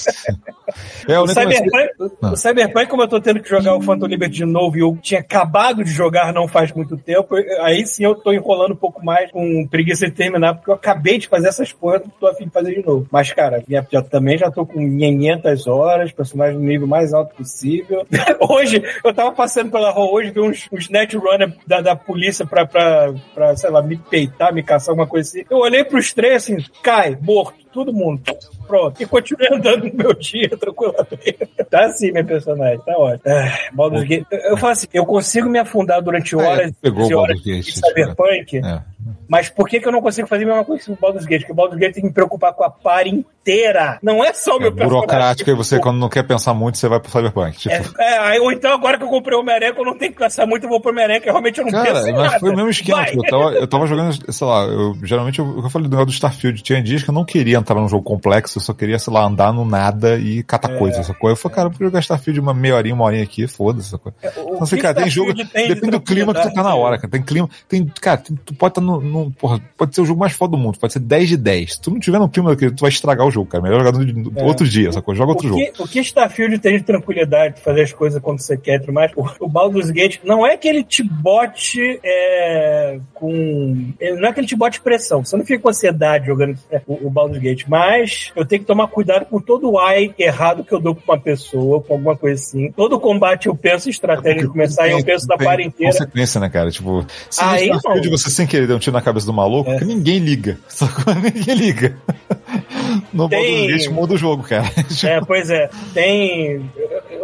É, 1.09 1.13
eu 1.17 1.23
O 1.23 1.27
comecei- 1.27 1.43
Cyberpunk, 1.53 2.17
Ah. 2.23 2.33
o 2.33 2.37
Cyberpunk, 2.37 2.87
como 2.89 3.03
eu 3.03 3.09
tô 3.09 3.21
tendo 3.21 3.41
que 3.41 3.49
jogar 3.49 3.77
o 3.77 3.81
Phantom 3.83 4.07
Liberty 4.07 4.35
de 4.37 4.45
novo 4.45 4.77
e 4.77 4.81
eu 4.81 4.97
tinha 5.01 5.21
acabado 5.21 5.76
de 5.85 5.91
jogar 5.91 6.33
não 6.33 6.47
faz 6.49 6.73
muito 6.73 6.97
tempo, 6.97 7.35
aí 7.61 7.87
sim 7.87 8.05
eu 8.05 8.15
tô 8.15 8.33
enrolando 8.33 8.73
um 8.73 8.77
pouco 8.77 9.05
mais 9.05 9.31
com 9.31 9.67
preguiça 9.69 10.07
de 10.07 10.13
terminar, 10.13 10.55
porque 10.55 10.71
eu 10.71 10.75
acabei 10.75 11.19
de 11.19 11.29
fazer 11.29 11.49
essas 11.49 11.73
coisas, 11.73 12.07
não 12.07 12.13
tô 12.19 12.27
afim 12.27 12.45
de 12.47 12.51
fazer 12.51 12.75
de 12.75 12.85
novo. 12.87 13.07
Mas, 13.11 13.33
cara, 13.33 13.63
minha- 13.67 13.87
já, 13.91 14.03
também 14.03 14.37
já 14.39 14.51
tô 14.51 14.65
com 14.67 14.75
500 14.99 15.67
horas, 15.67 16.13
personagem 16.13 16.59
no 16.59 16.65
nível 16.65 16.87
mais 16.87 17.13
alto 17.15 17.35
possível. 17.35 18.07
hoje, 18.49 18.83
eu 19.05 19.15
tava 19.15 19.33
passando 19.33 19.71
pela 19.71 19.91
rua 19.91 20.11
hoje, 20.13 20.31
vi 20.31 20.41
uns, 20.41 20.69
uns 20.73 20.89
netrunner 20.89 21.53
da, 21.67 21.81
da 21.81 21.97
polícia 21.97 22.47
pra, 22.47 22.67
pra, 22.67 23.15
pra, 23.35 23.57
sei 23.57 23.71
lá, 23.71 23.83
me 23.83 23.97
peitar, 23.97 24.53
me 24.55 24.63
caçar, 24.63 24.91
alguma 24.93 25.07
coisa 25.07 25.29
assim. 25.29 25.45
Eu 25.51 25.59
olhei 25.59 25.85
pros 25.85 26.13
três 26.13 26.37
assim, 26.43 26.57
cai, 26.83 27.17
morto, 27.21 27.57
todo 27.73 27.93
mundo. 27.93 28.23
Pronto. 28.67 29.03
E 29.03 29.07
continuei 29.07 29.49
andando 29.53 29.85
no 29.85 29.95
meu 29.95 30.15
dia, 30.15 30.51
tranquilamente. 30.59 31.49
Tá 31.71 31.87
assim, 31.87 32.13
meu 32.13 32.25
personagem, 32.25 32.81
tá 32.85 32.97
ótimo. 32.97 33.23
Ah, 33.27 33.59
Baldur's 33.73 34.05
Gate. 34.05 34.27
Eu, 34.31 34.57
falo 34.57 34.73
assim, 34.73 34.87
eu 34.93 35.05
consigo 35.07 35.49
me 35.49 35.59
afundar 35.59 36.01
durante 36.03 36.37
horas 36.37 36.71
É, 36.71 36.75
pegou 36.81 37.11
e 37.11 37.15
o 37.15 37.19
horas 37.19 37.37
Baldur's 37.37 37.65
Gate, 37.65 37.75
de 37.75 37.81
Cyberpunk. 37.81 38.57
É. 38.59 38.83
Mas 39.29 39.49
por 39.49 39.69
que, 39.69 39.81
que 39.81 39.87
eu 39.89 39.93
não 39.93 40.01
consigo 40.01 40.27
fazer 40.29 40.45
a 40.45 40.47
mesma 40.47 40.65
coisa 40.65 40.85
com 40.85 40.93
o 40.93 40.97
Baldur's 40.97 41.27
Gate? 41.27 41.41
Porque 41.41 41.53
o 41.53 41.57
Baldur's 41.57 41.79
Gate 41.81 41.95
tem 41.95 42.03
que 42.03 42.09
me 42.09 42.15
preocupar 42.15 42.53
com 42.53 42.65
a 42.65 42.71
par 42.71 43.07
inteira. 43.07 43.99
Não 44.03 44.25
é 44.25 44.33
só 44.33 44.55
o 44.55 44.57
É 44.57 44.61
meu 44.61 44.73
burocrática 44.73 45.51
e 45.51 45.55
você, 45.55 45.79
quando 45.79 45.99
não 45.99 46.09
quer 46.09 46.23
pensar 46.25 46.55
muito, 46.55 46.79
você 46.79 46.89
vai 46.89 46.99
pro 47.01 47.11
Cyberpunk. 47.11 47.59
Tipo, 47.59 47.75
É, 48.01 48.37
é, 48.37 48.41
ou 48.41 48.51
então 48.53 48.73
agora 48.73 48.99
que 48.99 49.05
eu 49.05 49.09
comprei 49.09 49.37
o 49.39 49.45
que 49.75 49.81
eu 49.81 49.85
não 49.85 49.97
tenho 49.97 50.13
que 50.13 50.19
pensar 50.19 50.47
muito, 50.47 50.65
eu 50.65 50.71
vou 50.71 50.81
pro 50.81 50.93
que 51.21 51.31
realmente 51.31 51.59
eu 51.59 51.65
não 51.65 51.73
Cara, 51.73 51.95
penso 51.95 52.09
em 52.09 52.13
mas 52.13 52.23
nada. 52.23 52.41
foi 52.41 52.51
o 52.51 52.57
mesmo 52.57 52.71
esquema. 52.71 53.05
Tipo, 53.05 53.25
eu, 53.27 53.31
tava, 53.31 53.51
eu 53.55 53.67
tava 53.69 53.87
jogando, 53.87 54.33
sei 54.33 54.47
lá, 54.47 54.65
eu 54.65 54.97
geralmente 55.03 55.39
eu, 55.39 55.61
eu 55.63 55.71
falei 55.71 55.89
do 55.89 55.97
do 56.07 56.13
Starfield. 56.13 56.63
Tinha 56.63 56.83
dias 56.83 57.03
que 57.03 57.11
eu 57.11 57.15
não 57.15 57.25
queria 57.25 57.59
entrar 57.59 57.77
num 57.77 57.89
jogo 57.89 58.03
complexo, 58.03 58.59
eu 58.59 58.63
só 58.63 58.73
queria, 58.73 58.99
sei 58.99 59.13
lá, 59.13 59.25
andar 59.25 59.53
no 59.53 59.65
nada 59.65 60.17
e 60.19 60.43
catar 60.43 60.73
É. 60.73 60.79
coisas, 60.79 61.01
essa 61.01 61.15
coisa. 61.15 61.33
Eu 61.33 61.37
falei, 61.37 61.55
cara, 61.57 61.69
eu 61.69 61.73
vou 61.73 61.87
jogar 61.87 62.01
Starfield 62.01 62.41
uma 62.41 62.55
meia 62.55 62.75
horinha, 62.77 62.95
uma 62.95 63.05
horinha 63.05 63.23
aqui, 63.23 63.47
foda-se, 63.47 63.89
essa 63.89 63.99
coisa. 63.99 64.17
O 64.23 64.29
Então, 64.55 64.63
assim, 64.63 64.77
que 64.77 64.83
cara, 64.83 64.95
tem 64.95 65.11
jogo. 65.11 65.35
Tem 65.35 65.69
de 65.69 65.75
depende 65.75 65.91
do 65.93 66.01
clima 66.01 66.35
que 66.35 66.43
tu 66.43 66.53
tá 66.53 66.63
na 66.63 66.75
hora, 66.75 66.97
cara. 66.97 67.11
Tem 67.11 67.23
clima. 67.23 67.49
Tem, 67.69 67.85
cara, 68.01 68.17
tem- 68.19 68.37
tu 68.45 68.55
pode 68.55 68.73
estar 68.73 68.81
no, 68.81 68.96
Porra, 69.39 69.61
pode 69.77 69.95
ser 69.95 70.01
o 70.01 70.05
jogo 70.07 70.21
mais 70.21 70.33
foda 70.33 70.53
do 70.53 70.59
mundo, 70.59 70.79
pode 70.79 70.93
ser 70.93 71.01
10 71.01 71.29
de 71.29 71.37
10. 71.37 71.73
Se 71.75 71.81
tu 71.81 71.91
não 71.91 71.99
tiver 72.01 72.19
no 72.19 72.29
clima 72.29 72.51
daquele, 72.51 72.71
tu 72.73 72.81
vai 72.81 72.91
estragar 72.91 73.27
o 73.27 73.31
jogo, 73.31 73.47
cara. 73.51 73.63
Melhor 73.63 73.83
jogar 73.85 73.99
no, 73.99 74.33
É. 74.41 74.45
outro 74.45 74.67
dia, 74.69 74.89
essa 74.89 75.03
coisa. 75.03 75.19
Joga 75.19 75.33
outro 75.33 75.47
o 75.47 75.51
jogo. 75.51 75.73
que, 75.73 75.83
o 75.83 75.89
que 75.89 76.01
Starfield 76.01 76.59
tem 76.59 76.77
de 76.79 76.85
tranquilidade 76.85 77.57
de 77.57 77.61
fazer 77.61 77.83
as 77.83 77.93
coisas 77.93 78.21
quando 78.23 78.41
você 78.41 78.57
quer 78.57 78.81
tudo 78.81 78.93
mais, 78.93 79.11
o, 79.17 79.25
o 79.41 79.49
Baldur's 79.49 79.91
Gate 79.91 80.19
não 80.25 80.47
é 80.47 80.57
que 80.57 80.69
ele 80.69 80.83
te 80.85 81.03
bote 81.03 82.01
é, 82.05 82.99
com. 83.15 83.93
Não 84.19 84.29
é 84.29 84.33
que 84.33 84.41
ele 84.41 84.47
te 84.47 84.57
bote 84.57 84.81
pressão. 84.81 85.25
Você 85.25 85.37
não 85.37 85.45
fica 85.45 85.61
com 85.63 85.69
ansiedade 85.69 86.27
jogando 86.27 86.57
é, 86.71 86.81
o, 86.87 87.07
o 87.07 87.11
Baldur's 87.11 87.41
Gate. 87.43 87.65
Mas 87.69 88.33
eu 88.37 88.45
tenho 88.45 88.61
que 88.61 88.67
tomar 88.67 88.89
cuidado 88.89 89.27
com 89.27 89.41
todo 89.41 89.71
o 89.71 89.79
ai 89.79 90.15
errado 90.19 90.65
que 90.65 90.73
eu 90.73 90.81
dou 90.81 90.95
pra 90.95 91.15
uma 91.15 91.21
pessoa, 91.21 91.83
com 91.83 91.95
alguma 91.95 92.17
coisa 92.17 92.41
assim. 92.41 92.71
Todo 92.73 92.99
combate 93.01 93.47
eu 93.47 93.55
penso 93.55 93.89
em 93.89 93.91
estratégia 93.91 94.43
de 94.43 94.49
começar 94.49 94.89
e 94.89 94.93
eu 94.93 95.05
penso 95.05 95.27
da 95.27 95.37
Tem 95.37 95.47
par 95.47 95.61
inteira. 95.61 95.93
consequência, 95.93 96.41
né, 96.41 96.49
cara? 96.49 96.71
Tipo, 96.71 97.05
se 97.31 97.43
Aí, 97.43 97.69
Starfield 97.71 98.11
não. 98.11 98.17
você 98.19 98.31
sem 98.31 98.47
querer 98.47 98.67
um 98.77 98.79
tiro 98.81 98.93
na 98.95 99.03
cabeça 99.03 99.27
do 99.27 99.33
maluco, 99.33 99.71
É. 99.71 99.79
que 99.79 99.85
ninguém 99.85 100.19
liga. 100.19 100.59
Sacou? 100.69 101.15
Ninguém 101.15 101.55
liga. 101.55 101.97
No 103.13 103.29
Tem- 103.29 103.41
Baldur's 103.41 103.83
Gate 103.85 103.93
muda 103.95 104.15
o 104.15 104.17
jogo, 104.17 104.43
cara. 104.45 104.65
É, 105.05 105.21
pois 105.21 105.51
é. 105.51 105.69
Tem. 105.93 106.71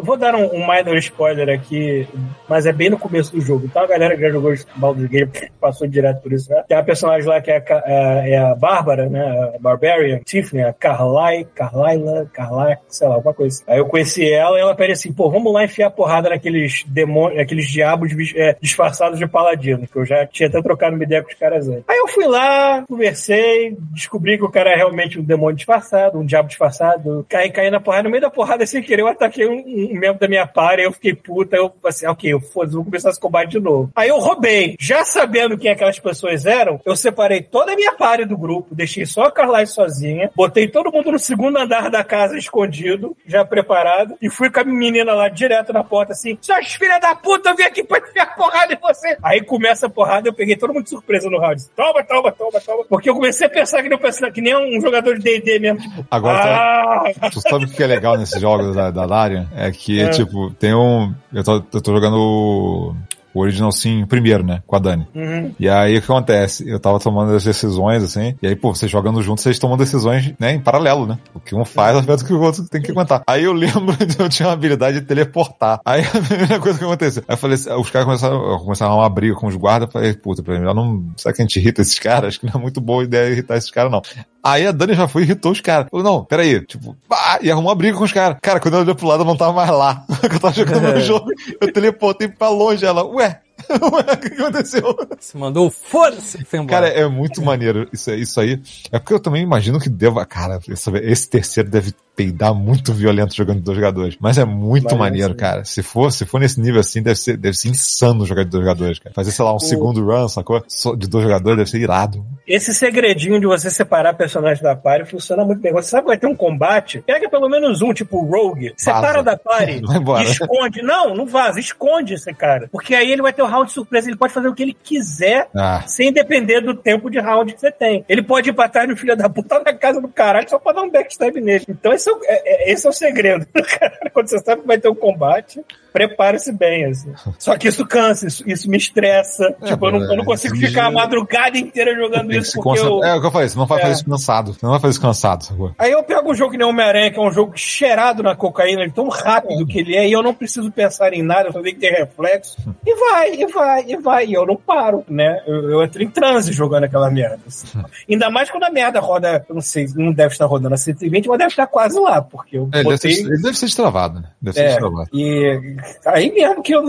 Vou 0.03 0.17
dar 0.17 0.35
um, 0.35 0.47
um 0.47 0.67
minor 0.67 0.97
spoiler 0.97 1.49
aqui, 1.49 2.09
mas 2.49 2.67
é 2.67 2.73
bem 2.73 2.91
no 2.91 2.99
começo 2.99 3.33
do 3.33 3.41
jogo. 3.41 3.67
Então 3.67 3.83
a 3.83 3.87
galera 3.87 4.17
que 4.17 4.23
já 4.23 4.31
jogou 4.31 4.53
Baldur's 4.77 5.09
Gate 5.09 5.51
passou 5.61 5.87
direto 5.87 6.23
por 6.23 6.33
isso, 6.33 6.51
né? 6.51 6.65
Tem 6.67 6.77
uma 6.77 6.85
personagem 6.85 7.29
lá 7.29 7.41
que 7.41 7.51
é 7.51 7.57
a, 7.57 7.83
é 7.87 8.33
é 8.33 8.39
a 8.39 8.55
Bárbara, 8.55 9.09
né? 9.09 9.53
A 9.55 9.59
Barbarian, 9.59 10.21
Tiffany, 10.25 10.63
a 10.63 10.73
Carly, 10.73 11.45
Carlyla, 11.55 12.29
Carly, 12.33 12.77
sei 12.89 13.09
lá, 13.09 13.15
alguma 13.15 13.35
coisa. 13.35 13.63
Aí 13.67 13.79
eu 13.79 13.87
conheci 13.87 14.31
ela 14.31 14.59
e 14.59 14.61
ela 14.61 14.75
pede 14.75 14.93
assim, 14.93 15.13
pô, 15.13 15.31
vamos 15.31 15.53
lá 15.53 15.65
enfiar 15.65 15.91
porrada 15.91 16.31
naqueles 16.31 16.85
demônios, 16.87 17.39
naqueles 17.39 17.69
diabos 17.69 18.13
é, 18.35 18.57
disfarçados 18.61 19.19
de 19.19 19.27
paladino, 19.27 19.87
que 19.87 19.97
eu 19.97 20.05
já 20.05 20.27
tinha 20.27 20.49
até 20.49 20.61
trocado 20.63 20.95
uma 20.97 21.05
ideia 21.05 21.23
com 21.23 21.29
os 21.29 21.35
caras 21.35 21.69
antes. 21.69 21.85
Aí 21.89 21.99
eu 21.99 22.09
fui 22.09 22.27
lá, 22.27 22.85
conversei, 22.89 23.77
descobri 23.93 24.39
que 24.39 24.45
o 24.45 24.51
cara 24.51 24.71
é 24.71 24.77
realmente 24.77 25.19
um 25.19 25.25
demônio 25.25 25.57
disfarçado, 25.57 26.19
um 26.19 26.25
diabo 26.25 26.49
disfarçado. 26.49 27.27
Caí, 27.29 27.51
caí 27.51 27.71
na 27.71 27.81
porrada, 27.81 28.05
no 28.05 28.11
meio 28.11 28.23
da 28.23 28.31
porrada, 28.31 28.67
sem 28.67 28.83
querer, 28.83 29.03
eu 29.03 29.09
ataquei 29.09 29.47
um, 29.47 29.59
um 29.59 29.92
membro 29.99 30.19
da 30.19 30.29
minha 30.29 30.47
party, 30.47 30.83
eu 30.83 30.93
fiquei 30.93 31.15
puta, 31.15 31.57
eu 31.57 31.73
assim, 31.85 32.07
ok, 32.07 32.33
eu 32.33 32.41
foda 32.41 32.73
vou 32.73 32.85
começar 32.85 33.11
esse 33.11 33.21
combate 33.21 33.51
de 33.51 33.61
novo. 33.61 33.91
Aí 33.95 34.09
eu 34.09 34.19
roubei, 34.19 34.77
já 34.79 35.05
sabendo 35.05 35.59
quem 35.59 35.71
aquelas 35.71 35.99
pessoas 35.99 36.47
eram, 36.47 36.81
eu 36.85 36.97
separei 36.97 37.43
toda 37.43 37.73
a 37.73 37.77
minha 37.77 37.93
party 37.93 38.25
do 38.25 38.37
grupo, 38.37 38.75
deixei 38.75 39.07
só 39.07 39.25
a 39.25 39.33
Carly 39.33 39.67
sozinha, 39.67 40.31
botei 40.35 40.69
todo 40.69 40.93
mundo 40.93 41.13
no 41.13 41.19
segundo 41.19 41.59
andar 41.59 41.91
da 41.91 42.05
casa 42.05 42.39
escondido, 42.39 43.17
já 43.27 43.45
preparado, 43.45 44.17
e 44.21 44.31
fui 44.31 44.51
com 44.51 44.61
a 44.61 44.65
menina 44.65 45.13
lá 45.15 45.29
direto 45.29 45.73
na 45.73 45.85
porta, 45.85 46.13
assim, 46.13 46.39
suas 46.41 46.73
filhas 46.75 47.01
da 47.01 47.15
puta, 47.15 47.51
eu 47.51 47.57
vim 47.57 47.65
aqui 47.65 47.85
pra 47.85 47.99
enfiar 47.99 48.35
porrada 48.35 48.73
em 48.73 48.79
você. 48.79 49.17
Aí 49.23 49.43
começa 49.43 49.87
a 49.87 49.91
porrada, 49.91 50.29
eu 50.29 50.35
peguei 50.35 50.57
todo 50.57 50.73
mundo 50.73 50.85
de 50.85 50.91
surpresa 50.91 51.29
no 51.29 51.39
round. 51.39 51.63
Toma, 51.77 52.05
toma, 52.05 52.33
toma, 52.33 52.61
toma. 52.61 52.85
Porque 52.89 53.11
eu 53.11 53.15
comecei 53.15 53.47
a 53.47 53.51
pensar 53.51 53.83
que 53.83 53.89
nem, 53.89 53.99
eu 53.99 54.03
pensava, 54.03 54.33
que 54.33 54.41
nem 54.41 54.57
um 54.57 54.81
jogador 54.81 55.19
de 55.19 55.23
D&D 55.23 55.59
mesmo, 55.59 55.81
tipo, 55.81 56.07
Agora 56.11 56.43
ah, 56.43 57.31
Tu 57.31 57.41
sabe 57.41 57.65
o 57.65 57.69
que 57.69 57.83
é 57.83 57.87
legal 57.87 58.17
nesses 58.17 58.41
jogos 58.41 58.75
da, 58.75 58.91
da 58.91 59.05
Larian? 59.05 59.49
É 59.57 59.71
que, 59.71 59.82
É. 59.91 60.11
tipo, 60.11 60.51
tem 60.51 60.75
um. 60.75 61.15
Eu 61.33 61.43
tô, 61.43 61.55
eu 61.57 61.81
tô 61.81 61.93
jogando 61.93 62.17
o, 62.17 62.95
o 63.35 63.41
Original 63.41 63.73
Sim 63.73 64.05
primeiro, 64.07 64.45
né? 64.45 64.63
Com 64.67 64.77
a 64.77 64.79
Dani. 64.79 65.07
Uhum. 65.15 65.55
E 65.59 65.69
aí 65.69 65.97
o 65.97 66.01
que 66.01 66.11
acontece? 66.11 66.69
Eu 66.69 66.79
tava 66.79 67.01
tomando 67.01 67.35
as 67.35 67.45
decisões, 67.45 68.03
assim, 68.03 68.37
e 68.43 68.47
aí, 68.47 68.55
pô, 68.55 68.75
vocês 68.75 68.91
jogando 68.91 69.23
juntos, 69.23 69.43
vocês 69.43 69.59
tomam 69.59 69.77
decisões, 69.77 70.35
né, 70.39 70.53
em 70.53 70.61
paralelo, 70.61 71.07
né? 71.07 71.19
O 71.35 71.41
que 71.41 71.55
um 71.55 71.65
faz 71.65 71.97
afeta 71.97 72.23
o 72.23 72.27
que 72.27 72.33
o 72.33 72.41
outro 72.41 72.65
tem 72.69 72.83
que 72.83 72.91
aguentar. 72.91 73.23
Aí 73.27 73.45
eu 73.45 73.53
lembro 73.53 73.97
de 74.05 74.19
eu 74.19 74.29
tinha 74.29 74.49
uma 74.49 74.55
habilidade 74.55 75.01
de 75.01 75.07
teleportar. 75.07 75.81
Aí 75.85 76.03
a 76.07 76.21
primeira 76.21 76.61
coisa 76.61 76.79
que 76.79 76.85
aconteceu. 76.85 77.23
Aí 77.27 77.35
eu 77.35 77.39
falei, 77.39 77.57
os 77.57 77.91
caras 77.91 78.07
começaram, 78.07 78.59
começaram 78.59 78.97
uma 78.97 79.09
briga 79.09 79.35
com 79.35 79.47
os 79.47 79.57
guardas, 79.57 79.89
eu 79.89 79.93
falei, 79.93 80.15
puta, 80.15 80.43
pra 80.43 80.55
eu 80.55 80.75
não. 80.75 81.07
Será 81.17 81.35
que 81.35 81.43
a 81.43 81.45
gente 81.45 81.59
irrita 81.59 81.83
esses 81.83 81.99
caras? 81.99 82.29
Acho 82.29 82.41
que 82.41 82.47
não 82.47 82.55
é 82.55 82.59
muito 82.59 82.81
boa 82.81 83.03
ideia 83.03 83.31
irritar 83.31 83.57
esses 83.57 83.71
caras, 83.71 83.91
não. 83.91 84.03
Aí 84.43 84.67
a 84.67 84.73
Dani 84.73 84.95
já 84.95 85.07
foi 85.07 85.23
e 85.23 85.25
irritou 85.25 85.53
os 85.53 85.61
caras. 85.61 85.89
Falou, 85.91 86.05
não, 86.05 86.25
peraí, 86.25 86.61
tipo, 86.67 86.97
pá, 87.09 87.39
e 87.41 87.51
arrumou 87.51 87.71
uma 87.71 87.77
briga 87.77 87.97
com 87.97 88.05
os 88.05 88.13
caras. 88.13 88.39
Cara, 88.43 88.59
quando 88.59 88.75
eu 88.75 88.81
olhei 88.81 88.95
pro 88.95 89.07
lado, 89.07 89.21
eu 89.21 89.27
não 89.27 89.37
tava 89.37 89.53
mais 89.53 89.71
lá. 89.71 90.05
eu 90.23 90.41
tava 90.41 90.53
jogando 90.53 90.87
É. 90.89 90.97
o 90.97 91.01
jogo, 91.01 91.31
eu 91.61 91.73
teleportei 91.73 92.27
pra 92.29 92.49
longe. 92.49 92.85
Ela, 92.85 93.05
ué, 93.05 93.41
o 93.69 94.17
que 94.19 94.41
aconteceu? 94.41 94.97
Você 95.19 95.39
mandou 95.39 95.71
foda-se, 95.71 96.45
foi 96.45 96.59
embora. 96.59 96.89
Cara, 96.89 97.01
é 97.01 97.07
muito 97.09 97.43
maneiro 97.43 97.89
isso, 97.93 98.11
isso 98.13 98.41
aí. 98.41 98.61
É 98.91 98.99
porque 98.99 99.15
eu 99.15 99.21
também 99.21 99.43
imagino 99.43 99.79
que 99.81 99.89
deva. 99.89 100.25
Cara, 100.25 100.59
esse, 100.69 100.91
esse 100.91 101.29
terceiro 101.29 101.71
deve 101.71 101.95
peidar 102.15 102.55
muito 102.55 102.93
violento 102.93 103.35
jogando 103.35 103.59
de 103.59 103.63
dois 103.65 103.77
jogadores. 103.77 104.17
Mas 104.21 104.37
é 104.39 104.45
muito 104.45 104.91
Mas, 104.91 104.99
maneiro, 104.99 105.35
cara. 105.35 105.65
Se 105.65 105.83
for, 105.83 106.13
se 106.13 106.25
for 106.25 106.39
nesse 106.39 106.61
nível 106.61 106.81
assim, 106.81 107.03
deve 107.03 107.17
ser, 107.17 107.37
deve 107.37 107.57
ser 107.57 107.69
insano 107.69 108.27
jogar 108.27 108.45
de 108.45 108.51
dois 108.51 108.63
jogadores, 108.65 108.99
cara. 108.99 109.15
Fazer, 109.15 109.31
sei 109.31 109.45
lá, 109.45 109.55
um 109.55 109.59
segundo 109.59 110.05
run, 110.05 110.29
sacou? 110.29 110.63
Só 110.69 110.95
De 110.95 111.09
dois 111.09 111.25
jogadores 111.25 111.57
deve 111.57 111.71
ser 111.71 111.79
irado. 111.79 112.25
Esse 112.47 112.75
segredinho 112.75 113.41
de 113.41 113.47
você 113.47 113.71
separar 113.71 114.15
personagens 114.15 114.61
da 114.61 114.77
party 114.77 115.11
funciona 115.11 115.45
muito 115.45 115.61
bem. 115.61 115.73
Você 115.73 115.91
sabe 115.91 116.03
que 116.03 116.09
vai 116.09 116.19
ter 116.19 116.27
um 116.27 116.37
combate, 116.37 117.03
pega 117.07 117.29
pelo 117.31 117.49
menos 117.49 117.81
um, 117.81 117.93
tipo 117.95 118.19
o 118.19 118.31
Rogue, 118.31 118.75
separa 118.77 119.23
Vaza. 119.23 119.25
da 119.25 119.37
party 119.37 119.81
Vai 119.87 119.97
embora. 119.97 120.25
e 120.25 120.31
esconde. 120.31 120.83
Não, 120.83 121.15
não 121.15 121.27
vaza, 121.27 121.59
esconde 121.61 122.15
esse 122.15 122.33
cara. 122.35 122.69
Porque 122.71 122.95
aí 122.95 123.11
ele 123.11 123.23
vai 123.23 123.33
ter 123.33 123.42
o 123.43 123.47
round 123.47 123.71
surpresa, 123.73 124.09
ele 124.09 124.17
pode 124.17 124.33
fazer 124.33 124.49
o 124.49 124.55
que 124.55 124.63
ele 124.63 124.75
quiser 124.75 125.49
Ah, 125.55 125.83
sem 125.87 126.13
depender 126.13 126.61
do 126.61 126.75
tempo 126.75 127.11
de 127.11 127.19
round 127.19 127.53
que 127.55 127.61
você 127.61 127.71
tem. 127.71 128.05
Ele 128.09 128.23
pode 128.23 128.51
ir 128.51 128.53
pra 128.53 128.69
trás 128.69 128.89
no 128.89 128.97
filho 128.97 129.17
da 129.17 129.29
puta 129.29 129.59
na 129.61 129.75
casa 129.75 130.01
do 130.01 130.09
caralho 130.09 130.49
só 130.49 130.59
pra 130.59 130.73
dar 130.73 130.83
um 130.83 130.91
backstab 130.91 131.41
nele. 131.41 131.65
Então 131.69 131.93
esse 131.93 132.09
é, 132.09 132.13
o- 132.13 132.21
é- 132.25 132.43
é- 132.71 132.73
esse 132.73 132.87
é 132.87 132.91
o 132.91 132.93
segredo. 132.93 133.47
Quando 134.13 134.29
você 134.29 134.39
sabe 134.39 134.63
que 134.63 134.67
vai 134.67 134.79
ter 134.79 134.89
um 134.89 134.95
combate, 134.95 135.61
prepare-se 135.93 136.53
bem, 136.53 136.87
assim. 136.87 137.13
Só 137.39 137.57
que 137.57 137.69
isso 137.69 137.87
cansa, 137.87 138.27
isso, 138.27 138.43
isso 138.49 138.69
me 138.71 138.77
estressa. 138.77 139.55
É, 139.63 139.67
tipo, 139.67 139.87
eu 139.87 139.93
não, 139.93 140.01
eu 140.03 140.17
não 140.17 140.25
consigo 140.25 140.55
exige- 140.55 140.69
ficar 140.69 140.87
a 140.87 140.91
madrugada 140.91 141.59
inteira 141.59 141.95
jogando 141.95 142.33
isso 142.33 142.61
porque 142.61 142.81
eu... 142.81 143.03
É 143.05 143.15
o 143.15 143.21
que 143.21 143.27
eu 143.27 143.31
falei, 143.31 143.49
você 143.49 143.59
não 143.59 143.67
vai 143.67 143.79
É. 143.79 143.83
fazer 143.83 143.95
isso 143.95 144.05
cansado. 144.05 144.53
Você 144.55 144.59
não 144.63 144.71
vai 144.71 144.81
fazer 144.81 144.91
isso 144.93 145.01
cansado, 145.01 145.45
sacou? 145.45 145.73
Aí 145.79 145.91
eu 145.93 146.03
pego 146.03 146.31
um 146.31 146.35
jogo 146.35 146.53
que 146.53 146.59
nem 146.59 146.67
Homem-Aranha, 146.67 147.11
que 147.11 147.19
é 147.19 147.23
um 147.23 147.31
jogo 147.33 147.53
cheirado 147.57 148.23
na 148.23 148.35
cocaína, 148.35 148.87
de 148.87 148.93
tão 148.95 149.09
rápido 149.09 149.67
que 149.67 149.79
ele 149.81 149.97
é, 149.97 150.09
e 150.09 150.13
eu 150.13 150.23
não 150.23 150.35
preciso 150.35 150.71
pensar 150.71 151.13
em 151.13 151.23
nada, 151.23 151.49
eu 151.49 151.53
só 151.53 151.61
tenho 151.61 151.75
que 151.75 151.81
ter 151.81 151.91
reflexo. 151.91 152.57
E 152.87 152.95
vai, 152.95 153.35
e 153.35 153.47
vai, 153.47 153.85
e 153.89 153.97
vai, 153.97 154.27
e 154.27 154.33
eu 154.35 154.47
não 154.47 154.57
paro, 154.57 155.05
né? 155.09 155.43
Eu, 155.47 155.71
eu 155.71 155.83
entro 155.83 156.03
em 156.03 156.09
transe 156.09 156.53
jogando 156.53 156.85
aquela 156.85 157.11
merda. 157.11 157.39
assim. 157.47 157.67
Ainda 158.09 158.31
mais 158.31 158.51
quando 158.51 158.65
a 158.65 158.71
merda 158.71 159.01
roda, 159.01 159.45
eu 159.49 159.55
não 159.55 159.63
sei, 159.63 159.87
não 159.95 160.13
deve 160.13 160.33
estar 160.33 160.47
rodando 160.47 160.75
a 160.75 160.79
120, 160.79 161.29
mas 161.29 161.39
deve 161.39 161.51
estar 161.51 161.67
quase 161.67 161.99
lá, 161.99 162.21
porque 162.23 162.57
eu 162.59 162.69
É, 162.73 162.79
ele, 162.81 162.85
deve 162.89 162.99
ser, 162.99 163.09
botei... 163.09 163.25
ele 163.33 163.43
deve 163.43 163.59
ser 163.59 163.67
destravado, 163.67 164.21
né? 164.21 164.29
Deve 164.41 164.57
ser 164.57 164.63
É, 164.65 164.69
destravado. 164.69 165.09
e 165.13 165.77
aí 166.07 166.33
mesmo 166.33 166.63
que 166.63 166.75
eu, 166.75 166.85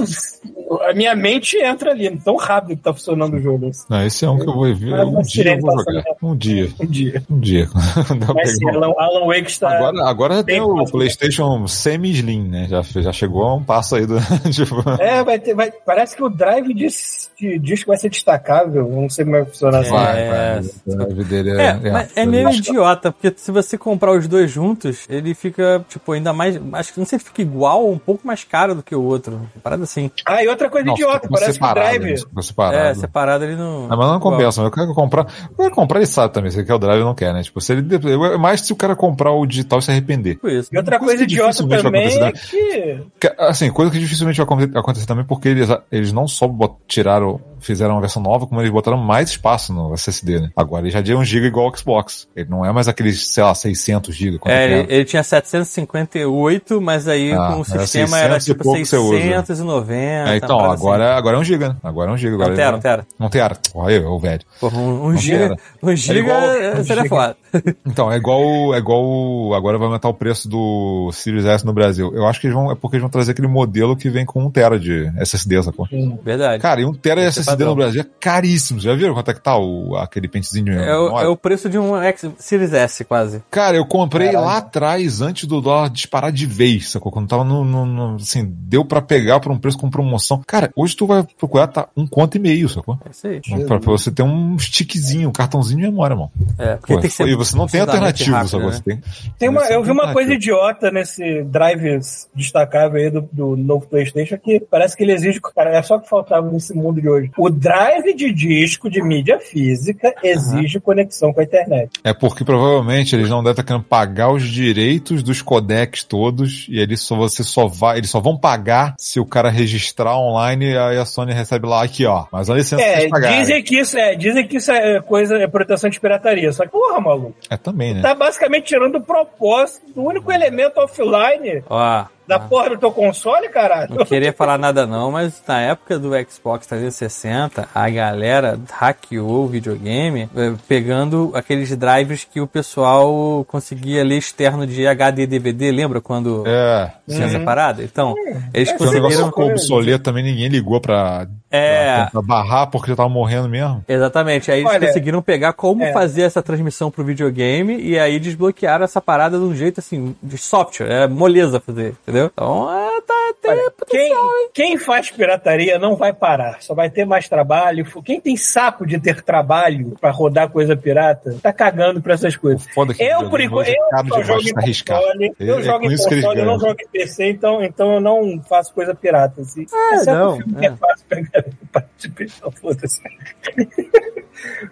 a 0.89 0.93
minha 0.93 1.15
mente 1.15 1.57
entra 1.57 1.91
ali, 1.91 2.15
tão 2.17 2.35
rápido 2.35 2.77
que 2.77 2.83
tá 2.83 2.93
funcionando 2.93 3.35
o 3.35 3.41
jogo. 3.41 3.67
assim. 3.67 3.85
Não, 3.89 4.05
esse 4.05 4.25
é 4.25 4.29
um 4.29 4.37
que 4.39 4.47
eu 4.49 4.53
vou 4.53 4.75
ver. 4.75 4.93
Ah, 4.93 5.05
Um 5.05 5.21
dia 5.21 5.53
eu 5.55 5.59
vou 5.61 5.75
passando. 5.75 6.03
Um 6.21 6.35
dia. 6.35 6.69
Um 6.79 6.85
dia. 6.85 7.23
Um 7.29 7.39
dia. 7.39 7.69
Mas 8.35 8.55
sim, 8.57 8.69
Alan, 8.69 8.93
Alan 8.97 9.25
Wake 9.27 9.49
está... 9.49 9.75
Agora, 9.77 10.09
agora 10.09 10.35
já 10.35 10.43
tem 10.43 10.61
o. 10.61 10.83
PlayStation 10.85 11.67
semi-slim, 11.67 12.47
né? 12.49 12.67
Já, 12.69 12.81
já 12.81 13.11
chegou 13.11 13.43
a 13.43 13.55
um 13.55 13.63
passo 13.63 13.95
aí 13.95 14.05
do. 14.05 14.15
tipo, 14.51 14.83
É, 14.99 15.23
vai 15.23 15.39
ter, 15.39 15.53
vai, 15.55 15.71
parece 15.71 16.15
que 16.15 16.23
o 16.23 16.29
drive 16.29 16.73
diz, 16.73 17.31
que- 17.35 17.57
diz 17.59 17.81
que 17.81 17.87
vai 17.87 17.97
ser 17.97 18.09
destacável. 18.09 18.87
Não 18.89 19.09
sei 19.09 19.25
como 19.25 19.37
vai 19.37 19.45
funcionar 19.45 19.79
assim. 19.79 19.91
vai, 19.91 20.21
É. 20.21 20.29
vai. 20.29 20.59
O 20.59 20.95
drive 20.97 21.23
dele 21.25 21.51
é. 21.51 21.63
É, 21.83 21.91
mas 21.91 22.17
é 22.17 22.25
meio 22.25 22.49
idiota, 22.49 23.11
porque 23.11 23.33
se 23.35 23.51
você 23.51 23.77
comprar 23.77 24.11
os 24.17 24.27
dois 24.27 24.51
juntos, 24.51 25.05
ele 25.09 25.33
fica, 25.33 25.83
tipo, 25.89 26.11
ainda 26.11 26.31
mais. 26.33 26.59
Acho 26.73 26.93
que 26.93 26.99
não 26.99 27.05
sei 27.05 27.19
se 27.19 27.25
fica 27.25 27.41
igual 27.41 27.83
ou 27.83 27.91
um 27.93 27.97
pouco 27.97 28.25
mais 28.27 28.43
caro 28.43 28.75
do 28.75 28.82
que 28.83 28.95
o 28.95 29.01
outro. 29.03 29.49
Parada 29.63 29.83
assim. 29.83 30.11
Ah, 30.25 30.43
e 30.43 30.47
outra 30.47 30.69
coisa 30.69 30.85
Não, 30.85 30.93
idiota, 30.93 31.27
parece 31.29 31.45
que 31.45 31.51
o 31.51 31.53
separado, 31.53 31.99
drive. 31.99 32.25
né? 32.33 32.41
Separado. 32.41 32.75
É, 32.75 32.93
separado 32.93 33.43
ele 33.45 33.55
não. 33.55 33.87
Ah, 33.89 33.95
mas 33.97 34.07
não 34.07 34.19
compensa, 34.19 34.61
mas 34.61 34.65
eu 34.65 34.71
quero 34.71 34.93
comprar. 34.93 35.27
Eu 35.49 35.55
quero 35.55 35.75
comprar, 35.75 35.99
ele 35.99 36.05
sabe 36.07 36.33
também. 36.33 36.51
Se 36.51 36.57
ele 36.59 36.67
quer 36.67 36.73
o 36.73 36.79
drive, 36.79 37.03
não 37.03 37.15
quer, 37.15 37.33
né? 37.33 37.41
Tipo, 37.43 37.59
se 37.61 37.73
ele. 37.73 37.87
É 38.33 38.37
mais 38.37 38.61
se 38.61 38.73
o 38.73 38.75
cara 38.75 38.95
comprar 38.95 39.31
o 39.31 39.45
digital 39.45 39.79
e 39.79 39.81
se 39.81 39.91
arrepender. 39.91 40.35
Tipo 40.35 40.49
isso. 40.49 40.69
E 40.71 40.77
outra 40.77 40.99
Coisa 40.99 41.13
coisa 41.13 41.23
idiota 41.23 41.67
também 41.83 42.05
é 42.05 42.27
acontecer, 42.27 43.03
que. 43.19 43.33
Assim, 43.39 43.71
coisa 43.71 43.91
que 43.91 43.99
dificilmente 43.99 44.41
vai 44.41 44.65
acontecer, 44.75 45.05
também, 45.05 45.25
porque 45.25 45.49
eles, 45.49 45.69
eles 45.91 46.11
não 46.11 46.27
só 46.27 46.49
tiraram, 46.87 47.39
fizeram 47.65 47.95
uma 47.95 48.01
versão 48.01 48.21
nova, 48.21 48.45
como 48.47 48.61
eles 48.61 48.71
botaram 48.71 48.97
mais 48.97 49.29
espaço 49.29 49.73
no 49.73 49.93
SSD, 49.93 50.39
né? 50.39 50.49
Agora 50.55 50.83
ele 50.83 50.91
já 50.91 50.99
é 50.99 51.15
1 51.17 51.23
GB 51.23 51.47
igual 51.47 51.67
ao 51.67 51.77
Xbox. 51.77 52.27
Ele 52.35 52.49
não 52.49 52.65
é 52.65 52.71
mais 52.71 52.87
aqueles, 52.87 53.27
sei 53.27 53.43
lá, 53.43 53.53
600 53.55 54.15
GB. 54.15 54.39
É, 54.45 54.63
ele, 54.65 54.73
era. 54.73 54.93
ele 54.93 55.05
tinha 55.05 55.23
758, 55.23 56.81
mas 56.81 57.07
aí 57.07 57.31
Ah, 57.33 57.53
com 57.53 57.61
o 57.61 57.65
era 57.73 57.81
sistema 57.81 58.17
era 58.19 58.39
600 58.39 58.47
e 58.47 58.51
tipo 58.51 58.63
pouco 58.63 58.79
que 58.79 58.85
você 58.85 58.97
usa. 58.97 59.17
690. 59.45 59.93
É, 60.33 60.37
então, 60.37 60.57
uma 60.57 60.63
parada 60.67 60.73
agora, 60.81 61.15
agora 61.17 61.37
é 61.37 61.39
1 61.39 61.43
GB, 61.43 61.67
né? 61.69 61.75
Agora 61.83 62.11
é 62.11 62.13
1 62.13 62.17
GB. 62.17 62.35
assim. 62.35 62.43
Agora 62.43 62.49
Não 62.49 62.55
tera, 62.57 62.71
não 62.71 62.79
tera. 62.79 63.07
Não 63.19 63.29
tera. 63.29 63.57
Olha 63.75 63.93
eu, 63.95 64.11
o 64.11 64.19
velho. 64.19 64.41
Porra, 64.59 64.77
um, 64.77 65.05
um 65.05 65.09
Não 65.11 65.17
giga, 65.17 65.55
um 65.81 65.91
igual- 65.91 66.41
eh, 66.41 66.79
um 66.79 66.83
seria 66.83 67.05
foda. 67.05 67.37
Então, 67.85 68.11
é 68.11 68.17
igual, 68.17 68.73
é 68.73 68.79
igual. 68.79 69.53
Agora 69.53 69.77
vai 69.77 69.85
aumentar 69.87 70.09
o 70.09 70.13
preço 70.13 70.49
do 70.49 71.11
Series 71.13 71.45
S 71.45 71.63
no 71.63 71.71
Brasil. 71.71 72.11
Eu 72.15 72.25
acho 72.27 72.41
que 72.41 72.47
eles 72.47 72.55
vão. 72.55 72.71
É 72.71 72.75
porque 72.75 72.95
eles 72.95 73.01
vão 73.03 73.11
trazer 73.11 73.31
aquele 73.31 73.47
modelo 73.47 73.95
que 73.95 74.09
vem 74.09 74.25
com 74.25 74.43
1 74.43 74.49
tera 74.49 74.79
de 74.79 75.11
SSD, 75.19 75.61
sacou? 75.61 75.87
Verdade. 76.23 76.59
Cara, 76.59 76.81
e 76.81 76.85
1 76.85 76.93
tera 76.95 77.21
de 77.21 77.27
é 77.27 77.29
SSD 77.29 77.52
padrão. 77.53 77.69
no 77.69 77.75
Brasil 77.75 78.01
é 78.01 78.05
caríssimo. 78.19 78.79
Já 78.79 78.93
viram 78.95 79.13
quanto 79.13 79.31
é 79.31 79.33
que 79.33 79.41
tá 79.41 79.57
o, 79.57 79.95
aquele 79.97 80.27
pentezinho? 80.27 80.73
É 80.73 80.97
o, 80.97 81.19
é 81.19 81.27
o 81.27 81.35
preço 81.37 81.69
de 81.69 81.77
um 81.79 81.95
X 82.01 82.29
Series 82.37 82.73
S, 82.73 83.03
quase. 83.03 83.43
Cara, 83.49 83.77
eu 83.77 83.85
comprei 83.85 84.31
lá 84.31 84.57
atrás, 84.57 85.21
antes 85.21 85.45
do 85.47 85.61
dólar 85.61 85.89
disparar 85.89 86.31
de 86.31 86.45
vez, 86.45 86.89
sacou? 86.89 87.11
Quando 87.11 87.27
tava 87.27 87.43
no, 87.43 87.63
no- 87.63 87.85
no- 87.85 88.15
assim, 88.15 88.43
deu 88.45 88.83
pra 88.85 89.01
pegar 89.01 89.39
por 89.39 89.51
um 89.51 89.57
preço 89.57 89.77
com 89.77 89.89
promoção. 89.89 90.41
Cara, 90.47 90.71
hoje 90.75 90.95
tu 90.95 91.05
vai 91.05 91.23
procurar, 91.37 91.67
tá 91.67 91.87
um 91.95 92.05
conto 92.07 92.35
e 92.37 92.39
meio, 92.39 92.67
sacou? 92.69 92.97
É 93.05 93.09
isso 93.11 93.27
aí. 93.27 93.65
Pra, 93.65 93.79
pra 93.79 93.91
você 93.91 94.11
ter 94.11 94.23
um 94.23 94.57
stickzinho, 94.59 95.29
um 95.29 95.31
cartãozinho 95.33 95.79
de 95.79 95.85
memória, 95.87 96.15
mano. 96.15 96.31
É, 96.57 96.75
porque 96.75 96.93
Pô, 96.95 96.99
tem 97.01 97.09
que 97.09 97.15
ser 97.15 97.27
e 97.27 97.35
você 97.35 97.55
não 97.55 97.67
tem 97.67 97.81
alternativa, 97.81 98.37
rápido, 98.37 98.49
sacou? 98.49 98.67
né? 98.69 98.73
Você 98.75 98.81
tem, 98.83 99.01
Tem 99.39 99.49
uma, 99.49 99.61
eu 99.65 99.83
vi 99.83 99.91
uma 99.91 100.13
coisa 100.13 100.33
idiota 100.33 100.91
nesse 100.91 101.43
drive 101.43 101.99
destacável 102.35 102.99
aí 103.01 103.09
do, 103.09 103.27
do 103.31 103.55
novo 103.55 103.87
PlayStation 103.87 104.37
que 104.37 104.59
parece 104.59 104.95
que 104.95 105.03
ele 105.03 105.13
exige. 105.13 105.39
Cara, 105.55 105.75
é 105.77 105.81
só 105.81 105.99
que 105.99 106.07
faltava 106.09 106.49
nesse 106.49 106.73
mundo 106.73 107.01
de 107.01 107.09
hoje. 107.09 107.31
O 107.37 107.42
drive 107.49 108.13
de 108.13 108.31
disco 108.33 108.89
de 108.89 109.01
mídia 109.01 109.39
física 109.39 110.13
exige 110.23 110.79
conexão 110.79 111.33
com 111.33 111.39
a 111.41 111.43
internet. 111.43 111.89
É 112.03 112.13
porque 112.13 112.43
provavelmente 112.43 113.15
eles 113.15 113.29
não 113.29 113.37
devem 113.43 113.51
estar 113.51 113.63
querendo 113.63 113.83
pagar 113.83 114.31
os 114.31 114.43
direitos 114.43 115.23
dos 115.23 115.41
codecs 115.41 116.03
todos 116.03 116.67
e 116.69 116.79
eles 116.79 117.01
só, 117.01 117.15
você 117.15 117.43
só 117.43 117.67
vai, 117.67 117.97
eles 117.97 118.09
só 118.09 118.19
vão 118.19 118.37
pagar 118.37 118.95
se 118.97 119.19
o 119.19 119.25
cara 119.25 119.49
registrar 119.49 120.17
online 120.17 120.71
e 120.71 120.77
aí 120.77 120.97
a 120.97 121.05
Sony 121.05 121.33
recebe 121.33 121.67
lá 121.67 121.83
aqui, 121.83 122.05
ó. 122.05 122.25
Mas 122.31 122.49
a 122.49 122.53
licença 122.55 122.81
É, 122.81 122.97
vocês 122.99 123.09
pagarem. 123.09 123.39
dizem 123.39 123.63
que 123.63 123.79
isso 123.79 123.97
é, 123.97 124.15
dizem 124.15 124.47
que 124.47 124.57
isso 124.57 124.71
é 124.71 125.01
coisa, 125.01 125.35
é 125.37 125.47
proteção 125.47 125.89
de 125.89 125.99
pirataria. 125.99 126.51
Só 126.51 126.63
que, 126.63 126.71
porra, 126.71 126.99
maluco, 126.99 127.35
É 127.49 127.57
também, 127.57 127.93
né? 127.93 128.01
tá 128.01 128.13
basicamente 128.15 128.65
tirando 128.65 128.95
o 128.95 129.01
propósito 129.01 129.85
do 129.93 130.03
único 130.03 130.31
elemento 130.31 130.79
offline 130.79 131.63
Ó, 131.69 132.05
da 132.27 132.39
porra 132.39 132.69
do 132.69 132.77
teu 132.77 132.91
console, 132.91 133.49
caralho. 133.49 133.95
não 133.95 134.05
queria 134.05 134.31
falar 134.31 134.57
nada 134.57 134.85
não, 134.87 135.11
mas 135.11 135.41
na 135.47 135.59
época 135.61 135.99
do 135.99 136.11
Xbox 136.29 136.65
360, 136.67 137.67
a 137.73 137.89
galera 137.89 138.59
hackeou 138.71 139.43
o 139.43 139.47
videogame 139.47 140.29
eh, 140.35 140.53
pegando 140.67 141.31
aqueles 141.33 141.75
drives 141.75 142.23
que 142.23 142.39
o 142.39 142.47
pessoal 142.47 143.45
conseguia 143.47 144.03
ler 144.03 144.17
externo 144.17 144.65
de 144.65 144.85
HD 144.87 145.27
DVD, 145.27 145.71
lembra 145.71 145.99
quando 146.01 146.43
É. 146.47 146.91
tinha 147.07 147.25
essa 147.25 147.39
parada? 147.39 147.83
Então, 147.83 148.13
eles 148.53 148.69
Porque 148.71 148.83
o 148.83 148.91
negócio 148.91 149.01
conseguiram... 149.01 149.27
ficou 149.27 149.49
obsoleto 149.49 150.03
também, 150.03 150.23
ninguém 150.23 150.47
ligou 150.47 150.79
pra, 150.79 151.27
É. 151.55 152.07
pra, 152.11 152.21
barrar 152.21 152.67
porque 152.67 152.89
já 152.89 152.95
tava 152.95 153.09
morrendo 153.09 153.47
mesmo. 153.47 153.85
Exatamente, 153.87 154.51
aí 154.51 154.61
eles 154.61 154.71
Olha, 154.71 154.87
conseguiram 154.87 155.21
pegar 155.21 155.53
como 155.53 155.83
é. 155.83 155.93
fazer 155.93 156.23
essa 156.23 156.41
transmissão 156.41 156.89
pro 156.89 157.03
videogame 157.03 157.79
e 157.79 157.99
aí 157.99 158.19
desbloquearam 158.19 158.83
essa 158.83 158.99
parada 158.99 159.37
de 159.37 159.43
um 159.43 159.55
jeito 159.55 159.79
assim, 159.79 160.15
de 160.21 160.37
software, 160.37 160.89
é 160.89 161.07
moleza 161.07 161.59
fazer, 161.59 161.95
entendeu? 162.01 162.31
Então, 162.33 162.73
é, 162.73 163.01
tá, 163.01 163.22
Olha, 163.45 163.73
quem, 163.87 164.13
quem 164.53 164.77
faz 164.77 165.11
pirataria 165.11 165.77
não 165.77 165.95
vai 165.95 166.13
parar, 166.13 166.61
só 166.61 166.73
vai 166.73 166.89
ter 166.89 167.05
mais 167.05 167.27
trabalho. 167.27 167.85
Quem 168.03 168.19
tem 168.21 168.37
saco 168.37 168.85
de 168.85 168.99
ter 168.99 169.21
trabalho 169.21 169.95
pra 169.99 170.11
rodar 170.11 170.49
coisa 170.49 170.75
pirata, 170.75 171.35
tá 171.41 171.51
cagando 171.51 172.01
pra 172.01 172.13
essas 172.13 172.35
coisas. 172.35 172.65
Foda 172.73 172.93
que 172.93 173.03
Eu, 173.03 173.29
por 173.29 173.41
enquanto, 173.41 173.67
é 173.67 173.73
eu 173.73 174.07
só 174.07 174.23
jogo 174.23 174.41
em 174.41 174.53
console, 174.53 175.33
eu 175.39 175.55
É- 175.55 175.59
é 175.59 175.63
jogo 175.63 175.85
em 175.85 175.97
console, 175.97 176.39
eu 176.39 176.45
não 176.45 176.59
jogo 176.59 176.75
em 176.79 176.87
PC, 176.91 177.29
então, 177.29 177.63
então 177.63 177.93
eu 177.95 178.01
não 178.01 178.41
faço 178.47 178.73
coisa 178.73 178.93
pirata. 178.95 179.41
Assim. 179.41 179.65
É, 179.73 179.95
Exceto 179.95 180.17
não, 180.17 180.37
filme 180.37 180.53
é. 180.55 180.59
que 180.59 180.65
é 180.65 180.75
fácil 180.75 181.05
pegar 181.09 182.51
foda-se. 182.61 183.01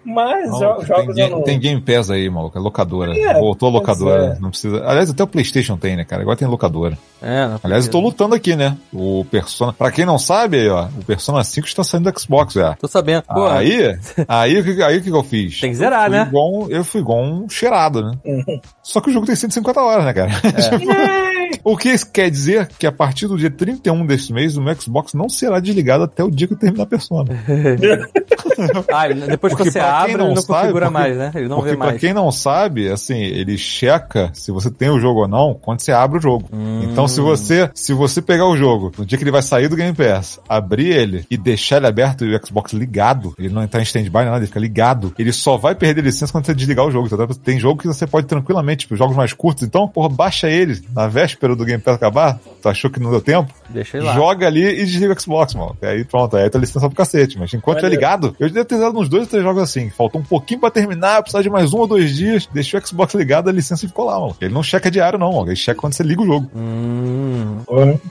Mas 0.04 0.50
Não, 0.50 0.58
jo- 0.58 0.76
tem, 0.78 0.86
jogos 0.86 1.18
eu 1.18 1.30
não... 1.30 1.42
tem 1.42 1.58
Game 1.58 1.80
Pass 1.80 2.10
aí, 2.10 2.28
maluco. 2.28 2.58
É 2.58 2.60
locadora. 2.60 3.16
É, 3.18 3.34
Voltou 3.38 3.68
a 3.68 3.72
locadora. 3.72 4.34
é. 4.36 4.40
Não 4.40 4.50
precisa. 4.50 4.84
Aliás, 4.86 5.10
até 5.10 5.22
o 5.22 5.26
PlayStation 5.26 5.76
tem, 5.76 5.96
né, 5.96 6.04
cara? 6.04 6.22
Agora 6.22 6.36
tem 6.36 6.48
locadora. 6.48 6.98
É, 7.22 7.48
Aliás, 7.62 7.86
eu 7.86 7.90
tô 7.92 8.00
lutando 8.00 8.34
aqui, 8.34 8.56
né? 8.56 8.76
O 8.92 9.24
Persona. 9.30 9.72
Pra 9.72 9.90
quem 9.90 10.04
não 10.04 10.18
sabe, 10.18 10.58
aí, 10.58 10.68
ó, 10.68 10.86
o 10.86 11.04
Persona 11.04 11.42
5 11.44 11.66
está 11.66 11.84
saindo 11.84 12.10
do 12.10 12.20
Xbox 12.20 12.54
já. 12.54 12.74
Tô 12.74 12.88
sabendo. 12.88 13.22
Pô, 13.22 13.46
Aí, 13.46 13.96
aí, 14.28 14.58
o 14.58 14.64
que- 14.64 14.82
aí 14.82 14.98
o 14.98 15.02
que 15.02 15.10
que 15.10 15.16
eu 15.16 15.22
fiz? 15.22 15.60
Tem 15.60 15.70
que 15.70 15.76
zerar, 15.76 16.06
eu 16.06 16.10
né? 16.10 16.22
Igual, 16.28 16.68
eu 16.70 16.84
fui 16.84 17.00
igual 17.00 17.22
um 17.22 17.48
cheirado, 17.48 18.02
né? 18.02 18.12
Uhum. 18.24 18.60
Só 18.82 19.00
que 19.00 19.10
o 19.10 19.12
jogo 19.12 19.26
tem 19.26 19.36
150 19.36 19.80
horas, 19.80 20.04
né, 20.04 20.12
cara? 20.12 20.30
Tipo, 20.42 20.92
o 21.64 21.76
que 21.76 21.90
isso 21.90 22.10
quer 22.10 22.30
dizer 22.30 22.68
que 22.78 22.86
a 22.86 22.92
partir 22.92 23.26
do 23.26 23.36
dia 23.36 23.50
31 23.50 24.04
deste 24.06 24.32
mês, 24.32 24.56
o 24.56 24.62
meu 24.62 24.74
Xbox 24.80 25.14
não 25.14 25.28
será 25.28 25.60
desligado 25.60 26.04
até 26.04 26.22
o 26.24 26.30
dia 26.30 26.46
que 26.46 26.54
eu 26.54 26.58
terminar 26.58 26.84
a 26.84 26.86
Persona. 26.86 27.30
ah, 28.92 29.08
depois 29.08 29.52
que 29.52 29.58
Porque 29.58 29.70
você 29.70 29.78
pra 29.78 29.98
abre, 29.98 30.06
quem 30.06 30.14
ele 30.14 30.22
não 30.24 30.34
não 30.34 30.42
sabe, 30.42 30.60
configura 30.60 30.86
porque- 30.86 30.98
mais, 30.98 31.16
né? 31.16 31.32
Ele 31.34 31.48
não 31.48 31.56
Porque 31.56 31.70
vê 31.70 31.76
pra 31.76 31.86
mais. 31.86 32.00
quem 32.00 32.14
não 32.14 32.32
sabe, 32.32 32.88
assim, 32.90 33.18
ele 33.18 33.56
checa 33.58 34.30
se 34.32 34.50
você 34.52 34.70
tem 34.70 34.90
o 34.90 35.00
jogo 35.00 35.20
ou 35.22 35.28
não 35.28 35.54
quando 35.54 35.80
você 35.80 35.92
abre 35.92 36.18
o 36.18 36.22
jogo. 36.22 36.48
Hum. 36.52 36.82
Então 36.84 37.06
se 37.08 37.20
você, 37.20 37.70
se 37.74 37.92
você 37.92 38.20
pegar 38.22 38.46
o 38.46 38.56
jogo, 38.56 38.92
no 38.96 39.04
dia 39.04 39.16
que 39.18 39.24
ele 39.24 39.30
vai 39.30 39.42
sair 39.42 39.68
do 39.68 39.76
Game 39.76 39.94
Pass, 39.94 40.40
abrir 40.48 40.88
ele 40.88 41.24
e 41.30 41.36
deixar 41.36 41.76
ele 41.78 41.86
aberto 41.86 42.24
e 42.24 42.34
o 42.34 42.46
Xbox 42.46 42.72
ligado, 42.72 43.34
ele 43.38 43.48
não 43.48 43.62
entrar 43.62 43.80
em 43.80 43.84
stand-by, 43.84 44.24
nada, 44.24 44.38
ele 44.38 44.46
fica 44.46 44.60
ligado, 44.60 45.14
ele 45.18 45.32
só 45.32 45.56
vai 45.56 45.74
perder 45.74 46.02
licença 46.04 46.32
quando 46.32 46.46
você 46.46 46.54
desligar 46.54 46.86
o 46.86 46.90
jogo, 46.90 47.08
tá? 47.08 47.26
Tem 47.42 47.58
jogo 47.58 47.80
que 47.80 47.86
você 47.86 48.06
pode 48.06 48.26
tranquilamente, 48.26 48.80
tipo, 48.80 48.96
jogos 48.96 49.16
mais 49.16 49.32
curtos, 49.32 49.62
então, 49.64 49.88
porra, 49.88 50.08
baixa 50.08 50.48
ele 50.48 50.82
na 50.94 51.06
véspera 51.06 51.41
do 51.56 51.64
Game 51.64 51.82
Pass 51.82 51.96
acabar, 51.96 52.38
tu 52.60 52.68
achou 52.68 52.90
que 52.90 52.98
não 53.00 53.10
deu 53.10 53.20
tempo? 53.20 53.52
Deixa 53.68 53.96
ele 53.98 54.06
lá. 54.06 54.14
Joga 54.14 54.46
ali 54.46 54.62
e 54.64 54.84
desliga 54.84 55.12
o 55.14 55.20
Xbox, 55.20 55.54
mano. 55.54 55.76
Aí 55.82 56.04
pronto, 56.04 56.36
aí 56.36 56.48
tá 56.48 56.58
licença 56.58 56.86
pro 56.88 56.96
cacete. 56.96 57.38
Mas 57.38 57.52
enquanto 57.54 57.76
tiver 57.78 57.88
Olha. 57.88 57.94
ligado, 57.94 58.36
eu 58.40 58.48
devo 58.50 58.64
ter 58.64 58.78
dado 58.78 58.98
uns 58.98 59.08
dois 59.08 59.22
ou 59.24 59.28
três 59.28 59.42
jogos 59.44 59.62
assim. 59.62 59.90
Faltou 59.90 60.20
um 60.20 60.24
pouquinho 60.24 60.60
pra 60.60 60.70
terminar, 60.70 61.22
precisar 61.22 61.42
de 61.42 61.50
mais 61.50 61.72
um 61.74 61.78
ou 61.78 61.86
dois 61.86 62.14
dias. 62.14 62.48
Deixei 62.52 62.78
o 62.78 62.86
Xbox 62.86 63.14
ligado, 63.14 63.48
a 63.48 63.52
licença 63.52 63.86
ficou 63.86 64.04
lá, 64.06 64.18
mano. 64.20 64.36
Ele 64.40 64.54
não 64.54 64.62
checa 64.62 64.90
diário, 64.90 65.18
não, 65.18 65.32
mano. 65.32 65.48
Ele 65.48 65.56
checa 65.56 65.80
quando 65.80 65.92
você 65.94 66.02
liga 66.02 66.22
o 66.22 66.26
jogo. 66.26 66.50
Hum, 66.54 67.58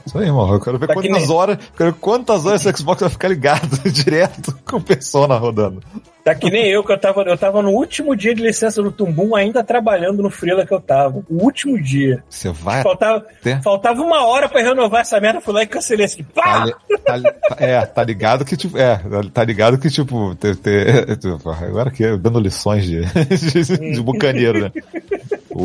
Isso 0.05 0.17
aí, 0.17 0.31
mano. 0.31 0.53
Eu 0.55 0.59
quero 0.59 0.77
ver 0.77 0.87
Tá 0.87 0.93
que 0.95 1.01
quantas 1.07 1.27
nem- 1.27 1.31
horas. 1.37 1.57
Quero 1.77 1.91
ver 1.91 1.99
quantas 1.99 2.45
horas 2.45 2.65
esse 2.65 2.77
Xbox 2.77 3.01
vai 3.01 3.09
ficar 3.09 3.27
ligado 3.29 3.77
direto 3.89 4.57
com 4.65 4.77
o 4.77 4.81
Persona 4.81 5.37
rodando. 5.37 5.81
Tá 6.23 6.35
que 6.35 6.51
nem 6.51 6.67
eu, 6.67 6.83
que 6.83 6.91
eu 6.91 6.97
tava, 6.99 7.21
eu 7.23 7.35
tava 7.37 7.61
no 7.63 7.71
último 7.71 8.15
dia 8.15 8.35
de 8.35 8.43
licença 8.43 8.81
do 8.83 8.91
Tumbum, 8.91 9.35
ainda 9.35 9.63
trabalhando 9.63 10.21
no 10.21 10.29
freela 10.29 10.65
que 10.65 10.73
eu 10.73 10.79
tava. 10.79 11.23
O 11.29 11.43
último 11.43 11.81
dia. 11.81 12.23
Você 12.29 12.49
vai. 12.49 12.83
Faltava, 12.83 13.25
até- 13.39 13.59
faltava 13.61 14.01
uma 14.03 14.23
hora 14.27 14.47
pra 14.47 14.61
renovar 14.61 15.01
essa 15.01 15.19
merda, 15.19 15.41
fui 15.41 15.53
lá 15.53 15.63
e 15.63 15.67
cancelei 15.67 16.05
assim. 16.05 16.21
Tá, 16.23 16.41
Pá! 16.43 16.65
tá 17.05 17.15
li- 17.15 17.23
tá- 17.23 17.55
é, 17.57 17.85
tá 17.85 18.03
ligado 18.03 18.45
que, 18.45 18.55
tipo, 18.55 18.77
é, 18.77 19.01
tá 19.33 19.43
ligado 19.43 19.77
que, 19.79 19.89
tipo, 19.89 20.35
ter, 20.35 20.55
ter- 20.57 21.17
agora 21.63 21.89
que 21.89 22.03
eu 22.03 22.17
dando 22.19 22.39
lições 22.39 22.85
de, 22.85 23.01
de, 23.25 23.93
de 23.93 24.01
bucaneiro, 24.01 24.59
né? 24.61 24.71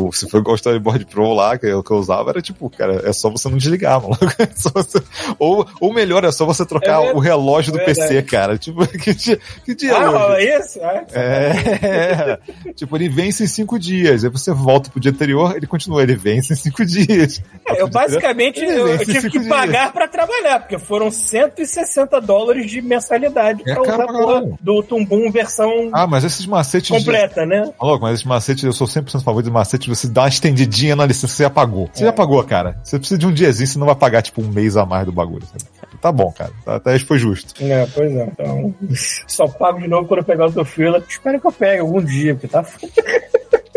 O, 0.07 0.11
se 0.13 0.29
for 0.29 0.39
igual 0.39 0.53
o 0.53 0.55
Storyboard 0.55 1.05
Pro 1.05 1.33
lá, 1.33 1.57
que 1.57 1.65
eu, 1.65 1.81
que 1.83 1.91
eu 1.91 1.97
usava, 1.97 2.29
era 2.31 2.41
tipo, 2.41 2.69
cara, 2.69 3.01
é 3.07 3.13
só 3.13 3.29
você 3.29 3.49
não 3.49 3.57
desligar, 3.57 3.99
mano. 4.03 4.17
É 4.39 4.45
você- 4.45 5.01
ou, 5.39 5.65
ou 5.81 5.93
melhor, 5.93 6.23
é 6.23 6.31
só 6.31 6.45
você 6.45 6.65
trocar 6.65 7.03
É 7.03 7.13
o 7.13 7.19
relógio 7.19 7.71
do 7.73 7.79
É 7.79 7.85
PC, 7.85 8.21
cara. 8.23 8.57
Tipo, 8.57 8.85
que 8.97 9.13
dia, 9.13 9.39
que 9.65 9.73
dia 9.75 9.95
Ah, 9.97 10.35
é 10.37 10.59
isso? 10.59 10.79
Ah, 10.83 11.03
É, 11.13 12.39
tipo, 12.75 12.95
ele 12.95 13.09
vence 13.09 13.43
em 13.43 13.47
cinco 13.47 13.79
dias. 13.79 14.23
Aí 14.23 14.29
você 14.29 14.51
volta 14.53 14.89
pro 14.89 14.99
dia 14.99 15.11
anterior, 15.11 15.55
ele 15.55 15.67
continua, 15.67 16.01
ele 16.03 16.15
vence 16.15 16.53
em 16.53 16.55
cinco 16.55 16.85
dias. 16.85 17.41
É, 17.67 17.81
eu 17.81 17.87
basicamente 17.87 18.63
eu, 18.63 18.87
eu 18.87 18.97
tive 18.99 19.29
que 19.29 19.39
dias. 19.39 19.47
pagar 19.47 19.91
pra 19.93 20.07
trabalhar, 20.07 20.59
porque 20.59 20.77
foram 20.77 21.09
160 21.11 22.19
dólares 22.21 22.69
de 22.69 22.81
mensalidade 22.81 23.63
É 23.65 23.73
pra 23.73 23.81
usar 23.81 24.03
a 24.03 24.07
porra 24.07 24.43
do 24.61 24.83
Tumbum 24.83 25.31
versão 25.31 25.89
Ah, 25.93 26.05
mas 26.07 26.23
esses 26.23 26.45
macetes. 26.45 26.87
de- 26.89 26.97
completa, 27.05 27.45
né? 27.45 27.71
Maluco, 27.81 28.03
mas 28.03 28.19
esse 28.19 28.27
macete, 28.27 28.65
eu 28.65 28.73
sou 28.73 28.87
100% 28.87 29.15
a 29.17 29.19
favor 29.21 29.41
de 29.43 29.49
você 29.89 30.07
dá 30.07 30.21
uma 30.23 30.29
estendidinha 30.29 30.95
na 30.95 31.05
licença, 31.05 31.27
você 31.33 31.43
já 31.43 31.49
pagou. 31.49 31.89
Você 31.93 32.03
já 32.05 32.13
pagou, 32.13 32.43
cara. 32.43 32.79
Você 32.83 32.97
precisa 32.99 33.17
de 33.17 33.25
um 33.27 33.31
diazinho, 33.33 33.67
você 33.67 33.79
não 33.79 33.85
vai 33.85 33.95
pagar, 33.95 34.21
tipo, 34.21 34.41
um 34.41 34.47
mês 34.47 34.75
a 34.77 34.85
mais 34.85 35.05
do 35.05 35.11
bagulho. 35.11 35.45
sabe? 35.45 35.63
Tá 36.01 36.11
bom, 36.11 36.31
cara. 36.31 36.51
Tá- 36.63 36.75
Até 36.75 36.95
isso 36.95 37.05
foi 37.05 37.17
justo. 37.17 37.53
É, 37.63 37.85
pois 37.87 38.11
é. 38.15 38.23
Então, 38.31 38.73
só 39.27 39.47
pago 39.47 39.79
de 39.79 39.87
novo 39.87 40.07
quando 40.07 40.19
eu 40.19 40.25
pegar 40.25 40.45
o 40.47 40.51
teu 40.51 40.63
freela. 40.65 41.03
Espero 41.07 41.39
que 41.41 41.47
eu 41.47 41.51
pegue 41.51 41.81
algum 41.81 42.01
dia, 42.03 42.35
porque 42.35 42.47
tá 42.47 42.61
foda. 42.63 42.91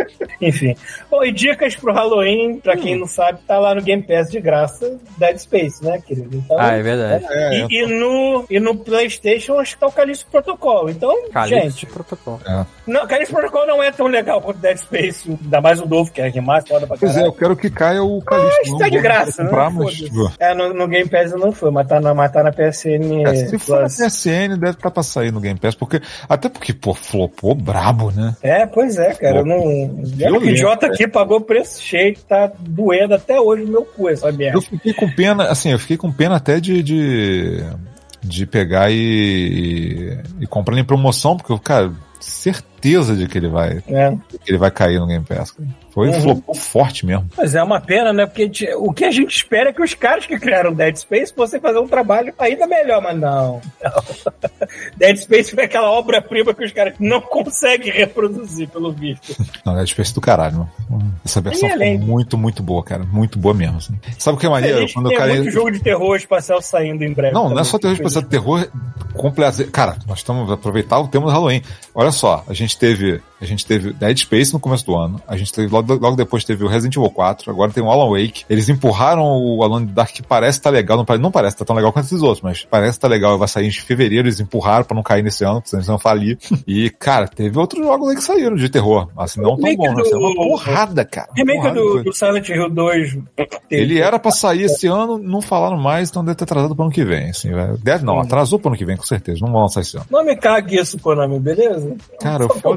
Enfim. 0.40 0.74
Bom, 1.10 1.24
e 1.24 1.32
dicas 1.32 1.74
pro 1.76 1.92
Halloween, 1.92 2.58
pra 2.60 2.76
quem 2.76 2.98
não 2.98 3.06
sabe, 3.06 3.38
tá 3.46 3.58
lá 3.58 3.74
no 3.74 3.82
Game 3.82 4.02
Pass 4.02 4.30
de 4.30 4.40
graça, 4.40 4.98
Dead 5.18 5.36
Space, 5.38 5.84
né, 5.84 6.00
querido? 6.00 6.36
Então, 6.36 6.56
Ah, 6.58 6.72
é 6.74 6.82
verdade. 6.82 7.24
É, 7.30 7.66
e, 7.70 7.82
e 7.82 7.86
no, 7.86 8.44
e 8.50 8.58
no 8.60 8.76
PlayStation 8.76 9.58
acho 9.58 9.74
que 9.74 9.80
tá 9.80 9.86
o 9.86 9.92
Calixto 9.92 10.26
Protocol. 10.30 10.88
Então, 10.90 11.28
Calypso 11.30 11.62
gente, 11.62 11.86
protocolo. 11.86 12.40
não, 12.86 13.06
Calixto 13.06 13.34
Protocol 13.34 13.66
não 13.66 13.82
é 13.82 13.90
tão 13.92 14.06
legal 14.06 14.40
quanto 14.40 14.58
Dead 14.58 14.76
Space, 14.78 15.28
ainda 15.42 15.60
mais 15.60 15.80
o 15.80 15.86
novo, 15.86 16.10
que 16.12 16.20
é 16.20 16.28
remaster, 16.28 16.74
foda 16.74 16.86
pra 16.86 16.96
Pois 16.96 17.10
é, 17.12 17.14
caralho. 17.14 17.28
eu 17.28 17.32
quero 17.36 17.56
que 17.56 17.70
caia 17.70 18.02
o 18.02 18.22
Calixto. 18.22 18.60
Mas 18.60 18.70
não 18.70 18.78
tá 18.78 18.88
de 18.88 18.98
graça, 19.00 19.44
comprar, 19.44 19.70
né? 19.70 19.76
mas, 19.84 19.94
tipo, 19.94 20.32
É, 20.38 20.54
no, 20.54 20.72
no 20.74 20.88
Game 20.88 21.08
Pass 21.08 21.32
não 21.32 21.52
foi, 21.52 21.70
mas 21.70 21.86
tá 21.86 22.00
na, 22.00 22.14
mas 22.14 22.32
tá 22.32 22.42
na 22.42 22.50
PSN 22.52 23.22
é, 23.26 23.34
se 23.46 23.58
for 23.58 23.80
na. 23.80 23.86
PSN, 23.86 24.56
deve 24.58 24.70
estar 24.72 24.90
pra 24.90 25.02
sair 25.02 25.30
no 25.32 25.40
Game 25.40 25.58
Pass, 25.58 25.74
porque. 25.74 26.00
Até 26.28 26.48
porque, 26.48 26.72
pô, 26.72 26.94
flopou 26.94 27.54
brabo, 27.54 28.10
né? 28.10 28.34
É, 28.42 28.66
pois 28.66 28.98
é, 28.98 29.14
cara. 29.14 29.38
Eu 29.38 29.44
não. 29.46 29.89
Que 29.96 30.16
Violento, 30.16 30.46
idiota 30.48 30.86
aqui 30.86 31.06
pagou 31.08 31.40
preço 31.40 31.82
cheio, 31.82 32.16
tá 32.28 32.50
doendo 32.58 33.14
até 33.14 33.40
hoje 33.40 33.64
no 33.64 33.72
meu 33.72 33.84
cu 33.84 34.08
essa 34.08 34.30
merda. 34.32 34.58
Eu 34.58 34.62
fiquei 34.62 34.92
com 34.92 35.10
pena, 35.10 35.44
assim, 35.44 35.70
eu 35.70 35.78
fiquei 35.78 35.96
com 35.96 36.10
pena 36.12 36.36
até 36.36 36.60
de. 36.60 36.82
de, 36.82 37.62
de 38.22 38.46
pegar 38.46 38.90
e, 38.90 40.18
e 40.40 40.46
comprar 40.46 40.78
em 40.78 40.84
promoção, 40.84 41.36
porque, 41.36 41.56
cara, 41.58 41.92
certeza 42.20 43.16
de 43.16 43.26
que 43.26 43.38
ele 43.38 43.48
vai, 43.48 43.82
É. 43.88 44.16
que 44.42 44.50
ele 44.50 44.58
vai 44.58 44.70
cair 44.70 44.98
no 44.98 45.06
Game 45.06 45.24
Pass. 45.24 45.52
cara. 45.52 45.68
Foi 46.00 46.08
Uhum. 46.08 46.20
flopou 46.22 46.54
forte 46.54 47.04
mesmo. 47.04 47.28
Mas 47.36 47.54
é 47.54 47.62
uma 47.62 47.80
pena, 47.80 48.12
né? 48.12 48.24
Porque 48.26 48.50
o 48.74 48.92
que 48.92 49.04
a 49.04 49.10
gente 49.10 49.36
espera 49.36 49.68
é 49.70 49.72
que 49.72 49.82
os 49.82 49.92
caras 49.94 50.24
que 50.24 50.38
criaram 50.38 50.72
Dead 50.72 50.96
Space 50.96 51.32
fossem 51.34 51.60
fazer 51.60 51.78
um 51.78 51.86
trabalho 51.86 52.32
ainda 52.38 52.66
melhor, 52.66 53.02
mas 53.02 53.18
não. 53.18 53.60
não. 53.82 54.02
Dead 54.96 55.16
Space 55.18 55.54
foi 55.54 55.64
aquela 55.64 55.90
obra-prima 55.90 56.54
que 56.54 56.64
os 56.64 56.72
caras 56.72 56.94
não 56.98 57.20
conseguem 57.20 57.92
reproduzir, 57.92 58.68
pelo 58.68 58.92
visto. 58.92 59.36
Não, 59.64 59.78
é 59.78 59.84
espécie 59.84 60.14
do 60.14 60.20
caralho, 60.20 60.68
mano. 60.88 61.14
Essa 61.24 61.40
versão 61.40 61.68
ficou 61.68 61.84
além- 61.84 61.98
muito, 61.98 62.38
muito 62.38 62.62
boa, 62.62 62.82
cara. 62.82 63.04
Muito 63.04 63.38
boa 63.38 63.54
mesmo. 63.54 63.76
assim. 63.76 63.98
Sabe 64.18 64.36
o 64.36 64.40
que 64.40 64.46
é 64.46 64.48
maneiro? 64.48 64.86
Quando 64.92 65.08
tem 65.08 65.18
cara. 65.18 65.34
muito 65.34 65.50
jogo 65.50 65.70
de 65.70 65.80
terror 65.80 66.16
espacial 66.16 66.62
saindo 66.62 67.04
em 67.04 67.12
breve. 67.12 67.34
Não, 67.34 67.44
não 67.44 67.50
é 67.50 67.54
também. 67.56 67.64
só 67.64 67.78
terror 67.78 67.94
espacial, 67.94 68.22
terror 68.24 68.68
completo. 69.14 69.70
Cara, 69.70 69.96
nós 70.06 70.18
estamos 70.18 70.50
aproveitar 70.50 70.98
o 70.98 71.08
tema 71.08 71.26
do 71.26 71.32
Halloween. 71.32 71.62
Olha 71.94 72.10
só, 72.10 72.44
a 72.48 72.54
gente 72.54 72.78
teve, 72.78 73.20
a 73.40 73.44
gente 73.46 73.64
teve 73.66 73.92
Dead 73.92 74.16
Space 74.18 74.52
no 74.52 74.60
começo 74.60 74.84
do 74.86 74.96
ano, 74.96 75.20
a 75.26 75.36
gente 75.36 75.52
teve 75.52 75.72
logo, 75.72 75.94
logo 75.94 76.16
depois 76.16 76.44
teve 76.44 76.64
o 76.64 76.68
Resident 76.68 76.96
Evil 76.96 77.10
4, 77.10 77.50
agora 77.50 77.70
tem 77.70 77.82
o 77.82 77.90
Alan 77.90 78.10
Wake. 78.10 78.44
Eles 78.48 78.68
empurraram 78.68 79.22
o 79.24 79.62
Alan 79.62 79.84
Dark 79.84 80.10
que 80.12 80.22
parece 80.22 80.58
estar 80.58 80.70
legal, 80.70 80.96
não, 80.96 81.16
não 81.18 81.30
parece 81.30 81.54
estar 81.54 81.64
tão 81.64 81.74
legal 81.76 81.92
quanto 81.92 82.06
esses 82.06 82.22
outros, 82.22 82.42
mas 82.42 82.64
parece 82.70 82.92
estar 82.98 83.08
legal, 83.08 83.38
vai 83.38 83.48
sair 83.48 83.66
em 83.66 83.70
fevereiro, 83.70 84.26
eles 84.28 84.40
empurraram 84.40 84.84
pra 84.84 84.94
não 84.94 85.02
cair 85.02 85.22
nesse 85.22 85.44
ano, 85.44 85.62
senão 85.64 85.80
eles 85.80 85.86
vão 85.86 85.98
falir. 85.98 86.38
E, 86.66 86.88
cara, 86.90 87.26
teve 87.26 87.58
outros 87.58 87.84
jogos 87.84 88.08
aí 88.10 88.14
que 88.16 88.22
saíram 88.22 88.54
de 88.54 88.68
terror, 88.68 89.08
assim, 89.16 89.40
não 89.40 89.56
tão 89.56 89.74
bom, 89.76 89.92
né? 89.94 90.02
Assim, 90.02 90.14
uma 90.14 90.28
do- 90.28 90.34
porrada, 90.36 91.04
cara. 91.04 91.28
Remake 91.34 91.58
Porrada 91.58 91.80
do, 91.80 92.04
do 92.04 92.12
Silent 92.12 92.48
Hill 92.48 92.70
2. 92.70 93.18
Ele 93.70 93.98
era 93.98 94.18
pra 94.18 94.30
sair 94.30 94.64
esse 94.64 94.86
ano, 94.86 95.18
não 95.18 95.40
falaram 95.40 95.76
mais, 95.78 96.10
então 96.10 96.24
deve 96.24 96.36
ter 96.36 96.44
atrasado 96.44 96.74
pro 96.74 96.84
ano 96.84 96.92
que 96.92 97.04
vem. 97.04 97.30
Assim, 97.30 97.50
vai- 97.50 97.76
deve 97.82 98.04
não, 98.04 98.20
atrasou 98.20 98.58
pro 98.58 98.68
ano 98.68 98.76
que 98.76 98.84
vem, 98.84 98.96
com 98.96 99.04
certeza. 99.04 99.38
Não 99.40 99.50
vão 99.52 99.62
lançar 99.62 99.80
esse 99.80 99.96
ano. 99.96 100.06
Não 100.10 100.24
me 100.24 100.36
cague 100.36 100.76
isso, 100.78 100.98
Konami, 100.98 101.38
beleza? 101.40 101.96
Cara, 102.20 102.46
o 102.46 102.76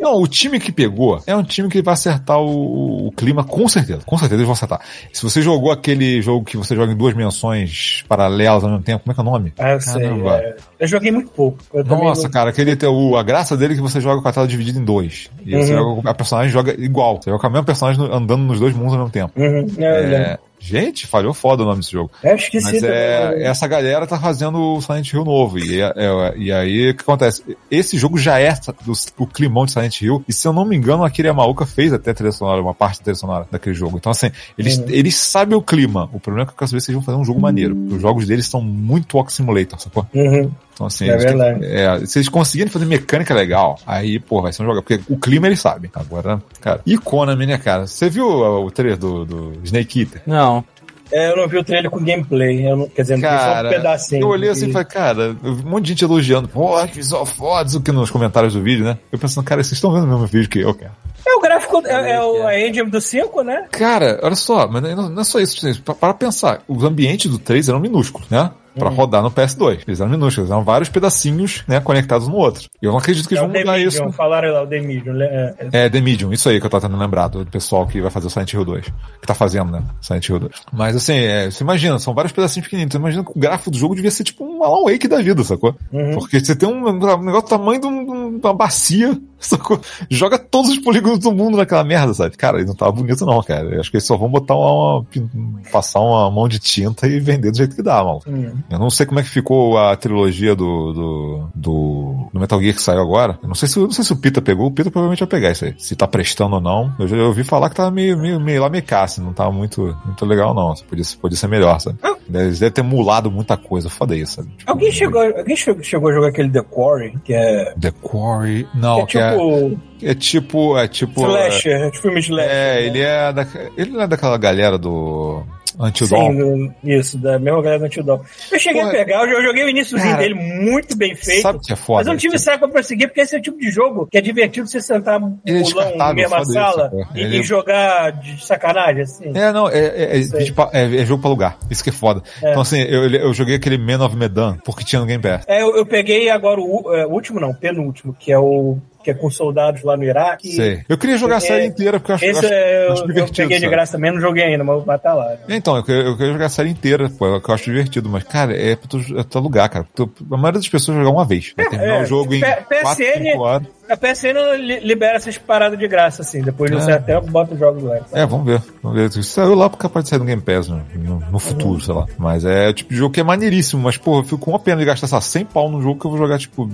Não, 0.00 0.20
o 0.22 0.26
time 0.26 0.58
que 0.60 0.70
pegou 0.72 1.20
é 1.26 1.34
um 1.36 1.42
time 1.42 1.68
que 1.68 1.82
vai 1.82 1.94
acertar 1.94 2.38
o, 2.40 3.08
o 3.08 3.12
clima, 3.12 3.44
com 3.44 3.66
certeza. 3.68 4.00
Com 4.04 4.16
certeza 4.18 4.36
eles 4.36 4.46
vão 4.46 4.52
acertar. 4.54 4.80
Se 5.12 5.22
você 5.22 5.40
jogou 5.42 5.70
aquele 5.72 6.20
jogo 6.22 6.44
que 6.44 6.56
você 6.56 6.74
joga 6.76 6.92
em 6.92 6.96
duas 6.96 7.12
dimensões 7.14 8.04
paralelas 8.08 8.62
ao 8.64 8.70
mesmo 8.70 8.84
tempo, 8.84 9.04
como 9.04 9.12
é 9.12 9.14
que 9.14 9.20
é 9.20 9.22
o 9.22 9.24
nome? 9.24 9.52
Ah, 9.58 9.70
eu 9.72 9.80
sei. 9.80 10.02
Caramba. 10.02 10.36
é. 10.38 10.56
Eu 10.80 10.86
joguei 10.86 11.10
muito 11.10 11.30
pouco. 11.30 11.58
Eu 11.72 11.84
Nossa, 11.84 12.24
não- 12.24 12.30
cara, 12.30 12.50
aquele 12.50 12.72
a 13.18 13.22
graça 13.22 13.56
dele 13.56 13.72
é 13.74 13.76
que 13.76 13.82
você 13.82 14.00
joga 14.00 14.20
com 14.20 14.28
a 14.28 14.32
tela 14.32 14.46
dividida 14.46 14.78
em 14.78 14.84
dois. 14.84 15.30
E 15.44 15.50
você 15.56 15.74
Uhum. 15.74 15.94
joga, 15.96 16.10
a 16.10 16.14
personagem 16.14 16.52
joga 16.52 16.74
igual. 16.78 17.20
Você 17.22 17.30
joga 17.30 17.40
com 17.40 17.46
a 17.46 17.50
mesma 17.50 17.64
personagem 17.64 18.04
andando 18.12 18.42
nos 18.42 18.60
dois 18.60 18.74
mundos 18.74 18.92
ao 18.92 18.98
mesmo 19.00 19.10
tempo. 19.10 19.32
Uhum, 19.36 19.66
é. 19.78 19.84
É, 20.14 20.38
gente, 20.64 21.06
falhou 21.06 21.34
foda 21.34 21.62
o 21.62 21.66
nome 21.66 21.80
desse 21.80 21.92
jogo. 21.92 22.10
Eu 22.22 22.34
esqueci 22.36 22.64
Mas 22.72 22.82
é, 22.82 23.44
essa 23.44 23.66
galera 23.66 24.06
tá 24.06 24.18
fazendo 24.18 24.58
o 24.58 24.80
Silent 24.80 25.12
Hill 25.12 25.24
novo. 25.24 25.58
E, 25.58 25.80
é- 25.80 25.92
é- 25.94 26.34
e 26.36 26.52
aí, 26.52 26.90
o 26.90 26.94
que 26.94 27.02
acontece? 27.02 27.42
Esse 27.70 27.98
jogo 27.98 28.16
já 28.18 28.38
é 28.38 28.52
do, 28.84 28.92
o 29.18 29.26
climão 29.26 29.66
de 29.66 29.72
Silent 29.72 30.00
Hill. 30.00 30.24
E 30.28 30.32
se 30.32 30.48
eu 30.48 30.52
não 30.52 30.64
me 30.64 30.76
engano, 30.76 31.04
a 31.04 31.10
Yamaoka 31.14 31.66
fez 31.66 31.92
até 31.92 32.10
a 32.10 32.14
trilha 32.14 32.32
sonora, 32.32 32.60
uma 32.62 32.74
parte 32.74 32.98
da 32.98 33.04
trilha 33.04 33.16
sonora 33.16 33.46
daquele 33.50 33.74
jogo. 33.74 33.96
Então, 33.98 34.10
assim, 34.10 34.30
eles, 34.58 34.78
Uhum. 34.78 34.84
eles 34.88 35.16
sabem 35.16 35.56
o 35.56 35.62
clima. 35.62 36.08
O 36.12 36.20
problema 36.20 36.44
é 36.44 36.46
que 36.46 36.52
eu 36.52 36.56
quero 36.56 36.68
saber 36.70 36.80
se 36.80 36.90
eles 36.90 36.96
vão 36.96 37.04
fazer 37.04 37.18
um 37.18 37.24
jogo 37.24 37.40
maneiro. 37.40 37.76
Os 37.90 38.00
jogos 38.00 38.26
deles 38.26 38.46
são 38.46 38.60
muito 38.60 39.16
Walk 39.16 39.32
Simulator, 39.32 39.78
sacou? 39.80 40.06
Uhum. 40.14 40.50
Então, 40.74 40.86
assim, 40.86 41.08
É 41.08 41.12
eles 41.12 41.24
têm- 41.24 41.36
verdade. 41.38 41.66
é, 41.66 42.06
se 42.06 42.18
eles 42.18 42.28
conseguirem 42.28 42.70
fazer 42.72 42.84
mecânica 42.84 43.32
legal, 43.32 43.78
aí, 43.86 44.18
pô, 44.18 44.42
vai 44.42 44.52
ser 44.52 44.62
um 44.62 44.66
jogo. 44.66 44.82
Porque 44.82 45.00
o 45.08 45.16
clima 45.16 45.46
eles 45.46 45.60
sabem. 45.60 45.90
Agora, 45.94 46.42
cara. 46.60 46.80
E 46.84 46.98
Konami, 46.98 47.46
né, 47.46 47.56
cara? 47.58 47.86
Você 47.86 48.10
viu 48.10 48.26
o, 48.26 48.66
o 48.66 48.70
trailer 48.70 48.98
do, 48.98 49.24
do 49.24 49.52
Snake 49.62 50.00
Eater? 50.00 50.22
Não. 50.26 50.64
É, 51.12 51.30
eu 51.30 51.36
não 51.36 51.46
vi 51.46 51.58
o 51.58 51.62
trailer 51.64 51.90
com 51.90 52.02
gameplay. 52.02 52.66
Eu 52.66 52.76
não, 52.76 52.88
quer 52.88 53.02
dizer, 53.02 53.18
não 53.18 53.20
vi 53.30 53.36
só 53.36 53.44
Cara, 53.44 53.68
um 53.68 53.72
pedacinho. 53.72 54.22
eu 54.22 54.28
olhei 54.28 54.50
assim 54.50 54.68
e 54.68 54.72
falei, 54.72 54.86
cara, 54.88 55.36
eu 55.44 55.54
vi 55.54 55.64
um 55.64 55.70
monte 55.70 55.84
de 55.84 55.88
gente 55.90 56.02
elogiando, 56.04 56.48
pô, 56.48 56.84
que 56.88 56.94
visual 56.96 57.24
foda, 57.24 57.68
isso 57.68 57.78
aqui 57.78 57.92
nos 57.92 58.10
comentários 58.10 58.54
do 58.54 58.62
vídeo, 58.62 58.84
né? 58.84 58.98
Eu 59.12 59.18
pensando, 59.18 59.44
cara, 59.44 59.62
vocês 59.62 59.74
estão 59.74 59.92
vendo 59.92 60.04
o 60.04 60.08
mesmo 60.08 60.26
vídeo 60.26 60.48
que 60.48 60.58
eu, 60.60 60.74
cara. 60.74 60.92
É 61.26 61.34
o 61.36 61.40
gráfico, 61.40 61.82
é, 61.86 62.10
é 62.12 62.20
o, 62.22 62.46
a 62.46 62.58
engine 62.58 62.90
do 62.90 63.00
5, 63.00 63.42
né? 63.42 63.66
Cara, 63.70 64.18
olha 64.22 64.34
só, 64.34 64.66
mas 64.66 64.82
não, 64.82 65.08
não 65.10 65.20
é 65.20 65.24
só 65.24 65.38
isso, 65.38 65.80
para 65.82 66.14
pensar, 66.14 66.62
os 66.66 66.82
ambientes 66.82 67.30
do 67.30 67.38
3 67.38 67.68
eram 67.68 67.78
minúsculos, 67.80 68.28
né? 68.28 68.50
Pra 68.76 68.88
Uhum. 68.90 68.94
rodar 68.96 69.22
no 69.22 69.30
PS2. 69.30 69.80
Eles 69.86 70.00
eram 70.00 70.10
minúsculos, 70.10 70.50
eram 70.50 70.64
vários 70.64 70.88
pedacinhos, 70.88 71.62
né, 71.68 71.78
conectados 71.80 72.26
no 72.28 72.34
outro. 72.36 72.68
E 72.82 72.86
eu 72.86 72.90
não 72.90 72.98
acredito 72.98 73.28
que 73.28 73.34
É 73.34 73.38
eles 73.38 73.48
vão 73.52 73.60
mudar 73.60 73.72
Medium, 73.78 73.88
isso. 73.88 74.12
falaram 74.12 74.52
lá, 74.52 74.62
o 74.62 74.66
The 74.66 74.80
Medium. 74.80 75.14
né? 75.14 75.26
É, 75.72 75.84
É, 75.84 75.88
The 75.88 76.00
Medium, 76.00 76.32
isso 76.32 76.48
aí 76.48 76.58
que 76.58 76.66
eu 76.66 76.70
tô 76.70 76.80
tentando 76.80 76.98
lembrar 76.98 77.28
do 77.28 77.46
pessoal 77.46 77.86
que 77.86 78.00
vai 78.00 78.10
fazer 78.10 78.26
o 78.26 78.30
Silent 78.30 78.52
Hill 78.52 78.64
2. 78.64 78.86
Que 79.20 79.26
tá 79.26 79.34
fazendo, 79.34 79.70
né? 79.70 79.82
Silent 80.00 80.28
Hill 80.28 80.38
2. 80.40 80.52
Mas 80.72 80.96
assim, 80.96 81.14
é, 81.14 81.50
você 81.50 81.62
imagina, 81.62 81.98
são 81.98 82.14
vários 82.14 82.32
pedacinhos 82.32 82.66
pequeninos. 82.66 82.92
Você 82.92 82.98
imagina 82.98 83.24
que 83.24 83.30
o 83.30 83.38
gráfico 83.38 83.70
do 83.70 83.78
jogo 83.78 83.94
devia 83.94 84.10
ser 84.10 84.24
tipo 84.24 84.44
um 84.44 84.64
Alan 84.64 84.84
Wake 84.90 85.06
da 85.08 85.22
vida, 85.22 85.44
sacou? 85.44 85.74
Uhum. 85.92 86.14
Porque 86.14 86.40
você 86.40 86.56
tem 86.56 86.68
um, 86.68 86.88
um 86.88 86.92
negócio 86.94 87.42
do 87.42 87.48
tamanho 87.48 87.80
de, 87.80 87.86
um- 87.86 88.38
de 88.38 88.46
uma 88.46 88.54
bacia, 88.54 89.16
sacou? 89.38 89.80
Joga 90.10 90.38
todos 90.38 90.70
os 90.72 90.78
polígonos 90.78 91.18
do 91.20 91.30
mundo 91.32 91.56
naquela 91.56 91.84
merda, 91.84 92.12
sabe? 92.12 92.36
Cara, 92.36 92.58
ele 92.58 92.66
não 92.66 92.74
tava 92.74 92.90
bonito 92.92 93.24
não, 93.24 93.40
cara. 93.42 93.68
Eu 93.74 93.80
acho 93.80 93.90
que 93.90 93.96
eles 93.98 94.06
só 94.06 94.16
vão 94.16 94.28
botar 94.28 94.54
uma, 94.56 94.98
uma- 94.98 95.60
passar 95.70 96.00
uma 96.00 96.30
mão 96.30 96.48
de 96.48 96.58
tinta 96.58 97.06
e 97.06 97.20
vender 97.20 97.50
do 97.50 97.56
jeito 97.56 97.76
que 97.76 97.82
dá, 97.82 98.02
mano. 98.02 98.20
Hum. 98.26 98.52
Eu 98.70 98.78
não 98.78 98.90
sei 98.90 99.06
como 99.06 99.20
é 99.20 99.22
que 99.22 99.28
ficou 99.28 99.78
a 99.78 99.94
trilogia 99.96 100.54
do, 100.54 100.92
do, 100.92 101.48
do, 101.54 102.28
do 102.32 102.40
Metal 102.40 102.60
Gear 102.60 102.74
que 102.74 102.82
saiu 102.82 103.00
agora. 103.00 103.38
Eu 103.42 103.48
não 103.48 103.54
sei 103.54 103.68
se, 103.68 103.78
não 103.78 103.90
sei 103.90 104.04
se 104.04 104.12
o 104.12 104.16
Pita 104.16 104.40
pegou. 104.40 104.66
O 104.66 104.70
Pita 104.70 104.90
provavelmente 104.90 105.20
vai 105.20 105.28
pegar 105.28 105.50
isso 105.50 105.64
aí. 105.64 105.74
Se 105.78 105.94
tá 105.94 106.06
prestando 106.06 106.56
ou 106.56 106.60
não. 106.60 106.92
Eu 106.98 107.06
já 107.06 107.16
ouvi 107.16 107.44
falar 107.44 107.68
que 107.68 107.76
tava 107.76 107.90
meio, 107.90 108.18
meio, 108.18 108.40
meio 108.40 108.62
lá 108.62 108.68
meio 108.68 108.84
caça. 108.84 109.22
Não 109.22 109.32
tava 109.32 109.52
muito, 109.52 109.96
muito 110.04 110.24
legal, 110.26 110.54
não. 110.54 110.74
Podia, 110.88 111.04
podia 111.20 111.36
ser 111.36 111.48
melhor, 111.48 111.78
sabe? 111.80 111.98
Eles 112.32 112.58
devem 112.58 112.72
ter 112.72 112.82
mulado 112.82 113.30
muita 113.30 113.56
coisa. 113.56 113.90
Foda 113.90 114.16
isso, 114.16 114.36
sabe? 114.36 114.48
Tipo, 114.56 114.70
Alguém, 114.70 114.90
chegou, 114.90 115.22
alguém 115.22 115.56
chegou, 115.56 116.10
a 116.10 116.14
jogar 116.14 116.28
aquele 116.28 116.50
The 116.50 116.62
Quarry, 116.62 117.18
que 117.24 117.34
é, 117.34 117.74
The 117.78 117.92
Quarry. 118.02 118.66
Não, 118.74 119.04
que 119.06 119.18
é 119.18 119.20
que 119.20 119.26
é, 119.26 119.30
tipo 119.30 119.80
é 120.02 120.14
tipo. 120.14 120.78
É 120.78 120.88
tipo. 120.88 121.20
slasher, 121.20 121.72
é, 121.72 121.92
filme 121.92 122.20
slasher. 122.20 122.50
É, 122.50 122.74
né? 122.74 122.86
ele 122.86 123.00
é, 123.00 123.32
da, 123.32 123.46
ele 123.76 123.90
não 123.90 124.02
é 124.02 124.06
daquela 124.06 124.36
galera 124.38 124.78
do 124.78 125.42
Until 125.78 126.06
Sim, 126.06 126.14
Dawn. 126.14 126.34
do- 126.36 126.74
isso, 126.84 127.18
da 127.18 127.38
mesma 127.38 127.60
galera 127.62 127.80
do 127.80 127.86
Until 127.86 128.02
Dawn. 128.04 128.20
Eu 128.52 128.58
cheguei 128.58 128.80
Porra. 128.82 128.92
a 128.92 128.96
pegar, 128.96 129.28
eu 129.28 129.42
joguei 129.42 129.64
o 129.64 129.68
iníciozinho 129.68 130.16
dele 130.16 130.34
muito 130.34 130.96
bem 130.96 131.14
feito. 131.16 131.42
Sabe 131.42 131.58
que 131.60 131.72
é 131.72 131.76
foda? 131.76 131.98
Mas 132.00 132.06
eu 132.06 132.12
não 132.12 132.18
tive 132.18 132.38
saco 132.38 132.58
pra 132.60 132.68
prosseguir, 132.68 133.08
porque 133.08 133.20
esse 133.22 133.34
é 133.34 133.38
o 133.38 133.42
tipo 133.42 133.58
de 133.58 133.70
jogo 133.70 134.06
que 134.10 134.18
é 134.18 134.20
divertido 134.20 134.66
você 134.68 134.80
sentar 134.80 135.20
é 135.46 135.62
pulão 135.62 135.96
na 135.96 136.14
mesma 136.14 136.40
isso, 136.42 136.52
sala 136.52 136.90
pô. 136.90 137.04
e, 137.14 137.20
Ele- 137.20 137.38
e 137.38 137.42
jogar 137.42 138.10
de 138.12 138.44
sacanagem, 138.44 139.02
assim. 139.02 139.32
É, 139.34 139.52
não, 139.52 139.68
é, 139.68 139.78
é, 139.78 140.20
é, 140.20 140.52
pra- 140.52 140.70
é- 140.72 140.96
é 141.02 141.04
jogo 141.06 141.20
pra 141.20 141.30
alugar. 141.30 141.58
Isso 141.70 141.82
que 141.82 141.90
é 141.90 141.92
foda. 141.92 142.22
É. 142.42 142.50
Então, 142.50 142.62
assim, 142.62 142.80
eu, 142.80 143.08
eu 143.10 143.34
joguei 143.34 143.56
aquele 143.56 143.78
Man 143.78 144.04
of 144.04 144.16
Medan 144.16 144.56
porque 144.64 144.84
tinha 144.84 145.00
no 145.00 145.06
Game 145.06 145.22
Pass. 145.22 145.44
É, 145.48 145.62
eu, 145.62 145.76
eu 145.76 145.84
peguei 145.86 146.30
agora 146.30 146.60
o, 146.60 146.94
é, 146.94 147.06
o 147.06 147.10
último, 147.10 147.40
não, 147.40 147.50
o 147.50 147.54
penúltimo, 147.54 148.14
que 148.18 148.30
é 148.32 148.38
o 148.38 148.78
que 149.04 149.10
é 149.10 149.14
com 149.14 149.30
soldados 149.30 149.82
lá 149.84 149.96
no 149.96 150.02
Iraque. 150.02 150.50
Sei. 150.52 150.80
Eu 150.88 150.96
queria 150.98 151.16
jogar 151.16 151.34
a 151.34 151.38
É, 151.38 151.40
série 151.40 151.66
inteira 151.66 152.00
porque 152.00 152.10
eu 152.12 152.14
acho, 152.16 152.24
eu 152.24 152.30
Esse 152.32 152.44
acho, 152.46 152.54
é, 152.54 152.86
acho 152.88 152.92
eu, 152.92 152.96
eu 153.02 153.06
divertido. 153.06 153.36
peguei 153.36 153.56
de 153.58 153.62
sabe? 153.64 153.70
graça 153.76 153.92
também, 153.92 154.12
não 154.12 154.20
joguei 154.20 154.44
ainda, 154.44 154.64
mas 154.64 154.84
vai 154.84 154.96
estar 154.96 155.14
lá. 155.14 155.36
Então, 155.48 155.76
eu 155.76 155.84
queria, 155.84 156.02
eu 156.02 156.16
queria 156.16 156.32
jogar 156.32 156.46
a 156.46 156.48
série 156.48 156.70
inteira, 156.70 157.08
pô, 157.10 157.40
que 157.40 157.48
eu 157.50 157.54
acho 157.54 157.64
divertido, 157.64 158.08
mas, 158.08 158.24
cara, 158.24 158.56
é 158.56 158.74
pra 158.74 158.88
tu, 158.88 158.98
é 158.98 159.14
pra 159.14 159.24
tu 159.24 159.38
alugar, 159.38 159.68
cara. 159.70 159.86
Tu- 159.94 160.10
a 160.32 160.36
maioria 160.36 160.58
das 160.60 160.68
pessoas 160.68 160.96
vai 160.96 161.04
jogar 161.04 161.16
uma 161.18 161.24
vez. 161.26 161.52
Vai 161.56 161.68
terminar 161.68 162.00
é. 162.00 162.02
o 162.02 162.06
jogo 162.06 162.34
em 162.34 162.40
P- 162.40 162.46
4, 162.82 163.04
PSN 163.04 163.22
5 163.32 163.38
horas. 163.42 163.66
A 163.88 163.96
PSN 163.96 164.56
li- 164.58 164.80
libera 164.80 165.16
essas 165.16 165.36
paradas 165.36 165.78
de 165.78 165.86
graça, 165.86 166.22
assim. 166.22 166.40
Depois 166.42 166.70
de 166.70 166.76
um 166.76 166.80
É. 166.80 166.84
certo 166.84 167.04
tempo, 167.04 167.30
bota 167.30 167.52
os 167.54 167.58
jogos 167.60 167.82
lá. 167.82 167.98
É, 168.12 168.24
vamos 168.24 168.46
ver. 168.46 168.62
Vamos 168.82 168.98
ver. 169.14 169.22
Saiu 169.22 169.54
lá 169.54 169.68
porque 169.68 169.82
capaz 169.82 170.04
de 170.04 170.10
sair 170.10 170.18
no 170.18 170.24
Game 170.24 170.40
Pass 170.40 170.68
no, 170.68 170.82
no, 170.94 171.20
no 171.32 171.38
futuro, 171.38 171.80
sei 171.80 171.94
lá. 171.94 172.06
Mas 172.18 172.44
é 172.44 172.68
o 172.68 172.72
tipo 172.72 172.90
de 172.90 172.96
jogo 172.98 173.12
que 173.12 173.20
é 173.20 173.22
maneiríssimo, 173.22 173.82
mas, 173.82 173.96
porra, 173.96 174.20
eu 174.20 174.24
fico 174.24 174.38
com 174.38 174.50
uma 174.52 174.58
pena 174.58 174.78
de 174.78 174.84
gastar, 174.86 175.06
sei 175.06 175.16
lá, 175.16 175.20
100 175.20 175.44
pau 175.46 175.70
num 175.70 175.82
jogo 175.82 176.00
que 176.00 176.06
eu 176.06 176.10
vou 176.10 176.18
jogar, 176.18 176.38
tipo, 176.38 176.68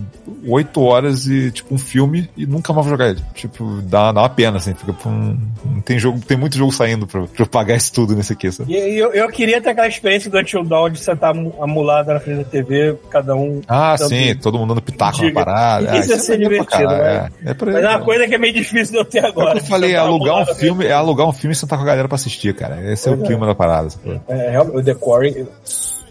8 0.46 0.80
horas 0.82 1.26
e, 1.26 1.50
tipo, 1.50 1.74
um 1.74 1.78
filme 1.78 2.28
e 2.36 2.46
nunca 2.46 2.72
mais 2.72 2.86
vou 2.86 2.94
jogar 2.94 3.08
ele. 3.10 3.20
Tipo, 3.34 3.80
dá, 3.82 4.12
dá 4.12 4.20
uma 4.22 4.28
pena, 4.30 4.58
assim. 4.58 4.74
Fica 4.74 4.94
um, 5.08 5.36
tem 5.84 5.98
jogo, 5.98 6.20
tem 6.20 6.36
muito 6.36 6.56
jogo 6.56 6.70
saindo 6.72 7.06
pra, 7.06 7.22
pra 7.22 7.42
eu 7.42 7.46
pagar 7.46 7.74
isso 7.76 7.92
tudo 7.92 8.14
nesse 8.14 8.32
aqui, 8.32 8.50
sabe? 8.52 8.72
E, 8.72 8.98
eu, 8.98 9.12
eu 9.12 9.28
queria 9.28 9.60
ter 9.60 9.70
aquela 9.70 9.88
experiência 9.88 10.30
do 10.30 10.38
Until 10.38 10.64
Dawn 10.64 10.90
de 10.90 11.00
sentar 11.00 11.34
mu- 11.34 11.54
a 11.60 11.66
mulada 11.66 12.14
na 12.14 12.20
frente 12.20 12.38
da 12.38 12.44
TV, 12.44 12.96
cada 13.10 13.34
um. 13.34 13.60
Ah, 13.66 13.96
sim, 13.98 14.34
todo 14.36 14.58
mundo 14.58 14.68
dando 14.70 14.82
pitaco 14.82 15.22
na 15.22 15.32
parada. 15.32 15.90
Ah, 15.92 15.98
Isso 15.98 16.10
ia 16.10 16.18
ser 16.18 16.34
é 16.34 16.36
pra 16.36 16.48
divertido, 16.48 16.99
é, 17.00 17.30
é 17.46 17.54
por 17.54 17.68
aí. 17.68 17.74
Mas 17.74 17.84
é 17.84 17.88
uma 17.88 18.00
coisa 18.04 18.26
que 18.28 18.34
é 18.34 18.38
meio 18.38 18.54
difícil 18.54 18.92
de 18.92 18.98
eu 18.98 19.04
ter 19.04 19.18
É 19.18 19.26
agora. 19.26 19.52
que 19.52 19.58
eu 19.58 19.68
falei, 19.68 19.92
é 19.92 19.96
alugar 19.96 20.42
um 20.42 20.54
filme, 20.54 20.86
é 20.86 20.92
alugar 20.92 21.26
um 21.26 21.32
filme 21.32 21.52
e 21.52 21.56
sentar 21.56 21.78
com 21.78 21.84
a 21.84 21.86
galera 21.86 22.08
pra 22.08 22.14
assistir, 22.16 22.54
cara. 22.54 22.80
Esse 22.92 23.08
é 23.08 23.12
o 23.12 23.22
é. 23.22 23.26
clima 23.26 23.46
da 23.46 23.54
parada. 23.54 23.88
É, 24.28 24.50
realmente, 24.50 24.76
o 24.76 24.82
decoring, 24.82 25.46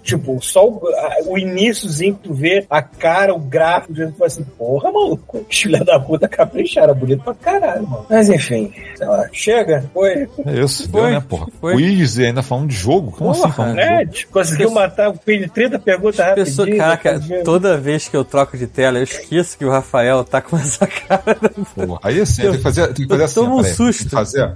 tipo, 0.10 0.40
só 0.42 0.68
o, 0.68 0.82
a- 0.88 1.18
o 1.26 1.38
iníciozinho 1.38 2.16
que 2.16 2.28
tu 2.30 2.34
vê, 2.34 2.66
a 2.70 2.82
cara, 2.82 3.34
o 3.34 3.40
gráfico, 3.40 3.94
tu 3.94 4.12
fala 4.14 4.28
assim, 4.28 4.44
porra, 4.58 4.92
maluco, 4.92 5.44
que 5.48 5.56
filha 5.64 5.84
da 5.84 6.00
puta 6.00 6.28
capricharam, 6.28 6.94
bonito 6.96 7.24
pra 7.24 7.34
caralho, 7.34 7.88
mano. 7.88 8.06
Mas 8.10 8.30
enfim, 8.30 8.74
sei 8.96 9.08
lá, 9.08 9.28
chega, 9.32 9.84
foi. 9.94 10.28
É 10.46 10.60
isso, 10.64 10.90
Foi, 10.90 11.02
deu, 11.02 11.12
né, 11.12 11.24
porra? 11.28 11.48
foi. 11.60 11.76
Quiz 11.76 12.18
e 12.18 12.26
ainda 12.26 12.42
falando 12.44 12.68
de 12.70 12.76
jogo? 12.76 13.12
Como 13.12 13.32
Porra, 13.34 13.46
assim 13.48 13.56
falando 13.56 13.76
de 13.76 13.82
É, 13.82 14.00
jogo? 14.06 14.32
conseguiu 14.32 14.72
matar 14.72 15.10
o 15.10 15.14
filho 15.14 15.46
de 15.46 15.52
30 15.52 15.80
perguntas 15.80 16.34
Pessoa, 16.36 16.66
rapidinho. 16.66 16.78
caraca, 16.78 17.12
rapidinho. 17.14 17.44
toda 17.44 17.78
vez 17.78 18.08
que 18.08 18.16
eu 18.18 18.24
troco 18.26 18.58
de 18.58 18.68
tela, 18.68 18.98
eu 19.00 19.04
esqueço 19.04 19.58
que 19.58 19.66
o 19.66 19.70
Rafael 19.72 20.24
tá 20.24 20.42
com 20.42 20.58
essa 20.58 20.86
cara. 20.88 21.38
Porra, 21.76 22.00
Aí 22.04 22.20
assim, 22.22 22.42
tem 22.44 22.52
que 22.52 22.58
fazer, 22.60 22.88
tem 22.94 23.06
que 23.06 23.08
fazer 23.08 23.22
eu 23.22 23.26
assim, 23.26 23.36
tomo 23.36 23.60
um 23.60 23.64
susto. 23.64 24.00
Tem 24.02 24.10
que 24.10 24.16
fazer, 24.16 24.52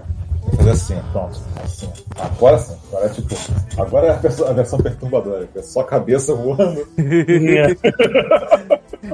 fazer 0.57 0.69
assim, 0.71 0.95
ó, 0.97 1.11
pronto. 1.11 1.39
Assim, 1.63 1.89
ó. 2.17 2.23
Agora 2.23 2.57
sim, 2.59 2.73
agora 2.91 3.05
é 3.05 3.09
tipo. 3.09 3.35
Agora 3.77 4.07
é 4.07 4.11
a, 4.11 4.13
perso- 4.15 4.45
a 4.45 4.53
versão 4.53 4.79
perturbadora, 4.79 5.47
que 5.51 5.59
é 5.59 5.61
só 5.63 5.81
a 5.81 5.85
cabeça 5.85 6.33
voando. 6.33 6.87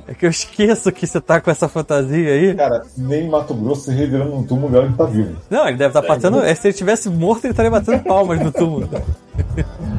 É 0.08 0.14
que 0.14 0.26
eu 0.26 0.30
esqueço 0.30 0.92
que 0.92 1.08
você 1.08 1.20
tá 1.20 1.42
com 1.42 1.50
essa 1.50 1.68
fantasia 1.68 2.32
aí. 2.32 2.54
Cara, 2.56 2.84
nem 2.96 3.28
Mato 3.28 3.54
Grosso 3.56 3.86
se 3.86 3.92
revirando 3.92 4.30
num 4.32 4.44
túmulo 4.44 4.70
melhor 4.70 4.88
que 4.92 4.98
tá 4.98 5.06
vivo. 5.06 5.36
Não, 5.50 5.68
ele 5.68 5.78
deve 5.78 5.90
estar 5.90 6.02
batendo. 6.08 6.42
é, 6.44 6.54
Se 6.54 6.68
ele 6.68 6.74
tivesse 6.78 7.10
morto, 7.10 7.46
ele 7.46 7.54
estaria 7.54 7.72
batendo 7.72 8.04
palmas 8.04 8.40
no 8.40 8.52
túmulo. 8.52 8.88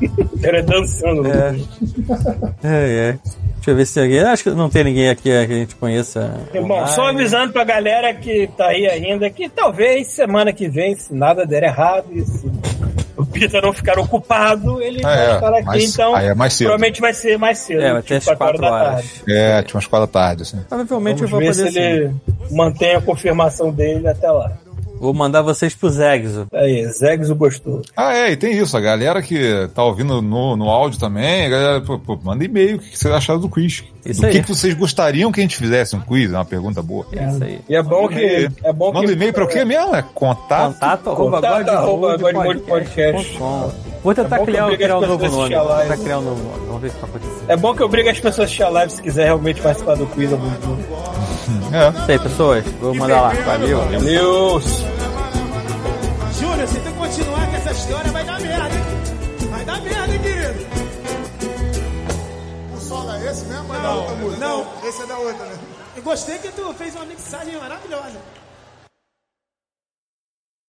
O 0.38 0.40
cara 0.40 0.62
dançando. 0.62 1.26
É. 1.26 1.56
É, 2.62 3.08
é. 3.10 3.18
Deixa 3.56 3.70
eu 3.70 3.76
ver 3.76 3.86
se 3.86 4.00
alguém. 4.00 4.20
Acho 4.20 4.44
que 4.44 4.50
não 4.50 4.70
tem 4.70 4.84
ninguém 4.84 5.10
aqui 5.10 5.30
é, 5.30 5.46
que 5.46 5.52
a 5.52 5.56
gente 5.56 5.74
conheça. 5.76 6.32
Irmão, 6.54 6.86
só 6.86 7.02
online. 7.02 7.20
avisando 7.20 7.52
pra 7.52 7.64
galera 7.64 8.14
que 8.14 8.48
tá 8.56 8.68
aí 8.68 8.86
ainda 8.86 9.28
que 9.30 9.48
talvez 9.48 10.06
semana 10.08 10.52
que 10.52 10.68
vem, 10.68 10.94
se 10.96 11.12
nada 11.12 11.44
der 11.44 11.64
errado, 11.64 12.06
e 12.12 12.24
se 12.24 12.50
o 13.16 13.26
Pita 13.26 13.60
não 13.60 13.72
ficar 13.72 13.98
ocupado, 13.98 14.80
ele 14.80 15.00
Ah, 15.04 15.08
vai 15.08 15.18
é, 15.18 15.34
estar 15.34 15.54
aqui. 15.54 15.84
então, 15.84 16.14
aí 16.14 16.26
é 16.28 16.34
mais 16.34 16.52
cedo. 16.54 16.66
provavelmente 16.68 17.00
vai 17.00 17.12
ser 17.14 17.36
mais 17.36 17.58
cedo. 17.58 17.82
É, 17.82 17.92
vai 17.94 18.02
ter 18.02 18.20
tipo 18.20 18.30
às 18.32 18.38
quatro 18.38 18.60
da 18.60 18.70
horas. 18.72 18.90
tarde. 18.94 19.22
É, 19.28 19.62
tinha 19.62 19.74
umas 19.76 19.86
quatro 19.86 20.06
da 20.06 20.12
tarde, 20.12 20.42
assim. 20.42 20.58
Provavelmente 20.68 21.22
eu 21.22 21.28
Vamos 21.28 21.30
vou 21.30 21.40
ver 21.40 21.46
poder 21.48 21.66
se 21.66 21.72
sim. 21.72 21.80
ele 21.80 22.14
mantém 22.52 22.94
a 22.94 23.00
confirmação 23.00 23.72
dele 23.72 24.06
até 24.06 24.30
lá. 24.30 24.52
Vou 25.00 25.14
mandar 25.14 25.42
vocês 25.42 25.74
pro 25.74 25.88
Zegzo. 25.90 26.46
Aí, 26.52 26.86
Zegs 26.92 27.30
o 27.30 27.34
gostoso. 27.34 27.82
Ah, 27.96 28.14
é, 28.14 28.32
e 28.32 28.36
tem 28.36 28.56
isso, 28.56 28.76
a 28.76 28.80
galera 28.80 29.22
que 29.22 29.68
tá 29.74 29.84
ouvindo 29.84 30.20
no, 30.20 30.56
no 30.56 30.68
áudio 30.68 30.98
também, 30.98 31.46
a 31.46 31.48
galera, 31.48 31.80
pô, 31.80 31.98
pô, 31.98 32.18
manda 32.22 32.44
e-mail, 32.44 32.76
o 32.76 32.78
que 32.78 32.98
vocês 32.98 33.12
acharam 33.12 33.40
do 33.40 33.48
quiz? 33.48 33.84
Isso 34.04 34.20
do 34.20 34.26
aí. 34.26 34.32
que, 34.32 34.42
que 34.42 34.48
vocês 34.48 34.74
gostariam 34.74 35.30
que 35.30 35.40
a 35.40 35.42
gente 35.42 35.56
fizesse 35.56 35.94
um 35.94 36.00
quiz? 36.00 36.32
É 36.32 36.36
uma 36.36 36.44
pergunta 36.44 36.82
boa. 36.82 37.06
É 37.12 37.28
isso 37.28 37.44
aí. 37.44 37.60
E 37.68 37.74
é 37.76 37.82
bom 37.82 38.08
que. 38.08 38.48
É 38.64 38.72
bom 38.72 38.92
Manda 38.92 39.06
que 39.06 39.12
e-mail 39.12 39.32
pra 39.32 39.44
o 39.44 39.48
quê 39.48 39.64
mesmo? 39.64 39.94
É 39.94 40.02
contato? 40.02 40.74
Contato 40.74 41.10
arroba 41.10 41.36
Contato 41.36 41.68
arroba 41.68 42.16
godmodepodcast.com. 42.16 43.38
godmodepodcast. 43.38 43.88
Vou 44.02 44.14
tentar 44.14 44.40
É 44.40 44.44
criar, 44.44 44.76
criar 44.76 44.98
um 44.98 45.06
novo 45.06 45.28
nome. 45.28 45.54
Vou 45.54 45.78
tentar 45.78 45.96
criar 45.96 46.18
um 46.18 46.22
novo 46.22 46.42
nome. 46.42 46.66
Vamos 46.66 46.82
ver 46.82 46.88
o 46.88 46.90
que 46.92 47.00
vai 47.00 47.10
acontecer. 47.10 47.44
É 47.48 47.56
bom 47.56 47.74
que 47.74 47.82
obriga 47.82 48.10
as 48.10 48.20
pessoas 48.20 48.38
a 48.38 48.44
assistir 48.44 48.62
a 48.62 48.68
live 48.68 48.92
se 48.92 49.02
quiser 49.02 49.24
realmente 49.24 49.60
participar 49.60 49.96
do 49.96 50.06
quiz 50.06 50.32
algum 50.32 50.48
dia. 50.48 51.17
É. 51.72 51.88
Isso 51.90 52.10
aí, 52.10 52.18
pessoas. 52.18 52.64
Vou 52.80 52.94
mandar 52.94 53.20
lá. 53.20 53.28
Valeu. 53.30 53.78
Valeu! 53.80 54.60
Júnior, 56.38 56.68
se 56.68 56.80
tu 56.80 56.92
continuar 56.92 57.46
com 57.48 57.56
essa 57.56 57.72
história, 57.72 58.12
vai 58.12 58.24
dar 58.24 58.40
merda, 58.40 58.74
hein? 58.74 58.84
Vai 59.50 59.64
dar 59.64 59.80
merda, 59.80 60.14
hein, 60.14 60.20
querido? 60.20 60.66
O 62.76 62.80
solo 62.80 63.12
é 63.12 63.30
esse 63.30 63.44
mesmo? 63.46 63.68
ou 63.68 63.76
é 63.76 63.82
da 63.82 63.94
outra 63.94 64.16
música? 64.16 64.46
Não. 64.46 64.66
Esse 64.84 65.02
é 65.02 65.06
da 65.06 65.18
outra, 65.18 65.46
né? 65.46 65.58
Eu 65.96 66.02
gostei 66.02 66.38
que 66.38 66.52
tu 66.52 66.72
fez 66.74 66.94
uma 66.94 67.04
mixagem 67.04 67.56
maravilhosa. 67.58 68.18